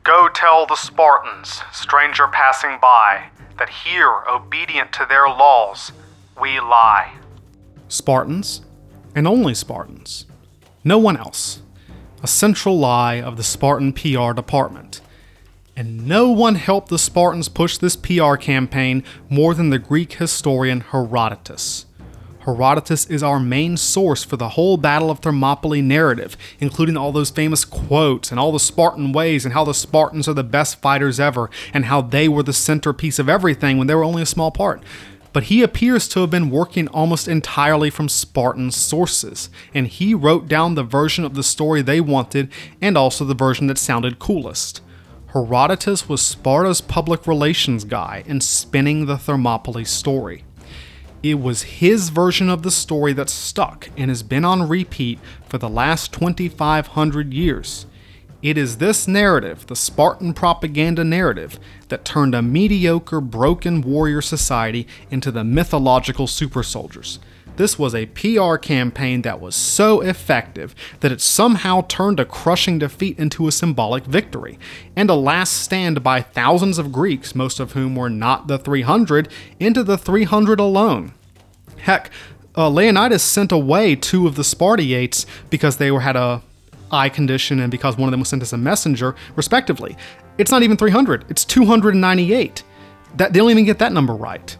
Go 0.05 0.29
tell 0.33 0.65
the 0.65 0.77
Spartans, 0.77 1.59
stranger 1.73 2.29
passing 2.31 2.77
by, 2.81 3.25
that 3.59 3.67
here, 3.67 4.09
obedient 4.31 4.93
to 4.93 5.05
their 5.09 5.27
laws, 5.27 5.91
we 6.39 6.57
lie. 6.61 7.15
Spartans, 7.89 8.61
and 9.13 9.27
only 9.27 9.53
Spartans. 9.53 10.25
No 10.85 10.97
one 10.97 11.17
else. 11.17 11.61
A 12.23 12.27
central 12.27 12.79
lie 12.79 13.19
of 13.19 13.35
the 13.35 13.43
Spartan 13.43 13.91
PR 13.91 14.31
department. 14.31 15.01
And 15.75 16.07
no 16.07 16.29
one 16.29 16.55
helped 16.55 16.87
the 16.87 16.97
Spartans 16.97 17.49
push 17.49 17.77
this 17.77 17.97
PR 17.97 18.35
campaign 18.35 19.03
more 19.29 19.53
than 19.53 19.69
the 19.69 19.79
Greek 19.79 20.13
historian 20.13 20.79
Herodotus. 20.79 21.87
Herodotus 22.45 23.05
is 23.05 23.21
our 23.21 23.39
main 23.39 23.77
source 23.77 24.23
for 24.23 24.35
the 24.35 24.49
whole 24.49 24.75
Battle 24.77 25.11
of 25.11 25.19
Thermopylae 25.19 25.81
narrative, 25.81 26.35
including 26.59 26.97
all 26.97 27.11
those 27.11 27.29
famous 27.29 27.63
quotes 27.63 28.31
and 28.31 28.39
all 28.39 28.51
the 28.51 28.59
Spartan 28.59 29.11
ways 29.11 29.45
and 29.45 29.53
how 29.53 29.63
the 29.63 29.75
Spartans 29.75 30.27
are 30.27 30.33
the 30.33 30.43
best 30.43 30.81
fighters 30.81 31.19
ever 31.19 31.51
and 31.71 31.85
how 31.85 32.01
they 32.01 32.27
were 32.27 32.41
the 32.41 32.51
centerpiece 32.51 33.19
of 33.19 33.29
everything 33.29 33.77
when 33.77 33.85
they 33.85 33.93
were 33.93 34.03
only 34.03 34.23
a 34.23 34.25
small 34.25 34.49
part. 34.49 34.81
But 35.33 35.43
he 35.43 35.61
appears 35.61 36.07
to 36.09 36.21
have 36.21 36.31
been 36.31 36.49
working 36.49 36.87
almost 36.87 37.27
entirely 37.27 37.91
from 37.91 38.09
Spartan 38.09 38.71
sources, 38.71 39.49
and 39.73 39.87
he 39.87 40.15
wrote 40.15 40.47
down 40.47 40.73
the 40.73 40.83
version 40.83 41.23
of 41.23 41.35
the 41.35 41.43
story 41.43 41.83
they 41.83 42.01
wanted 42.01 42.51
and 42.81 42.97
also 42.97 43.23
the 43.23 43.35
version 43.35 43.67
that 43.67 43.77
sounded 43.77 44.17
coolest. 44.17 44.81
Herodotus 45.27 46.09
was 46.09 46.21
Sparta's 46.21 46.81
public 46.81 47.27
relations 47.27 47.85
guy 47.85 48.23
in 48.25 48.41
spinning 48.41 49.05
the 49.05 49.17
Thermopylae 49.17 49.85
story. 49.85 50.43
It 51.23 51.39
was 51.39 51.63
his 51.63 52.09
version 52.09 52.49
of 52.49 52.63
the 52.63 52.71
story 52.71 53.13
that 53.13 53.29
stuck 53.29 53.89
and 53.95 54.09
has 54.09 54.23
been 54.23 54.43
on 54.43 54.67
repeat 54.67 55.19
for 55.47 55.59
the 55.59 55.69
last 55.69 56.11
2,500 56.13 57.33
years. 57.33 57.85
It 58.41 58.57
is 58.57 58.77
this 58.77 59.07
narrative, 59.07 59.67
the 59.67 59.75
Spartan 59.75 60.33
propaganda 60.33 61.03
narrative, 61.03 61.59
that 61.89 62.03
turned 62.03 62.33
a 62.33 62.41
mediocre, 62.41 63.21
broken 63.21 63.81
warrior 63.81 64.21
society 64.21 64.87
into 65.11 65.29
the 65.29 65.43
mythological 65.43 66.25
super 66.25 66.63
soldiers. 66.63 67.19
This 67.57 67.77
was 67.77 67.93
a 67.93 68.05
PR 68.07 68.55
campaign 68.55 69.21
that 69.23 69.41
was 69.41 69.55
so 69.55 70.01
effective 70.01 70.73
that 71.01 71.11
it 71.11 71.21
somehow 71.21 71.81
turned 71.87 72.19
a 72.19 72.25
crushing 72.25 72.79
defeat 72.79 73.19
into 73.19 73.47
a 73.47 73.51
symbolic 73.51 74.05
victory, 74.05 74.57
and 74.95 75.09
a 75.09 75.15
last 75.15 75.61
stand 75.61 76.03
by 76.03 76.21
thousands 76.21 76.77
of 76.77 76.91
Greeks, 76.91 77.35
most 77.35 77.59
of 77.59 77.73
whom 77.73 77.95
were 77.95 78.09
not 78.09 78.47
the 78.47 78.57
300, 78.57 79.27
into 79.59 79.83
the 79.83 79.97
300 79.97 80.59
alone. 80.59 81.13
Heck, 81.77 82.09
uh, 82.57 82.69
Leonidas 82.69 83.23
sent 83.23 83.51
away 83.51 83.95
two 83.95 84.27
of 84.27 84.35
the 84.35 84.43
Spartiates 84.43 85.25
because 85.49 85.77
they 85.77 85.91
were 85.91 86.01
had 86.01 86.15
a 86.15 86.41
eye 86.91 87.09
condition 87.09 87.59
and 87.59 87.71
because 87.71 87.97
one 87.97 88.07
of 88.07 88.11
them 88.11 88.19
was 88.19 88.29
sent 88.29 88.41
as 88.41 88.53
a 88.53 88.57
messenger, 88.57 89.15
respectively. 89.35 89.95
It's 90.37 90.51
not 90.51 90.63
even 90.63 90.77
300; 90.77 91.25
it's 91.29 91.45
298. 91.45 92.63
That 93.17 93.33
they 93.33 93.39
don't 93.39 93.51
even 93.51 93.65
get 93.65 93.79
that 93.79 93.91
number 93.91 94.13
right. 94.13 94.57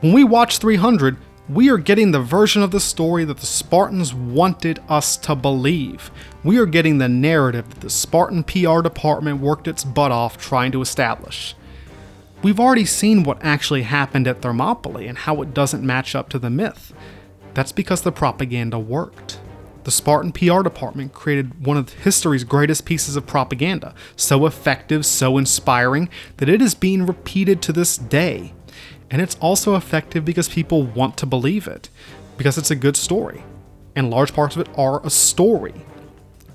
When 0.00 0.12
we 0.12 0.24
watch 0.24 0.58
300, 0.58 1.16
we 1.48 1.68
are 1.68 1.76
getting 1.76 2.10
the 2.10 2.20
version 2.20 2.62
of 2.62 2.70
the 2.70 2.80
story 2.80 3.24
that 3.24 3.36
the 3.36 3.46
Spartans 3.46 4.14
wanted 4.14 4.80
us 4.88 5.16
to 5.18 5.34
believe. 5.34 6.10
We 6.42 6.58
are 6.58 6.64
getting 6.64 6.96
the 6.98 7.08
narrative 7.08 7.68
that 7.68 7.80
the 7.80 7.90
Spartan 7.90 8.44
PR 8.44 8.80
department 8.80 9.40
worked 9.40 9.68
its 9.68 9.84
butt 9.84 10.10
off 10.10 10.38
trying 10.38 10.72
to 10.72 10.80
establish. 10.80 11.54
We've 12.42 12.60
already 12.60 12.86
seen 12.86 13.24
what 13.24 13.44
actually 13.44 13.82
happened 13.82 14.26
at 14.26 14.40
Thermopylae 14.40 15.06
and 15.06 15.18
how 15.18 15.42
it 15.42 15.52
doesn't 15.52 15.84
match 15.84 16.14
up 16.14 16.30
to 16.30 16.38
the 16.38 16.50
myth. 16.50 16.94
That's 17.52 17.72
because 17.72 18.02
the 18.02 18.12
propaganda 18.12 18.78
worked. 18.78 19.38
The 19.84 19.90
Spartan 19.90 20.32
PR 20.32 20.62
department 20.62 21.12
created 21.12 21.66
one 21.66 21.76
of 21.76 21.92
history's 21.92 22.44
greatest 22.44 22.86
pieces 22.86 23.16
of 23.16 23.26
propaganda, 23.26 23.94
so 24.16 24.46
effective, 24.46 25.04
so 25.04 25.36
inspiring, 25.36 26.08
that 26.38 26.48
it 26.48 26.62
is 26.62 26.74
being 26.74 27.04
repeated 27.04 27.60
to 27.62 27.72
this 27.72 27.98
day. 27.98 28.54
And 29.14 29.22
it's 29.22 29.36
also 29.36 29.76
effective 29.76 30.24
because 30.24 30.48
people 30.48 30.82
want 30.82 31.16
to 31.18 31.24
believe 31.24 31.68
it, 31.68 31.88
because 32.36 32.58
it's 32.58 32.72
a 32.72 32.74
good 32.74 32.96
story. 32.96 33.44
And 33.94 34.10
large 34.10 34.34
parts 34.34 34.56
of 34.56 34.62
it 34.62 34.76
are 34.76 35.06
a 35.06 35.08
story. 35.08 35.72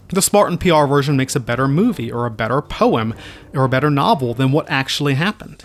The 0.10 0.22
Spartan 0.22 0.58
PR 0.58 0.84
version 0.84 1.16
makes 1.16 1.38
a 1.38 1.40
better 1.40 1.70
movie, 1.70 2.12
or 2.12 2.26
a 2.26 2.30
better 2.30 2.62
poem, 2.62 3.14
or 3.54 3.64
a 3.64 3.70
better 3.70 3.90
novel 3.90 4.34
than 4.34 4.52
what 4.52 4.70
actually 4.70 5.14
happened. 5.14 5.64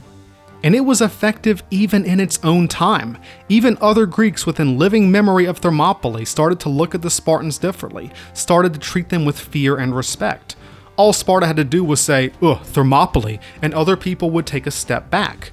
And 0.62 0.72
it 0.72 0.82
was 0.82 1.00
effective 1.00 1.64
even 1.68 2.04
in 2.04 2.20
its 2.20 2.38
own 2.44 2.68
time. 2.68 3.18
Even 3.48 3.76
other 3.80 4.06
Greeks 4.06 4.46
within 4.46 4.78
living 4.78 5.10
memory 5.10 5.46
of 5.46 5.58
Thermopylae 5.58 6.24
started 6.24 6.60
to 6.60 6.68
look 6.68 6.94
at 6.94 7.02
the 7.02 7.10
Spartans 7.10 7.58
differently, 7.58 8.12
started 8.34 8.72
to 8.72 8.78
treat 8.78 9.08
them 9.08 9.24
with 9.24 9.40
fear 9.40 9.78
and 9.78 9.96
respect. 9.96 10.54
All 10.94 11.12
Sparta 11.12 11.48
had 11.48 11.56
to 11.56 11.64
do 11.64 11.82
was 11.82 12.00
say, 12.00 12.30
ugh, 12.40 12.62
Thermopylae, 12.62 13.40
and 13.60 13.74
other 13.74 13.96
people 13.96 14.30
would 14.30 14.46
take 14.46 14.68
a 14.68 14.70
step 14.70 15.10
back. 15.10 15.50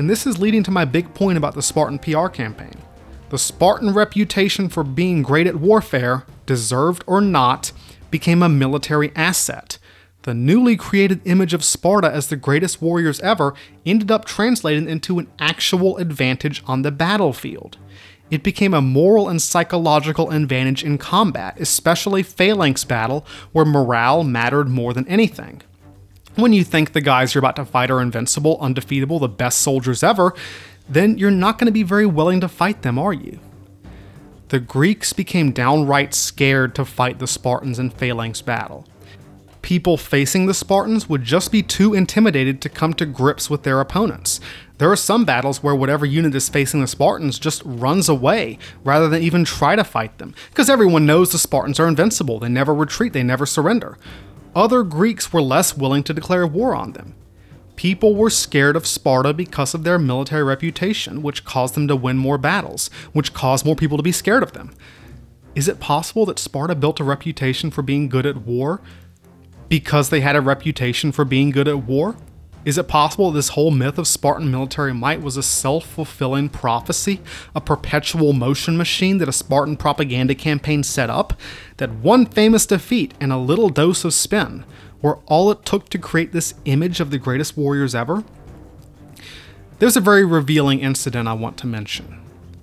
And 0.00 0.08
this 0.08 0.26
is 0.26 0.38
leading 0.38 0.62
to 0.62 0.70
my 0.70 0.86
big 0.86 1.12
point 1.12 1.36
about 1.36 1.52
the 1.52 1.60
Spartan 1.60 1.98
PR 1.98 2.28
campaign. 2.28 2.72
The 3.28 3.36
Spartan 3.36 3.92
reputation 3.92 4.70
for 4.70 4.82
being 4.82 5.20
great 5.20 5.46
at 5.46 5.56
warfare, 5.56 6.24
deserved 6.46 7.04
or 7.06 7.20
not, 7.20 7.72
became 8.10 8.42
a 8.42 8.48
military 8.48 9.12
asset. 9.14 9.76
The 10.22 10.32
newly 10.32 10.74
created 10.78 11.20
image 11.26 11.52
of 11.52 11.62
Sparta 11.62 12.10
as 12.10 12.28
the 12.28 12.36
greatest 12.36 12.80
warriors 12.80 13.20
ever 13.20 13.52
ended 13.84 14.10
up 14.10 14.24
translating 14.24 14.88
into 14.88 15.18
an 15.18 15.28
actual 15.38 15.98
advantage 15.98 16.62
on 16.66 16.80
the 16.80 16.90
battlefield. 16.90 17.76
It 18.30 18.42
became 18.42 18.72
a 18.72 18.80
moral 18.80 19.28
and 19.28 19.42
psychological 19.42 20.30
advantage 20.30 20.82
in 20.82 20.96
combat, 20.96 21.60
especially 21.60 22.22
phalanx 22.22 22.84
battle, 22.84 23.26
where 23.52 23.66
morale 23.66 24.24
mattered 24.24 24.70
more 24.70 24.94
than 24.94 25.06
anything. 25.08 25.60
When 26.40 26.54
you 26.54 26.64
think 26.64 26.92
the 26.92 27.02
guys 27.02 27.34
you're 27.34 27.40
about 27.40 27.56
to 27.56 27.66
fight 27.66 27.90
are 27.90 28.00
invincible, 28.00 28.56
undefeatable, 28.62 29.18
the 29.18 29.28
best 29.28 29.60
soldiers 29.60 30.02
ever, 30.02 30.32
then 30.88 31.18
you're 31.18 31.30
not 31.30 31.58
going 31.58 31.66
to 31.66 31.72
be 31.72 31.82
very 31.82 32.06
willing 32.06 32.40
to 32.40 32.48
fight 32.48 32.80
them, 32.80 32.98
are 32.98 33.12
you? 33.12 33.38
The 34.48 34.58
Greeks 34.58 35.12
became 35.12 35.52
downright 35.52 36.14
scared 36.14 36.74
to 36.76 36.86
fight 36.86 37.18
the 37.18 37.26
Spartans 37.26 37.78
in 37.78 37.90
phalanx 37.90 38.40
battle. 38.40 38.86
People 39.60 39.98
facing 39.98 40.46
the 40.46 40.54
Spartans 40.54 41.10
would 41.10 41.24
just 41.24 41.52
be 41.52 41.62
too 41.62 41.92
intimidated 41.92 42.62
to 42.62 42.70
come 42.70 42.94
to 42.94 43.04
grips 43.04 43.50
with 43.50 43.62
their 43.62 43.78
opponents. 43.78 44.40
There 44.78 44.90
are 44.90 44.96
some 44.96 45.26
battles 45.26 45.62
where 45.62 45.74
whatever 45.74 46.06
unit 46.06 46.34
is 46.34 46.48
facing 46.48 46.80
the 46.80 46.86
Spartans 46.86 47.38
just 47.38 47.60
runs 47.66 48.08
away 48.08 48.58
rather 48.82 49.08
than 49.08 49.22
even 49.22 49.44
try 49.44 49.76
to 49.76 49.84
fight 49.84 50.16
them, 50.16 50.34
because 50.48 50.70
everyone 50.70 51.04
knows 51.04 51.32
the 51.32 51.38
Spartans 51.38 51.78
are 51.78 51.86
invincible, 51.86 52.38
they 52.38 52.48
never 52.48 52.74
retreat, 52.74 53.12
they 53.12 53.22
never 53.22 53.44
surrender. 53.44 53.98
Other 54.54 54.82
Greeks 54.82 55.32
were 55.32 55.42
less 55.42 55.76
willing 55.76 56.02
to 56.04 56.14
declare 56.14 56.46
war 56.46 56.74
on 56.74 56.92
them. 56.92 57.14
People 57.76 58.14
were 58.14 58.30
scared 58.30 58.76
of 58.76 58.86
Sparta 58.86 59.32
because 59.32 59.74
of 59.74 59.84
their 59.84 59.98
military 59.98 60.42
reputation, 60.42 61.22
which 61.22 61.44
caused 61.44 61.74
them 61.74 61.88
to 61.88 61.96
win 61.96 62.18
more 62.18 62.36
battles, 62.36 62.90
which 63.12 63.32
caused 63.32 63.64
more 63.64 63.76
people 63.76 63.96
to 63.96 64.02
be 64.02 64.12
scared 64.12 64.42
of 64.42 64.52
them. 64.52 64.74
Is 65.54 65.68
it 65.68 65.80
possible 65.80 66.26
that 66.26 66.38
Sparta 66.38 66.74
built 66.74 67.00
a 67.00 67.04
reputation 67.04 67.70
for 67.70 67.82
being 67.82 68.08
good 68.08 68.26
at 68.26 68.38
war 68.38 68.80
because 69.68 70.10
they 70.10 70.20
had 70.20 70.36
a 70.36 70.40
reputation 70.40 71.12
for 71.12 71.24
being 71.24 71.50
good 71.50 71.68
at 71.68 71.84
war? 71.84 72.16
Is 72.64 72.76
it 72.76 72.88
possible 72.88 73.30
this 73.30 73.50
whole 73.50 73.70
myth 73.70 73.96
of 73.96 74.06
Spartan 74.06 74.50
military 74.50 74.92
might 74.92 75.22
was 75.22 75.38
a 75.38 75.42
self 75.42 75.86
fulfilling 75.86 76.50
prophecy, 76.50 77.20
a 77.54 77.60
perpetual 77.60 78.34
motion 78.34 78.76
machine 78.76 79.18
that 79.18 79.28
a 79.28 79.32
Spartan 79.32 79.76
propaganda 79.76 80.34
campaign 80.34 80.82
set 80.82 81.08
up? 81.08 81.32
That 81.78 81.90
one 81.90 82.26
famous 82.26 82.66
defeat 82.66 83.14
and 83.18 83.32
a 83.32 83.38
little 83.38 83.70
dose 83.70 84.04
of 84.04 84.12
spin 84.12 84.64
were 85.00 85.20
all 85.26 85.50
it 85.50 85.64
took 85.64 85.88
to 85.88 85.98
create 85.98 86.32
this 86.32 86.54
image 86.66 87.00
of 87.00 87.10
the 87.10 87.18
greatest 87.18 87.56
warriors 87.56 87.94
ever? 87.94 88.24
There's 89.78 89.96
a 89.96 90.00
very 90.00 90.26
revealing 90.26 90.80
incident 90.80 91.28
I 91.28 91.32
want 91.32 91.56
to 91.58 91.66
mention. 91.66 92.20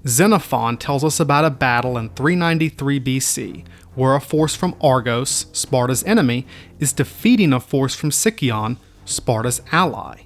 Xenophon 0.07 0.77
tells 0.77 1.03
us 1.03 1.19
about 1.19 1.45
a 1.45 1.49
battle 1.49 1.97
in 1.97 2.09
393 2.09 2.99
BC 2.99 3.65
where 3.95 4.13
a 4.13 4.21
force 4.21 4.53
from 4.53 4.75
Argos, 4.79 5.47
Sparta's 5.51 6.03
enemy, 6.03 6.45
is 6.79 6.93
defeating 6.93 7.51
a 7.51 7.59
force 7.59 7.95
from 7.95 8.11
Sicyon, 8.11 8.77
Sparta's 9.07 9.61
ally. 9.71 10.21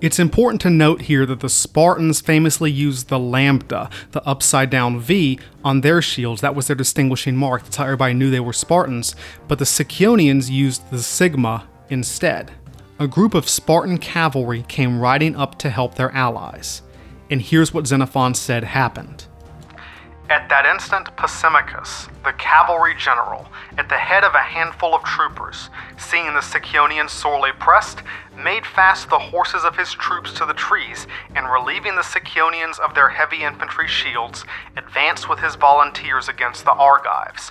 It's 0.00 0.18
important 0.18 0.62
to 0.62 0.70
note 0.70 1.02
here 1.02 1.26
that 1.26 1.40
the 1.40 1.50
Spartans 1.50 2.22
famously 2.22 2.70
used 2.70 3.08
the 3.08 3.18
lambda, 3.18 3.90
the 4.12 4.26
upside 4.26 4.70
down 4.70 4.98
V, 4.98 5.38
on 5.62 5.82
their 5.82 6.00
shields. 6.00 6.40
That 6.40 6.54
was 6.54 6.68
their 6.68 6.76
distinguishing 6.76 7.36
mark. 7.36 7.64
That's 7.64 7.76
how 7.76 7.84
everybody 7.84 8.14
knew 8.14 8.30
they 8.30 8.40
were 8.40 8.54
Spartans. 8.54 9.14
But 9.46 9.58
the 9.58 9.66
Sicyonians 9.66 10.50
used 10.50 10.90
the 10.90 11.02
sigma 11.02 11.68
instead. 11.90 12.50
A 12.98 13.06
group 13.06 13.34
of 13.34 13.48
Spartan 13.48 13.98
cavalry 13.98 14.64
came 14.68 15.00
riding 15.00 15.36
up 15.36 15.58
to 15.58 15.68
help 15.68 15.96
their 15.96 16.10
allies. 16.12 16.80
And 17.30 17.42
here's 17.42 17.74
what 17.74 17.86
Xenophon 17.86 18.34
said 18.34 18.64
happened. 18.64 19.26
At 20.30 20.48
that 20.48 20.64
instant, 20.64 21.08
Pasimachus, 21.16 22.06
the 22.22 22.32
cavalry 22.34 22.94
general, 22.94 23.48
at 23.76 23.88
the 23.88 23.98
head 23.98 24.22
of 24.22 24.32
a 24.32 24.38
handful 24.38 24.94
of 24.94 25.02
troopers, 25.02 25.70
seeing 25.98 26.34
the 26.34 26.40
Sicyonians 26.40 27.10
sorely 27.10 27.50
pressed, 27.50 28.04
made 28.38 28.64
fast 28.64 29.10
the 29.10 29.18
horses 29.18 29.64
of 29.64 29.76
his 29.76 29.92
troops 29.92 30.32
to 30.34 30.46
the 30.46 30.54
trees, 30.54 31.08
and 31.34 31.50
relieving 31.50 31.96
the 31.96 32.02
Sicyonians 32.02 32.78
of 32.78 32.94
their 32.94 33.08
heavy 33.08 33.42
infantry 33.42 33.88
shields, 33.88 34.44
advanced 34.76 35.28
with 35.28 35.40
his 35.40 35.56
volunteers 35.56 36.28
against 36.28 36.64
the 36.64 36.74
Argives. 36.74 37.50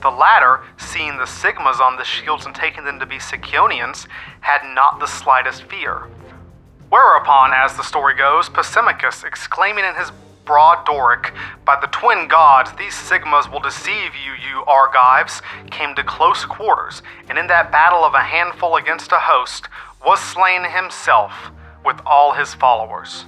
The 0.00 0.10
latter, 0.10 0.62
seeing 0.78 1.18
the 1.18 1.26
Sigmas 1.26 1.78
on 1.78 1.98
the 1.98 2.04
shields 2.04 2.46
and 2.46 2.54
taking 2.54 2.84
them 2.84 2.98
to 3.00 3.06
be 3.06 3.18
Sicyonians, 3.18 4.06
had 4.40 4.62
not 4.74 4.98
the 4.98 5.06
slightest 5.06 5.64
fear. 5.64 6.08
Whereupon, 6.88 7.52
as 7.52 7.76
the 7.76 7.84
story 7.84 8.14
goes, 8.14 8.48
Pasimachus, 8.48 9.24
exclaiming 9.24 9.84
in 9.84 9.94
his 9.94 10.10
broad 10.44 10.84
Doric, 10.86 11.32
by 11.64 11.78
the 11.80 11.86
twin 11.88 12.28
gods, 12.28 12.70
these 12.78 12.94
Sigmas 12.94 13.50
will 13.50 13.60
deceive 13.60 14.12
you, 14.24 14.32
you 14.32 14.64
Argives, 14.66 15.42
came 15.70 15.94
to 15.94 16.04
close 16.04 16.44
quarters, 16.44 17.02
and 17.28 17.38
in 17.38 17.46
that 17.48 17.72
battle 17.72 18.04
of 18.04 18.14
a 18.14 18.22
handful 18.22 18.76
against 18.76 19.12
a 19.12 19.18
host, 19.18 19.68
was 20.04 20.20
slain 20.20 20.64
himself 20.64 21.50
with 21.84 22.00
all 22.06 22.32
his 22.32 22.54
followers. 22.54 23.24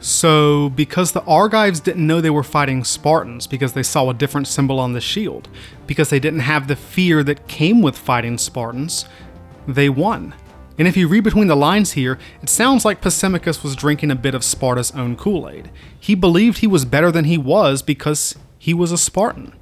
So, 0.00 0.70
because 0.70 1.10
the 1.10 1.24
Argives 1.24 1.80
didn't 1.80 2.06
know 2.06 2.20
they 2.20 2.30
were 2.30 2.44
fighting 2.44 2.84
Spartans 2.84 3.48
because 3.48 3.72
they 3.72 3.82
saw 3.82 4.08
a 4.08 4.14
different 4.14 4.46
symbol 4.46 4.78
on 4.78 4.92
the 4.92 5.00
shield, 5.00 5.48
because 5.88 6.10
they 6.10 6.20
didn't 6.20 6.40
have 6.40 6.68
the 6.68 6.76
fear 6.76 7.24
that 7.24 7.48
came 7.48 7.82
with 7.82 7.98
fighting 7.98 8.38
Spartans, 8.38 9.06
they 9.66 9.88
won. 9.88 10.34
And 10.78 10.86
if 10.86 10.96
you 10.96 11.08
read 11.08 11.24
between 11.24 11.48
the 11.48 11.56
lines 11.56 11.92
here, 11.92 12.18
it 12.40 12.48
sounds 12.48 12.84
like 12.84 13.00
Pasimachus 13.00 13.64
was 13.64 13.74
drinking 13.74 14.12
a 14.12 14.16
bit 14.16 14.34
of 14.34 14.44
Sparta's 14.44 14.92
own 14.92 15.16
Kool 15.16 15.48
Aid. 15.48 15.70
He 15.98 16.14
believed 16.14 16.58
he 16.58 16.68
was 16.68 16.84
better 16.84 17.10
than 17.10 17.24
he 17.24 17.36
was 17.36 17.82
because 17.82 18.36
he 18.58 18.72
was 18.72 18.92
a 18.92 18.98
Spartan. 18.98 19.52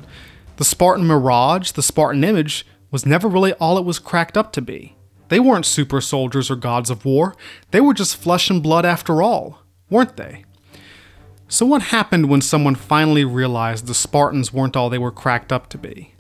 The 0.57 0.65
Spartan 0.65 1.07
mirage, 1.07 1.71
the 1.73 1.83
Spartan 1.83 2.23
image, 2.23 2.67
was 2.91 3.07
never 3.07 3.29
really 3.29 3.55
all 3.55 3.79
it 3.79 3.85
was 3.85 3.99
cracked 3.99 4.37
up 4.37 4.53
to 4.53 4.63
be. 4.63 4.97
They 5.29 5.41
weren't 5.41 5.67
super 5.67 6.01
soldiers 6.01 6.51
or 6.51 6.57
gods 6.57 6.91
of 6.91 7.05
war, 7.05 7.35
they 7.71 7.81
were 7.81 7.95
just 7.95 8.17
flesh 8.17 8.51
and 8.51 8.63
blood 8.63 8.85
after 8.85 9.23
all, 9.23 9.63
weren't 9.91 10.17
they? 10.17 10.45
So, 11.49 11.65
what 11.65 11.83
happened 11.83 12.29
when 12.29 12.41
someone 12.41 12.75
finally 12.75 13.25
realized 13.25 13.87
the 13.87 13.95
Spartans 13.95 14.53
weren't 14.53 14.77
all 14.77 14.91
they 14.91 14.99
were 14.99 15.11
cracked 15.11 15.53
up 15.53 15.69
to 15.71 15.79
be? 15.79 16.15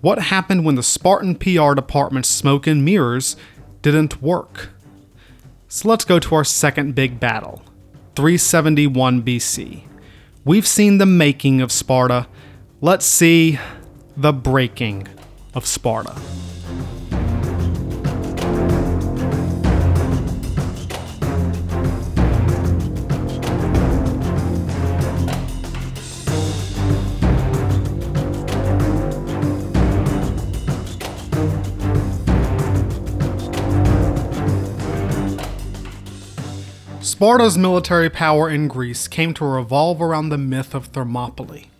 What 0.00 0.18
happened 0.18 0.64
when 0.64 0.76
the 0.76 0.82
Spartan 0.82 1.36
PR 1.36 1.74
department's 1.74 2.28
smoke 2.28 2.66
and 2.66 2.84
mirrors 2.84 3.36
didn't 3.82 4.22
work. 4.22 4.70
So 5.68 5.88
let's 5.88 6.04
go 6.04 6.18
to 6.18 6.34
our 6.34 6.44
second 6.44 6.94
big 6.94 7.20
battle 7.20 7.62
371 8.16 9.22
BC. 9.22 9.84
We've 10.44 10.66
seen 10.66 10.98
the 10.98 11.06
making 11.06 11.60
of 11.60 11.70
Sparta. 11.70 12.26
Let's 12.80 13.06
see 13.06 13.58
the 14.16 14.32
breaking 14.32 15.06
of 15.54 15.66
Sparta. 15.66 16.14
Sparta's 37.02 37.56
military 37.56 38.10
power 38.10 38.50
in 38.50 38.68
Greece 38.68 39.08
came 39.08 39.32
to 39.32 39.44
revolve 39.46 40.02
around 40.02 40.28
the 40.28 40.36
myth 40.36 40.74
of 40.74 40.86
Thermopylae. 40.86 41.70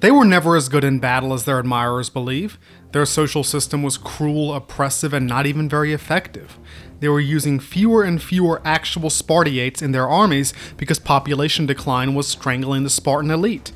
They 0.00 0.10
were 0.10 0.24
never 0.26 0.54
as 0.54 0.68
good 0.68 0.84
in 0.84 0.98
battle 0.98 1.32
as 1.32 1.46
their 1.46 1.58
admirers 1.58 2.10
believe. 2.10 2.58
Their 2.92 3.06
social 3.06 3.42
system 3.42 3.82
was 3.82 3.96
cruel, 3.96 4.52
oppressive, 4.52 5.14
and 5.14 5.26
not 5.26 5.46
even 5.46 5.66
very 5.66 5.94
effective. 5.94 6.58
They 7.00 7.08
were 7.08 7.20
using 7.20 7.58
fewer 7.58 8.02
and 8.02 8.22
fewer 8.22 8.60
actual 8.66 9.08
Spartiates 9.08 9.80
in 9.80 9.92
their 9.92 10.06
armies 10.06 10.52
because 10.76 10.98
population 10.98 11.64
decline 11.64 12.14
was 12.14 12.28
strangling 12.28 12.84
the 12.84 12.90
Spartan 12.90 13.30
elite. 13.30 13.72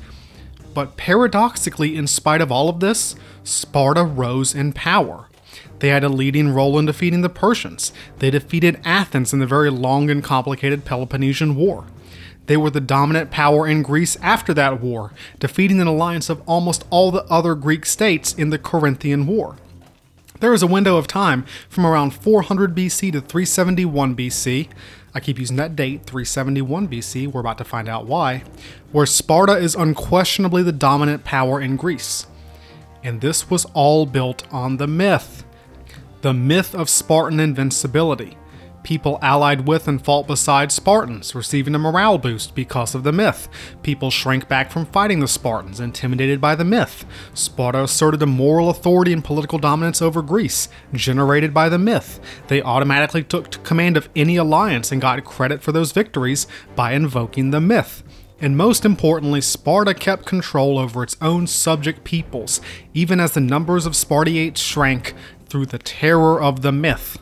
But 0.75 0.97
paradoxically, 0.97 1.97
in 1.97 2.05
spite 2.05 2.41
of 2.41 2.51
all 2.51 2.69
of 2.69 2.79
this, 2.79 3.15
Sparta 3.43 4.03
rose 4.03 4.53
in 4.53 4.71
power. 4.71 5.29
They 5.81 5.87
had 5.87 6.03
a 6.03 6.09
leading 6.09 6.49
role 6.49 6.77
in 6.77 6.85
defeating 6.85 7.21
the 7.21 7.29
Persians. 7.29 7.91
They 8.19 8.29
defeated 8.29 8.79
Athens 8.85 9.33
in 9.33 9.39
the 9.39 9.47
very 9.47 9.71
long 9.71 10.11
and 10.11 10.23
complicated 10.23 10.85
Peloponnesian 10.85 11.55
War. 11.55 11.85
They 12.45 12.55
were 12.55 12.69
the 12.69 12.79
dominant 12.79 13.31
power 13.31 13.67
in 13.67 13.81
Greece 13.81 14.15
after 14.21 14.53
that 14.53 14.79
war, 14.79 15.11
defeating 15.39 15.81
an 15.81 15.87
alliance 15.87 16.29
of 16.29 16.43
almost 16.45 16.85
all 16.91 17.09
the 17.09 17.23
other 17.31 17.55
Greek 17.55 17.87
states 17.87 18.31
in 18.31 18.51
the 18.51 18.59
Corinthian 18.59 19.25
War. 19.25 19.55
There 20.39 20.53
is 20.53 20.61
a 20.61 20.67
window 20.67 20.97
of 20.97 21.07
time 21.07 21.45
from 21.67 21.87
around 21.87 22.11
400 22.11 22.75
BC 22.75 23.11
to 23.13 23.19
371 23.19 24.15
BC. 24.15 24.67
I 25.15 25.19
keep 25.19 25.39
using 25.39 25.57
that 25.57 25.75
date, 25.75 26.05
371 26.05 26.89
BC, 26.89 27.25
we're 27.25 27.41
about 27.41 27.57
to 27.57 27.63
find 27.63 27.89
out 27.89 28.05
why, 28.05 28.43
where 28.91 29.07
Sparta 29.07 29.53
is 29.53 29.73
unquestionably 29.73 30.61
the 30.61 30.71
dominant 30.71 31.23
power 31.23 31.59
in 31.59 31.75
Greece. 31.75 32.27
And 33.03 33.19
this 33.19 33.49
was 33.49 33.65
all 33.73 34.05
built 34.05 34.43
on 34.53 34.77
the 34.77 34.87
myth 34.87 35.43
the 36.21 36.33
myth 36.33 36.75
of 36.75 36.89
Spartan 36.89 37.39
invincibility. 37.39 38.37
People 38.83 39.19
allied 39.21 39.67
with 39.67 39.87
and 39.87 40.03
fought 40.03 40.25
beside 40.25 40.71
Spartans, 40.71 41.35
receiving 41.35 41.75
a 41.75 41.79
morale 41.79 42.17
boost 42.17 42.55
because 42.55 42.95
of 42.95 43.03
the 43.03 43.11
myth. 43.11 43.47
People 43.83 44.09
shrank 44.09 44.47
back 44.47 44.71
from 44.71 44.87
fighting 44.87 45.19
the 45.19 45.27
Spartans, 45.27 45.79
intimidated 45.79 46.41
by 46.41 46.55
the 46.55 46.65
myth. 46.65 47.05
Sparta 47.35 47.83
asserted 47.83 48.23
a 48.23 48.25
moral 48.25 48.71
authority 48.71 49.13
and 49.13 49.23
political 49.23 49.59
dominance 49.59 50.01
over 50.01 50.23
Greece, 50.23 50.67
generated 50.93 51.53
by 51.53 51.69
the 51.69 51.77
myth. 51.77 52.19
They 52.47 52.61
automatically 52.63 53.23
took 53.23 53.63
command 53.63 53.97
of 53.97 54.09
any 54.15 54.35
alliance 54.35 54.91
and 54.91 54.99
got 54.99 55.23
credit 55.25 55.61
for 55.61 55.71
those 55.71 55.91
victories 55.91 56.47
by 56.75 56.93
invoking 56.93 57.51
the 57.51 57.61
myth. 57.61 58.03
And 58.39 58.57
most 58.57 58.85
importantly, 58.85 59.39
Sparta 59.41 59.93
kept 59.93 60.25
control 60.25 60.79
over 60.79 61.03
its 61.03 61.15
own 61.21 61.45
subject 61.45 62.03
peoples, 62.03 62.59
even 62.95 63.19
as 63.19 63.33
the 63.33 63.39
numbers 63.39 63.85
of 63.85 63.95
Spartiates 63.95 64.59
shrank 64.59 65.13
through 65.51 65.65
the 65.65 65.77
terror 65.77 66.41
of 66.41 66.61
the 66.61 66.71
myth. 66.71 67.19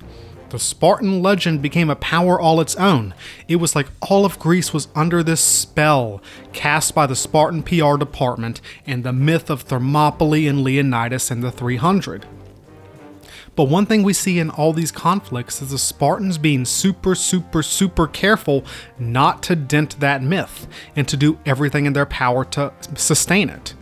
The 0.49 0.59
Spartan 0.59 1.23
legend 1.23 1.63
became 1.63 1.89
a 1.89 1.95
power 1.95 2.39
all 2.39 2.61
its 2.61 2.75
own. 2.75 3.15
It 3.47 3.55
was 3.55 3.75
like 3.75 3.87
all 4.01 4.23
of 4.23 4.37
Greece 4.37 4.71
was 4.71 4.87
under 4.95 5.23
this 5.23 5.41
spell 5.41 6.21
cast 6.53 6.93
by 6.93 7.07
the 7.07 7.15
Spartan 7.15 7.63
PR 7.63 7.97
department 7.97 8.61
and 8.85 9.03
the 9.03 9.13
myth 9.13 9.49
of 9.49 9.63
Thermopylae 9.63 10.47
and 10.47 10.63
Leonidas 10.63 11.31
and 11.31 11.43
the 11.43 11.51
300. 11.51 12.27
But 13.55 13.63
one 13.63 13.87
thing 13.87 14.03
we 14.03 14.13
see 14.13 14.37
in 14.37 14.51
all 14.51 14.73
these 14.73 14.91
conflicts 14.91 15.59
is 15.61 15.71
the 15.71 15.79
Spartans 15.79 16.37
being 16.37 16.65
super, 16.65 17.15
super, 17.15 17.63
super 17.63 18.07
careful 18.07 18.63
not 18.99 19.41
to 19.43 19.55
dent 19.55 19.99
that 19.99 20.21
myth 20.21 20.67
and 20.95 21.07
to 21.07 21.17
do 21.17 21.39
everything 21.47 21.85
in 21.85 21.93
their 21.93 22.05
power 22.05 22.45
to 22.45 22.73
sustain 22.95 23.49
it. 23.49 23.73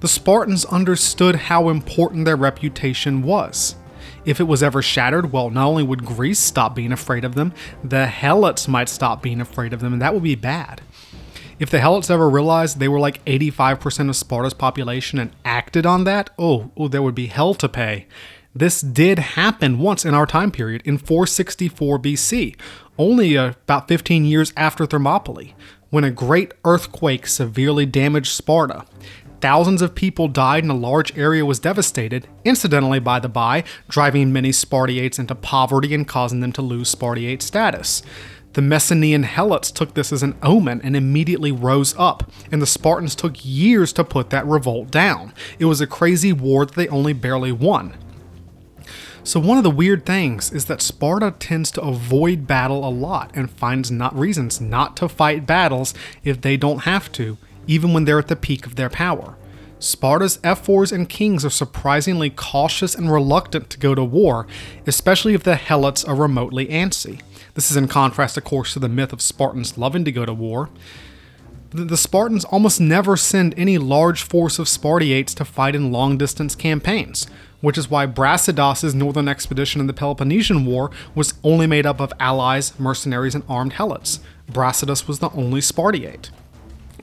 The 0.00 0.08
Spartans 0.08 0.66
understood 0.66 1.36
how 1.36 1.70
important 1.70 2.26
their 2.26 2.36
reputation 2.36 3.22
was. 3.22 3.76
If 4.24 4.40
it 4.40 4.44
was 4.44 4.62
ever 4.62 4.80
shattered, 4.80 5.32
well, 5.32 5.50
not 5.50 5.66
only 5.66 5.82
would 5.82 6.04
Greece 6.04 6.38
stop 6.38 6.74
being 6.74 6.92
afraid 6.92 7.24
of 7.24 7.34
them, 7.34 7.52
the 7.82 8.06
Helots 8.06 8.66
might 8.66 8.88
stop 8.88 9.22
being 9.22 9.40
afraid 9.40 9.72
of 9.72 9.80
them, 9.80 9.92
and 9.92 10.02
that 10.02 10.14
would 10.14 10.22
be 10.22 10.34
bad. 10.34 10.80
If 11.58 11.70
the 11.70 11.78
Helots 11.78 12.10
ever 12.10 12.28
realized 12.28 12.78
they 12.78 12.88
were 12.88 12.98
like 12.98 13.24
85% 13.26 14.08
of 14.08 14.16
Sparta's 14.16 14.54
population 14.54 15.18
and 15.18 15.30
acted 15.44 15.86
on 15.86 16.04
that, 16.04 16.30
oh, 16.38 16.70
oh, 16.76 16.88
there 16.88 17.02
would 17.02 17.14
be 17.14 17.26
hell 17.26 17.54
to 17.54 17.68
pay. 17.68 18.06
This 18.54 18.80
did 18.80 19.18
happen 19.18 19.78
once 19.78 20.04
in 20.04 20.14
our 20.14 20.26
time 20.26 20.50
period 20.50 20.82
in 20.84 20.98
464 20.98 21.98
BC, 21.98 22.56
only 22.98 23.34
about 23.34 23.88
15 23.88 24.24
years 24.24 24.52
after 24.56 24.86
Thermopylae, 24.86 25.54
when 25.90 26.04
a 26.04 26.10
great 26.10 26.54
earthquake 26.64 27.26
severely 27.26 27.84
damaged 27.84 28.32
Sparta. 28.32 28.84
Thousands 29.44 29.82
of 29.82 29.94
people 29.94 30.28
died 30.28 30.64
and 30.64 30.70
a 30.70 30.74
large 30.74 31.18
area 31.18 31.44
was 31.44 31.58
devastated, 31.58 32.26
incidentally, 32.46 32.98
by 32.98 33.20
the 33.20 33.28
by, 33.28 33.62
driving 33.90 34.32
many 34.32 34.52
Spartiates 34.52 35.18
into 35.18 35.34
poverty 35.34 35.94
and 35.94 36.08
causing 36.08 36.40
them 36.40 36.50
to 36.52 36.62
lose 36.62 36.88
Spartiate 36.88 37.42
status. 37.42 38.02
The 38.54 38.62
Messenian 38.62 39.26
Helots 39.26 39.70
took 39.70 39.92
this 39.92 40.14
as 40.14 40.22
an 40.22 40.34
omen 40.42 40.80
and 40.82 40.96
immediately 40.96 41.52
rose 41.52 41.94
up, 41.98 42.32
and 42.50 42.62
the 42.62 42.66
Spartans 42.66 43.14
took 43.14 43.44
years 43.44 43.92
to 43.92 44.02
put 44.02 44.30
that 44.30 44.46
revolt 44.46 44.90
down. 44.90 45.34
It 45.58 45.66
was 45.66 45.82
a 45.82 45.86
crazy 45.86 46.32
war 46.32 46.64
that 46.64 46.74
they 46.74 46.88
only 46.88 47.12
barely 47.12 47.52
won. 47.52 47.98
So, 49.24 49.38
one 49.38 49.58
of 49.58 49.64
the 49.64 49.68
weird 49.68 50.06
things 50.06 50.52
is 50.52 50.64
that 50.66 50.80
Sparta 50.80 51.34
tends 51.38 51.70
to 51.72 51.82
avoid 51.82 52.46
battle 52.46 52.88
a 52.88 52.88
lot 52.88 53.30
and 53.34 53.50
finds 53.50 53.90
not 53.90 54.18
reasons 54.18 54.58
not 54.58 54.96
to 54.96 55.06
fight 55.06 55.44
battles 55.44 55.92
if 56.22 56.40
they 56.40 56.56
don't 56.56 56.84
have 56.84 57.12
to, 57.12 57.36
even 57.66 57.92
when 57.92 58.04
they're 58.04 58.18
at 58.18 58.28
the 58.28 58.36
peak 58.36 58.66
of 58.66 58.76
their 58.76 58.90
power. 58.90 59.36
Sparta's 59.78 60.38
ephors 60.42 60.92
and 60.92 61.08
kings 61.08 61.44
are 61.44 61.50
surprisingly 61.50 62.30
cautious 62.30 62.94
and 62.94 63.12
reluctant 63.12 63.68
to 63.70 63.78
go 63.78 63.94
to 63.94 64.04
war, 64.04 64.46
especially 64.86 65.34
if 65.34 65.42
the 65.42 65.56
Helots 65.56 66.08
are 66.08 66.14
remotely 66.14 66.66
antsy. 66.68 67.20
This 67.54 67.70
is 67.70 67.76
in 67.76 67.88
contrast, 67.88 68.36
of 68.36 68.44
course, 68.44 68.72
to 68.72 68.78
the 68.78 68.88
myth 68.88 69.12
of 69.12 69.20
Spartans 69.20 69.76
loving 69.76 70.04
to 70.04 70.12
go 70.12 70.24
to 70.24 70.32
war. 70.32 70.70
The 71.70 71.96
Spartans 71.96 72.44
almost 72.46 72.80
never 72.80 73.16
send 73.16 73.52
any 73.58 73.78
large 73.78 74.22
force 74.22 74.58
of 74.58 74.68
Spartiates 74.68 75.34
to 75.34 75.44
fight 75.44 75.74
in 75.74 75.92
long 75.92 76.16
distance 76.16 76.54
campaigns 76.54 77.26
which 77.64 77.78
is 77.78 77.90
why 77.90 78.06
Brasidas' 78.06 78.94
northern 78.94 79.26
expedition 79.26 79.80
in 79.80 79.86
the 79.86 79.94
Peloponnesian 79.94 80.66
War 80.66 80.90
was 81.14 81.32
only 81.42 81.66
made 81.66 81.86
up 81.86 81.98
of 81.98 82.12
allies, 82.20 82.78
mercenaries, 82.78 83.34
and 83.34 83.42
armed 83.48 83.72
helots. 83.72 84.20
Brasidas 84.52 85.08
was 85.08 85.20
the 85.20 85.30
only 85.30 85.62
Spartiate. 85.62 86.30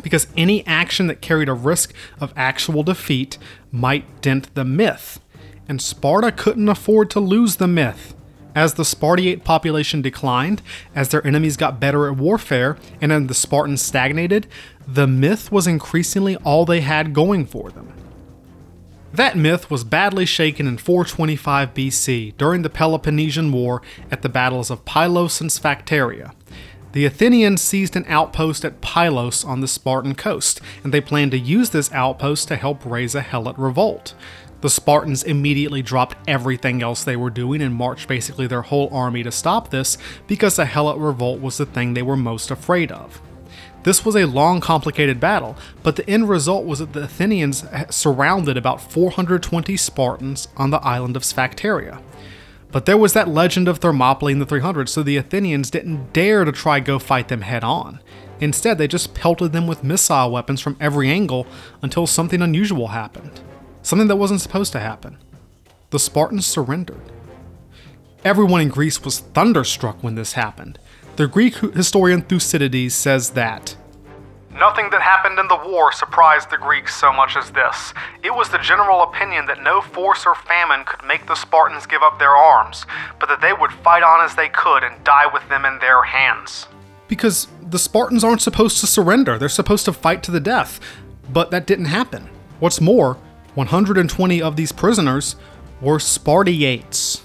Because 0.04 0.28
any 0.36 0.66
action 0.66 1.08
that 1.08 1.22
carried 1.22 1.50
a 1.50 1.54
risk 1.54 1.94
of 2.20 2.34
actual 2.36 2.84
defeat 2.84 3.38
might 3.72 4.22
dent 4.22 4.54
the 4.56 4.66
myth, 4.66 5.20
and 5.68 5.82
Sparta 5.82 6.32
couldn't 6.32 6.70
afford 6.70 7.10
to 7.12 7.20
lose 7.20 7.58
the 7.58 7.68
myth. 7.68 8.14
As 8.54 8.74
the 8.74 8.84
Spartiate 8.84 9.46
population 9.46 10.02
declined, 10.02 10.62
as 10.94 11.10
their 11.10 11.26
enemies 11.26 11.56
got 11.56 11.80
better 11.80 12.08
at 12.08 12.18
warfare, 12.18 12.78
and 13.00 13.12
as 13.12 13.28
the 13.28 13.34
Spartans 13.34 13.82
stagnated, 13.82 14.48
the 14.86 15.08
myth 15.08 15.52
was 15.52 15.68
increasingly 15.68 16.36
all 16.38 16.66
they 16.66 16.82
had 16.82 17.14
going 17.14 17.46
for 17.46 17.72
them. 17.72 17.94
That 19.14 19.38
myth 19.38 19.70
was 19.70 19.84
badly 19.84 20.26
shaken 20.26 20.68
in 20.68 20.78
425 20.78 21.74
BC 21.74 22.38
during 22.38 22.62
the 22.62 22.70
Peloponnesian 22.70 23.52
War 23.52 23.82
at 24.10 24.22
the 24.22 24.30
battles 24.30 24.70
of 24.70 24.86
Pylos 24.86 25.42
and 25.42 25.52
Sphacteria. 25.52 26.34
The 26.94 27.06
Athenians 27.06 27.62
seized 27.62 27.96
an 27.96 28.06
outpost 28.10 28.66
at 28.66 28.82
Pylos 28.82 29.46
on 29.46 29.62
the 29.62 29.68
Spartan 29.68 30.14
coast, 30.14 30.60
and 30.84 30.94
they 30.94 31.00
planned 31.00 31.32
to 31.32 31.40
use 31.40 31.70
this 31.70 31.92
outpost 31.94 32.50
to 32.50 32.58
help 32.58 32.86
raise 32.86 33.16
a 33.16 33.22
Helot 33.22 33.58
revolt. 33.58 34.14
The 34.60 34.70
Spartans 34.70 35.24
immediately 35.24 35.82
dropped 35.82 36.18
everything 36.28 36.84
else 36.84 37.04
they 37.04 37.16
were 37.16 37.30
doing 37.30 37.62
and 37.62 37.74
marched 37.74 38.10
basically 38.10 38.46
their 38.46 38.62
whole 38.62 38.90
army 38.94 39.24
to 39.24 39.32
stop 39.32 39.70
this 39.70 39.98
because 40.28 40.58
the 40.58 40.66
Helot 40.66 41.00
revolt 41.00 41.40
was 41.40 41.58
the 41.58 41.66
thing 41.66 41.94
they 41.94 42.02
were 42.02 42.18
most 42.18 42.52
afraid 42.52 42.92
of. 42.92 43.22
This 43.84 44.06
was 44.06 44.16
a 44.16 44.26
long, 44.26 44.60
complicated 44.60 45.20
battle, 45.20 45.58
but 45.82 45.96
the 45.96 46.08
end 46.10 46.30
result 46.30 46.66
was 46.66 46.80
that 46.80 46.94
the 46.94 47.04
Athenians 47.04 47.64
surrounded 47.90 48.58
about 48.58 48.82
420 48.82 49.78
Spartans 49.78 50.50
on 50.58 50.70
the 50.70 50.86
island 50.86 51.16
of 51.16 51.24
Sphacteria. 51.24 52.00
But 52.72 52.86
there 52.86 52.98
was 52.98 53.14
that 53.14 53.28
legend 53.28 53.68
of 53.68 53.80
Thermopylae 53.80 54.32
in 54.32 54.40
the 54.40 54.46
300s, 54.46 54.90
so 54.90 55.04
the 55.04 55.18
Athenians 55.18 55.70
didn't 55.70 56.14
dare 56.14 56.46
to 56.46 56.52
try 56.52 56.80
go 56.80 57.00
fight 57.00 57.28
them 57.28 57.42
head 57.42 57.64
on. 57.64 58.00
Instead, 58.40 58.78
they 58.78 58.88
just 58.88 59.14
pelted 59.14 59.52
them 59.52 59.68
with 59.68 59.84
missile 59.84 60.32
weapons 60.32 60.62
from 60.62 60.78
every 60.80 61.10
angle 61.10 61.46
until 61.82 62.08
something 62.08 62.42
unusual 62.42 62.88
happened. 62.88 63.42
Something 63.82 64.08
that 64.08 64.16
wasn't 64.16 64.42
supposed 64.42 64.72
to 64.72 64.80
happen. 64.80 65.18
The 65.90 66.00
Spartans 66.00 66.48
surrendered. 66.48 67.02
Everyone 68.24 68.62
in 68.62 68.70
Greece 68.70 69.04
was 69.04 69.20
thunderstruck 69.20 70.02
when 70.02 70.16
this 70.16 70.34
happened. 70.34 70.80
The 71.18 71.28
Greek 71.28 71.56
historian 71.56 72.22
Thucydides 72.22 72.96
says 72.96 73.32
that 73.32 73.76
Nothing 74.54 74.90
that 74.92 75.02
happened 75.02 75.40
in 75.40 75.48
the 75.48 75.70
war 75.70 75.92
surprised 75.92 76.50
the 76.50 76.58
Greeks 76.58 76.96
so 76.96 77.14
much 77.14 77.38
as 77.38 77.52
this. 77.52 77.94
It 78.22 78.36
was 78.36 78.50
the 78.50 78.58
general 78.58 79.04
opinion 79.04 79.46
that 79.46 79.64
no 79.64 79.82
force 79.82 80.26
or 80.26 80.36
famine 80.36 80.84
could 80.86 81.06
make 81.08 81.26
the 81.26 81.36
Spartans 81.36 81.86
give 81.86 82.02
up 82.02 82.20
their 82.20 82.36
arms, 82.36 82.86
but 83.20 83.30
that 83.30 83.40
they 83.40 83.54
would 83.54 83.72
fight 83.72 84.04
on 84.04 84.26
as 84.26 84.36
they 84.36 84.50
could 84.50 84.84
and 84.84 85.04
die 85.06 85.32
with 85.32 85.48
them 85.48 85.64
in 85.64 85.80
their 85.80 86.04
hands. 86.04 86.68
Because 87.08 87.48
the 87.62 87.80
Spartans 87.80 88.24
aren't 88.24 88.42
supposed 88.42 88.80
to 88.82 88.88
surrender, 88.88 89.38
they're 89.38 89.50
supposed 89.50 89.86
to 89.86 89.94
fight 89.94 90.22
to 90.24 90.32
the 90.32 90.40
death. 90.40 90.80
But 91.30 91.52
that 91.52 91.66
didn't 91.66 91.86
happen. 91.86 92.30
What's 92.60 92.82
more, 92.82 93.18
120 93.56 94.42
of 94.42 94.56
these 94.58 94.74
prisoners 94.74 95.38
were 95.80 96.00
Spartiates. 96.00 97.20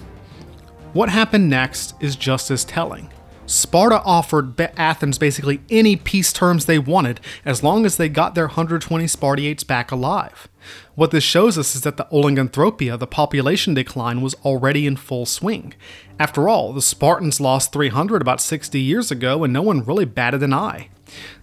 What 0.93 1.09
happened 1.09 1.49
next 1.49 1.93
is 1.99 2.15
just 2.15 2.49
as 2.49 2.63
telling. 2.63 3.11
Sparta 3.47 4.01
offered 4.01 4.59
Athens 4.77 5.17
basically 5.17 5.61
any 5.69 5.95
peace 5.95 6.33
terms 6.33 6.65
they 6.65 6.77
wanted 6.77 7.21
as 7.45 7.63
long 7.63 7.85
as 7.85 7.95
they 7.95 8.09
got 8.09 8.35
their 8.35 8.47
120 8.47 9.07
Spartiates 9.07 9.63
back 9.63 9.89
alive. 9.89 10.49
What 10.95 11.11
this 11.11 11.23
shows 11.23 11.57
us 11.57 11.73
is 11.73 11.81
that 11.83 11.95
the 11.95 12.07
oliganthropia, 12.11 12.99
the 12.99 13.07
population 13.07 13.73
decline, 13.73 14.19
was 14.19 14.33
already 14.43 14.85
in 14.85 14.97
full 14.97 15.25
swing. 15.25 15.73
After 16.19 16.49
all, 16.49 16.73
the 16.73 16.81
Spartans 16.81 17.39
lost 17.39 17.71
300 17.71 18.21
about 18.21 18.41
60 18.41 18.81
years 18.81 19.11
ago 19.11 19.45
and 19.45 19.53
no 19.53 19.61
one 19.61 19.85
really 19.85 20.03
batted 20.03 20.43
an 20.43 20.53
eye. 20.53 20.89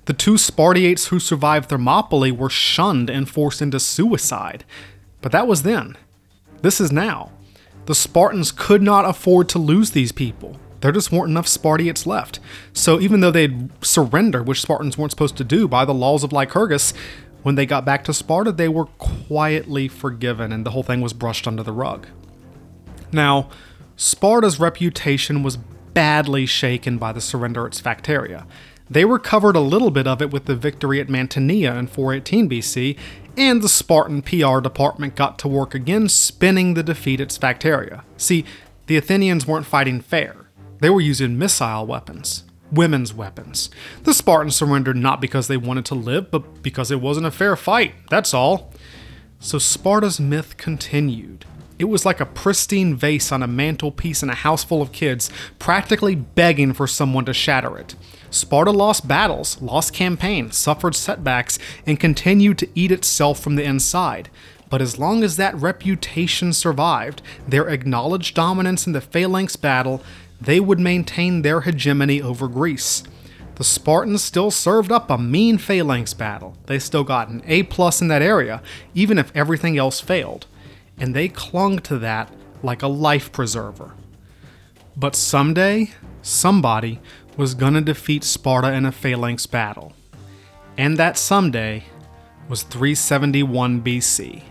The 0.04 0.12
two 0.12 0.36
Spartiates 0.36 1.06
who 1.06 1.18
survived 1.18 1.70
Thermopylae 1.70 2.32
were 2.32 2.50
shunned 2.50 3.08
and 3.08 3.30
forced 3.30 3.62
into 3.62 3.80
suicide. 3.80 4.64
But 5.22 5.32
that 5.32 5.46
was 5.46 5.62
then. 5.62 5.96
This 6.60 6.82
is 6.82 6.92
now. 6.92 7.32
The 7.86 7.94
Spartans 7.94 8.52
could 8.52 8.82
not 8.82 9.06
afford 9.06 9.48
to 9.50 9.58
lose 9.58 9.92
these 9.92 10.12
people 10.12 10.60
there 10.84 10.92
just 10.92 11.10
weren't 11.10 11.30
enough 11.30 11.48
Spartiates 11.48 12.06
left. 12.06 12.40
So 12.74 13.00
even 13.00 13.20
though 13.20 13.30
they'd 13.30 13.70
surrender, 13.82 14.42
which 14.42 14.60
Spartans 14.60 14.98
weren't 14.98 15.12
supposed 15.12 15.38
to 15.38 15.42
do 15.42 15.66
by 15.66 15.86
the 15.86 15.94
laws 15.94 16.22
of 16.22 16.30
Lycurgus, 16.30 16.92
when 17.42 17.54
they 17.54 17.64
got 17.64 17.86
back 17.86 18.04
to 18.04 18.12
Sparta, 18.12 18.52
they 18.52 18.68
were 18.68 18.84
quietly 18.98 19.88
forgiven 19.88 20.52
and 20.52 20.66
the 20.66 20.72
whole 20.72 20.82
thing 20.82 21.00
was 21.00 21.14
brushed 21.14 21.46
under 21.46 21.62
the 21.62 21.72
rug. 21.72 22.06
Now, 23.12 23.48
Sparta's 23.96 24.60
reputation 24.60 25.42
was 25.42 25.56
badly 25.56 26.44
shaken 26.44 26.98
by 26.98 27.12
the 27.12 27.20
surrender 27.22 27.66
at 27.66 27.72
Sphacteria. 27.72 28.46
They 28.90 29.06
recovered 29.06 29.56
a 29.56 29.60
little 29.60 29.90
bit 29.90 30.06
of 30.06 30.20
it 30.20 30.30
with 30.30 30.44
the 30.44 30.54
victory 30.54 31.00
at 31.00 31.08
Mantinea 31.08 31.78
in 31.78 31.86
418 31.86 32.50
BC, 32.50 32.98
and 33.38 33.62
the 33.62 33.70
Spartan 33.70 34.20
PR 34.20 34.60
department 34.60 35.16
got 35.16 35.38
to 35.38 35.48
work 35.48 35.74
again 35.74 36.10
spinning 36.10 36.74
the 36.74 36.82
defeat 36.82 37.22
at 37.22 37.32
Sphacteria. 37.32 38.04
See, 38.18 38.44
the 38.86 38.98
Athenians 38.98 39.46
weren't 39.46 39.64
fighting 39.64 40.02
fair. 40.02 40.43
They 40.84 40.90
were 40.90 41.00
using 41.00 41.38
missile 41.38 41.86
weapons, 41.86 42.44
women's 42.70 43.14
weapons. 43.14 43.70
The 44.02 44.12
Spartans 44.12 44.54
surrendered 44.54 44.98
not 44.98 45.18
because 45.18 45.48
they 45.48 45.56
wanted 45.56 45.86
to 45.86 45.94
live, 45.94 46.30
but 46.30 46.62
because 46.62 46.90
it 46.90 47.00
wasn't 47.00 47.24
a 47.24 47.30
fair 47.30 47.56
fight, 47.56 47.94
that's 48.10 48.34
all. 48.34 48.70
So 49.40 49.56
Sparta's 49.58 50.20
myth 50.20 50.58
continued. 50.58 51.46
It 51.78 51.86
was 51.86 52.04
like 52.04 52.20
a 52.20 52.26
pristine 52.26 52.94
vase 52.96 53.32
on 53.32 53.42
a 53.42 53.46
mantelpiece 53.46 54.22
in 54.22 54.28
a 54.28 54.34
house 54.34 54.62
full 54.62 54.82
of 54.82 54.92
kids, 54.92 55.30
practically 55.58 56.14
begging 56.16 56.74
for 56.74 56.86
someone 56.86 57.24
to 57.24 57.32
shatter 57.32 57.78
it. 57.78 57.94
Sparta 58.28 58.70
lost 58.70 59.08
battles, 59.08 59.62
lost 59.62 59.94
campaigns, 59.94 60.54
suffered 60.54 60.94
setbacks, 60.94 61.58
and 61.86 61.98
continued 61.98 62.58
to 62.58 62.68
eat 62.74 62.92
itself 62.92 63.40
from 63.40 63.56
the 63.56 63.64
inside. 63.64 64.28
But 64.68 64.82
as 64.82 64.98
long 64.98 65.22
as 65.22 65.36
that 65.36 65.54
reputation 65.54 66.52
survived, 66.52 67.22
their 67.46 67.68
acknowledged 67.68 68.34
dominance 68.34 68.86
in 68.86 68.92
the 68.92 69.00
Phalanx 69.00 69.56
battle, 69.56 70.02
they 70.44 70.60
would 70.60 70.80
maintain 70.80 71.42
their 71.42 71.62
hegemony 71.62 72.20
over 72.20 72.48
Greece. 72.48 73.02
The 73.56 73.64
Spartans 73.64 74.22
still 74.22 74.50
served 74.50 74.90
up 74.90 75.10
a 75.10 75.16
mean 75.16 75.58
phalanx 75.58 76.12
battle. 76.12 76.56
They 76.66 76.78
still 76.78 77.04
got 77.04 77.28
an 77.28 77.42
A 77.46 77.62
plus 77.62 78.00
in 78.00 78.08
that 78.08 78.22
area, 78.22 78.62
even 78.94 79.18
if 79.18 79.34
everything 79.34 79.78
else 79.78 80.00
failed. 80.00 80.46
And 80.98 81.14
they 81.14 81.28
clung 81.28 81.78
to 81.80 81.98
that 81.98 82.32
like 82.62 82.82
a 82.82 82.88
life 82.88 83.30
preserver. 83.30 83.94
But 84.96 85.16
someday, 85.16 85.90
somebody 86.22 87.00
was 87.36 87.54
gonna 87.54 87.80
defeat 87.80 88.24
Sparta 88.24 88.72
in 88.72 88.84
a 88.84 88.92
phalanx 88.92 89.46
battle. 89.46 89.92
And 90.76 90.96
that 90.96 91.16
someday 91.16 91.84
was 92.48 92.62
371 92.62 93.82
BC. 93.82 94.42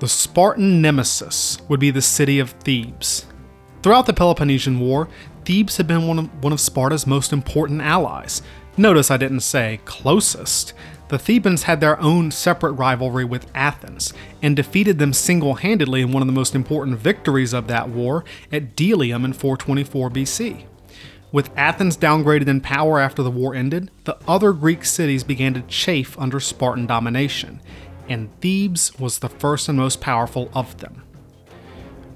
The 0.00 0.08
Spartan 0.08 0.80
nemesis 0.80 1.58
would 1.68 1.80
be 1.80 1.90
the 1.90 2.02
city 2.02 2.38
of 2.38 2.50
Thebes. 2.50 3.26
Throughout 3.82 4.04
the 4.04 4.12
Peloponnesian 4.12 4.78
War, 4.78 5.08
Thebes 5.46 5.78
had 5.78 5.86
been 5.86 6.06
one 6.06 6.18
of, 6.18 6.44
one 6.44 6.52
of 6.52 6.60
Sparta's 6.60 7.06
most 7.06 7.32
important 7.32 7.80
allies. 7.80 8.42
Notice 8.76 9.10
I 9.10 9.16
didn't 9.16 9.40
say 9.40 9.80
closest. 9.86 10.74
The 11.08 11.18
Thebans 11.18 11.62
had 11.62 11.80
their 11.80 11.98
own 11.98 12.30
separate 12.30 12.72
rivalry 12.72 13.24
with 13.24 13.50
Athens 13.54 14.12
and 14.42 14.54
defeated 14.54 14.98
them 14.98 15.14
single 15.14 15.54
handedly 15.54 16.02
in 16.02 16.12
one 16.12 16.22
of 16.22 16.26
the 16.26 16.32
most 16.32 16.54
important 16.54 16.98
victories 16.98 17.54
of 17.54 17.68
that 17.68 17.88
war 17.88 18.24
at 18.52 18.76
Delium 18.76 19.24
in 19.24 19.32
424 19.32 20.10
BC. 20.10 20.64
With 21.32 21.50
Athens 21.56 21.96
downgraded 21.96 22.48
in 22.48 22.60
power 22.60 23.00
after 23.00 23.22
the 23.22 23.30
war 23.30 23.54
ended, 23.54 23.90
the 24.04 24.18
other 24.28 24.52
Greek 24.52 24.84
cities 24.84 25.24
began 25.24 25.54
to 25.54 25.62
chafe 25.62 26.18
under 26.18 26.38
Spartan 26.38 26.86
domination, 26.86 27.60
and 28.08 28.28
Thebes 28.40 28.98
was 28.98 29.20
the 29.20 29.28
first 29.28 29.68
and 29.68 29.78
most 29.78 30.00
powerful 30.00 30.50
of 30.52 30.78
them. 30.78 31.02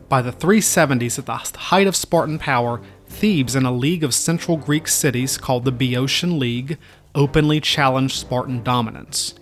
By 0.09 0.22
the 0.22 0.32
370s, 0.32 1.18
at 1.18 1.26
the 1.26 1.59
height 1.59 1.86
of 1.86 1.97
Spartan 1.97 2.39
power, 2.39 2.81
Thebes 3.06 3.55
and 3.55 3.66
a 3.66 3.70
league 3.70 4.05
of 4.05 4.14
central 4.14 4.56
Greek 4.56 4.86
cities 4.86 5.39
called 5.39 5.64
the 5.64 5.72
Boeotian 5.72 6.39
League 6.39 6.78
openly 7.14 7.60
challenged 7.60 8.16
Spartan 8.16 8.62
dominance. 8.62 9.35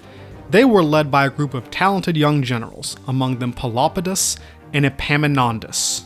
They 0.50 0.64
were 0.64 0.84
led 0.84 1.10
by 1.10 1.26
a 1.26 1.30
group 1.30 1.54
of 1.54 1.70
talented 1.70 2.16
young 2.16 2.42
generals, 2.42 2.96
among 3.08 3.38
them 3.38 3.52
Pelopidas 3.52 4.38
and 4.72 4.84
Epaminondas. 4.84 6.04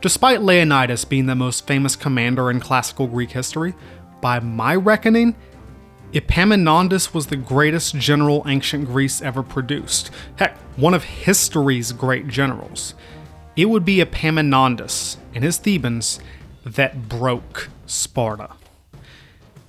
Despite 0.00 0.42
Leonidas 0.42 1.04
being 1.04 1.26
the 1.26 1.34
most 1.34 1.66
famous 1.66 1.96
commander 1.96 2.50
in 2.50 2.60
classical 2.60 3.06
Greek 3.06 3.30
history, 3.30 3.74
by 4.20 4.38
my 4.38 4.74
reckoning, 4.76 5.34
Epaminondas 6.12 7.12
was 7.12 7.26
the 7.26 7.36
greatest 7.36 7.96
general 7.96 8.44
ancient 8.46 8.86
Greece 8.86 9.20
ever 9.22 9.42
produced. 9.42 10.10
Heck, 10.36 10.56
one 10.76 10.94
of 10.94 11.02
history's 11.04 11.92
great 11.92 12.28
generals. 12.28 12.94
It 13.58 13.68
would 13.68 13.84
be 13.84 13.96
Epaminondas 13.96 15.16
and 15.34 15.42
his 15.42 15.58
Thebans 15.58 16.20
that 16.64 17.08
broke 17.08 17.70
Sparta. 17.86 18.50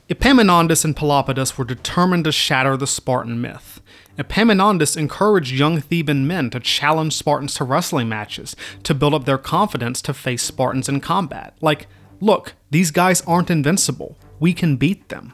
Epaminondas 0.08 0.86
and 0.86 0.96
Pelopidas 0.96 1.58
were 1.58 1.66
determined 1.66 2.26
to 2.26 2.32
shatter 2.32 2.78
the 2.78 2.86
Spartan 2.86 3.42
myth. 3.42 3.82
Epaminondas 4.16 4.96
encouraged 4.96 5.54
young 5.54 5.82
Theban 5.82 6.28
men 6.28 6.52
to 6.52 6.60
challenge 6.60 7.14
Spartans 7.16 7.56
to 7.56 7.64
wrestling 7.64 8.08
matches 8.08 8.56
to 8.84 8.94
build 8.94 9.16
up 9.16 9.26
their 9.26 9.40
confidence 9.40 10.04
to 10.04 10.14
face 10.14 10.44
Spartans 10.44 10.88
in 10.88 11.02
combat. 11.02 11.58
Like, 11.60 11.88
look, 12.22 12.54
these 12.70 12.92
guys 12.92 13.22
aren't 13.22 13.50
invincible. 13.50 14.20
We 14.40 14.54
can 14.54 14.78
beat 14.78 15.10
them. 15.10 15.34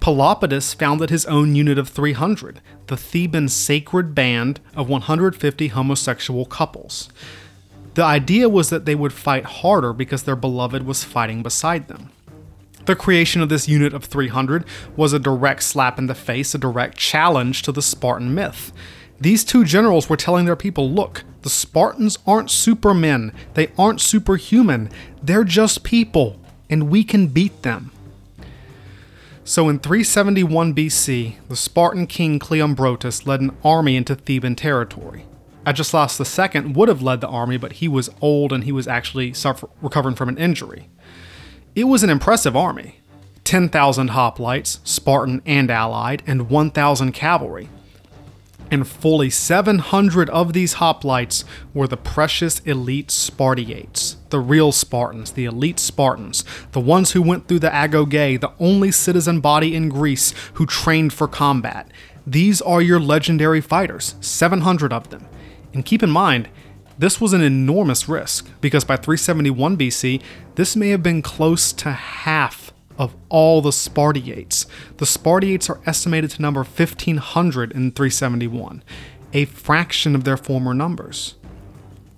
Pelopidas 0.00 0.74
founded 0.74 1.10
his 1.10 1.26
own 1.26 1.54
unit 1.54 1.78
of 1.78 1.88
300, 1.88 2.60
the 2.88 2.96
Theban 2.96 3.48
Sacred 3.48 4.16
Band 4.16 4.58
of 4.74 4.88
150 4.88 5.68
homosexual 5.68 6.44
couples. 6.44 7.08
The 7.98 8.04
idea 8.04 8.48
was 8.48 8.70
that 8.70 8.84
they 8.84 8.94
would 8.94 9.12
fight 9.12 9.44
harder 9.44 9.92
because 9.92 10.22
their 10.22 10.36
beloved 10.36 10.86
was 10.86 11.02
fighting 11.02 11.42
beside 11.42 11.88
them. 11.88 12.12
The 12.84 12.94
creation 12.94 13.42
of 13.42 13.48
this 13.48 13.66
unit 13.66 13.92
of 13.92 14.04
300 14.04 14.64
was 14.94 15.12
a 15.12 15.18
direct 15.18 15.64
slap 15.64 15.98
in 15.98 16.06
the 16.06 16.14
face, 16.14 16.54
a 16.54 16.58
direct 16.58 16.96
challenge 16.96 17.62
to 17.62 17.72
the 17.72 17.82
Spartan 17.82 18.32
myth. 18.36 18.70
These 19.20 19.42
two 19.42 19.64
generals 19.64 20.08
were 20.08 20.16
telling 20.16 20.44
their 20.44 20.54
people 20.54 20.88
look, 20.88 21.24
the 21.42 21.50
Spartans 21.50 22.18
aren't 22.24 22.52
supermen, 22.52 23.32
they 23.54 23.72
aren't 23.76 24.00
superhuman, 24.00 24.90
they're 25.20 25.42
just 25.42 25.82
people, 25.82 26.38
and 26.70 26.90
we 26.90 27.02
can 27.02 27.26
beat 27.26 27.62
them. 27.64 27.90
So 29.42 29.68
in 29.68 29.80
371 29.80 30.72
BC, 30.72 31.34
the 31.48 31.56
Spartan 31.56 32.06
king 32.06 32.38
Cleombrotus 32.38 33.26
led 33.26 33.40
an 33.40 33.56
army 33.64 33.96
into 33.96 34.14
Theban 34.14 34.54
territory. 34.54 35.24
Agesilaus 35.68 36.18
II 36.18 36.72
would 36.72 36.88
have 36.88 37.02
led 37.02 37.20
the 37.20 37.28
army, 37.28 37.56
but 37.56 37.72
he 37.72 37.88
was 37.88 38.10
old 38.20 38.52
and 38.52 38.64
he 38.64 38.72
was 38.72 38.88
actually 38.88 39.32
suffer- 39.32 39.68
recovering 39.82 40.14
from 40.14 40.28
an 40.28 40.38
injury. 40.38 40.88
It 41.74 41.84
was 41.84 42.02
an 42.02 42.10
impressive 42.10 42.56
army 42.56 43.00
10,000 43.44 44.10
hoplites, 44.10 44.78
Spartan 44.84 45.40
and 45.46 45.70
allied, 45.70 46.22
and 46.26 46.50
1,000 46.50 47.12
cavalry 47.12 47.68
and 48.70 48.86
fully 48.86 49.30
700 49.30 50.28
of 50.30 50.52
these 50.52 50.74
hoplites 50.74 51.44
were 51.72 51.88
the 51.88 51.96
precious 51.96 52.60
elite 52.60 53.10
Spartiates, 53.10 54.16
the 54.30 54.40
real 54.40 54.72
Spartans, 54.72 55.32
the 55.32 55.44
elite 55.44 55.78
Spartans, 55.78 56.44
the 56.72 56.80
ones 56.80 57.12
who 57.12 57.22
went 57.22 57.48
through 57.48 57.60
the 57.60 57.70
Agoge, 57.70 58.40
the 58.40 58.52
only 58.58 58.90
citizen 58.90 59.40
body 59.40 59.74
in 59.74 59.88
Greece 59.88 60.34
who 60.54 60.66
trained 60.66 61.12
for 61.12 61.28
combat. 61.28 61.90
These 62.26 62.60
are 62.60 62.82
your 62.82 63.00
legendary 63.00 63.60
fighters, 63.60 64.14
700 64.20 64.92
of 64.92 65.10
them. 65.10 65.26
And 65.78 65.84
keep 65.84 66.02
in 66.02 66.10
mind, 66.10 66.48
this 66.98 67.20
was 67.20 67.32
an 67.32 67.40
enormous 67.40 68.08
risk, 68.08 68.50
because 68.60 68.82
by 68.82 68.96
371 68.96 69.78
BC, 69.78 70.20
this 70.56 70.74
may 70.74 70.88
have 70.88 71.04
been 71.04 71.22
close 71.22 71.72
to 71.74 71.92
half 71.92 72.72
of 72.98 73.14
all 73.28 73.62
the 73.62 73.70
Spartiates. 73.70 74.66
The 74.96 75.06
Spartiates 75.06 75.70
are 75.70 75.78
estimated 75.86 76.32
to 76.32 76.42
number 76.42 76.64
1,500 76.64 77.70
in 77.70 77.92
371, 77.92 78.82
a 79.32 79.44
fraction 79.44 80.16
of 80.16 80.24
their 80.24 80.36
former 80.36 80.74
numbers. 80.74 81.36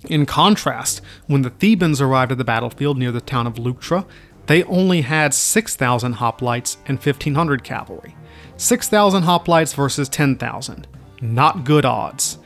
In 0.08 0.24
contrast, 0.24 1.02
when 1.26 1.42
the 1.42 1.50
Thebans 1.50 2.00
arrived 2.00 2.32
at 2.32 2.38
the 2.38 2.44
battlefield 2.44 2.96
near 2.96 3.12
the 3.12 3.20
town 3.20 3.46
of 3.46 3.56
Leuctra, 3.56 4.06
they 4.46 4.64
only 4.64 5.02
had 5.02 5.34
6,000 5.34 6.14
hoplites 6.14 6.78
and 6.86 6.96
1,500 6.96 7.62
cavalry. 7.62 8.16
6,000 8.56 9.24
hoplites 9.24 9.74
versus 9.74 10.08
10,000. 10.08 10.86
Not 11.20 11.64
good 11.64 11.84
odds. 11.84 12.38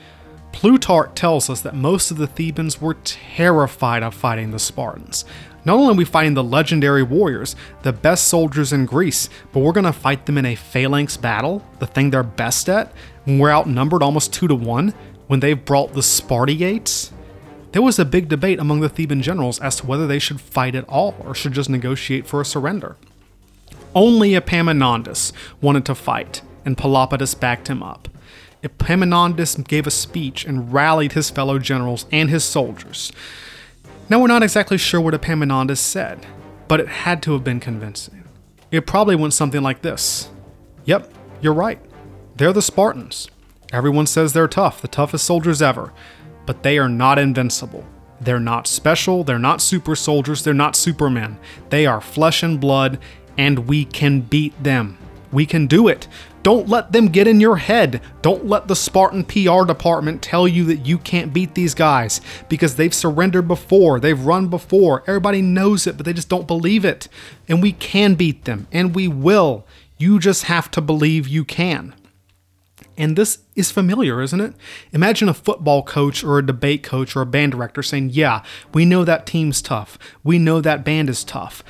Plutarch 0.55 1.17
tells 1.17 1.51
us 1.51 1.63
that 1.63 1.75
most 1.75 2.13
of 2.13 2.17
the 2.17 2.29
Thebans 2.29 2.81
were 2.81 2.95
terrified 3.03 4.05
of 4.05 4.15
fighting 4.15 4.53
the 4.53 4.61
Spartans. 4.61 5.25
Not 5.65 5.75
only 5.75 5.93
are 5.93 5.97
we 5.97 6.05
fighting 6.05 6.35
the 6.35 6.45
legendary 6.45 7.03
warriors, 7.03 7.57
the 7.83 7.93
best 7.93 8.29
soldiers 8.29 8.73
in 8.73 8.87
Greece, 8.87 9.29
but 9.53 9.61
we're 9.61 9.73
going 9.73 9.83
to 9.83 9.93
fight 9.93 10.27
them 10.27 10.39
in 10.39 10.47
a 10.47 10.55
phalanx 10.55 11.17
battle, 11.17 11.67
the 11.81 11.89
thing 11.89 12.11
they're 12.11 12.23
best 12.23 12.69
at, 12.69 12.93
when 13.25 13.41
we're 13.41 13.51
outnumbered 13.51 14.01
almost 14.01 14.33
2 14.33 14.47
to 14.47 14.55
1, 14.55 14.95
when 15.27 15.41
they've 15.41 15.65
brought 15.65 15.93
the 15.93 16.05
Spartiates. 16.05 17.13
There 17.73 17.83
was 17.83 17.99
a 17.99 18.05
big 18.05 18.29
debate 18.29 18.61
among 18.61 18.79
the 18.79 18.89
Theban 18.89 19.23
generals 19.23 19.59
as 19.59 19.75
to 19.77 19.87
whether 19.87 20.07
they 20.07 20.21
should 20.21 20.41
fight 20.41 20.77
at 20.77 20.89
all 20.89 21.17
or 21.25 21.35
should 21.35 21.53
just 21.53 21.69
negotiate 21.69 22.29
for 22.29 22.41
a 22.41 22.47
surrender. 22.47 22.97
Only 23.93 24.35
Epaminondas 24.35 25.33
wanted 25.61 25.85
to 25.87 25.97
fight, 25.97 26.43
and 26.65 26.77
Pelopidas 26.77 27.35
backed 27.39 27.67
him 27.67 27.83
up. 27.83 28.09
Epaminondas 28.65 29.57
gave 29.69 29.87
a 29.87 29.91
speech 29.91 30.47
and 30.47 30.73
rallied 30.73 31.13
his 31.13 31.29
fellow 31.29 31.59
generals 31.59 32.07
and 32.11 32.31
his 32.31 32.45
soldiers. 32.45 33.13
Now, 34.09 34.21
we're 34.21 34.27
not 34.27 34.43
exactly 34.43 34.79
sure 34.79 35.01
what 35.01 35.15
Epaminondas 35.15 35.79
said, 35.79 36.27
but 36.67 36.81
it 36.81 36.89
had 36.89 37.23
to 37.25 37.33
have 37.35 37.45
been 37.45 37.61
convincing. 37.61 38.25
It 38.71 38.87
probably 38.87 39.17
went 39.17 39.35
something 39.35 39.63
like 39.63 39.83
this 39.83 40.31
Yep, 40.87 41.13
you're 41.41 41.55
right. 41.55 41.79
They're 42.37 42.53
the 42.53 42.63
Spartans. 42.63 43.29
Everyone 43.73 44.07
says 44.07 44.33
they're 44.33 44.49
tough, 44.49 44.81
the 44.81 44.89
toughest 44.89 45.25
soldiers 45.25 45.61
ever, 45.61 45.93
but 46.47 46.63
they 46.63 46.79
are 46.79 46.89
not 46.89 47.19
invincible. 47.19 47.85
They're 48.21 48.41
not 48.41 48.67
special, 48.67 49.25
they're 49.25 49.39
not 49.39 49.61
super 49.61 49.95
soldiers, 49.95 50.43
they're 50.43 50.55
not 50.55 50.77
supermen. 50.77 51.39
They 51.69 51.85
are 51.85 52.01
flesh 52.01 52.43
and 52.43 52.61
blood, 52.61 52.99
and 53.37 53.67
we 53.67 53.85
can 53.85 54.21
beat 54.23 54.61
them. 54.63 54.97
We 55.33 55.45
can 55.45 55.67
do 55.67 55.89
it. 55.89 56.09
Don't 56.45 56.69
let 56.69 56.93
them 56.93 57.09
get 57.09 57.27
in 57.27 57.41
your 57.41 57.57
head. 57.57 58.03
Don't 58.21 58.47
let 58.47 58.69
the 58.69 58.77
Spartan 58.77 59.25
PR 59.25 59.65
department 59.65 60.21
tell 60.21 60.47
you 60.47 60.65
that 60.65 60.85
you 60.85 60.99
can't 60.99 61.33
beat 61.33 61.55
these 61.55 61.73
guys 61.73 62.21
because 62.51 62.77
they've 62.77 62.93
surrendered 62.93 63.49
before, 63.49 63.99
they've 63.99 64.27
run 64.27 64.49
before. 64.49 65.03
Everybody 65.07 65.41
knows 65.41 65.87
it, 65.87 65.97
but 65.97 66.05
they 66.05 66.13
just 66.13 66.29
don't 66.29 66.47
believe 66.47 66.85
it. 66.85 67.09
And 67.49 67.63
we 67.63 67.73
can 67.73 68.15
beat 68.15 68.45
them, 68.45 68.67
and 68.71 68.95
we 68.95 69.09
will. 69.09 69.67
You 69.97 70.19
just 70.19 70.45
have 70.45 70.71
to 70.73 70.83
believe 70.83 71.27
you 71.27 71.47
can. 71.47 71.95
And 72.99 73.17
this 73.17 73.39
is 73.57 73.71
familiar, 73.71 74.21
isn't 74.21 74.41
it? 74.41 74.53
Imagine 74.93 75.31
a 75.31 75.35
football 75.35 75.83
coach 75.83 76.23
or 76.23 76.39
a 76.39 76.47
debate 76.47 76.83
coach 76.83 77.17
or 77.17 77.23
a 77.23 77.27
band 77.27 77.53
director 77.53 77.83
saying, 77.83 78.11
Yeah, 78.11 78.43
we 78.75 78.85
know 78.85 79.03
that 79.03 79.25
team's 79.25 79.63
tough. 79.63 79.99
We 80.23 80.39
know 80.39 80.61
that 80.61 80.85
band 80.85 81.09
is 81.09 81.25
tough. 81.25 81.65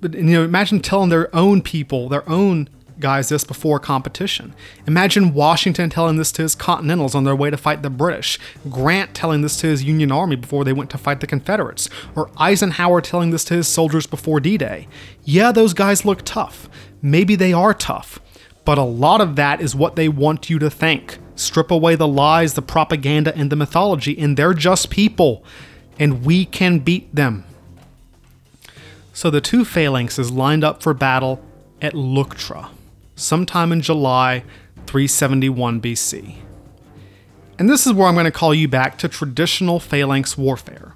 But 0.00 0.14
you 0.14 0.22
know, 0.22 0.44
imagine 0.44 0.78
telling 0.78 1.10
their 1.10 1.34
own 1.34 1.60
people, 1.60 2.08
their 2.08 2.28
own 2.28 2.68
guys 3.02 3.28
this 3.28 3.44
before 3.44 3.78
competition. 3.78 4.54
Imagine 4.86 5.34
Washington 5.34 5.90
telling 5.90 6.16
this 6.16 6.32
to 6.32 6.42
his 6.42 6.54
Continentals 6.54 7.14
on 7.14 7.24
their 7.24 7.36
way 7.36 7.50
to 7.50 7.58
fight 7.58 7.82
the 7.82 7.90
British, 7.90 8.38
Grant 8.70 9.14
telling 9.14 9.42
this 9.42 9.60
to 9.60 9.66
his 9.66 9.84
Union 9.84 10.10
Army 10.10 10.36
before 10.36 10.64
they 10.64 10.72
went 10.72 10.88
to 10.90 10.98
fight 10.98 11.20
the 11.20 11.26
Confederates, 11.26 11.90
or 12.16 12.30
Eisenhower 12.38 13.02
telling 13.02 13.30
this 13.30 13.44
to 13.44 13.54
his 13.54 13.68
soldiers 13.68 14.06
before 14.06 14.40
D 14.40 14.56
Day. 14.56 14.88
Yeah, 15.24 15.52
those 15.52 15.74
guys 15.74 16.06
look 16.06 16.22
tough. 16.24 16.70
Maybe 17.02 17.34
they 17.34 17.52
are 17.52 17.74
tough. 17.74 18.18
But 18.64 18.78
a 18.78 18.82
lot 18.82 19.20
of 19.20 19.36
that 19.36 19.60
is 19.60 19.74
what 19.74 19.96
they 19.96 20.08
want 20.08 20.48
you 20.48 20.58
to 20.60 20.70
think. 20.70 21.18
Strip 21.34 21.70
away 21.70 21.96
the 21.96 22.06
lies, 22.06 22.54
the 22.54 22.62
propaganda, 22.62 23.36
and 23.36 23.50
the 23.50 23.56
mythology, 23.56 24.16
and 24.16 24.36
they're 24.36 24.54
just 24.54 24.88
people. 24.88 25.44
And 25.98 26.24
we 26.24 26.44
can 26.44 26.78
beat 26.78 27.12
them. 27.14 27.44
So 29.12 29.30
the 29.30 29.40
two 29.40 29.64
phalanxes 29.64 30.32
lined 30.32 30.64
up 30.64 30.82
for 30.82 30.94
battle 30.94 31.42
at 31.80 31.92
Leuctra 31.94 32.70
sometime 33.14 33.72
in 33.72 33.80
July 33.80 34.44
371 34.86 35.80
BC. 35.80 36.36
And 37.58 37.68
this 37.68 37.86
is 37.86 37.92
where 37.92 38.08
I'm 38.08 38.14
going 38.14 38.24
to 38.24 38.30
call 38.30 38.54
you 38.54 38.68
back 38.68 38.98
to 38.98 39.08
traditional 39.08 39.78
phalanx 39.78 40.36
warfare. 40.36 40.94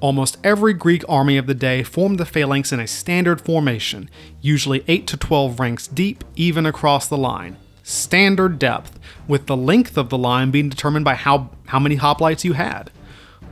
Almost 0.00 0.36
every 0.44 0.74
Greek 0.74 1.02
army 1.08 1.36
of 1.36 1.46
the 1.46 1.54
day 1.54 1.82
formed 1.82 2.20
the 2.20 2.26
phalanx 2.26 2.70
in 2.70 2.80
a 2.80 2.86
standard 2.86 3.40
formation, 3.40 4.10
usually 4.40 4.84
8 4.86 5.06
to 5.08 5.16
12 5.16 5.58
ranks 5.58 5.88
deep, 5.88 6.22
even 6.36 6.66
across 6.66 7.08
the 7.08 7.16
line. 7.16 7.56
Standard 7.82 8.58
depth, 8.58 8.98
with 9.26 9.46
the 9.46 9.56
length 9.56 9.96
of 9.96 10.10
the 10.10 10.18
line 10.18 10.50
being 10.50 10.68
determined 10.68 11.04
by 11.04 11.14
how, 11.14 11.50
how 11.68 11.78
many 11.78 11.96
hoplites 11.96 12.44
you 12.44 12.52
had. 12.52 12.90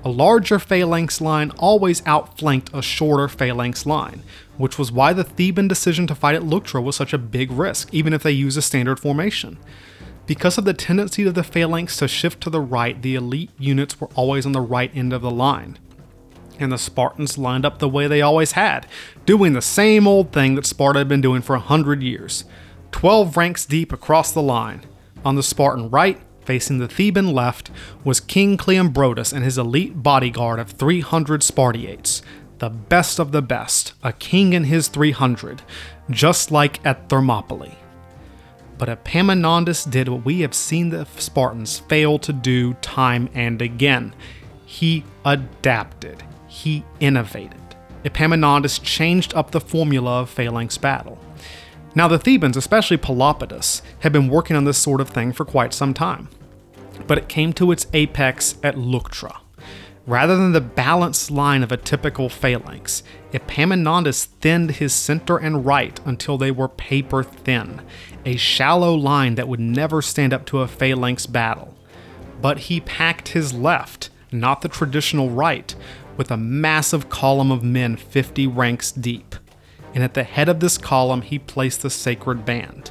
A 0.04 0.10
larger 0.10 0.58
phalanx 0.58 1.20
line 1.20 1.50
always 1.52 2.06
outflanked 2.06 2.70
a 2.74 2.82
shorter 2.82 3.26
phalanx 3.26 3.86
line, 3.86 4.22
which 4.56 4.78
was 4.78 4.92
why 4.92 5.12
the 5.12 5.24
Theban 5.24 5.68
decision 5.68 6.06
to 6.06 6.14
fight 6.14 6.36
at 6.36 6.42
Leuctra 6.42 6.82
was 6.82 6.96
such 6.96 7.12
a 7.12 7.18
big 7.18 7.50
risk, 7.50 7.88
even 7.92 8.12
if 8.12 8.22
they 8.22 8.30
use 8.32 8.56
a 8.56 8.62
standard 8.62 9.00
formation. 9.00 9.58
Because 10.26 10.56
of 10.56 10.64
the 10.64 10.72
tendency 10.74 11.26
of 11.26 11.34
the 11.34 11.42
phalanx 11.44 11.96
to 11.98 12.08
shift 12.08 12.40
to 12.42 12.50
the 12.50 12.60
right, 12.60 13.00
the 13.02 13.14
elite 13.14 13.50
units 13.58 14.00
were 14.00 14.08
always 14.14 14.46
on 14.46 14.52
the 14.52 14.60
right 14.60 14.90
end 14.94 15.12
of 15.12 15.22
the 15.22 15.30
line. 15.30 15.78
and 16.58 16.70
the 16.70 16.78
Spartans 16.78 17.36
lined 17.36 17.64
up 17.66 17.78
the 17.78 17.88
way 17.88 18.06
they 18.06 18.22
always 18.22 18.52
had, 18.52 18.86
doing 19.26 19.52
the 19.54 19.60
same 19.62 20.06
old 20.06 20.32
thing 20.32 20.54
that 20.54 20.64
Sparta 20.66 21.00
had 21.00 21.08
been 21.08 21.20
doing 21.20 21.42
for 21.42 21.56
a 21.56 21.60
hundred 21.60 22.02
years. 22.02 22.44
Twelve 22.92 23.36
ranks 23.36 23.66
deep 23.66 23.92
across 23.92 24.30
the 24.30 24.40
line. 24.42 24.82
On 25.24 25.34
the 25.34 25.42
Spartan 25.42 25.90
right, 25.90 26.20
facing 26.44 26.78
the 26.78 26.86
Theban 26.86 27.32
left, 27.32 27.70
was 28.04 28.20
King 28.20 28.56
Cleombrotus 28.56 29.32
and 29.32 29.44
his 29.44 29.58
elite 29.58 30.02
bodyguard 30.02 30.60
of 30.60 30.70
300 30.70 31.42
Spartiates. 31.42 32.22
The 32.64 32.70
best 32.70 33.18
of 33.18 33.30
the 33.30 33.42
best, 33.42 33.92
a 34.02 34.14
king 34.14 34.54
and 34.54 34.64
his 34.64 34.88
300, 34.88 35.60
just 36.08 36.50
like 36.50 36.80
at 36.86 37.10
Thermopylae. 37.10 37.76
But 38.78 38.88
Epaminondas 38.88 39.90
did 39.90 40.08
what 40.08 40.24
we 40.24 40.40
have 40.40 40.54
seen 40.54 40.88
the 40.88 41.04
Spartans 41.18 41.80
fail 41.80 42.18
to 42.20 42.32
do 42.32 42.72
time 42.80 43.28
and 43.34 43.60
again. 43.60 44.14
He 44.64 45.04
adapted 45.26 46.22
he 46.48 46.86
innovated. 47.00 47.60
Epaminondas 48.02 48.82
changed 48.82 49.34
up 49.34 49.50
the 49.50 49.60
formula 49.60 50.22
of 50.22 50.30
phalanx 50.30 50.78
battle. 50.78 51.18
Now, 51.94 52.08
the 52.08 52.18
Thebans, 52.18 52.56
especially 52.56 52.96
Pelopidas, 52.96 53.82
had 53.98 54.14
been 54.14 54.28
working 54.28 54.56
on 54.56 54.64
this 54.64 54.78
sort 54.78 55.02
of 55.02 55.10
thing 55.10 55.34
for 55.34 55.44
quite 55.44 55.74
some 55.74 55.92
time, 55.92 56.30
but 57.06 57.18
it 57.18 57.28
came 57.28 57.52
to 57.52 57.72
its 57.72 57.88
apex 57.92 58.56
at 58.62 58.76
Leuctra. 58.76 59.43
Rather 60.06 60.36
than 60.36 60.52
the 60.52 60.60
balanced 60.60 61.30
line 61.30 61.62
of 61.62 61.72
a 61.72 61.78
typical 61.78 62.28
phalanx, 62.28 63.02
Epaminondas 63.32 64.26
thinned 64.26 64.72
his 64.72 64.94
center 64.94 65.38
and 65.38 65.64
right 65.64 65.98
until 66.04 66.36
they 66.36 66.50
were 66.50 66.68
paper 66.68 67.22
thin, 67.22 67.80
a 68.26 68.36
shallow 68.36 68.94
line 68.94 69.34
that 69.36 69.48
would 69.48 69.60
never 69.60 70.02
stand 70.02 70.34
up 70.34 70.44
to 70.44 70.60
a 70.60 70.68
phalanx 70.68 71.26
battle. 71.26 71.74
But 72.42 72.58
he 72.60 72.80
packed 72.80 73.28
his 73.28 73.54
left, 73.54 74.10
not 74.30 74.60
the 74.60 74.68
traditional 74.68 75.30
right, 75.30 75.74
with 76.18 76.30
a 76.30 76.36
massive 76.36 77.08
column 77.08 77.50
of 77.50 77.62
men 77.62 77.96
50 77.96 78.46
ranks 78.46 78.92
deep. 78.92 79.34
And 79.94 80.04
at 80.04 80.12
the 80.12 80.24
head 80.24 80.50
of 80.50 80.60
this 80.60 80.76
column, 80.76 81.22
he 81.22 81.38
placed 81.38 81.80
the 81.80 81.88
sacred 81.90 82.44
band. 82.44 82.90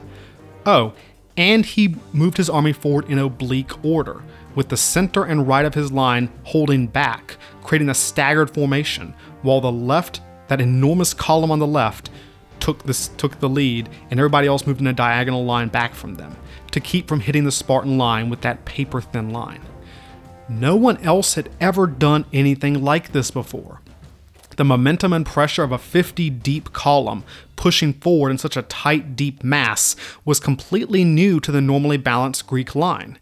Oh, 0.65 0.93
and 1.37 1.65
he 1.65 1.95
moved 2.11 2.37
his 2.37 2.49
army 2.49 2.73
forward 2.73 3.09
in 3.09 3.19
oblique 3.19 3.83
order, 3.83 4.23
with 4.55 4.69
the 4.69 4.77
center 4.77 5.23
and 5.23 5.47
right 5.47 5.65
of 5.65 5.73
his 5.73 5.91
line 5.91 6.29
holding 6.43 6.87
back, 6.87 7.37
creating 7.61 7.89
a 7.89 7.93
staggered 7.93 8.53
formation, 8.53 9.13
while 9.41 9.61
the 9.61 9.71
left, 9.71 10.21
that 10.47 10.61
enormous 10.61 11.13
column 11.13 11.51
on 11.51 11.59
the 11.59 11.67
left, 11.67 12.09
took 12.59 12.83
this 12.83 13.09
took 13.09 13.39
the 13.39 13.49
lead, 13.49 13.89
and 14.09 14.19
everybody 14.19 14.47
else 14.47 14.65
moved 14.65 14.79
in 14.79 14.87
a 14.87 14.93
diagonal 14.93 15.43
line 15.43 15.67
back 15.67 15.93
from 15.93 16.15
them, 16.15 16.35
to 16.71 16.79
keep 16.79 17.07
from 17.07 17.19
hitting 17.19 17.43
the 17.43 17.51
Spartan 17.51 17.97
line 17.97 18.29
with 18.29 18.41
that 18.41 18.63
paper 18.65 19.01
thin 19.01 19.31
line. 19.31 19.61
No 20.49 20.75
one 20.75 20.97
else 20.97 21.35
had 21.35 21.49
ever 21.59 21.87
done 21.87 22.25
anything 22.33 22.83
like 22.83 23.11
this 23.11 23.31
before. 23.31 23.81
The 24.55 24.63
momentum 24.63 25.13
and 25.13 25.25
pressure 25.25 25.63
of 25.63 25.71
a 25.71 25.77
50 25.77 26.29
deep 26.29 26.73
column 26.73 27.23
pushing 27.55 27.93
forward 27.93 28.29
in 28.29 28.37
such 28.37 28.55
a 28.55 28.61
tight, 28.63 29.15
deep 29.15 29.43
mass 29.43 29.95
was 30.25 30.39
completely 30.39 31.03
new 31.03 31.39
to 31.39 31.51
the 31.51 31.61
normally 31.61 31.97
balanced 31.97 32.45
Greek 32.45 32.75
line. 32.75 33.17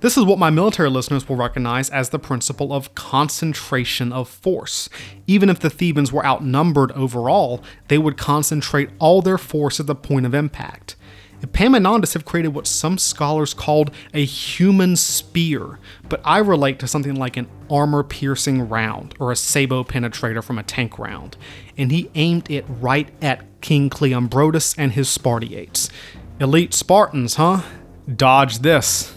This 0.00 0.18
is 0.18 0.24
what 0.24 0.38
my 0.38 0.50
military 0.50 0.90
listeners 0.90 1.26
will 1.26 1.36
recognize 1.36 1.88
as 1.88 2.10
the 2.10 2.18
principle 2.18 2.70
of 2.70 2.94
concentration 2.94 4.12
of 4.12 4.28
force. 4.28 4.90
Even 5.26 5.48
if 5.48 5.58
the 5.58 5.70
Thebans 5.70 6.12
were 6.12 6.24
outnumbered 6.24 6.92
overall, 6.92 7.64
they 7.88 7.96
would 7.96 8.18
concentrate 8.18 8.90
all 8.98 9.22
their 9.22 9.38
force 9.38 9.80
at 9.80 9.86
the 9.86 9.94
point 9.94 10.26
of 10.26 10.34
impact. 10.34 10.96
Epaminondas 11.40 12.12
have 12.12 12.26
created 12.26 12.54
what 12.54 12.66
some 12.66 12.98
scholars 12.98 13.54
called 13.54 13.90
a 14.12 14.24
human 14.24 14.96
spear, 14.96 15.78
but 16.08 16.20
I 16.24 16.38
relate 16.38 16.78
to 16.80 16.88
something 16.88 17.14
like 17.14 17.38
an 17.38 17.48
armor 17.70 18.02
piercing 18.02 18.68
round 18.68 19.14
or 19.18 19.32
a 19.32 19.36
sabot 19.36 19.88
penetrator 19.88 20.44
from 20.44 20.58
a 20.58 20.62
tank 20.62 20.98
round, 20.98 21.38
and 21.76 21.90
he 21.90 22.10
aimed 22.14 22.50
it 22.50 22.66
right 22.68 23.08
at 23.22 23.44
King 23.62 23.88
Cleombrotus 23.88 24.74
and 24.76 24.92
his 24.92 25.08
Spartiates. 25.08 25.88
Elite 26.38 26.74
Spartans, 26.74 27.36
huh? 27.36 27.62
Dodge 28.14 28.58
this. 28.58 29.15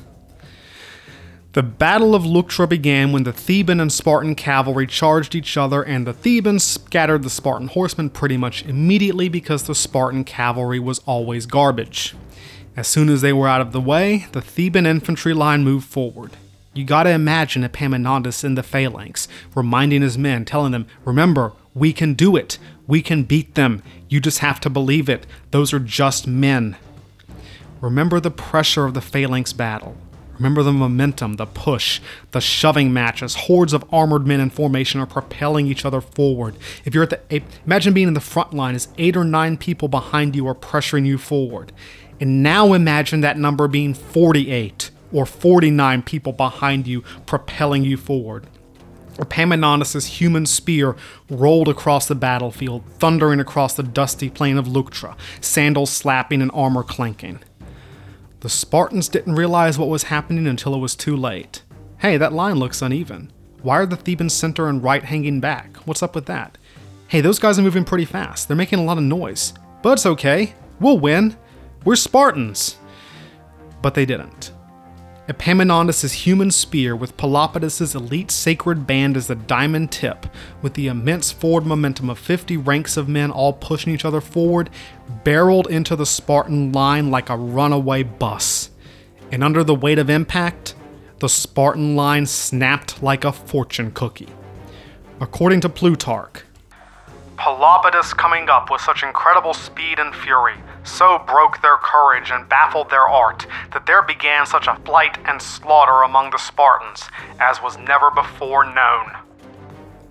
The 1.59 1.63
Battle 1.63 2.15
of 2.15 2.23
Leuctra 2.23 2.69
began 2.69 3.11
when 3.11 3.23
the 3.23 3.33
Theban 3.33 3.81
and 3.81 3.91
Spartan 3.91 4.33
cavalry 4.35 4.87
charged 4.87 5.35
each 5.35 5.57
other, 5.57 5.83
and 5.83 6.07
the 6.07 6.13
Thebans 6.13 6.63
scattered 6.63 7.21
the 7.23 7.29
Spartan 7.29 7.67
horsemen 7.67 8.11
pretty 8.11 8.37
much 8.37 8.63
immediately 8.63 9.27
because 9.27 9.63
the 9.63 9.75
Spartan 9.75 10.23
cavalry 10.23 10.79
was 10.79 10.99
always 10.99 11.45
garbage. 11.45 12.15
As 12.77 12.87
soon 12.87 13.09
as 13.09 13.19
they 13.19 13.33
were 13.33 13.49
out 13.49 13.59
of 13.59 13.73
the 13.73 13.81
way, 13.81 14.27
the 14.31 14.39
Theban 14.39 14.85
infantry 14.85 15.33
line 15.33 15.65
moved 15.65 15.85
forward. 15.85 16.31
You 16.73 16.85
gotta 16.85 17.09
imagine 17.09 17.65
Epaminondas 17.65 18.45
in 18.45 18.55
the 18.55 18.63
phalanx, 18.63 19.27
reminding 19.53 20.01
his 20.01 20.17
men, 20.17 20.45
telling 20.45 20.71
them, 20.71 20.87
Remember, 21.03 21.51
we 21.73 21.91
can 21.91 22.13
do 22.13 22.37
it. 22.37 22.57
We 22.87 23.01
can 23.01 23.23
beat 23.23 23.55
them. 23.55 23.83
You 24.07 24.21
just 24.21 24.39
have 24.39 24.61
to 24.61 24.69
believe 24.69 25.09
it. 25.09 25.27
Those 25.51 25.73
are 25.73 25.79
just 25.79 26.25
men. 26.25 26.77
Remember 27.81 28.21
the 28.21 28.31
pressure 28.31 28.85
of 28.85 28.93
the 28.93 29.01
phalanx 29.01 29.51
battle. 29.51 29.97
Remember 30.39 30.63
the 30.63 30.71
momentum, 30.71 31.33
the 31.33 31.45
push, 31.45 31.99
the 32.31 32.39
shoving 32.39 32.93
matches. 32.93 33.35
Hordes 33.35 33.73
of 33.73 33.83
armored 33.93 34.25
men 34.25 34.39
in 34.39 34.49
formation 34.49 35.01
are 35.01 35.05
propelling 35.05 35.67
each 35.67 35.83
other 35.83 35.99
forward. 35.99 36.55
If 36.85 36.95
you're 36.95 37.03
at 37.03 37.09
the 37.09 37.43
imagine 37.65 37.93
being 37.93 38.07
in 38.07 38.13
the 38.13 38.21
front 38.21 38.53
line 38.53 38.73
as 38.73 38.87
eight 38.97 39.17
or 39.17 39.25
nine 39.25 39.57
people 39.57 39.89
behind 39.89 40.35
you 40.35 40.47
are 40.47 40.55
pressuring 40.55 41.05
you 41.05 41.17
forward. 41.17 41.73
And 42.21 42.41
now 42.41 42.73
imagine 42.73 43.21
that 43.21 43.37
number 43.37 43.67
being 43.67 43.93
48 43.93 44.91
or 45.11 45.25
49 45.25 46.03
people 46.03 46.33
behind 46.33 46.87
you 46.87 47.01
propelling 47.25 47.83
you 47.83 47.97
forward. 47.97 48.47
Epaminondas' 49.17 50.05
human 50.05 50.45
spear 50.45 50.95
rolled 51.29 51.67
across 51.67 52.07
the 52.07 52.15
battlefield, 52.15 52.83
thundering 52.99 53.41
across 53.41 53.73
the 53.73 53.83
dusty 53.83 54.29
plain 54.29 54.57
of 54.57 54.65
Leuctra, 54.65 55.17
sandals 55.41 55.89
slapping 55.89 56.41
and 56.41 56.51
armor 56.53 56.83
clanking. 56.83 57.39
The 58.41 58.49
Spartans 58.49 59.09
didn't 59.09 59.35
realize 59.35 59.77
what 59.77 59.89
was 59.89 60.03
happening 60.03 60.47
until 60.47 60.73
it 60.73 60.79
was 60.79 60.95
too 60.95 61.17
late. 61.17 61.63
Hey, 61.97 62.15
that 62.15 62.31
line 62.31 62.55
looks 62.55 62.81
uneven. 62.81 63.33
Why 63.61 63.79
are 63.79 63.85
the 63.85 63.97
Theban 63.97 64.29
center 64.29 64.69
and 64.69 64.81
right 64.81 65.03
hanging 65.03 65.41
back? 65.41 65.75
What's 65.85 66.01
up 66.01 66.15
with 66.15 66.25
that? 66.27 66.57
Hey, 67.09 67.19
those 67.19 67.39
guys 67.39 67.59
are 67.59 67.63
moving 67.63 67.83
pretty 67.83 68.05
fast. 68.05 68.47
They're 68.47 68.55
making 68.55 68.79
a 68.79 68.83
lot 68.83 68.97
of 68.97 69.03
noise. 69.03 69.53
But 69.81 69.93
it's 69.93 70.05
okay. 70.05 70.53
We'll 70.79 70.99
win. 70.99 71.35
We're 71.83 71.97
Spartans. 71.97 72.77
But 73.81 73.93
they 73.93 74.05
didn't. 74.05 74.53
Epaminondas' 75.29 76.25
human 76.25 76.49
spear, 76.49 76.95
with 76.95 77.15
Pelopidas' 77.15 77.93
elite 77.93 78.31
sacred 78.31 78.87
band 78.87 79.15
as 79.15 79.27
the 79.27 79.35
diamond 79.35 79.91
tip, 79.91 80.25
with 80.63 80.73
the 80.73 80.87
immense 80.87 81.31
forward 81.31 81.67
momentum 81.67 82.09
of 82.09 82.17
50 82.17 82.57
ranks 82.57 82.97
of 82.97 83.07
men 83.07 83.29
all 83.29 83.53
pushing 83.53 83.93
each 83.93 84.05
other 84.05 84.21
forward, 84.21 84.71
barreled 85.23 85.67
into 85.67 85.95
the 85.95 86.07
Spartan 86.07 86.71
line 86.71 87.11
like 87.11 87.29
a 87.29 87.37
runaway 87.37 88.01
bus. 88.01 88.71
And 89.31 89.43
under 89.43 89.63
the 89.63 89.75
weight 89.75 89.99
of 89.99 90.09
impact, 90.09 90.73
the 91.19 91.29
Spartan 91.29 91.95
line 91.95 92.25
snapped 92.25 93.03
like 93.03 93.23
a 93.23 93.31
fortune 93.31 93.91
cookie. 93.91 94.29
According 95.21 95.61
to 95.61 95.69
Plutarch, 95.69 96.43
Pelopidas 97.37 98.17
coming 98.17 98.49
up 98.49 98.71
with 98.71 98.81
such 98.81 99.03
incredible 99.03 99.53
speed 99.53 99.99
and 99.99 100.13
fury 100.15 100.55
so 100.89 101.23
broke 101.27 101.61
their 101.61 101.77
courage 101.77 102.31
and 102.31 102.49
baffled 102.49 102.89
their 102.89 103.07
art 103.07 103.45
that 103.71 103.85
there 103.85 104.01
began 104.01 104.45
such 104.45 104.67
a 104.67 104.75
flight 104.85 105.17
and 105.25 105.41
slaughter 105.41 106.03
among 106.03 106.31
the 106.31 106.37
Spartans 106.37 107.03
as 107.39 107.61
was 107.61 107.77
never 107.77 108.11
before 108.11 108.65
known. 108.65 109.11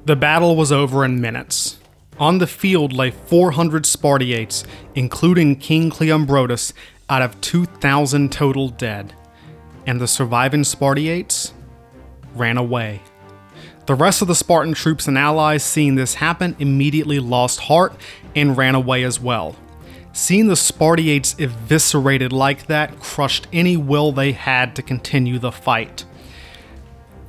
The 0.04 0.16
battle 0.16 0.56
was 0.56 0.72
over 0.72 1.04
in 1.04 1.20
minutes. 1.20 1.78
On 2.18 2.38
the 2.38 2.46
field 2.46 2.92
lay 2.92 3.10
400 3.10 3.84
Spartiates, 3.84 4.64
including 4.94 5.56
King 5.56 5.90
Cleombrotus, 5.90 6.72
out 7.08 7.22
of 7.22 7.40
2,000 7.40 8.32
total 8.32 8.70
dead. 8.70 9.14
And 9.86 10.00
the 10.00 10.08
surviving 10.08 10.64
Spartiates 10.64 11.52
ran 12.34 12.56
away. 12.56 13.02
The 13.86 13.94
rest 13.94 14.20
of 14.20 14.28
the 14.28 14.34
Spartan 14.34 14.74
troops 14.74 15.08
and 15.08 15.16
allies, 15.16 15.62
seeing 15.62 15.94
this 15.94 16.14
happen, 16.14 16.56
immediately 16.58 17.18
lost 17.18 17.60
heart 17.60 17.94
and 18.34 18.56
ran 18.56 18.74
away 18.74 19.02
as 19.02 19.20
well. 19.20 19.56
Seeing 20.20 20.48
the 20.48 20.56
Spartiates 20.56 21.36
eviscerated 21.38 22.32
like 22.32 22.66
that 22.66 22.98
crushed 22.98 23.46
any 23.52 23.76
will 23.76 24.10
they 24.10 24.32
had 24.32 24.74
to 24.74 24.82
continue 24.82 25.38
the 25.38 25.52
fight. 25.52 26.04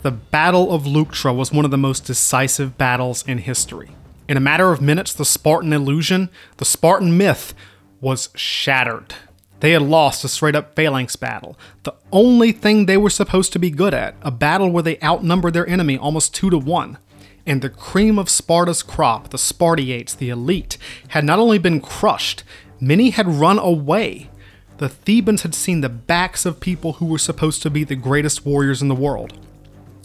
The 0.02 0.10
Battle 0.10 0.74
of 0.74 0.86
Leuctra 0.86 1.34
was 1.34 1.52
one 1.52 1.66
of 1.66 1.72
the 1.72 1.78
most 1.78 2.06
decisive 2.06 2.80
battles 2.80 3.24
in 3.28 3.38
history. 3.38 3.92
In 4.28 4.38
a 4.38 4.42
matter 4.42 4.72
of 4.72 4.82
minutes, 4.82 5.14
the 5.14 5.24
Spartan 5.24 5.72
illusion, 5.72 6.30
the 6.58 6.66
Spartan 6.66 7.16
myth, 7.16 7.54
was 8.02 8.30
shattered. 8.34 9.14
They 9.60 9.74
had 9.74 9.84
lost 9.84 10.24
a 10.24 10.28
straight 10.28 10.56
up 10.56 10.76
phalanx 10.76 11.16
battle, 11.16 11.60
the 11.84 11.94
only 12.12 12.52
thing 12.52 12.88
they 12.88 12.98
were 12.98 13.12
supposed 13.12 13.54
to 13.54 13.60
be 13.60 13.70
good 13.70 13.94
at, 13.94 14.16
a 14.24 14.32
battle 14.32 14.72
where 14.72 14.84
they 14.84 15.00
outnumbered 15.02 15.54
their 15.54 15.70
enemy 15.70 15.96
almost 15.96 16.34
two 16.34 16.50
to 16.50 16.58
one. 16.58 16.98
And 17.46 17.62
the 17.62 17.70
cream 17.70 18.18
of 18.18 18.30
Sparta's 18.30 18.82
crop, 18.82 19.30
the 19.30 19.38
Spartiates, 19.38 20.16
the 20.16 20.30
elite, 20.30 20.80
had 21.10 21.24
not 21.24 21.38
only 21.38 21.60
been 21.60 21.82
crushed, 21.82 22.44
many 22.80 23.12
had 23.12 23.28
run 23.28 23.60
away. 23.60 24.30
The 24.78 24.90
Thebans 24.90 25.42
had 25.42 25.54
seen 25.54 25.82
the 25.82 25.90
backs 25.90 26.46
of 26.46 26.60
people 26.60 26.94
who 26.94 27.06
were 27.06 27.18
supposed 27.18 27.62
to 27.64 27.70
be 27.70 27.84
the 27.84 27.96
greatest 27.96 28.46
warriors 28.46 28.82
in 28.82 28.88
the 28.88 28.96
world. 28.96 29.34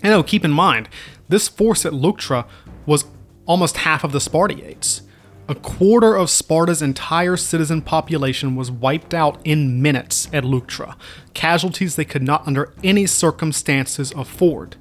And 0.03 0.13
oh, 0.13 0.23
keep 0.23 0.45
in 0.45 0.51
mind, 0.51 0.89
this 1.29 1.49
force 1.49 1.87
at 1.87 1.93
Leuctra 1.93 2.47
was 2.87 3.05
almost 3.47 3.79
half 3.79 4.05
of 4.05 4.13
the 4.13 4.21
Spartiates. 4.21 5.03
A 5.47 5.55
quarter 5.55 6.17
of 6.17 6.31
Sparta's 6.31 6.81
entire 6.81 7.37
citizen 7.37 7.83
population 7.83 8.57
was 8.57 8.71
wiped 8.71 9.13
out 9.13 9.39
in 9.45 9.83
minutes 9.83 10.29
at 10.33 10.45
Leuctra, 10.45 10.97
casualties 11.35 11.97
they 11.97 12.05
could 12.05 12.23
not 12.23 12.47
under 12.47 12.73
any 12.83 13.07
circumstances 13.07 14.11
afford. 14.13 14.77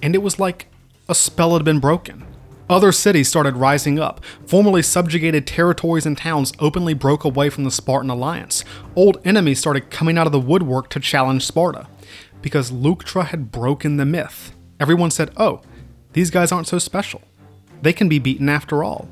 And 0.00 0.14
it 0.14 0.22
was 0.22 0.38
like 0.38 0.68
a 1.08 1.14
spell 1.14 1.54
had 1.54 1.64
been 1.64 1.80
broken. 1.80 2.24
Other 2.70 2.92
cities 2.92 3.28
started 3.28 3.56
rising 3.56 3.98
up. 3.98 4.24
Formerly 4.46 4.82
subjugated 4.82 5.46
territories 5.46 6.06
and 6.06 6.16
towns 6.16 6.52
openly 6.58 6.94
broke 6.94 7.24
away 7.24 7.50
from 7.50 7.64
the 7.64 7.70
Spartan 7.70 8.10
alliance. 8.10 8.64
Old 8.96 9.18
enemies 9.24 9.58
started 9.58 9.90
coming 9.90 10.16
out 10.16 10.26
of 10.26 10.32
the 10.32 10.40
woodwork 10.40 10.88
to 10.90 11.00
challenge 11.00 11.44
Sparta. 11.46 11.86
Because 12.40 12.70
Leuctra 12.70 13.26
had 13.26 13.52
broken 13.52 13.96
the 13.96 14.04
myth. 14.04 14.54
Everyone 14.80 15.10
said, 15.10 15.30
oh, 15.36 15.60
these 16.12 16.30
guys 16.30 16.50
aren't 16.50 16.66
so 16.66 16.78
special. 16.78 17.22
They 17.82 17.92
can 17.92 18.08
be 18.08 18.18
beaten 18.18 18.48
after 18.48 18.82
all. 18.82 19.08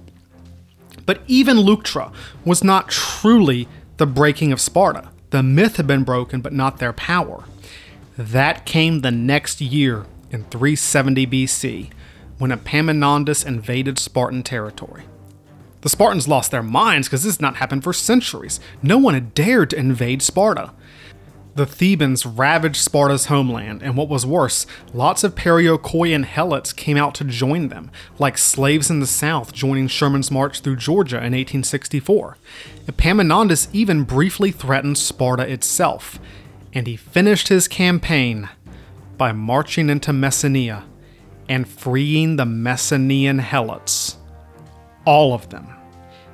But 1.06 1.22
even 1.26 1.56
Leuctra 1.56 2.12
was 2.44 2.62
not 2.64 2.88
truly 2.88 3.68
the 3.96 4.06
breaking 4.06 4.52
of 4.52 4.60
Sparta. 4.60 5.10
The 5.30 5.42
myth 5.42 5.76
had 5.76 5.86
been 5.86 6.04
broken, 6.04 6.40
but 6.40 6.52
not 6.52 6.78
their 6.78 6.92
power. 6.92 7.44
That 8.16 8.66
came 8.66 9.00
the 9.00 9.10
next 9.10 9.60
year 9.60 10.06
in 10.30 10.44
370 10.44 11.26
BC 11.26 11.90
when 12.40 12.50
Epaminondas 12.50 13.44
invaded 13.44 13.98
Spartan 13.98 14.42
territory. 14.42 15.04
The 15.82 15.90
Spartans 15.90 16.26
lost 16.26 16.50
their 16.50 16.62
minds 16.62 17.06
because 17.06 17.22
this 17.22 17.36
had 17.36 17.42
not 17.42 17.56
happened 17.56 17.84
for 17.84 17.92
centuries. 17.92 18.60
No 18.82 18.96
one 18.96 19.12
had 19.12 19.34
dared 19.34 19.70
to 19.70 19.78
invade 19.78 20.22
Sparta. 20.22 20.72
The 21.54 21.66
Thebans 21.66 22.24
ravaged 22.24 22.76
Sparta's 22.76 23.26
homeland, 23.26 23.82
and 23.82 23.94
what 23.94 24.08
was 24.08 24.24
worse, 24.24 24.66
lots 24.94 25.22
of 25.22 25.34
Periocoian 25.34 26.24
helots 26.24 26.74
came 26.74 26.96
out 26.96 27.14
to 27.16 27.24
join 27.24 27.68
them, 27.68 27.90
like 28.18 28.38
slaves 28.38 28.88
in 28.88 29.00
the 29.00 29.06
south 29.06 29.52
joining 29.52 29.88
Sherman's 29.88 30.30
march 30.30 30.60
through 30.60 30.76
Georgia 30.76 31.16
in 31.16 31.34
1864. 31.34 32.38
Epaminondas 32.86 33.68
even 33.74 34.04
briefly 34.04 34.50
threatened 34.50 34.96
Sparta 34.96 35.42
itself, 35.42 36.18
and 36.72 36.86
he 36.86 36.96
finished 36.96 37.48
his 37.48 37.68
campaign 37.68 38.48
by 39.18 39.32
marching 39.32 39.90
into 39.90 40.12
Messenia 40.12 40.84
and 41.50 41.68
freeing 41.68 42.36
the 42.36 42.44
Messenian 42.44 43.40
helots. 43.40 44.16
All 45.04 45.34
of 45.34 45.50
them. 45.50 45.66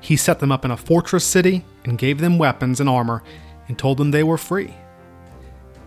He 0.01 0.14
set 0.14 0.38
them 0.38 0.52
up 0.52 0.64
in 0.64 0.70
a 0.70 0.76
fortress 0.76 1.24
city 1.24 1.64
and 1.84 1.98
gave 1.98 2.20
them 2.20 2.38
weapons 2.38 2.80
and 2.80 2.88
armor 2.88 3.24
and 3.66 3.78
told 3.78 3.97
them 3.97 4.10
they 4.10 4.22
were 4.22 4.36
free. 4.36 4.74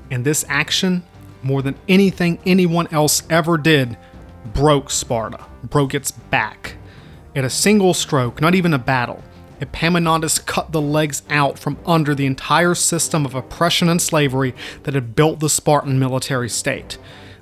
And 0.10 0.26
this 0.26 0.44
action, 0.50 1.04
more 1.44 1.62
than 1.62 1.76
anything 1.88 2.40
anyone 2.46 2.88
else 2.92 3.22
ever 3.30 3.58
did, 3.58 3.98
broke 4.46 4.90
Sparta, 4.90 5.46
broke 5.64 5.94
its 5.94 6.10
back. 6.10 6.76
At 7.36 7.46
a 7.46 7.52
single 7.52 7.94
stroke, 7.94 8.42
not 8.42 8.56
even 8.56 8.74
a 8.74 8.80
battle, 8.80 9.24
Epaminondas 9.62 10.44
cut 10.44 10.72
the 10.72 10.82
legs 10.82 11.22
out 11.30 11.60
from 11.60 11.78
under 11.86 12.16
the 12.16 12.26
entire 12.26 12.74
system 12.74 13.28
of 13.28 13.36
oppression 13.36 13.90
and 13.90 14.02
slavery 14.02 14.56
that 14.84 14.96
had 14.96 15.16
built 15.16 15.40
the 15.40 15.50
Spartan 15.50 16.00
military 16.00 16.50
state. 16.50 16.98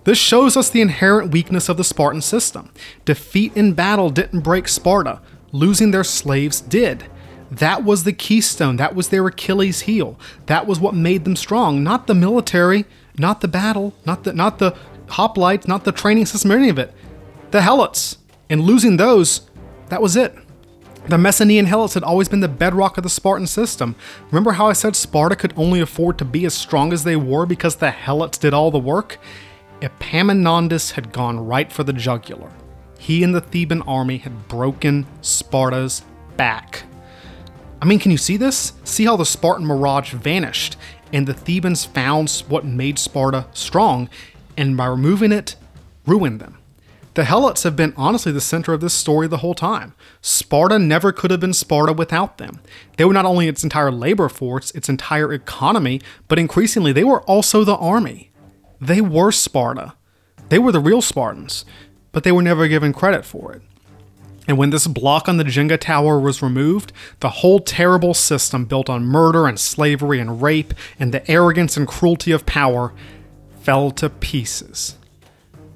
This 0.08 0.18
shows 0.18 0.56
us 0.56 0.70
the 0.70 0.80
inherent 0.80 1.34
weakness 1.34 1.68
of 1.68 1.76
the 1.76 1.84
Spartan 1.84 2.22
system. 2.22 2.72
Defeat 3.04 3.52
in 3.58 3.74
battle 3.74 4.10
didn't 4.10 4.40
break 4.40 4.70
Sparta, 4.70 5.20
losing 5.52 5.92
their 5.92 6.06
slaves 6.06 6.62
did. 6.62 7.04
That 7.52 7.84
was 7.84 8.06
the 8.06 8.14
keystone. 8.14 8.78
That 8.78 8.96
was 8.96 9.10
their 9.10 9.28
Achilles 9.28 9.82
heel. 9.82 10.18
That 10.46 10.66
was 10.66 10.80
what 10.80 10.96
made 10.96 11.26
them 11.26 11.36
strong. 11.36 11.84
Not 11.84 12.08
the 12.08 12.16
military, 12.16 12.86
not 13.18 13.42
the 13.42 13.50
battle, 13.50 13.96
not 14.06 14.24
the 14.24 14.32
not 14.32 14.60
the 14.60 14.78
hoplites, 15.08 15.68
not 15.68 15.84
the 15.84 15.92
training 15.92 16.28
system, 16.28 16.52
any 16.52 16.70
of 16.70 16.80
it. 16.80 16.94
The 17.52 17.60
helots. 17.60 18.16
And 18.50 18.62
losing 18.62 18.96
those, 18.96 19.42
that 19.90 20.02
was 20.02 20.16
it. 20.16 20.34
The 21.10 21.18
Messenian 21.18 21.66
helots 21.66 21.96
had 21.96 22.04
always 22.04 22.30
been 22.30 22.40
the 22.40 22.48
bedrock 22.48 22.98
of 22.98 23.04
the 23.04 23.10
Spartan 23.10 23.48
system. 23.48 23.98
Remember 24.32 24.54
how 24.54 24.68
I 24.68 24.74
said 24.74 24.96
Sparta 24.96 25.36
could 25.36 25.54
only 25.58 25.82
afford 25.82 26.18
to 26.20 26.26
be 26.26 26.46
as 26.46 26.54
strong 26.54 26.94
as 26.94 27.04
they 27.04 27.18
were 27.18 27.46
because 27.46 27.76
the 27.76 27.92
helots 27.92 28.40
did 28.40 28.54
all 28.54 28.72
the 28.72 28.80
work? 28.80 29.20
Epaminondas 29.82 30.92
had 30.92 31.12
gone 31.12 31.40
right 31.40 31.72
for 31.72 31.84
the 31.84 31.94
jugular. 31.94 32.52
He 32.98 33.24
and 33.24 33.34
the 33.34 33.42
Theban 33.42 33.84
army 33.84 34.18
had 34.18 34.48
broken 34.48 35.06
Sparta's 35.22 36.04
back. 36.36 36.84
I 37.82 37.86
mean, 37.86 38.00
can 38.00 38.12
you 38.12 38.18
see 38.18 38.38
this? 38.38 38.74
See 38.84 39.06
how 39.06 39.16
the 39.16 39.26
Spartan 39.26 39.66
mirage 39.66 40.14
vanished, 40.14 40.78
and 41.14 41.28
the 41.28 41.34
Thebans 41.34 41.86
found 41.86 42.44
what 42.48 42.66
made 42.66 42.98
Sparta 42.98 43.46
strong, 43.54 44.10
and 44.58 44.76
by 44.76 44.88
removing 44.88 45.32
it, 45.32 45.56
ruined 46.06 46.42
them. 46.42 46.58
The 47.14 47.24
Helots 47.24 47.64
have 47.64 47.76
been 47.76 47.94
honestly 47.98 48.32
the 48.32 48.42
center 48.42 48.74
of 48.74 48.82
this 48.82 48.94
story 48.94 49.28
the 49.28 49.38
whole 49.38 49.56
time. 49.56 49.94
Sparta 50.22 50.78
never 50.78 51.12
could 51.12 51.32
have 51.32 51.40
been 51.40 51.54
Sparta 51.54 51.94
without 51.94 52.38
them. 52.38 52.62
They 52.98 53.06
were 53.06 53.14
not 53.14 53.26
only 53.26 53.48
its 53.48 53.64
entire 53.64 53.92
labor 53.92 54.30
force, 54.30 54.72
its 54.72 54.90
entire 54.90 55.34
economy, 55.34 56.02
but 56.28 56.38
increasingly 56.38 56.92
they 56.92 57.04
were 57.04 57.22
also 57.24 57.64
the 57.64 57.76
army. 57.76 58.32
They 58.80 59.02
were 59.02 59.32
Sparta. 59.32 59.94
They 60.50 60.60
were 60.60 60.72
the 60.72 60.80
real 60.80 61.02
Spartans, 61.02 61.66
but 62.12 62.24
they 62.24 62.32
were 62.32 62.42
never 62.42 62.68
given 62.68 62.94
credit 62.94 63.26
for 63.26 63.54
it. 63.54 63.62
And 64.48 64.58
when 64.58 64.70
this 64.70 64.88
block 64.88 65.28
on 65.28 65.38
the 65.38 65.44
Jenga 65.44 65.78
tower 65.78 66.20
was 66.20 66.42
removed, 66.42 66.94
the 67.20 67.30
whole 67.30 67.60
terrible 67.60 68.14
system 68.14 68.64
built 68.64 68.90
on 68.90 69.04
murder 69.04 69.46
and 69.46 69.60
slavery 69.60 70.20
and 70.20 70.42
rape 70.42 70.74
and 70.98 71.14
the 71.14 71.30
arrogance 71.30 71.76
and 71.76 71.88
cruelty 71.88 72.32
of 72.32 72.46
power 72.46 72.94
fell 73.60 73.92
to 73.92 74.10
pieces. 74.10 74.96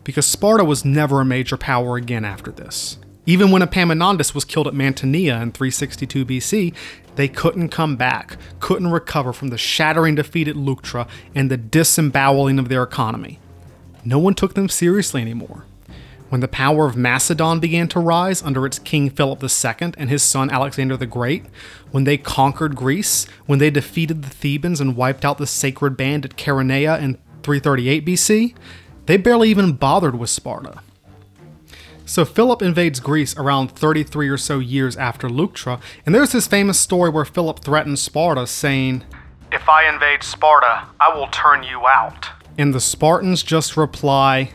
Because 0.06 0.26
Sparta 0.26 0.64
was 0.64 0.86
never 0.86 1.20
a 1.20 1.26
major 1.26 1.58
power 1.58 1.98
again 1.98 2.24
after 2.24 2.50
this. 2.50 2.98
Even 3.26 3.52
when 3.52 3.62
Epaminondas 3.62 4.34
was 4.34 4.46
killed 4.46 4.68
at 4.68 4.74
Mantinea 4.74 5.42
in 5.42 5.52
362 5.52 6.26
BC, 6.26 6.74
they 7.16 7.28
couldn't 7.28 7.70
come 7.70 7.96
back, 7.96 8.38
couldn't 8.60 8.92
recover 8.92 9.34
from 9.34 9.50
the 9.50 9.58
shattering 9.58 10.16
defeat 10.16 10.48
at 10.48 10.56
Leuctra 10.56 11.08
and 11.36 11.52
the 11.52 11.58
disemboweling 11.58 12.60
of 12.60 12.70
their 12.70 12.84
economy. 12.84 13.40
No 14.04 14.20
one 14.20 14.34
took 14.34 14.54
them 14.54 14.70
seriously 14.70 15.22
anymore. 15.22 15.66
When 16.30 16.40
the 16.40 16.48
power 16.48 16.86
of 16.86 16.96
Macedon 16.96 17.60
began 17.60 17.90
to 17.90 18.00
rise 18.00 18.42
under 18.42 18.66
its 18.66 18.80
king 18.80 19.10
Philip 19.10 19.44
II 19.44 19.94
and 19.98 20.10
his 20.10 20.24
son 20.24 20.50
Alexander 20.50 20.96
the 20.96 21.06
Great, 21.06 21.46
when 21.92 22.06
they 22.06 22.18
conquered 22.18 22.76
Greece, 22.76 23.26
when 23.48 23.60
they 23.60 23.70
defeated 23.70 24.24
the 24.24 24.30
Thebans 24.30 24.80
and 24.80 24.96
wiped 24.96 25.26
out 25.26 25.38
the 25.38 25.46
sacred 25.46 25.98
band 25.98 26.24
at 26.24 26.38
Chaeronea 26.38 27.02
in 27.02 27.16
338 27.44 28.06
BC, 28.06 28.56
they 29.08 29.18
barely 29.18 29.50
even 29.50 29.74
bothered 29.74 30.18
with 30.18 30.30
Sparta. 30.30 30.82
So 32.12 32.26
Philip 32.26 32.62
invades 32.62 33.00
Greece 33.00 33.38
around 33.38 33.72
33 33.72 34.28
or 34.28 34.38
so 34.38 34.60
years 34.60 34.98
after 34.98 35.30
Leuctra, 35.30 35.80
and 36.06 36.14
there's 36.14 36.34
this 36.34 36.46
famous 36.46 36.78
story 36.78 37.10
where 37.10 37.24
Philip 37.24 37.62
threatens 37.62 38.02
Sparta, 38.02 38.48
saying, 38.48 39.06
If 39.50 39.70
I 39.70 39.88
invade 39.88 40.22
Sparta, 40.22 40.88
I 41.00 41.16
will 41.16 41.28
turn 41.28 41.64
you 41.64 41.88
out. 41.88 42.28
And 42.58 42.76
the 42.76 42.82
Spartans 42.82 43.44
just 43.44 43.78
reply, 43.78 44.52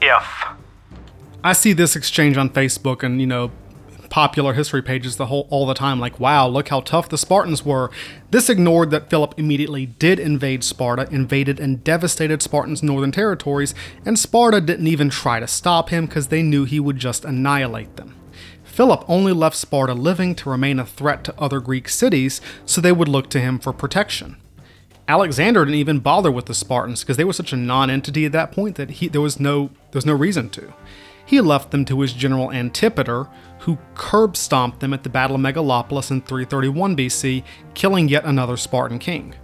If. 0.00 0.44
I 1.44 1.52
see 1.52 1.72
this 1.72 1.94
exchange 1.94 2.36
on 2.36 2.50
Facebook 2.50 3.04
and, 3.04 3.20
you 3.20 3.28
know, 3.28 3.52
popular 4.12 4.52
history 4.52 4.82
pages 4.82 5.16
the 5.16 5.24
whole 5.24 5.48
all 5.48 5.64
the 5.64 5.72
time. 5.72 5.98
Like 5.98 6.20
wow 6.20 6.46
look 6.46 6.68
how 6.68 6.80
tough 6.80 7.08
the 7.08 7.16
spartans 7.16 7.64
were. 7.64 7.90
This 8.30 8.50
ignored 8.50 8.90
that 8.90 9.08
philip 9.08 9.32
immediately 9.38 9.86
did 9.86 10.20
invade 10.20 10.62
sparta 10.62 11.08
invaded 11.10 11.58
and 11.58 11.82
devastated 11.82 12.42
spartans 12.42 12.82
northern 12.82 13.10
territories 13.10 13.74
and 14.04 14.18
sparta 14.18 14.60
didn't 14.60 14.86
even 14.86 15.08
try 15.08 15.40
to 15.40 15.46
stop 15.46 15.88
him 15.88 16.04
because 16.04 16.28
they 16.28 16.42
knew 16.42 16.66
he 16.66 16.78
would 16.78 16.98
just 16.98 17.24
annihilate 17.24 17.96
them. 17.96 18.14
Philip 18.62 19.02
only 19.08 19.32
left 19.32 19.56
sparta 19.56 19.94
living 19.94 20.34
to 20.34 20.50
remain 20.50 20.78
a 20.78 20.84
threat 20.84 21.24
to 21.24 21.40
other 21.40 21.60
greek 21.60 21.88
cities 21.88 22.42
so 22.66 22.82
they 22.82 22.92
would 22.92 23.08
look 23.08 23.30
to 23.30 23.40
him 23.40 23.58
for 23.58 23.72
protection. 23.72 24.36
Alexander 25.08 25.64
didn't 25.64 25.80
even 25.80 26.00
bother 26.00 26.30
with 26.30 26.44
the 26.44 26.54
spartans 26.54 27.00
because 27.00 27.16
they 27.16 27.24
were 27.24 27.32
such 27.32 27.54
a 27.54 27.56
non-entity 27.56 28.26
at 28.26 28.32
that 28.32 28.52
point 28.52 28.76
that 28.76 28.90
he, 28.90 29.08
there 29.08 29.22
was 29.22 29.40
no 29.40 29.68
there 29.68 29.98
was 29.98 30.06
no 30.06 30.14
reason 30.14 30.50
to. 30.50 30.74
He 31.24 31.40
left 31.40 31.70
them 31.70 31.84
to 31.86 32.00
his 32.00 32.12
general 32.12 32.52
Antipater, 32.52 33.26
who 33.62 33.78
curb 33.94 34.36
stomped 34.36 34.80
them 34.80 34.92
at 34.92 35.04
the 35.04 35.08
Battle 35.08 35.36
of 35.36 35.42
Megalopolis 35.42 36.10
in 36.10 36.20
331 36.22 36.96
BC, 36.96 37.44
killing 37.74 38.08
yet 38.08 38.24
another 38.24 38.56
Spartan 38.56 38.98
king. 38.98 39.34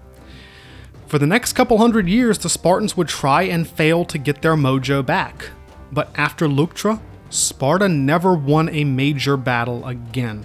For 1.07 1.21
the 1.21 1.27
next 1.27 1.53
couple 1.53 1.79
hundred 1.79 2.09
years, 2.09 2.39
the 2.39 2.49
Spartans 2.49 2.97
would 2.97 3.09
try 3.09 3.43
and 3.43 3.67
fail 3.67 4.05
to 4.07 4.19
get 4.19 4.43
their 4.43 4.57
mojo 4.57 5.07
back. 5.07 5.51
But 5.93 6.11
after 6.17 6.49
Leuctra, 6.49 7.01
Sparta 7.31 7.89
never 7.89 8.35
won 8.35 8.69
a 8.71 8.83
major 8.83 9.37
battle 9.37 9.87
again. 9.87 10.45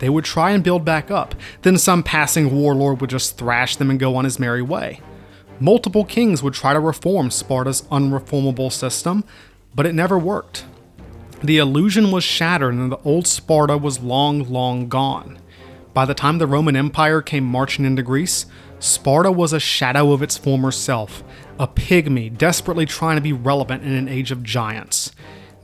They 0.00 0.08
would 0.08 0.24
try 0.24 0.50
and 0.50 0.64
build 0.64 0.84
back 0.84 1.10
up, 1.10 1.36
then 1.62 1.78
some 1.78 2.02
passing 2.02 2.52
warlord 2.52 3.00
would 3.00 3.10
just 3.10 3.38
thrash 3.38 3.76
them 3.76 3.88
and 3.88 4.00
go 4.00 4.16
on 4.16 4.24
his 4.24 4.40
merry 4.40 4.62
way. 4.62 5.00
Multiple 5.60 6.04
kings 6.04 6.42
would 6.42 6.54
try 6.54 6.72
to 6.72 6.80
reform 6.80 7.30
Sparta's 7.30 7.82
unreformable 7.82 8.72
system, 8.72 9.24
but 9.74 9.86
it 9.86 9.94
never 9.94 10.18
worked. 10.18 10.66
The 11.42 11.58
illusion 11.58 12.10
was 12.10 12.24
shattered 12.24 12.74
and 12.74 12.90
the 12.90 13.00
old 13.04 13.26
Sparta 13.26 13.76
was 13.76 14.00
long, 14.00 14.44
long 14.50 14.88
gone. 14.88 15.38
By 15.92 16.04
the 16.04 16.14
time 16.14 16.38
the 16.38 16.46
Roman 16.46 16.76
Empire 16.76 17.22
came 17.22 17.44
marching 17.44 17.84
into 17.84 18.02
Greece, 18.02 18.46
Sparta 18.78 19.32
was 19.32 19.52
a 19.52 19.60
shadow 19.60 20.12
of 20.12 20.22
its 20.22 20.36
former 20.36 20.70
self, 20.70 21.22
a 21.58 21.66
pygmy 21.66 22.36
desperately 22.36 22.84
trying 22.86 23.16
to 23.16 23.22
be 23.22 23.32
relevant 23.32 23.82
in 23.84 23.92
an 23.92 24.08
age 24.08 24.30
of 24.30 24.42
giants. 24.42 25.12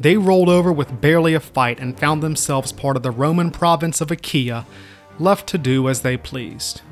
they 0.01 0.16
rolled 0.16 0.49
over 0.49 0.73
with 0.73 1.01
barely 1.01 1.35
a 1.35 1.40
fight 1.40 1.78
and 1.78 1.99
found 1.99 2.23
themselves 2.23 2.73
part 2.73 2.97
of 2.97 3.03
the 3.03 3.11
Roman 3.11 3.51
province 3.51 4.01
of 4.01 4.11
Achaia, 4.11 4.66
left 5.19 5.47
to 5.49 5.59
do 5.59 5.89
as 5.89 6.01
they 6.01 6.16
pleased. 6.16 6.82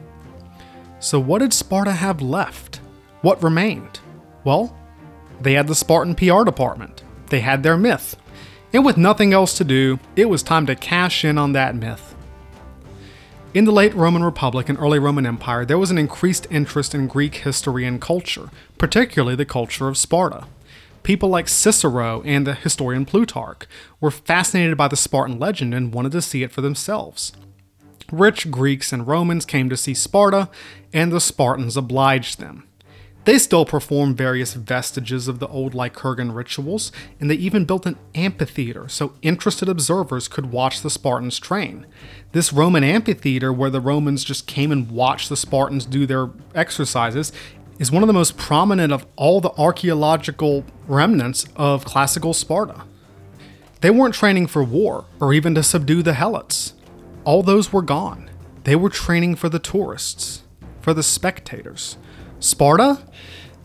So, 1.01 1.19
what 1.19 1.41
did 1.41 1.53
Sparta 1.53 1.93
have 1.93 2.21
left? 2.21 2.81
What 3.23 3.43
remained? 3.43 4.01
Well, 4.45 4.77
they 5.41 5.55
had 5.55 5.67
the 5.67 5.75
Spartan 5.75 6.15
PR 6.15 6.45
department. 6.45 7.03
They 7.31 7.41
had 7.41 7.63
their 7.63 7.77
myth. 7.77 8.17
And 8.73 8.85
with 8.85 8.97
nothing 8.97 9.33
else 9.33 9.57
to 9.59 9.65
do, 9.65 9.99
it 10.15 10.29
was 10.29 10.43
time 10.43 10.67
to 10.67 10.77
cash 10.77 11.25
in 11.25 11.39
on 11.39 11.53
that 11.53 11.75
myth. 11.75 12.15
In 13.53 13.65
the 13.65 13.73
late 13.73 13.95
Roman 13.95 14.23
Republic 14.23 14.69
and 14.69 14.79
early 14.79 15.01
Roman 15.01 15.27
Empire, 15.27 15.65
there 15.65 15.79
was 15.79 15.91
an 15.91 15.99
increased 15.99 16.47
interest 16.51 16.95
in 16.95 17.09
Greek 17.09 17.35
history 17.37 17.85
and 17.85 18.01
culture, 18.01 18.49
particularly 18.79 19.35
the 19.35 19.45
culture 19.45 19.89
of 19.89 19.99
Sparta. 19.99 20.45
People 21.03 21.31
like 21.31 21.49
Cicero 21.49 22.23
and 22.25 22.47
the 22.47 22.55
historian 22.55 23.05
Plutarch 23.07 23.67
were 24.01 24.13
fascinated 24.13 24.77
by 24.77 24.87
the 24.87 24.97
Spartan 24.97 25.41
legend 25.41 25.75
and 25.75 25.93
wanted 25.93 26.13
to 26.13 26.23
see 26.23 26.45
it 26.45 26.53
for 26.53 26.61
themselves. 26.61 27.33
Rich 28.13 28.53
Greeks 28.53 28.93
and 28.93 29.07
Romans 29.07 29.45
came 29.45 29.69
to 29.69 29.77
see 29.77 29.95
Sparta, 29.95 30.49
and 30.93 31.11
the 31.11 31.21
Spartans 31.21 31.77
obliged 31.77 32.39
them. 32.39 32.69
They 33.25 33.39
still 33.39 33.67
perform 33.67 34.15
various 34.15 34.55
vestiges 34.55 35.29
of 35.29 35.41
the 35.41 35.49
old 35.49 35.75
Lycurgan 35.75 36.35
rituals, 36.35 36.91
and 37.21 37.31
they 37.31 37.35
even 37.35 37.67
built 37.67 37.85
an 37.85 37.99
amphitheater 38.15 38.89
so 38.89 39.13
interested 39.21 39.69
observers 39.69 40.27
could 40.27 40.53
watch 40.53 40.81
the 40.81 40.89
Spartans 40.89 41.39
train. 41.39 41.87
This 42.33 42.53
Roman 42.53 42.83
amphitheater, 42.83 43.53
where 43.53 43.69
the 43.69 43.81
Romans 43.81 44.25
just 44.25 44.47
came 44.47 44.73
and 44.73 44.91
watched 44.91 45.29
the 45.29 45.37
Spartans 45.37 45.85
do 45.85 46.07
their 46.07 46.31
exercises, 46.55 47.31
is 47.79 47.93
one 47.93 48.03
of 48.03 48.07
the 48.07 48.13
most 48.15 48.39
prominent 48.39 48.93
of 48.93 49.07
all 49.17 49.41
the 49.41 49.53
archaeological 49.59 50.65
remnants 50.87 51.47
of 51.57 51.85
classical 51.85 52.33
Sparta. 52.33 52.85
They 53.81 53.91
weren't 53.91 54.15
training 54.15 54.47
for 54.47 54.63
war 54.63 55.05
or 55.21 55.33
even 55.35 55.55
to 55.55 55.63
subdue 55.63 56.03
the 56.03 56.13
Helots. 56.13 56.73
All 57.25 57.43
those 57.43 57.73
were 57.73 57.83
gone. 57.83 58.31
They 58.65 58.77
were 58.77 58.91
training 58.91 59.37
for 59.37 59.49
the 59.49 59.59
tourists, 59.59 60.43
for 60.81 60.93
the 60.95 61.03
spectators. 61.03 61.97
Sparta 62.41 62.99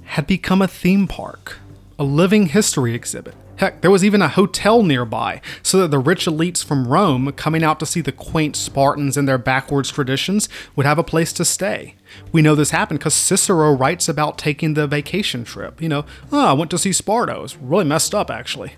had 0.03 0.27
become 0.27 0.61
a 0.61 0.67
theme 0.67 1.07
park, 1.07 1.59
a 1.97 2.03
living 2.03 2.47
history 2.47 2.93
exhibit. 2.93 3.33
Heck, 3.55 3.79
there 3.79 3.89
was 3.89 4.03
even 4.03 4.21
a 4.21 4.27
hotel 4.27 4.83
nearby, 4.83 5.39
so 5.63 5.77
that 5.77 5.91
the 5.91 5.97
rich 5.97 6.25
elites 6.25 6.61
from 6.61 6.89
Rome 6.89 7.31
coming 7.31 7.63
out 7.63 7.79
to 7.79 7.85
see 7.85 8.01
the 8.01 8.11
quaint 8.11 8.57
Spartans 8.57 9.15
and 9.15 9.25
their 9.25 9.37
backwards 9.37 9.89
traditions 9.91 10.49
would 10.75 10.85
have 10.85 10.97
a 10.97 11.05
place 11.05 11.31
to 11.33 11.45
stay. 11.45 11.95
We 12.33 12.41
know 12.41 12.53
this 12.53 12.71
happened 12.71 12.99
because 12.99 13.13
Cicero 13.13 13.71
writes 13.71 14.09
about 14.09 14.37
taking 14.37 14.73
the 14.73 14.87
vacation 14.87 15.45
trip. 15.45 15.81
You 15.81 15.87
know, 15.87 16.05
oh, 16.33 16.47
I 16.47 16.51
went 16.53 16.69
to 16.71 16.77
see 16.77 16.91
Sparta. 16.91 17.35
It 17.35 17.41
was 17.41 17.55
really 17.55 17.85
messed 17.85 18.13
up, 18.13 18.29
actually. 18.29 18.73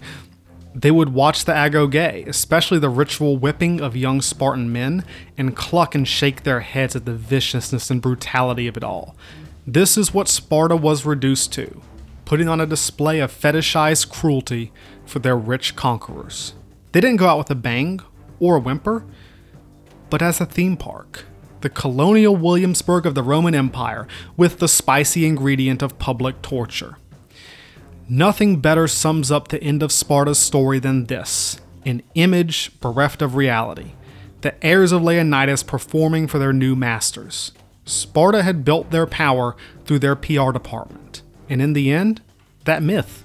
They 0.75 0.91
would 0.91 1.09
watch 1.09 1.45
the 1.45 1.53
agoge, 1.53 2.27
especially 2.27 2.77
the 2.77 2.89
ritual 2.89 3.35
whipping 3.37 3.81
of 3.81 3.95
young 3.95 4.21
Spartan 4.21 4.71
men, 4.71 5.03
and 5.39 5.55
cluck 5.55 5.95
and 5.95 6.07
shake 6.07 6.43
their 6.43 6.59
heads 6.59 6.95
at 6.95 7.05
the 7.05 7.15
viciousness 7.15 7.89
and 7.89 7.99
brutality 7.99 8.67
of 8.67 8.77
it 8.77 8.83
all. 8.83 9.15
This 9.69 9.97
is 9.97 10.13
what 10.13 10.29
Sparta 10.29 10.77
was 10.77 11.05
reduced 11.05 11.51
to, 11.53 11.81
putting 12.23 12.47
on 12.47 12.61
a 12.61 12.65
display 12.65 13.19
of 13.19 13.37
fetishized 13.37 14.09
cruelty 14.09 14.71
for 15.05 15.19
their 15.19 15.35
rich 15.37 15.75
conquerors. 15.75 16.53
They 16.93 17.01
didn't 17.01 17.17
go 17.17 17.27
out 17.27 17.37
with 17.37 17.51
a 17.51 17.55
bang 17.55 17.99
or 18.39 18.55
a 18.55 18.59
whimper, 18.61 19.03
but 20.09 20.21
as 20.21 20.39
a 20.39 20.45
theme 20.45 20.77
park, 20.77 21.25
the 21.59 21.69
colonial 21.69 22.33
Williamsburg 22.33 23.05
of 23.05 23.13
the 23.13 23.21
Roman 23.21 23.53
Empire 23.53 24.07
with 24.37 24.59
the 24.59 24.69
spicy 24.69 25.25
ingredient 25.25 25.81
of 25.81 25.99
public 25.99 26.41
torture. 26.41 26.97
Nothing 28.07 28.61
better 28.61 28.87
sums 28.87 29.31
up 29.31 29.49
the 29.49 29.61
end 29.61 29.83
of 29.83 29.91
Sparta's 29.91 30.39
story 30.39 30.79
than 30.79 31.07
this 31.07 31.59
an 31.85 32.03
image 32.15 32.71
bereft 32.79 33.21
of 33.21 33.35
reality. 33.35 33.91
The 34.41 34.63
heirs 34.65 34.93
of 34.93 35.03
Leonidas 35.03 35.63
performing 35.63 36.27
for 36.27 36.39
their 36.39 36.53
new 36.53 36.73
masters. 36.73 37.51
Sparta 37.87 38.43
had 38.43 38.65
built 38.65 38.91
their 38.91 39.07
power 39.07 39.55
through 39.85 39.99
their 39.99 40.15
PR 40.15 40.51
department. 40.51 41.21
And 41.49 41.61
in 41.61 41.71
the 41.71 41.89
end, 41.89 42.21
that 42.65 42.83
myth 42.83 43.23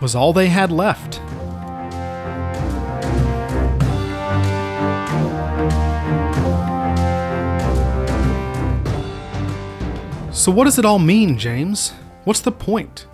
was 0.00 0.16
all 0.16 0.32
they 0.32 0.48
had 0.48 0.72
left. 0.72 1.20
So, 10.34 10.50
what 10.50 10.64
does 10.64 10.78
it 10.78 10.84
all 10.84 10.98
mean, 10.98 11.38
James? 11.38 11.92
What's 12.24 12.40
the 12.40 12.50
point? 12.50 13.06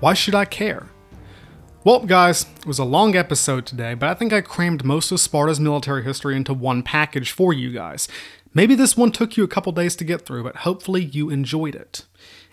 Why 0.00 0.12
should 0.12 0.34
I 0.34 0.44
care? 0.44 0.88
Well, 1.84 2.00
guys, 2.00 2.44
it 2.58 2.66
was 2.66 2.80
a 2.80 2.84
long 2.84 3.14
episode 3.14 3.64
today, 3.64 3.94
but 3.94 4.08
I 4.08 4.14
think 4.14 4.32
I 4.32 4.40
crammed 4.40 4.84
most 4.84 5.12
of 5.12 5.20
Sparta's 5.20 5.60
military 5.60 6.02
history 6.02 6.36
into 6.36 6.52
one 6.52 6.82
package 6.82 7.30
for 7.30 7.52
you 7.52 7.70
guys. 7.70 8.08
Maybe 8.56 8.74
this 8.74 8.96
one 8.96 9.12
took 9.12 9.36
you 9.36 9.44
a 9.44 9.48
couple 9.48 9.70
days 9.70 9.94
to 9.96 10.04
get 10.04 10.24
through, 10.24 10.42
but 10.44 10.56
hopefully 10.56 11.04
you 11.04 11.28
enjoyed 11.28 11.74
it. 11.74 12.06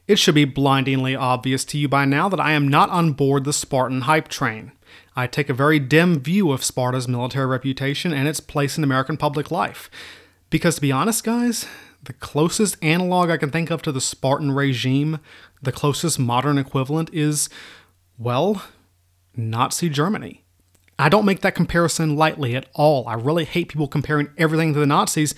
It 0.06 0.20
should 0.20 0.36
be 0.36 0.44
blindingly 0.44 1.16
obvious 1.16 1.64
to 1.64 1.78
you 1.78 1.88
by 1.88 2.04
now 2.04 2.28
that 2.28 2.42
I 2.42 2.52
am 2.52 2.68
not 2.68 2.90
on 2.90 3.14
board 3.14 3.46
the 3.46 3.54
Spartan 3.54 4.02
hype 4.02 4.28
train. 4.28 4.74
I 5.16 5.28
take 5.28 5.48
a 5.48 5.54
very 5.54 5.80
dim 5.80 6.20
view 6.20 6.52
of 6.52 6.62
Sparta's 6.62 7.08
military 7.08 7.46
reputation 7.46 8.12
and 8.12 8.28
its 8.28 8.42
place 8.42 8.78
in 8.78 8.84
American 8.84 9.16
public 9.16 9.50
life. 9.50 9.90
Because 10.50 10.76
to 10.76 10.82
be 10.82 10.92
honest, 10.92 11.24
guys, 11.24 11.68
the 12.04 12.12
closest 12.12 12.76
analog 12.82 13.30
I 13.30 13.38
can 13.38 13.50
think 13.50 13.72
of 13.72 13.82
to 13.84 13.94
the 13.94 14.02
Spartan 14.02 14.52
regime, 14.52 15.20
the 15.62 15.72
closest 15.72 16.20
modern 16.20 16.58
equivalent 16.58 17.12
is, 17.14 17.48
well, 18.18 18.62
Nazi 19.38 19.88
Germany. 19.88 20.44
I 21.00 21.08
don't 21.08 21.26
make 21.26 21.42
that 21.42 21.56
comparison 21.56 22.18
lightly 22.18 22.58
at 22.58 22.68
all. 22.74 23.08
I 23.08 23.14
really 23.14 23.46
hate 23.46 23.70
people 23.70 23.88
comparing 23.88 24.30
everything 24.38 24.74
to 24.74 24.80
the 24.80 24.86
Nazis, 24.86 25.34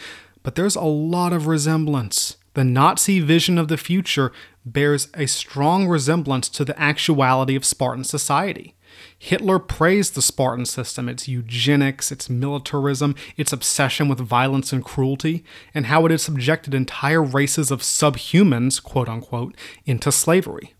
but 0.45 0.53
there's 0.53 0.75
a 0.75 0.83
lot 0.83 1.33
of 1.33 1.47
resemblance. 1.47 2.37
The 2.53 2.63
Nazi 2.63 3.19
vision 3.19 3.57
of 3.57 3.67
the 3.67 3.77
future 3.77 4.31
bears 4.63 5.07
a 5.15 5.25
strong 5.25 5.87
resemblance 5.87 6.49
to 6.49 6.63
the 6.63 6.79
actuality 6.79 7.55
of 7.55 7.65
Spartan 7.65 8.03
society. 8.03 8.75
Hitler 9.17 9.57
praised 9.57 10.13
the 10.13 10.21
Spartan 10.21 10.65
system, 10.65 11.09
its 11.09 11.27
eugenics, 11.27 12.11
its 12.11 12.29
militarism, 12.29 13.15
its 13.35 13.51
obsession 13.51 14.07
with 14.07 14.19
violence 14.19 14.71
and 14.71 14.85
cruelty, 14.85 15.43
and 15.73 15.87
how 15.87 16.05
it 16.05 16.11
had 16.11 16.21
subjected 16.21 16.75
entire 16.75 17.23
races 17.23 17.71
of 17.71 17.81
subhumans, 17.81 18.81
quote 18.81 19.09
unquote, 19.09 19.57
into 19.87 20.11
slavery. 20.11 20.75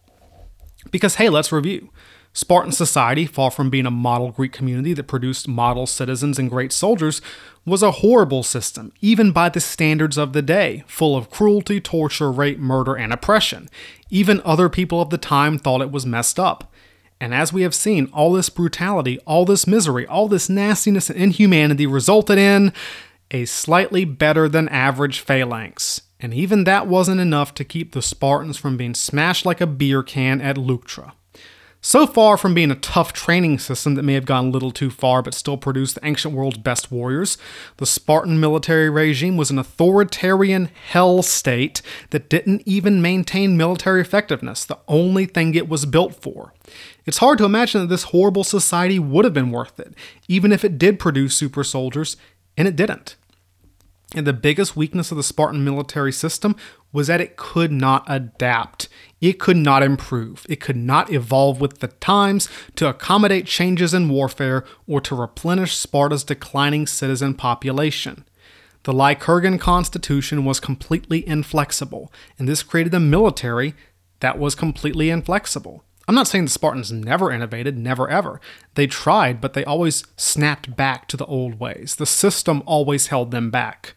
Because, 0.91 1.15
hey, 1.15 1.29
let's 1.29 1.51
review. 1.51 1.89
Spartan 2.35 2.73
society, 2.73 3.25
far 3.25 3.49
from 3.49 3.69
being 3.69 3.85
a 3.85 3.91
model 3.91 4.29
Greek 4.29 4.51
community 4.51 4.93
that 4.93 5.05
produced 5.07 5.47
model 5.47 5.87
citizens 5.87 6.37
and 6.37 6.49
great 6.49 6.73
soldiers, 6.73 7.21
was 7.65 7.81
a 7.81 7.91
horrible 7.91 8.43
system, 8.43 8.91
even 8.99 9.31
by 9.31 9.47
the 9.47 9.61
standards 9.61 10.17
of 10.17 10.33
the 10.33 10.41
day, 10.41 10.83
full 10.85 11.15
of 11.15 11.29
cruelty, 11.29 11.79
torture, 11.79 12.29
rape, 12.29 12.59
murder, 12.59 12.93
and 12.93 13.13
oppression. 13.13 13.69
Even 14.09 14.41
other 14.43 14.67
people 14.67 15.01
of 15.01 15.11
the 15.11 15.17
time 15.17 15.57
thought 15.57 15.79
it 15.81 15.91
was 15.91 16.05
messed 16.05 16.37
up. 16.37 16.69
And 17.21 17.33
as 17.33 17.53
we 17.53 17.61
have 17.61 17.73
seen, 17.73 18.09
all 18.11 18.33
this 18.33 18.49
brutality, 18.49 19.17
all 19.19 19.45
this 19.45 19.65
misery, 19.65 20.05
all 20.05 20.27
this 20.27 20.49
nastiness 20.49 21.09
and 21.09 21.17
inhumanity 21.17 21.87
resulted 21.87 22.37
in 22.37 22.73
a 23.31 23.45
slightly 23.45 24.03
better 24.03 24.49
than 24.49 24.67
average 24.67 25.21
phalanx. 25.21 26.01
And 26.19 26.33
even 26.33 26.65
that 26.65 26.85
wasn't 26.85 27.21
enough 27.21 27.53
to 27.53 27.63
keep 27.63 27.93
the 27.93 28.01
Spartans 28.01 28.57
from 28.57 28.75
being 28.75 28.93
smashed 28.93 29.45
like 29.45 29.61
a 29.61 29.67
beer 29.67 30.03
can 30.03 30.41
at 30.41 30.57
Leuctra. 30.57 31.13
So 31.87 32.07
far 32.07 32.35
from 32.35 32.55
being 32.55 32.71
a 32.71 32.75
tough 32.75 33.13
training 33.13 33.59
system 33.59 33.93
that 33.93 34.01
may 34.01 34.15
have 34.15 34.25
gone 34.25 34.47
a 34.47 34.49
little 34.49 34.71
too 34.71 34.89
far 34.89 35.21
but 35.21 35.35
still 35.35 35.55
produced 35.55 35.93
the 35.93 36.03
ancient 36.03 36.33
world's 36.33 36.57
best 36.57 36.91
warriors, 36.91 37.37
the 37.77 37.85
Spartan 37.85 38.39
military 38.39 38.89
regime 38.89 39.37
was 39.37 39.51
an 39.51 39.59
authoritarian 39.59 40.71
hell 40.87 41.21
state 41.21 41.83
that 42.09 42.27
didn't 42.27 42.63
even 42.65 43.03
maintain 43.03 43.55
military 43.55 44.01
effectiveness, 44.01 44.65
the 44.65 44.79
only 44.87 45.27
thing 45.27 45.53
it 45.53 45.69
was 45.69 45.85
built 45.85 46.15
for. 46.15 46.55
It's 47.05 47.19
hard 47.19 47.37
to 47.37 47.45
imagine 47.45 47.81
that 47.81 47.87
this 47.87 48.05
horrible 48.05 48.43
society 48.43 48.97
would 48.97 49.23
have 49.23 49.35
been 49.35 49.51
worth 49.51 49.79
it, 49.79 49.93
even 50.27 50.51
if 50.51 50.65
it 50.65 50.79
did 50.79 50.97
produce 50.97 51.35
super 51.35 51.63
soldiers, 51.63 52.17
and 52.57 52.67
it 52.67 52.75
didn't. 52.75 53.15
And 54.15 54.25
the 54.25 54.33
biggest 54.33 54.75
weakness 54.75 55.11
of 55.11 55.17
the 55.17 55.23
Spartan 55.23 55.63
military 55.63 56.11
system 56.11 56.55
was 56.91 57.05
that 57.07 57.21
it 57.21 57.35
could 57.35 57.71
not 57.71 58.05
adapt. 58.07 58.87
It 59.25 59.39
could 59.39 59.57
not 59.57 59.81
improve. 59.81 60.45
It 60.47 60.59
could 60.59 60.75
not 60.75 61.11
evolve 61.11 61.59
with 61.59 61.79
the 61.79 61.87
times 61.87 62.47
to 62.75 62.87
accommodate 62.87 63.47
changes 63.47 63.91
in 63.91 64.07
warfare 64.07 64.63
or 64.85 65.01
to 65.01 65.15
replenish 65.15 65.75
Sparta's 65.75 66.23
declining 66.23 66.85
citizen 66.85 67.33
population. 67.33 68.25
The 68.83 68.93
Lycurgan 68.93 69.59
constitution 69.59 70.45
was 70.45 70.59
completely 70.59 71.27
inflexible, 71.27 72.13
and 72.37 72.47
this 72.47 72.61
created 72.61 72.93
a 72.93 72.99
military 72.99 73.73
that 74.19 74.37
was 74.37 74.53
completely 74.53 75.09
inflexible. 75.09 75.83
I'm 76.07 76.13
not 76.13 76.27
saying 76.27 76.45
the 76.45 76.51
Spartans 76.51 76.91
never 76.91 77.31
innovated, 77.31 77.79
never 77.79 78.07
ever. 78.07 78.39
They 78.75 78.85
tried, 78.85 79.41
but 79.41 79.53
they 79.53 79.65
always 79.65 80.03
snapped 80.17 80.75
back 80.75 81.07
to 81.07 81.17
the 81.17 81.25
old 81.25 81.59
ways. 81.59 81.95
The 81.95 82.05
system 82.05 82.61
always 82.67 83.07
held 83.07 83.31
them 83.31 83.49
back 83.49 83.95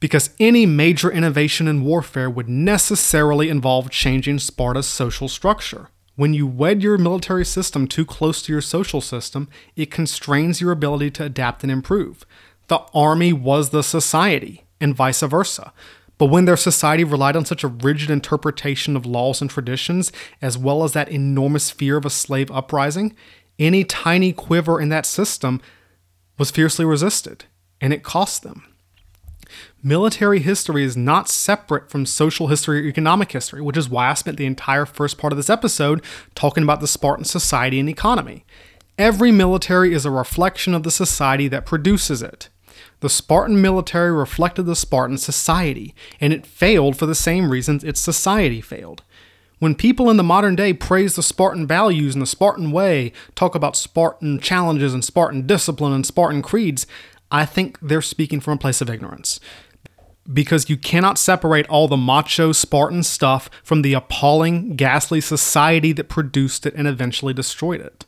because 0.00 0.30
any 0.38 0.66
major 0.66 1.10
innovation 1.10 1.66
in 1.68 1.84
warfare 1.84 2.28
would 2.28 2.48
necessarily 2.48 3.48
involve 3.48 3.90
changing 3.90 4.38
Sparta's 4.38 4.86
social 4.86 5.28
structure. 5.28 5.88
When 6.16 6.34
you 6.34 6.46
wed 6.46 6.82
your 6.82 6.98
military 6.98 7.44
system 7.44 7.88
too 7.88 8.04
close 8.04 8.42
to 8.42 8.52
your 8.52 8.60
social 8.60 9.00
system, 9.00 9.48
it 9.74 9.90
constrains 9.90 10.60
your 10.60 10.70
ability 10.72 11.10
to 11.12 11.24
adapt 11.24 11.62
and 11.62 11.72
improve. 11.72 12.24
The 12.68 12.82
army 12.94 13.32
was 13.32 13.70
the 13.70 13.82
society, 13.82 14.64
and 14.80 14.94
vice 14.94 15.22
versa. 15.22 15.72
But 16.16 16.26
when 16.26 16.44
their 16.44 16.56
society 16.56 17.02
relied 17.02 17.34
on 17.34 17.44
such 17.44 17.64
a 17.64 17.68
rigid 17.68 18.10
interpretation 18.10 18.96
of 18.96 19.06
laws 19.06 19.40
and 19.40 19.50
traditions, 19.50 20.12
as 20.40 20.56
well 20.56 20.84
as 20.84 20.92
that 20.92 21.08
enormous 21.08 21.70
fear 21.70 21.96
of 21.96 22.04
a 22.04 22.10
slave 22.10 22.50
uprising, 22.50 23.16
any 23.58 23.82
tiny 23.84 24.32
quiver 24.32 24.80
in 24.80 24.90
that 24.90 25.06
system 25.06 25.60
was 26.38 26.50
fiercely 26.50 26.84
resisted, 26.84 27.46
and 27.80 27.92
it 27.92 28.02
cost 28.04 28.42
them. 28.42 28.64
Military 29.86 30.38
history 30.38 30.82
is 30.82 30.96
not 30.96 31.28
separate 31.28 31.90
from 31.90 32.06
social 32.06 32.46
history 32.46 32.80
or 32.80 32.88
economic 32.88 33.32
history, 33.32 33.60
which 33.60 33.76
is 33.76 33.86
why 33.86 34.08
I 34.08 34.14
spent 34.14 34.38
the 34.38 34.46
entire 34.46 34.86
first 34.86 35.18
part 35.18 35.30
of 35.30 35.36
this 35.36 35.50
episode 35.50 36.02
talking 36.34 36.62
about 36.62 36.80
the 36.80 36.88
Spartan 36.88 37.26
society 37.26 37.78
and 37.78 37.86
economy. 37.86 38.46
Every 38.96 39.30
military 39.30 39.92
is 39.92 40.06
a 40.06 40.10
reflection 40.10 40.72
of 40.72 40.84
the 40.84 40.90
society 40.90 41.48
that 41.48 41.66
produces 41.66 42.22
it. 42.22 42.48
The 43.00 43.10
Spartan 43.10 43.60
military 43.60 44.10
reflected 44.10 44.62
the 44.62 44.74
Spartan 44.74 45.18
society, 45.18 45.94
and 46.18 46.32
it 46.32 46.46
failed 46.46 46.96
for 46.96 47.04
the 47.04 47.14
same 47.14 47.50
reasons 47.50 47.84
its 47.84 48.00
society 48.00 48.62
failed. 48.62 49.02
When 49.58 49.74
people 49.74 50.08
in 50.08 50.16
the 50.16 50.22
modern 50.22 50.56
day 50.56 50.72
praise 50.72 51.14
the 51.14 51.22
Spartan 51.22 51.66
values 51.66 52.14
and 52.14 52.22
the 52.22 52.26
Spartan 52.26 52.72
way, 52.72 53.12
talk 53.34 53.54
about 53.54 53.76
Spartan 53.76 54.40
challenges 54.40 54.94
and 54.94 55.04
Spartan 55.04 55.46
discipline 55.46 55.92
and 55.92 56.06
Spartan 56.06 56.40
creeds, 56.40 56.86
I 57.30 57.44
think 57.44 57.78
they're 57.82 58.00
speaking 58.00 58.40
from 58.40 58.54
a 58.54 58.58
place 58.58 58.80
of 58.80 58.88
ignorance 58.88 59.40
because 60.32 60.70
you 60.70 60.76
cannot 60.76 61.18
separate 61.18 61.66
all 61.68 61.88
the 61.88 61.96
macho 61.96 62.52
Spartan 62.52 63.02
stuff 63.02 63.50
from 63.62 63.82
the 63.82 63.94
appalling, 63.94 64.76
ghastly 64.76 65.20
society 65.20 65.92
that 65.92 66.08
produced 66.08 66.66
it 66.66 66.74
and 66.74 66.88
eventually 66.88 67.34
destroyed 67.34 67.80
it. 67.80 68.06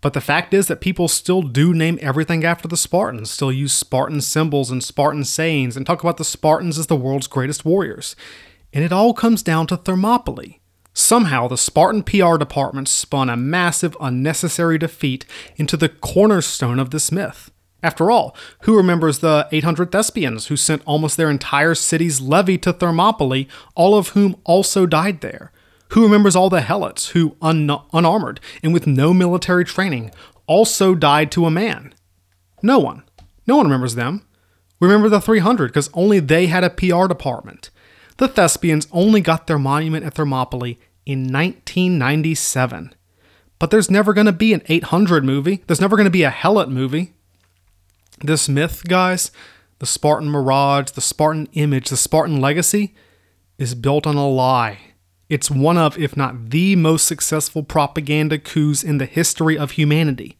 But 0.00 0.12
the 0.12 0.20
fact 0.20 0.52
is 0.52 0.66
that 0.66 0.82
people 0.82 1.08
still 1.08 1.40
do 1.40 1.72
name 1.72 1.98
everything 2.02 2.44
after 2.44 2.68
the 2.68 2.76
Spartans, 2.76 3.30
still 3.30 3.50
use 3.50 3.72
Spartan 3.72 4.20
symbols 4.20 4.70
and 4.70 4.84
Spartan 4.84 5.24
sayings, 5.24 5.76
and 5.76 5.86
talk 5.86 6.02
about 6.02 6.18
the 6.18 6.24
Spartans 6.24 6.78
as 6.78 6.88
the 6.88 6.96
world's 6.96 7.26
greatest 7.26 7.64
warriors. 7.64 8.14
And 8.72 8.84
it 8.84 8.92
all 8.92 9.14
comes 9.14 9.42
down 9.42 9.66
to 9.68 9.78
Thermopylae. 9.78 10.60
Somehow, 10.92 11.48
the 11.48 11.56
Spartan 11.56 12.02
PR 12.02 12.36
department 12.36 12.86
spun 12.86 13.30
a 13.30 13.36
massive, 13.36 13.96
unnecessary 13.98 14.76
defeat 14.76 15.24
into 15.56 15.76
the 15.76 15.88
cornerstone 15.88 16.78
of 16.78 16.90
this 16.90 17.10
myth. 17.10 17.50
After 17.84 18.10
all, 18.10 18.34
who 18.62 18.78
remembers 18.78 19.18
the 19.18 19.46
800 19.52 19.92
Thespians 19.92 20.46
who 20.46 20.56
sent 20.56 20.80
almost 20.86 21.18
their 21.18 21.28
entire 21.28 21.74
city's 21.74 22.18
levy 22.18 22.56
to 22.58 22.72
Thermopylae, 22.72 23.46
all 23.74 23.98
of 23.98 24.08
whom 24.08 24.36
also 24.44 24.86
died 24.86 25.20
there? 25.20 25.52
Who 25.90 26.02
remembers 26.02 26.34
all 26.34 26.48
the 26.48 26.62
Helots 26.62 27.10
who, 27.10 27.36
un- 27.42 27.70
unarmored 27.92 28.40
and 28.62 28.72
with 28.72 28.86
no 28.86 29.12
military 29.12 29.66
training, 29.66 30.12
also 30.46 30.94
died 30.94 31.30
to 31.32 31.44
a 31.44 31.50
man? 31.50 31.92
No 32.62 32.78
one. 32.78 33.02
No 33.46 33.56
one 33.56 33.66
remembers 33.66 33.96
them. 33.96 34.22
We 34.80 34.88
remember 34.88 35.10
the 35.10 35.20
300 35.20 35.66
because 35.66 35.90
only 35.92 36.20
they 36.20 36.46
had 36.46 36.64
a 36.64 36.70
PR 36.70 37.06
department. 37.06 37.68
The 38.16 38.28
Thespians 38.28 38.88
only 38.92 39.20
got 39.20 39.46
their 39.46 39.58
monument 39.58 40.06
at 40.06 40.14
Thermopylae 40.14 40.78
in 41.04 41.30
1997. 41.30 42.94
But 43.58 43.70
there's 43.70 43.90
never 43.90 44.14
going 44.14 44.26
to 44.26 44.32
be 44.32 44.54
an 44.54 44.62
800 44.68 45.22
movie. 45.22 45.62
There's 45.66 45.82
never 45.82 45.96
going 45.96 46.06
to 46.06 46.10
be 46.10 46.22
a 46.22 46.30
Helot 46.30 46.70
movie. 46.70 47.12
This 48.20 48.48
myth, 48.48 48.84
guys, 48.86 49.30
the 49.80 49.86
Spartan 49.86 50.30
mirage, 50.30 50.90
the 50.92 51.00
Spartan 51.00 51.48
image, 51.52 51.90
the 51.90 51.96
Spartan 51.96 52.40
legacy, 52.40 52.94
is 53.58 53.74
built 53.74 54.06
on 54.06 54.16
a 54.16 54.28
lie. 54.28 54.78
It's 55.28 55.50
one 55.50 55.78
of, 55.78 55.98
if 55.98 56.16
not 56.16 56.50
the 56.50 56.76
most 56.76 57.06
successful 57.06 57.62
propaganda 57.62 58.38
coups 58.38 58.82
in 58.82 58.98
the 58.98 59.06
history 59.06 59.58
of 59.58 59.72
humanity. 59.72 60.38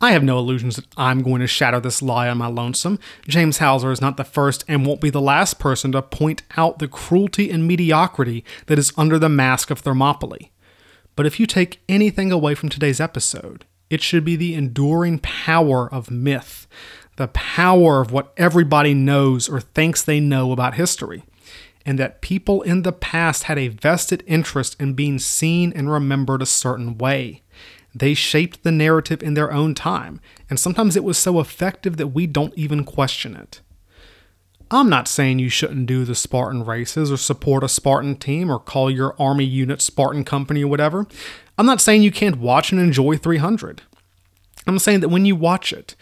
I 0.00 0.12
have 0.12 0.22
no 0.22 0.38
illusions 0.38 0.76
that 0.76 0.86
I'm 0.96 1.22
going 1.22 1.40
to 1.40 1.48
shatter 1.48 1.80
this 1.80 2.02
lie 2.02 2.28
on 2.28 2.38
my 2.38 2.46
lonesome. 2.46 3.00
James 3.26 3.58
Houser 3.58 3.90
is 3.90 4.00
not 4.00 4.16
the 4.16 4.24
first 4.24 4.64
and 4.68 4.86
won't 4.86 5.00
be 5.00 5.10
the 5.10 5.20
last 5.20 5.58
person 5.58 5.90
to 5.92 6.02
point 6.02 6.42
out 6.56 6.78
the 6.78 6.86
cruelty 6.86 7.50
and 7.50 7.66
mediocrity 7.66 8.44
that 8.66 8.78
is 8.78 8.92
under 8.96 9.18
the 9.18 9.28
mask 9.28 9.72
of 9.72 9.80
Thermopylae. 9.80 10.52
But 11.16 11.26
if 11.26 11.40
you 11.40 11.46
take 11.46 11.80
anything 11.88 12.30
away 12.30 12.54
from 12.54 12.68
today's 12.68 13.00
episode, 13.00 13.64
it 13.90 14.02
should 14.02 14.24
be 14.24 14.36
the 14.36 14.54
enduring 14.54 15.18
power 15.18 15.92
of 15.92 16.12
myth, 16.12 16.68
the 17.18 17.28
power 17.28 18.00
of 18.00 18.12
what 18.12 18.32
everybody 18.36 18.94
knows 18.94 19.48
or 19.48 19.60
thinks 19.60 20.02
they 20.02 20.20
know 20.20 20.52
about 20.52 20.74
history, 20.74 21.24
and 21.84 21.98
that 21.98 22.20
people 22.20 22.62
in 22.62 22.82
the 22.82 22.92
past 22.92 23.42
had 23.44 23.58
a 23.58 23.66
vested 23.66 24.22
interest 24.24 24.76
in 24.80 24.94
being 24.94 25.18
seen 25.18 25.72
and 25.74 25.90
remembered 25.90 26.40
a 26.40 26.46
certain 26.46 26.96
way. 26.96 27.42
They 27.92 28.14
shaped 28.14 28.62
the 28.62 28.70
narrative 28.70 29.20
in 29.20 29.34
their 29.34 29.52
own 29.52 29.74
time, 29.74 30.20
and 30.48 30.60
sometimes 30.60 30.94
it 30.94 31.02
was 31.02 31.18
so 31.18 31.40
effective 31.40 31.96
that 31.96 32.08
we 32.08 32.28
don't 32.28 32.54
even 32.56 32.84
question 32.84 33.34
it. 33.34 33.62
I'm 34.70 34.88
not 34.88 35.08
saying 35.08 35.40
you 35.40 35.48
shouldn't 35.48 35.86
do 35.86 36.04
the 36.04 36.14
Spartan 36.14 36.64
races 36.64 37.10
or 37.10 37.16
support 37.16 37.64
a 37.64 37.68
Spartan 37.68 38.14
team 38.14 38.48
or 38.48 38.60
call 38.60 38.92
your 38.92 39.16
army 39.18 39.44
unit 39.44 39.82
Spartan 39.82 40.24
company 40.24 40.62
or 40.62 40.68
whatever. 40.68 41.06
I'm 41.56 41.66
not 41.66 41.80
saying 41.80 42.02
you 42.02 42.12
can't 42.12 42.38
watch 42.38 42.70
and 42.70 42.80
enjoy 42.80 43.16
300. 43.16 43.82
I'm 44.68 44.78
saying 44.78 45.00
that 45.00 45.08
when 45.08 45.24
you 45.24 45.34
watch 45.34 45.72
it, 45.72 45.96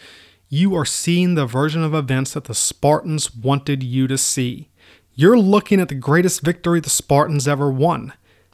you 0.49 0.75
are 0.75 0.85
seeing 0.85 1.35
the 1.35 1.45
version 1.45 1.83
of 1.83 1.93
events 1.93 2.33
that 2.33 2.45
the 2.45 2.55
Spartans 2.55 3.35
wanted 3.35 3.83
you 3.83 4.07
to 4.07 4.17
see. 4.17 4.69
You're 5.13 5.37
looking 5.37 5.79
at 5.81 5.89
the 5.89 5.95
greatest 5.95 6.41
victory 6.41 6.79
the 6.79 6.89
Spartans 6.89 7.47
ever 7.47 7.71
won 7.71 8.13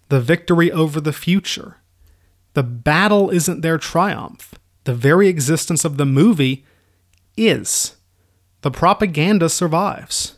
the 0.10 0.22
victory 0.22 0.72
over 0.72 1.02
the 1.02 1.14
future. 1.14 1.78
The 2.54 2.62
battle 2.62 3.32
isn't 3.32 3.62
their 3.62 3.80
triumph, 3.80 4.54
the 4.84 4.94
very 4.94 5.28
existence 5.28 5.84
of 5.84 5.98
the 5.98 6.06
movie 6.06 6.66
is. 7.36 7.96
The 8.62 8.70
propaganda 8.70 9.50
survives. 9.50 10.38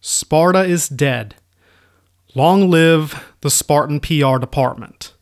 Sparta 0.00 0.64
is 0.64 0.88
dead. 0.88 1.36
Long 2.34 2.68
live 2.68 3.32
the 3.40 3.50
Spartan 3.50 4.00
PR 4.00 4.36
department. 4.38 5.14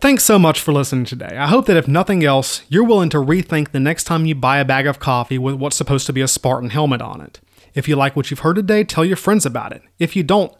Thanks 0.00 0.22
so 0.22 0.38
much 0.38 0.60
for 0.60 0.72
listening 0.72 1.06
today. 1.06 1.36
I 1.36 1.48
hope 1.48 1.66
that 1.66 1.76
if 1.76 1.88
nothing 1.88 2.24
else, 2.24 2.62
you're 2.68 2.84
willing 2.84 3.08
to 3.08 3.16
rethink 3.16 3.72
the 3.72 3.80
next 3.80 4.04
time 4.04 4.26
you 4.26 4.36
buy 4.36 4.58
a 4.58 4.64
bag 4.64 4.86
of 4.86 5.00
coffee 5.00 5.38
with 5.38 5.56
what's 5.56 5.74
supposed 5.74 6.06
to 6.06 6.12
be 6.12 6.20
a 6.20 6.28
Spartan 6.28 6.70
helmet 6.70 7.02
on 7.02 7.20
it. 7.20 7.40
If 7.74 7.88
you 7.88 7.96
like 7.96 8.14
what 8.14 8.30
you've 8.30 8.40
heard 8.40 8.54
today, 8.54 8.84
tell 8.84 9.04
your 9.04 9.16
friends 9.16 9.44
about 9.44 9.72
it. 9.72 9.82
If 9.98 10.14
you 10.14 10.22
don't, 10.22 10.52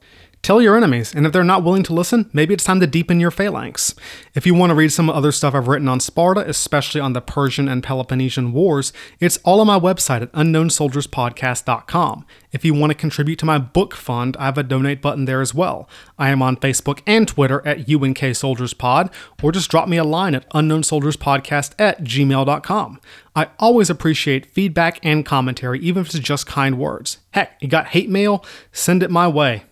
Tell 0.43 0.63
your 0.63 0.77
enemies, 0.77 1.15
and 1.15 1.27
if 1.27 1.33
they're 1.33 1.45
not 1.45 1.65
willing 1.65 1.83
to 1.83 1.93
listen, 1.93 2.31
maybe 2.33 2.55
it's 2.55 2.65
time 2.65 2.81
to 2.81 2.87
deepen 2.87 3.21
your 3.21 3.31
phalanx. 3.31 3.95
If 4.35 4.47
you 4.47 4.55
want 4.55 4.71
to 4.71 4.75
read 4.75 4.93
some 4.93 5.11
other 5.11 5.33
stuff 5.33 5.55
I've 5.55 5.69
written 5.69 5.89
on 5.89 6.01
Sparta, 6.01 6.49
especially 6.49 7.01
on 7.01 7.13
the 7.13 7.21
Persian 7.21 7.69
and 7.69 7.83
Peloponnesian 7.83 8.53
Wars, 8.53 8.93
it's 9.21 9.37
all 9.39 9.61
on 9.61 9.67
my 9.67 9.79
website 9.79 10.23
at 10.23 10.33
unknownsoldierspodcast.com. 10.33 12.25
If 12.53 12.65
you 12.65 12.73
want 12.73 12.91
to 12.91 12.95
contribute 12.95 13.39
to 13.41 13.47
my 13.47 13.59
book 13.59 13.95
fund, 13.95 14.37
I 14.39 14.47
have 14.47 14.57
a 14.57 14.63
donate 14.63 15.03
button 15.03 15.27
there 15.27 15.43
as 15.43 15.55
well. 15.55 15.89
I 16.19 16.31
am 16.31 16.41
on 16.41 16.57
Facebook 16.57 17.03
and 17.07 17.29
Twitter 17.29 17.61
at 17.67 17.91
UNK 17.91 18.35
Soldiers 18.35 18.73
Pod, 18.73 19.11
or 19.43 19.53
just 19.53 19.71
drop 19.71 19.89
me 19.89 19.99
a 19.99 20.05
line 20.05 20.35
at 20.35 20.49
unknownsoldierspodcast 20.51 21.75
at 21.79 22.05
gmail.com. 22.05 23.01
I 23.37 23.49
always 23.59 23.91
appreciate 23.91 24.47
feedback 24.47 24.99
and 25.05 25.27
commentary, 25.27 25.79
even 25.81 26.01
if 26.01 26.15
it's 26.15 26.19
just 26.21 26.47
kind 26.47 26.79
words. 26.79 27.19
Heck, 27.33 27.61
you 27.61 27.69
got 27.69 27.89
hate 27.89 28.09
mail? 28.09 28.45
Send 28.73 29.03
it 29.03 29.11
my 29.11 29.29
way. 29.29 29.65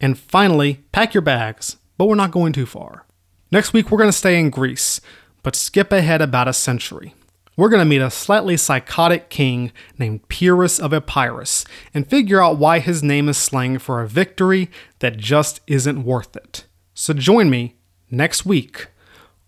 And 0.00 0.18
finally, 0.18 0.82
pack 0.92 1.14
your 1.14 1.20
bags, 1.22 1.76
but 1.98 2.06
we're 2.06 2.14
not 2.14 2.30
going 2.30 2.52
too 2.52 2.66
far. 2.66 3.04
Next 3.52 3.72
week, 3.72 3.90
we're 3.90 3.98
going 3.98 4.08
to 4.08 4.16
stay 4.16 4.38
in 4.38 4.50
Greece, 4.50 5.00
but 5.42 5.56
skip 5.56 5.92
ahead 5.92 6.22
about 6.22 6.48
a 6.48 6.52
century. 6.52 7.14
We're 7.56 7.68
going 7.68 7.80
to 7.80 7.84
meet 7.84 8.00
a 8.00 8.10
slightly 8.10 8.56
psychotic 8.56 9.28
king 9.28 9.72
named 9.98 10.26
Pyrrhus 10.28 10.78
of 10.78 10.94
Epirus 10.94 11.66
and 11.92 12.08
figure 12.08 12.42
out 12.42 12.56
why 12.56 12.78
his 12.78 13.02
name 13.02 13.28
is 13.28 13.36
slang 13.36 13.78
for 13.78 14.00
a 14.00 14.08
victory 14.08 14.70
that 15.00 15.18
just 15.18 15.60
isn't 15.66 16.04
worth 16.04 16.36
it. 16.36 16.64
So 16.94 17.12
join 17.12 17.50
me 17.50 17.74
next 18.10 18.46
week 18.46 18.86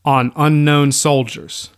on 0.04 0.32
Unknown 0.36 0.92
Soldiers. 0.92 1.70